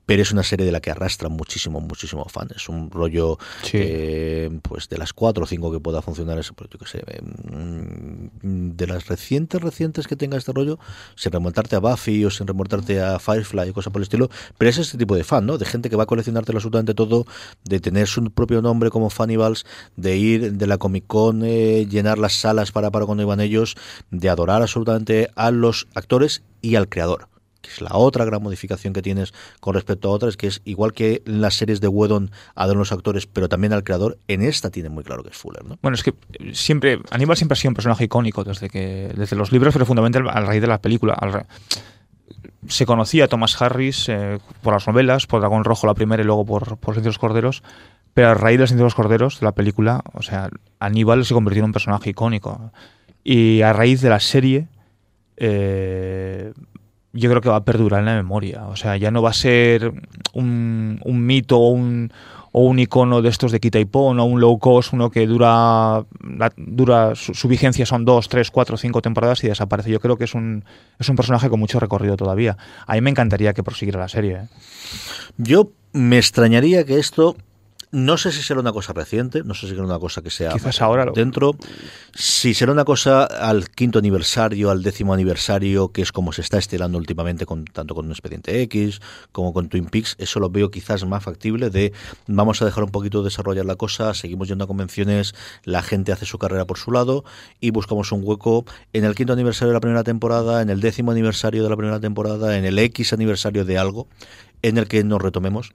Pero 0.04 0.20
es 0.20 0.32
una 0.32 0.42
serie 0.42 0.66
de 0.66 0.70
la 0.72 0.80
que 0.82 0.90
arrastra 0.90 1.30
muchísimo, 1.30 1.80
muchísimo 1.80 2.26
fan. 2.28 2.48
Es 2.54 2.68
un 2.68 2.90
rollo, 2.90 3.38
Sí. 3.62 3.78
eh, 3.80 4.50
pues 4.60 4.90
de 4.90 4.98
las 4.98 5.14
cuatro 5.14 5.44
o 5.44 5.46
cinco 5.46 5.72
que 5.72 5.80
pueda 5.80 6.02
funcionar, 6.02 6.38
es, 6.38 6.52
pues, 6.54 6.68
yo 6.68 6.78
qué 6.78 6.84
sé, 6.86 6.98
eh, 7.06 7.22
mm, 7.22 8.76
de 8.76 8.86
las 8.86 9.06
recientes, 9.06 9.62
recientes 9.62 10.06
que 10.06 10.14
tenga 10.14 10.36
este 10.36 10.52
rollo, 10.52 10.78
sin 11.16 11.32
remontarte 11.32 11.76
a 11.76 11.78
Buffy 11.78 12.26
o 12.26 12.30
sin 12.30 12.46
remontarte 12.46 13.00
a 13.00 13.18
Firefly 13.18 13.70
y 13.70 13.72
cosas 13.72 13.94
por 13.94 14.00
el 14.00 14.04
estilo. 14.04 14.28
Pero 14.58 14.68
es 14.68 14.76
este 14.76 14.98
tipo 14.98 15.16
de 15.16 15.24
fan, 15.24 15.46
¿no? 15.46 15.56
De 15.56 15.64
gente 15.64 15.88
que 15.88 15.96
va 15.96 16.02
a 16.02 16.06
coleccionarte 16.06 16.52
absolutamente 16.52 16.92
todo, 16.92 17.24
de 17.64 17.80
tener 17.80 18.08
su 18.08 18.22
propio 18.30 18.60
nombre 18.60 18.90
como 18.90 19.08
Fannibals, 19.08 19.64
de 19.96 20.18
ir 20.18 20.52
de 20.52 20.66
la 20.66 20.76
Comic 20.76 21.06
Con, 21.06 21.44
eh, 21.46 21.86
llenar 21.88 22.18
las 22.18 22.34
salas 22.34 22.72
para, 22.72 22.90
para 22.90 23.06
cuando 23.06 23.22
iban 23.22 23.40
ellos, 23.40 23.74
de 24.10 24.28
adorar 24.28 24.49
absolutamente 24.56 25.28
a 25.36 25.50
los 25.50 25.88
actores 25.94 26.42
y 26.60 26.76
al 26.76 26.88
creador. 26.88 27.28
Que 27.60 27.70
es 27.70 27.80
la 27.82 27.94
otra 27.94 28.24
gran 28.24 28.42
modificación 28.42 28.92
que 28.92 29.02
tienes 29.02 29.34
con 29.60 29.74
respecto 29.74 30.08
a 30.08 30.12
otras, 30.12 30.36
que 30.36 30.46
es 30.46 30.62
igual 30.64 30.92
que 30.92 31.22
en 31.26 31.42
las 31.42 31.54
series 31.54 31.80
de 31.80 31.88
Whedon 31.88 32.30
adoran 32.54 32.78
los 32.78 32.92
actores, 32.92 33.26
pero 33.26 33.48
también 33.48 33.72
al 33.72 33.84
creador, 33.84 34.18
en 34.28 34.42
esta 34.42 34.70
tiene 34.70 34.88
muy 34.88 35.04
claro 35.04 35.22
que 35.22 35.28
es 35.28 35.36
Fuller, 35.36 35.64
¿no? 35.64 35.78
Bueno, 35.82 35.94
es 35.94 36.02
que 36.02 36.14
siempre, 36.52 37.00
Aníbal 37.10 37.36
siempre 37.36 37.54
ha 37.54 37.56
sido 37.56 37.70
un 37.70 37.74
personaje 37.74 38.04
icónico 38.04 38.44
desde 38.44 38.70
que 38.70 39.12
desde 39.14 39.36
los 39.36 39.52
libros, 39.52 39.74
pero 39.74 39.84
fundamentalmente 39.84 40.38
a 40.38 40.40
raíz 40.40 40.62
de 40.62 40.68
la 40.68 40.80
película. 40.80 41.12
Al 41.12 41.46
se 42.68 42.86
conocía 42.86 43.24
a 43.24 43.28
Thomas 43.28 43.60
Harris 43.60 44.08
eh, 44.08 44.38
por 44.62 44.74
las 44.74 44.86
novelas, 44.86 45.26
por 45.26 45.40
Dragón 45.40 45.64
Rojo 45.64 45.86
la 45.86 45.94
primera 45.94 46.22
y 46.22 46.26
luego 46.26 46.44
por, 46.44 46.76
por 46.78 47.04
los 47.04 47.18
Corderos, 47.18 47.62
pero 48.14 48.28
a 48.30 48.34
raíz 48.34 48.58
de 48.70 48.82
los 48.82 48.94
Corderos, 48.94 49.40
de 49.40 49.46
la 49.46 49.52
película, 49.52 50.02
o 50.12 50.22
sea, 50.22 50.50
Aníbal 50.78 51.24
se 51.24 51.34
convirtió 51.34 51.60
en 51.60 51.66
un 51.66 51.72
personaje 51.72 52.10
icónico. 52.10 52.72
Y 53.22 53.62
a 53.62 53.72
raíz 53.72 54.00
de 54.00 54.08
la 54.08 54.20
serie, 54.20 54.68
eh, 55.36 56.52
yo 57.12 57.30
creo 57.30 57.42
que 57.42 57.48
va 57.48 57.56
a 57.56 57.64
perdurar 57.64 58.00
en 58.00 58.06
la 58.06 58.14
memoria. 58.14 58.66
O 58.66 58.76
sea, 58.76 58.96
ya 58.96 59.10
no 59.10 59.22
va 59.22 59.30
a 59.30 59.34
ser 59.34 59.92
un, 60.32 61.00
un 61.04 61.26
mito 61.26 61.58
o 61.58 61.70
un, 61.70 62.12
o 62.52 62.62
un 62.62 62.78
icono 62.78 63.22
de 63.22 63.28
estos 63.28 63.52
de 63.52 63.60
quita 63.60 63.78
y 63.78 63.84
pon 63.84 64.18
o 64.18 64.24
un 64.24 64.40
low 64.40 64.58
cost, 64.58 64.92
uno 64.92 65.10
que 65.10 65.26
dura, 65.26 66.04
dura 66.56 67.14
su, 67.14 67.34
su 67.34 67.48
vigencia 67.48 67.86
son 67.86 68.04
dos, 68.04 68.28
tres, 68.28 68.50
cuatro, 68.50 68.76
cinco 68.76 69.02
temporadas 69.02 69.42
y 69.44 69.48
desaparece. 69.48 69.90
Yo 69.90 70.00
creo 70.00 70.16
que 70.16 70.24
es 70.24 70.34
un, 70.34 70.64
es 70.98 71.08
un 71.08 71.16
personaje 71.16 71.48
con 71.48 71.60
mucho 71.60 71.78
recorrido 71.80 72.16
todavía. 72.16 72.56
A 72.86 72.94
mí 72.94 73.00
me 73.00 73.10
encantaría 73.10 73.52
que 73.52 73.62
prosiguiera 73.62 74.00
la 74.00 74.08
serie. 74.08 74.32
¿eh? 74.32 74.48
Yo 75.36 75.70
me 75.92 76.18
extrañaría 76.18 76.84
que 76.84 76.98
esto, 76.98 77.36
no 77.92 78.16
sé 78.16 78.30
si 78.30 78.42
será 78.42 78.60
una 78.60 78.72
cosa 78.72 78.92
reciente, 78.92 79.42
no 79.44 79.54
sé 79.54 79.62
si 79.66 79.72
será 79.72 79.82
una 79.84 79.98
cosa 79.98 80.22
que 80.22 80.30
sea 80.30 80.50
Quizás 80.52 80.80
ahora 80.80 81.04
lo- 81.04 81.12
dentro, 81.12 81.56
si 82.14 82.54
será 82.54 82.70
una 82.72 82.84
cosa 82.84 83.24
al 83.24 83.68
quinto 83.70 83.98
aniversario, 83.98 84.70
al 84.70 84.82
décimo 84.82 85.12
aniversario, 85.12 85.88
que 85.90 86.02
es 86.02 86.12
como 86.12 86.32
se 86.32 86.40
está 86.42 86.58
estirando 86.58 86.98
últimamente 86.98 87.46
con 87.46 87.64
tanto 87.64 87.94
con 87.94 88.06
un 88.06 88.12
expediente 88.12 88.62
X 88.62 89.00
como 89.32 89.52
con 89.52 89.68
Twin 89.68 89.86
Peaks, 89.86 90.14
eso 90.18 90.38
lo 90.40 90.50
veo 90.50 90.70
quizás 90.70 91.04
más 91.04 91.24
factible 91.24 91.70
de 91.70 91.92
vamos 92.26 92.62
a 92.62 92.64
dejar 92.64 92.84
un 92.84 92.90
poquito 92.90 93.22
desarrollar 93.22 93.64
la 93.66 93.76
cosa, 93.76 94.14
seguimos 94.14 94.48
yendo 94.48 94.64
a 94.64 94.66
convenciones, 94.68 95.34
la 95.64 95.82
gente 95.82 96.12
hace 96.12 96.26
su 96.26 96.38
carrera 96.38 96.66
por 96.66 96.78
su 96.78 96.92
lado 96.92 97.24
y 97.60 97.70
buscamos 97.70 98.12
un 98.12 98.20
hueco 98.22 98.64
en 98.92 99.04
el 99.04 99.14
quinto 99.14 99.32
aniversario 99.32 99.68
de 99.70 99.74
la 99.74 99.80
primera 99.80 100.04
temporada, 100.04 100.62
en 100.62 100.70
el 100.70 100.80
décimo 100.80 101.10
aniversario 101.10 101.62
de 101.64 101.70
la 101.70 101.76
primera 101.76 101.98
temporada, 102.00 102.56
en 102.56 102.64
el 102.64 102.78
X 102.78 103.12
aniversario 103.12 103.64
de 103.64 103.78
algo 103.78 104.06
en 104.62 104.78
el 104.78 104.86
que 104.86 105.02
nos 105.02 105.20
retomemos. 105.20 105.72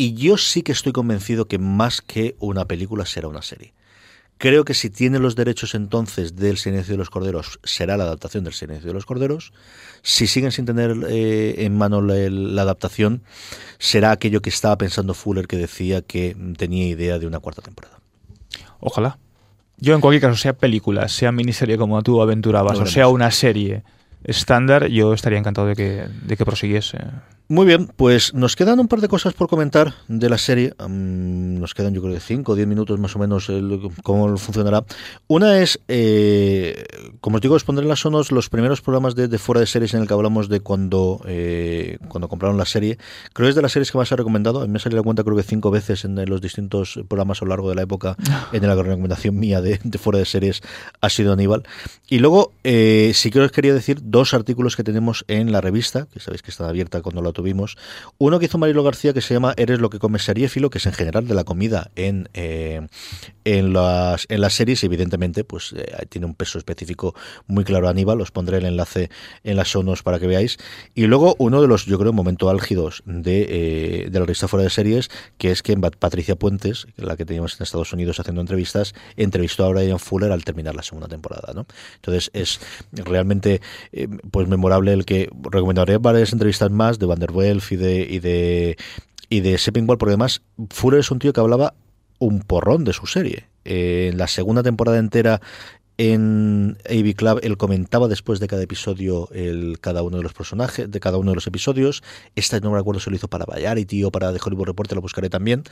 Y 0.00 0.14
yo 0.14 0.38
sí 0.38 0.62
que 0.62 0.72
estoy 0.72 0.92
convencido 0.92 1.44
que 1.44 1.58
más 1.58 2.00
que 2.00 2.34
una 2.38 2.64
película 2.64 3.04
será 3.04 3.28
una 3.28 3.42
serie. 3.42 3.74
Creo 4.38 4.64
que 4.64 4.72
si 4.72 4.88
tiene 4.88 5.18
los 5.18 5.36
derechos 5.36 5.74
entonces 5.74 6.36
del 6.36 6.56
Silencio 6.56 6.94
de 6.94 6.96
los 6.96 7.10
Corderos, 7.10 7.60
será 7.64 7.98
la 7.98 8.04
adaptación 8.04 8.42
del 8.42 8.54
Silencio 8.54 8.86
de 8.88 8.94
los 8.94 9.04
Corderos. 9.04 9.52
Si 10.00 10.26
siguen 10.26 10.52
sin 10.52 10.64
tener 10.64 10.96
eh, 11.10 11.66
en 11.66 11.76
mano 11.76 12.00
la, 12.00 12.14
la 12.30 12.62
adaptación, 12.62 13.24
será 13.78 14.10
aquello 14.10 14.40
que 14.40 14.48
estaba 14.48 14.78
pensando 14.78 15.12
Fuller, 15.12 15.46
que 15.46 15.58
decía 15.58 16.00
que 16.00 16.34
tenía 16.56 16.86
idea 16.86 17.18
de 17.18 17.26
una 17.26 17.40
cuarta 17.40 17.60
temporada. 17.60 18.00
Ojalá. 18.78 19.18
Yo 19.76 19.94
en 19.94 20.00
cualquier 20.00 20.22
caso, 20.22 20.36
sea 20.38 20.54
película, 20.54 21.08
sea 21.08 21.30
miniserie 21.30 21.76
como 21.76 22.02
tú 22.02 22.22
aventurabas, 22.22 22.78
o 22.78 22.86
sea 22.86 23.08
una 23.08 23.30
serie 23.30 23.82
estándar, 24.24 24.86
yo 24.86 25.12
estaría 25.12 25.38
encantado 25.38 25.66
de 25.66 25.76
que, 25.76 26.08
de 26.22 26.36
que 26.38 26.44
prosiguiese. 26.46 26.96
Muy 27.52 27.66
bien, 27.66 27.88
pues 27.96 28.32
nos 28.32 28.54
quedan 28.54 28.78
un 28.78 28.86
par 28.86 29.00
de 29.00 29.08
cosas 29.08 29.34
por 29.34 29.48
comentar 29.48 29.92
de 30.06 30.28
la 30.30 30.38
serie. 30.38 30.72
Mm, 30.78 31.58
nos 31.58 31.74
quedan 31.74 31.92
yo 31.92 32.00
creo 32.00 32.14
que 32.14 32.20
5 32.20 32.52
o 32.52 32.54
10 32.54 32.68
minutos 32.68 33.00
más 33.00 33.16
o 33.16 33.18
menos 33.18 33.48
el- 33.48 33.90
cómo 34.04 34.36
funcionará. 34.36 34.84
Una 35.26 35.58
es, 35.58 35.80
eh, 35.88 36.84
como 37.20 37.36
os 37.38 37.42
digo, 37.42 37.56
os 37.56 37.64
pondré 37.64 37.82
en 37.82 37.88
las 37.88 37.98
sonos 37.98 38.30
los 38.30 38.48
primeros 38.50 38.80
programas 38.82 39.16
de, 39.16 39.26
de 39.26 39.36
fuera 39.38 39.60
de 39.60 39.66
series 39.66 39.92
en 39.94 40.02
el 40.02 40.06
que 40.06 40.14
hablamos 40.14 40.48
de 40.48 40.60
cuando, 40.60 41.22
eh, 41.26 41.98
cuando 42.06 42.28
compraron 42.28 42.56
la 42.56 42.66
serie. 42.66 42.98
Creo 43.32 43.46
que 43.46 43.50
es 43.50 43.56
de 43.56 43.62
las 43.62 43.72
series 43.72 43.90
que 43.90 43.98
más 43.98 44.12
he 44.12 44.14
recomendado. 44.14 44.64
Me 44.68 44.76
ha 44.76 44.80
salido 44.80 44.98
la 45.00 45.04
cuenta 45.04 45.24
creo 45.24 45.36
que 45.36 45.42
cinco 45.42 45.72
veces 45.72 46.04
en 46.04 46.24
los 46.30 46.40
distintos 46.40 47.00
programas 47.08 47.42
a 47.42 47.46
lo 47.46 47.48
largo 47.48 47.68
de 47.68 47.74
la 47.74 47.82
época 47.82 48.14
en 48.52 48.64
la 48.64 48.76
recomendación 48.76 49.36
mía 49.36 49.60
de, 49.60 49.80
de 49.82 49.98
fuera 49.98 50.20
de 50.20 50.24
series 50.24 50.60
ha 51.00 51.10
sido 51.10 51.32
Aníbal. 51.32 51.64
Y 52.08 52.20
luego 52.20 52.52
eh, 52.62 53.10
sí 53.12 53.32
que 53.32 53.40
os 53.40 53.50
quería 53.50 53.74
decir 53.74 53.98
dos 54.04 54.34
artículos 54.34 54.76
que 54.76 54.84
tenemos 54.84 55.24
en 55.26 55.50
la 55.50 55.60
revista, 55.60 56.06
que 56.12 56.20
sabéis 56.20 56.42
que 56.42 56.52
está 56.52 56.68
abierta 56.68 57.02
cuando 57.02 57.22
la 57.22 57.30
tuvimos. 57.40 57.78
Uno 58.18 58.38
que 58.38 58.46
hizo 58.46 58.58
Marilo 58.58 58.82
García 58.82 59.14
que 59.14 59.22
se 59.22 59.32
llama 59.32 59.54
Eres 59.56 59.80
lo 59.80 59.88
que 59.88 59.98
comes 59.98 60.24
seriéfilo, 60.24 60.68
que 60.68 60.76
es 60.76 60.86
en 60.86 60.92
general 60.92 61.26
de 61.26 61.34
la 61.34 61.44
comida 61.44 61.90
en, 61.96 62.28
eh, 62.34 62.86
en, 63.44 63.72
las, 63.72 64.26
en 64.28 64.42
las 64.42 64.52
series. 64.52 64.84
Evidentemente, 64.84 65.42
pues 65.42 65.72
eh, 65.74 66.06
tiene 66.10 66.26
un 66.26 66.34
peso 66.34 66.58
específico 66.58 67.14
muy 67.46 67.64
claro 67.64 67.88
Aníbal. 67.88 68.20
Os 68.20 68.30
pondré 68.30 68.58
el 68.58 68.66
enlace 68.66 69.10
en 69.42 69.56
las 69.56 69.68
sonos 69.68 70.02
para 70.02 70.18
que 70.18 70.26
veáis. 70.26 70.58
Y 70.94 71.06
luego 71.06 71.34
uno 71.38 71.62
de 71.62 71.68
los, 71.68 71.86
yo 71.86 71.98
creo, 71.98 72.12
momentos 72.12 72.50
álgidos 72.50 73.02
de, 73.06 73.46
eh, 73.48 74.10
de 74.10 74.18
la 74.18 74.26
revista 74.26 74.46
fuera 74.46 74.64
de 74.64 74.70
series, 74.70 75.08
que 75.38 75.50
es 75.50 75.62
que 75.62 75.76
Patricia 75.78 76.36
Puentes, 76.36 76.88
la 76.96 77.16
que 77.16 77.24
teníamos 77.24 77.58
en 77.58 77.62
Estados 77.62 77.92
Unidos 77.94 78.20
haciendo 78.20 78.42
entrevistas, 78.42 78.94
entrevistó 79.16 79.64
a 79.64 79.70
Brian 79.70 79.98
Fuller 79.98 80.30
al 80.30 80.44
terminar 80.44 80.74
la 80.74 80.82
segunda 80.82 81.08
temporada. 81.08 81.54
¿no? 81.54 81.66
Entonces 81.94 82.30
es 82.34 82.60
realmente 82.92 83.62
pues 84.30 84.46
memorable 84.46 84.92
el 84.92 85.06
que 85.06 85.30
recomendaré 85.50 85.96
varias 85.96 86.34
entrevistas 86.34 86.70
más 86.70 86.98
de 86.98 87.06
Van 87.06 87.18
der 87.18 87.29
Welf 87.30 87.72
y 87.72 87.76
de 87.76 88.06
y 88.08 88.18
de 88.18 88.76
y 89.28 89.40
de 89.40 89.58
Seppingwall, 89.58 89.98
porque 89.98 90.10
además 90.12 90.42
Fuller 90.70 91.00
es 91.00 91.10
un 91.10 91.18
tío 91.18 91.32
que 91.32 91.40
hablaba 91.40 91.74
un 92.18 92.40
porrón 92.40 92.84
de 92.84 92.92
su 92.92 93.06
serie. 93.06 93.46
Eh, 93.64 94.08
en 94.10 94.18
la 94.18 94.26
segunda 94.26 94.62
temporada 94.62 94.98
entera 94.98 95.40
en 96.00 96.78
AV 96.88 97.14
Club 97.14 97.40
él 97.42 97.58
comentaba 97.58 98.08
después 98.08 98.40
de 98.40 98.48
cada 98.48 98.62
episodio 98.62 99.28
el, 99.32 99.78
cada 99.82 100.02
uno 100.02 100.16
de 100.16 100.22
los 100.22 100.32
personajes, 100.32 100.90
de 100.90 100.98
cada 100.98 101.18
uno 101.18 101.32
de 101.32 101.34
los 101.34 101.46
episodios. 101.46 102.02
Esta 102.34 102.58
no 102.60 102.70
me 102.70 102.78
acuerdo 102.78 103.00
si 103.00 103.10
lo 103.10 103.16
hizo 103.16 103.28
para 103.28 103.44
Variety 103.44 104.02
o 104.04 104.10
para 104.10 104.32
The 104.32 104.40
Hollywood 104.42 104.64
Reporter, 104.64 104.96
lo 104.96 105.02
buscaré 105.02 105.28
también. 105.28 105.64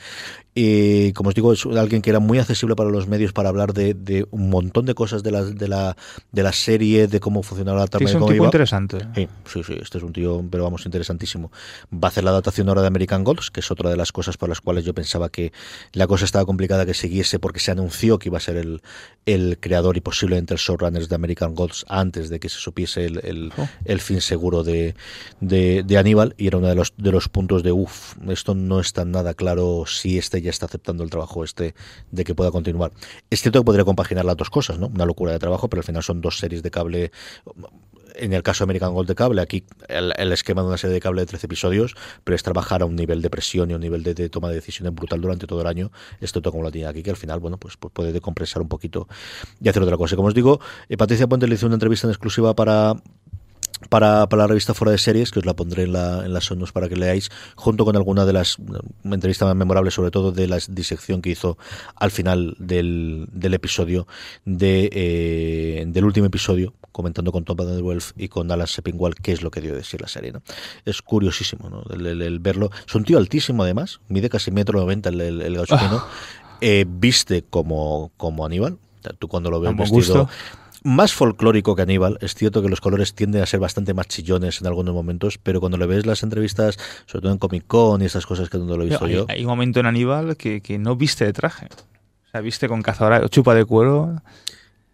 Y 0.53 1.13
como 1.13 1.29
os 1.29 1.35
digo, 1.35 1.51
es 1.51 1.65
alguien 1.65 2.03
que 2.03 2.11
era 2.11 2.19
muy 2.19 2.37
accesible 2.37 2.75
para 2.75 2.91
los 2.91 3.07
medios 3.07 3.33
para 3.33 3.49
hablar 3.49 3.73
de, 3.73 3.95
de 3.95 4.27
un 4.29 4.51
montón 4.51 4.85
de 4.85 4.93
cosas 4.93 5.23
de 5.23 5.31
la, 5.31 5.43
de 5.43 5.67
la, 5.67 5.97
de 6.31 6.43
la 6.43 6.53
serie, 6.53 7.07
de 7.07 7.19
cómo 7.19 7.41
funcionaba 7.41 7.79
la 7.79 7.87
trama. 7.87 8.05
Es 8.05 8.11
de 8.11 8.19
un 8.19 8.25
tipo 8.25 8.35
iba. 8.35 8.45
interesante. 8.45 8.99
Sí, 9.15 9.27
sí, 9.45 9.63
sí, 9.63 9.77
este 9.81 9.97
es 9.97 10.03
un 10.03 10.13
tío, 10.13 10.45
pero 10.51 10.63
vamos, 10.63 10.85
interesantísimo. 10.85 11.51
Va 11.91 12.07
a 12.07 12.09
hacer 12.09 12.23
la 12.23 12.29
adaptación 12.29 12.69
ahora 12.69 12.81
de 12.81 12.87
American 12.87 13.23
Gods, 13.23 13.49
que 13.49 13.61
es 13.61 13.71
otra 13.71 13.89
de 13.89 13.97
las 13.97 14.11
cosas 14.11 14.37
por 14.37 14.47
las 14.47 14.61
cuales 14.61 14.85
yo 14.85 14.93
pensaba 14.93 15.29
que 15.29 15.53
la 15.93 16.05
cosa 16.05 16.25
estaba 16.25 16.45
complicada 16.45 16.85
que 16.85 16.93
siguiese, 16.93 17.39
porque 17.39 17.59
se 17.59 17.71
anunció 17.71 18.19
que 18.19 18.29
iba 18.29 18.37
a 18.37 18.41
ser 18.41 18.57
el, 18.57 18.83
el 19.25 19.57
creador 19.59 19.97
y 19.97 20.01
posiblemente 20.19 20.53
el 20.53 20.59
showrunners 20.59 21.07
de 21.07 21.15
American 21.15 21.55
Gods 21.55 21.85
antes 21.87 22.29
de 22.29 22.41
que 22.41 22.49
se 22.49 22.59
supiese 22.59 23.05
el, 23.05 23.21
el, 23.23 23.53
Oh. 23.57 23.67
el 23.85 24.01
fin 24.01 24.19
seguro 24.19 24.63
de, 24.63 24.95
de, 25.39 25.83
de 25.83 25.97
Aníbal, 25.97 26.35
y 26.37 26.47
era 26.47 26.57
uno 26.57 26.67
de 26.67 26.75
los, 26.75 26.93
de 26.97 27.11
los 27.11 27.29
puntos 27.29 27.63
de, 27.63 27.71
uff, 27.71 28.15
esto 28.27 28.53
no 28.53 28.81
está 28.81 29.05
nada 29.05 29.33
claro 29.33 29.85
si 29.87 30.17
este 30.17 30.41
ya 30.41 30.49
está 30.49 30.65
aceptando 30.65 31.03
el 31.05 31.09
trabajo 31.09 31.45
este 31.45 31.73
de 32.11 32.23
que 32.25 32.35
pueda 32.35 32.51
continuar. 32.51 32.91
Es 33.29 33.41
cierto 33.41 33.61
que 33.61 33.65
podría 33.65 33.85
compaginar 33.85 34.25
las 34.25 34.35
dos 34.35 34.49
cosas, 34.49 34.77
¿no? 34.77 34.87
Una 34.87 35.05
locura 35.05 35.31
de 35.31 35.39
trabajo, 35.39 35.69
pero 35.69 35.79
al 35.79 35.85
final 35.85 36.03
son 36.03 36.19
dos 36.19 36.37
series 36.37 36.61
de 36.63 36.69
cable 36.69 37.11
en 38.19 38.33
el 38.33 38.43
caso 38.43 38.63
de 38.63 38.65
American 38.65 38.93
Gold 38.93 39.07
de 39.07 39.15
cable, 39.15 39.41
aquí 39.41 39.63
el, 39.87 40.31
esquema 40.31 40.61
de 40.61 40.67
una 40.67 40.77
serie 40.77 40.93
de 40.93 40.99
cable 40.99 41.21
de 41.21 41.27
13 41.27 41.47
episodios, 41.47 41.95
pero 42.23 42.35
es 42.35 42.43
trabajar 42.43 42.81
a 42.81 42.85
un 42.85 42.95
nivel 42.95 43.21
de 43.21 43.29
presión 43.29 43.71
y 43.71 43.73
un 43.73 43.81
nivel 43.81 44.03
de, 44.03 44.29
toma 44.29 44.49
de 44.49 44.55
decisiones 44.55 44.93
brutal 44.93 45.21
durante 45.21 45.47
todo 45.47 45.61
el 45.61 45.67
año, 45.67 45.91
esto 46.21 46.41
como 46.51 46.63
lo 46.63 46.71
tiene 46.71 46.87
aquí, 46.87 47.03
que 47.03 47.09
al 47.09 47.17
final, 47.17 47.39
bueno, 47.39 47.57
pues, 47.57 47.77
pues 47.77 47.93
puede 47.93 48.11
decompresar 48.11 48.61
un 48.61 48.67
poquito 48.67 49.07
y 49.61 49.69
hacer 49.69 49.81
otra 49.83 49.97
cosa. 49.97 50.15
Como 50.15 50.27
os 50.27 50.33
digo, 50.33 50.59
eh, 50.87 50.97
Patricia 50.97 51.27
Puente 51.27 51.47
le 51.47 51.55
hizo 51.55 51.65
una 51.65 51.75
entrevista 51.75 52.07
en 52.07 52.11
exclusiva 52.11 52.55
para 52.55 52.95
para, 53.87 54.27
para 54.27 54.43
la 54.43 54.47
revista 54.47 54.73
Fuera 54.73 54.91
de 54.91 54.97
Series, 54.97 55.31
que 55.31 55.39
os 55.39 55.45
la 55.45 55.55
pondré 55.55 55.83
en, 55.83 55.93
la, 55.93 56.25
en 56.25 56.33
las 56.33 56.45
sonos 56.45 56.71
para 56.73 56.89
que 56.89 56.95
leáis, 56.97 57.29
junto 57.55 57.85
con 57.85 57.95
alguna 57.95 58.25
de 58.25 58.33
las 58.33 58.57
entrevistas 59.05 59.47
más 59.47 59.55
memorables, 59.55 59.93
sobre 59.93 60.11
todo 60.11 60.31
de 60.33 60.47
la 60.47 60.59
disección 60.69 61.21
que 61.21 61.29
hizo 61.29 61.57
al 61.95 62.11
final 62.11 62.55
del, 62.59 63.27
del 63.31 63.53
episodio, 63.53 64.05
de, 64.45 64.89
eh, 64.91 65.85
del 65.87 66.03
último 66.05 66.25
episodio, 66.25 66.73
comentando 66.91 67.31
con 67.31 67.45
Tom 67.45 67.55
Van 67.55 67.67
der 67.67 67.81
Welf 67.83 68.11
y 68.17 68.27
con 68.27 68.51
Alan 68.51 68.67
Sepinwall 68.67 69.15
qué 69.15 69.31
es 69.31 69.41
lo 69.41 69.51
que 69.51 69.61
dio 69.61 69.71
de 69.71 69.77
decir 69.77 70.01
la 70.01 70.07
serie. 70.07 70.31
¿no? 70.33 70.41
Es 70.85 71.01
curiosísimo 71.01 71.69
¿no? 71.69 71.83
el, 71.93 72.05
el- 72.05 72.21
el 72.21 72.39
verlo. 72.39 72.71
Es 72.87 72.93
un 72.95 73.05
tío 73.05 73.17
altísimo, 73.17 73.63
además, 73.63 74.01
mide 74.09 74.29
casi 74.29 74.51
metro 74.51 74.79
noventa 74.79 75.09
el, 75.09 75.21
el, 75.21 75.41
el 75.41 75.55
gauchino, 75.55 76.03
eh, 76.61 76.85
viste 76.87 77.43
como, 77.49 78.11
como 78.17 78.45
Aníbal. 78.45 78.77
Tú 79.17 79.29
cuando 79.29 79.49
lo 79.49 79.61
ves 79.61 79.69
vestido 79.77 80.25
gusto. 80.25 80.29
Más 80.83 81.13
folclórico 81.13 81.75
que 81.75 81.81
Aníbal. 81.81 82.17
Es 82.21 82.35
cierto 82.35 82.61
que 82.61 82.69
los 82.69 82.81
colores 82.81 83.13
tienden 83.13 83.41
a 83.41 83.45
ser 83.45 83.59
bastante 83.59 83.93
más 83.93 84.07
chillones 84.07 84.61
en 84.61 84.67
algunos 84.67 84.93
momentos, 84.93 85.37
pero 85.37 85.59
cuando 85.59 85.77
le 85.77 85.85
ves 85.85 86.05
las 86.05 86.23
entrevistas, 86.23 86.77
sobre 87.05 87.23
todo 87.23 87.31
en 87.31 87.37
Comic 87.37 87.65
Con 87.67 88.01
y 88.01 88.05
estas 88.05 88.25
cosas 88.25 88.49
que 88.49 88.57
donde 88.57 88.77
lo 88.77 88.83
he 88.83 88.87
visto 88.87 89.05
hay, 89.05 89.13
yo, 89.13 89.25
hay 89.29 89.41
un 89.41 89.49
momento 89.49 89.79
en 89.79 89.85
Aníbal 89.85 90.37
que, 90.37 90.61
que 90.61 90.77
no 90.77 90.95
viste 90.95 91.25
de 91.25 91.33
traje. 91.33 91.67
O 92.27 92.31
sea, 92.31 92.41
viste 92.41 92.67
con 92.67 92.81
cazadora, 92.81 93.27
chupa 93.29 93.55
de 93.55 93.65
cuero. 93.65 94.21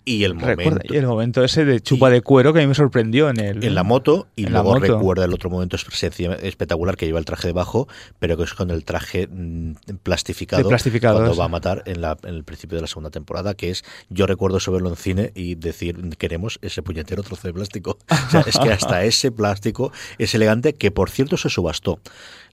Y 0.06 0.24
el 0.24 0.40
Recuerda, 0.40 0.64
momento 0.70 0.94
y 0.94 0.98
el 0.98 1.08
momento 1.08 1.44
ese 1.44 1.66
de 1.66 1.82
chupa 1.82 2.10
Y- 2.10 2.14
de 2.14 2.22
cuero 2.22 2.54
que 2.54 2.60
a 2.60 2.62
mí 2.62 2.68
me 2.68 2.76
sorprendió 2.76 3.30
en 3.30 3.40
el. 3.40 3.64
en 3.64 3.74
la 3.76 3.84
moto 3.84 4.28
y 4.36 4.46
luego 4.46 4.74
moto. 4.76 4.80
recuerda 4.82 5.26
el 5.26 5.34
otro 5.34 5.50
momento 5.50 5.76
espectacular 5.76 6.96
que 6.96 7.08
lleva 7.08 7.18
el 7.20 7.26
traje 7.26 7.48
debajo, 7.48 7.88
pero 8.20 8.38
que 8.38 8.44
es 8.44 8.54
con 8.54 8.70
el 8.70 8.84
traje 8.86 9.28
mm, 9.28 9.74
plastificado, 10.04 10.68
plastificado, 10.70 11.16
cuando 11.18 11.36
va 11.36 11.46
a 11.46 11.50
matar 11.50 11.82
en, 11.88 12.02
la, 12.02 12.18
en 12.24 12.36
el 12.36 12.44
principio 12.44 12.76
de 12.78 12.84
la 12.84 12.88
segunda 12.88 13.10
temporada, 13.10 13.56
que 13.56 13.72
es, 13.72 13.84
yo 14.10 14.28
recuerdo 14.28 14.58
eso 14.58 14.72
verlo 14.72 14.90
en 14.90 14.96
cine 14.96 15.32
y 15.34 15.56
decir, 15.56 15.98
queremos 16.18 16.60
ese 16.62 16.84
puñetero 16.84 17.24
trozo 17.24 17.48
de 17.48 17.54
plástico. 17.54 17.98
O 18.28 18.30
sea, 18.32 18.42
es 18.42 18.58
que 18.60 18.72
hasta 18.72 19.04
ese 19.06 19.32
plástico 19.32 19.92
es 20.18 20.34
elegante, 20.36 20.74
que 20.74 20.92
por 20.92 21.10
cierto 21.10 21.38
se 21.38 21.50
subastó. 21.50 22.00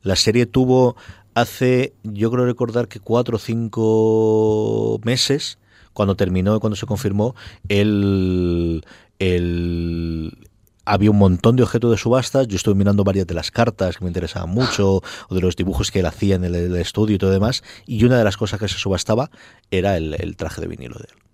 La 0.02 0.16
serie 0.16 0.46
tuvo 0.46 0.96
hace, 1.34 1.92
yo 2.02 2.30
creo 2.30 2.44
recordar 2.46 2.88
que 2.88 2.98
cuatro 3.00 3.36
o 3.36 3.38
cinco 3.38 5.00
meses, 5.04 5.58
cuando 5.92 6.16
terminó 6.16 6.56
y 6.56 6.60
cuando 6.60 6.76
se 6.76 6.86
confirmó, 6.86 7.34
el, 7.68 8.84
había 10.84 11.10
un 11.10 11.18
montón 11.18 11.56
de 11.56 11.62
objetos 11.62 11.90
de 11.90 11.96
subastas. 11.96 12.48
Yo 12.48 12.56
estuve 12.56 12.74
mirando 12.74 13.04
varias 13.04 13.26
de 13.26 13.34
las 13.34 13.50
cartas 13.50 13.96
que 13.96 14.04
me 14.04 14.10
interesaban 14.10 14.50
mucho, 14.50 15.02
o 15.28 15.34
de 15.34 15.40
los 15.40 15.56
dibujos 15.56 15.90
que 15.90 16.00
él 16.00 16.06
hacía 16.06 16.36
en 16.36 16.44
el, 16.44 16.54
el 16.54 16.76
estudio 16.76 17.16
y 17.16 17.18
todo 17.18 17.30
demás. 17.30 17.62
Y 17.86 18.04
una 18.04 18.18
de 18.18 18.24
las 18.24 18.36
cosas 18.36 18.58
que 18.60 18.68
se 18.68 18.78
subastaba 18.78 19.30
era 19.70 19.96
el, 19.96 20.14
el 20.18 20.36
traje 20.36 20.60
de 20.60 20.68
vinilo 20.68 20.96
de 20.96 21.06
él. 21.10 21.31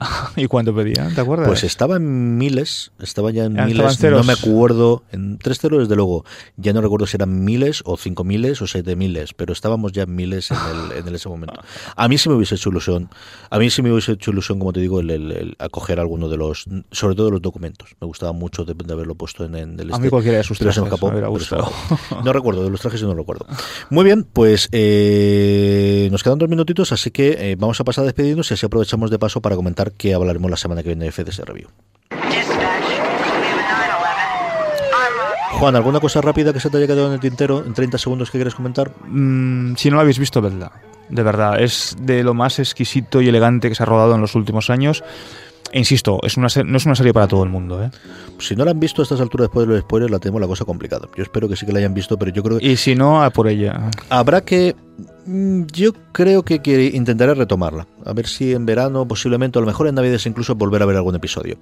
¿Y 0.36 0.46
cuánto 0.46 0.74
pedían? 0.74 1.14
¿Te 1.14 1.20
acuerdas? 1.20 1.46
Pues 1.48 1.64
estaba 1.64 1.96
en 1.96 2.38
miles, 2.38 2.92
estaba 3.00 3.30
ya 3.30 3.44
en 3.44 3.54
miles, 3.66 3.98
ceros. 3.98 4.20
no 4.20 4.24
me 4.24 4.32
acuerdo, 4.32 5.02
en 5.12 5.38
tres 5.38 5.58
ceros 5.58 5.80
desde 5.80 5.96
luego, 5.96 6.24
ya 6.56 6.72
no 6.72 6.80
recuerdo 6.80 7.06
si 7.06 7.16
eran 7.16 7.44
miles 7.44 7.82
o 7.84 7.96
cinco 7.96 8.24
miles 8.24 8.60
o 8.62 8.66
siete 8.66 8.96
miles, 8.96 9.34
pero 9.34 9.52
estábamos 9.52 9.92
ya 9.92 10.02
en 10.04 10.14
miles 10.14 10.50
en, 10.50 10.56
el, 10.96 11.06
en 11.08 11.14
ese 11.14 11.28
momento. 11.28 11.60
A 11.96 12.08
mí 12.08 12.18
sí 12.18 12.28
me 12.28 12.34
hubiese 12.36 12.54
hecho 12.54 12.70
ilusión, 12.70 13.08
a 13.50 13.58
mí 13.58 13.70
sí 13.70 13.82
me 13.82 13.92
hubiese 13.92 14.12
hecho 14.12 14.30
ilusión, 14.30 14.58
como 14.58 14.72
te 14.72 14.80
digo, 14.80 15.00
el, 15.00 15.10
el- 15.10 15.32
el 15.32 15.56
acoger 15.58 16.00
alguno 16.00 16.28
de 16.28 16.36
los, 16.36 16.64
sobre 16.90 17.14
todo 17.14 17.30
los 17.30 17.42
documentos, 17.42 17.90
me 18.00 18.06
gustaba 18.06 18.32
mucho 18.32 18.64
de, 18.64 18.74
de 18.74 18.92
haberlo 18.92 19.14
puesto 19.14 19.44
en, 19.44 19.54
en 19.54 19.78
el 19.80 19.92
A 19.92 19.98
mí 19.98 20.08
cualquiera 20.08 20.38
de 20.38 20.44
sus 20.44 20.58
trajes 20.58 20.82
me 20.82 20.88
gustado. 21.28 21.70
No 22.24 22.32
recuerdo, 22.32 22.64
de 22.64 22.70
los 22.70 22.80
trajes 22.80 23.02
no 23.02 23.14
recuerdo. 23.14 23.46
Muy 23.90 24.04
bien, 24.04 24.24
pues 24.24 24.68
eh, 24.72 26.08
nos 26.10 26.22
quedan 26.22 26.38
dos 26.38 26.48
minutitos, 26.48 26.92
así 26.92 27.10
que 27.10 27.52
eh, 27.52 27.56
vamos 27.58 27.80
a 27.80 27.84
pasar 27.84 28.02
a 28.02 28.06
despedirnos 28.06 28.50
y 28.50 28.54
así 28.54 28.66
aprovechamos 28.66 29.10
de 29.10 29.18
paso 29.18 29.40
para 29.40 29.56
comentar 29.56 29.89
que 29.96 30.14
hablaremos 30.14 30.50
la 30.50 30.56
semana 30.56 30.82
que 30.82 30.88
viene 30.90 31.04
de 31.06 31.12
FDS 31.12 31.38
Review. 31.40 31.68
Dispatch, 32.10 32.88
we 32.88 32.94
have 32.96 33.60
a 33.60 33.88
911. 33.98 35.58
Juan, 35.58 35.76
¿alguna 35.76 36.00
cosa 36.00 36.20
rápida 36.20 36.52
que 36.52 36.60
se 36.60 36.70
te 36.70 36.76
haya 36.78 36.86
quedado 36.86 37.08
en 37.08 37.14
el 37.14 37.20
tintero 37.20 37.64
en 37.64 37.74
30 37.74 37.98
segundos 37.98 38.30
que 38.30 38.38
quieres 38.38 38.54
comentar? 38.54 38.92
Mm, 39.06 39.74
si 39.76 39.90
no 39.90 39.96
lo 39.96 40.02
habéis 40.02 40.18
visto, 40.18 40.40
vedla. 40.40 40.72
De 41.08 41.22
verdad, 41.22 41.60
es 41.60 41.96
de 42.00 42.22
lo 42.22 42.34
más 42.34 42.58
exquisito 42.58 43.20
y 43.20 43.28
elegante 43.28 43.68
que 43.68 43.74
se 43.74 43.82
ha 43.82 43.86
rodado 43.86 44.14
en 44.14 44.20
los 44.20 44.34
últimos 44.34 44.70
años. 44.70 45.02
E 45.72 45.78
insisto, 45.78 46.18
es 46.24 46.36
una 46.36 46.48
no 46.64 46.76
es 46.78 46.86
una 46.86 46.94
serie 46.96 47.12
para 47.12 47.28
todo 47.28 47.44
el 47.44 47.50
mundo. 47.50 47.82
¿eh? 47.82 47.90
Si 48.38 48.56
no 48.56 48.64
la 48.64 48.72
han 48.72 48.80
visto 48.80 49.02
a 49.02 49.04
estas 49.04 49.20
alturas 49.20 49.46
después 49.48 49.66
de 49.66 49.72
los 49.74 49.82
spoilers, 49.82 50.10
la 50.10 50.18
tenemos 50.18 50.40
la 50.40 50.46
cosa 50.48 50.64
complicada. 50.64 51.06
Yo 51.16 51.22
espero 51.22 51.48
que 51.48 51.54
sí 51.56 51.64
que 51.66 51.72
la 51.72 51.78
hayan 51.78 51.94
visto, 51.94 52.16
pero 52.18 52.32
yo 52.32 52.42
creo 52.42 52.58
que 52.58 52.66
Y 52.66 52.76
si 52.76 52.94
no, 52.96 53.22
a 53.22 53.30
por 53.30 53.46
ella. 53.46 53.90
habrá 54.08 54.40
que 54.40 54.74
Yo 55.26 55.92
creo 56.12 56.44
que, 56.44 56.60
que 56.60 56.90
intentaré 56.94 57.34
retomarla. 57.34 57.86
A 58.04 58.12
ver 58.12 58.26
si 58.26 58.52
en 58.52 58.66
verano, 58.66 59.06
posiblemente, 59.06 59.58
o 59.58 59.60
a 59.60 59.62
lo 59.62 59.66
mejor 59.66 59.86
en 59.86 59.94
Navidades 59.94 60.26
incluso, 60.26 60.54
volver 60.54 60.82
a 60.82 60.86
ver 60.86 60.96
algún 60.96 61.14
episodio. 61.14 61.58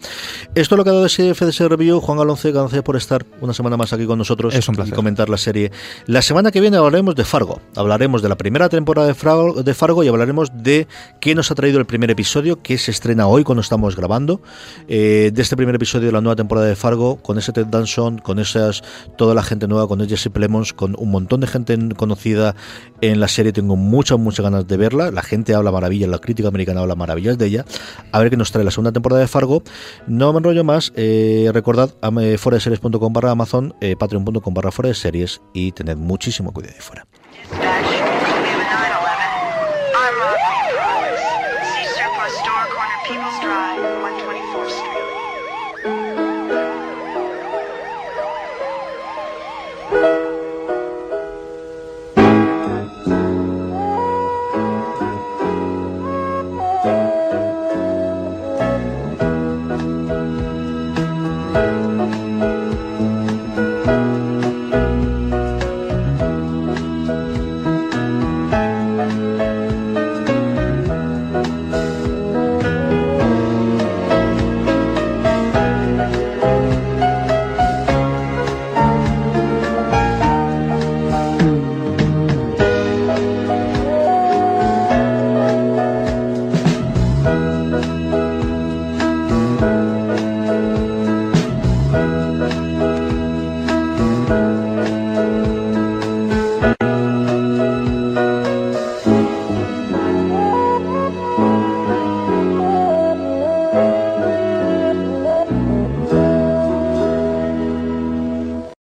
Esto 0.55 0.74
es 0.74 0.78
lo 0.78 0.84
que 0.84 0.91
ha 0.91 0.93
dado 0.93 1.07
ese 1.07 1.34
FDS 1.34 1.68
Review. 1.68 2.01
Juan 2.01 2.20
Alonce, 2.20 2.53
gracias 2.53 2.82
por 2.82 2.97
estar 2.97 3.26
una 3.41 3.53
semana 3.53 3.76
más 3.76 3.93
aquí 3.93 4.07
con 4.07 4.18
nosotros 4.18 4.55
Es 4.55 4.68
un 4.68 4.76
y 4.86 4.91
comentar 4.91 5.28
la 5.28 5.36
serie. 5.36 5.72
La 6.07 6.22
semana 6.22 6.51
que 6.51 6.61
viene 6.61 6.76
hablaremos 6.76 7.14
de 7.14 7.24
Fargo. 7.24 7.61
Hablaremos 7.76 8.22
de 8.22 8.28
la 8.28 8.36
primera 8.36 8.68
temporada 8.68 9.09
de 9.09 9.14
Fargo, 9.14 9.62
de 9.62 9.74
Fargo 9.74 10.05
y 10.05 10.09
hablaremos 10.09 10.51
de 10.55 10.86
qué 11.20 11.34
nos 11.34 11.51
ha 11.51 11.55
traído 11.55 11.78
el 11.78 11.86
primer 11.86 12.11
episodio, 12.11 12.62
que 12.62 12.78
se 12.78 12.91
estrena 12.91 13.26
hoy 13.26 13.45
cuando 13.45 13.61
estamos 13.61 13.97
grabando. 13.97 14.41
eh, 14.86 15.30
de 15.32 15.43
este 15.43 15.57
primer 15.57 15.74
episodio 15.74 16.07
de 16.07 16.12
la 16.12 16.20
nueva 16.20 16.36
temporada 16.36 16.66
de 16.66 16.76
Fargo, 16.76 17.16
con 17.16 17.39
ese 17.39 17.53
Ted 17.53 17.66
Danson, 17.66 18.18
con 18.18 18.39
esas 18.39 18.82
toda 19.16 19.34
la 19.34 19.43
gente 19.43 19.68
nueva, 19.68 19.89
con 19.89 20.07
Jesse 20.09 20.28
Plemons, 20.32 20.72
con 20.72 20.95
un 20.99 21.11
montón 21.11 21.41
de 21.41 21.47
gente 21.47 21.76
conocida 21.97 22.55
en 23.01 23.20
la 23.20 23.28
serie. 23.29 23.53
Tengo 23.53 23.76
muchas, 23.76 24.18
muchas 24.18 24.43
ganas 24.45 24.66
de 24.66 24.76
verla. 24.76 25.11
La 25.11 25.22
gente 25.22 25.55
habla 25.55 25.70
maravillas, 25.70 26.09
la 26.09 26.18
crítica 26.18 26.49
americana 26.49 26.81
habla 26.81 26.95
maravillas 26.95 27.39
de 27.39 27.47
ella. 27.47 27.64
A 28.12 28.18
ver 28.20 28.31
qué 28.31 28.37
nos 28.37 28.51
trae 28.53 28.64
la 28.64 28.70
segunda 28.70 28.93
temporada 28.93 29.20
de 29.20 29.29
Fargo. 29.29 29.62
No 30.07 30.33
me 30.33 30.39
enrollo 30.39 30.64
más. 30.64 30.93
eh, 30.97 31.51
recordad 31.53 31.95
am- 32.03 32.37
foradeseries.com 32.39 33.12
barra 33.12 33.31
Amazon, 33.31 33.74
eh, 33.81 33.97
patreon.com 33.97 34.55
barra 34.55 34.70
fuera 34.70 34.89
de 34.89 34.95
series 34.95 35.41
y 35.53 35.72
tened 35.72 35.97
muchísimo 35.97 36.53
cuidado 36.53 36.74
ahí 36.76 36.81
fuera. 36.83 37.07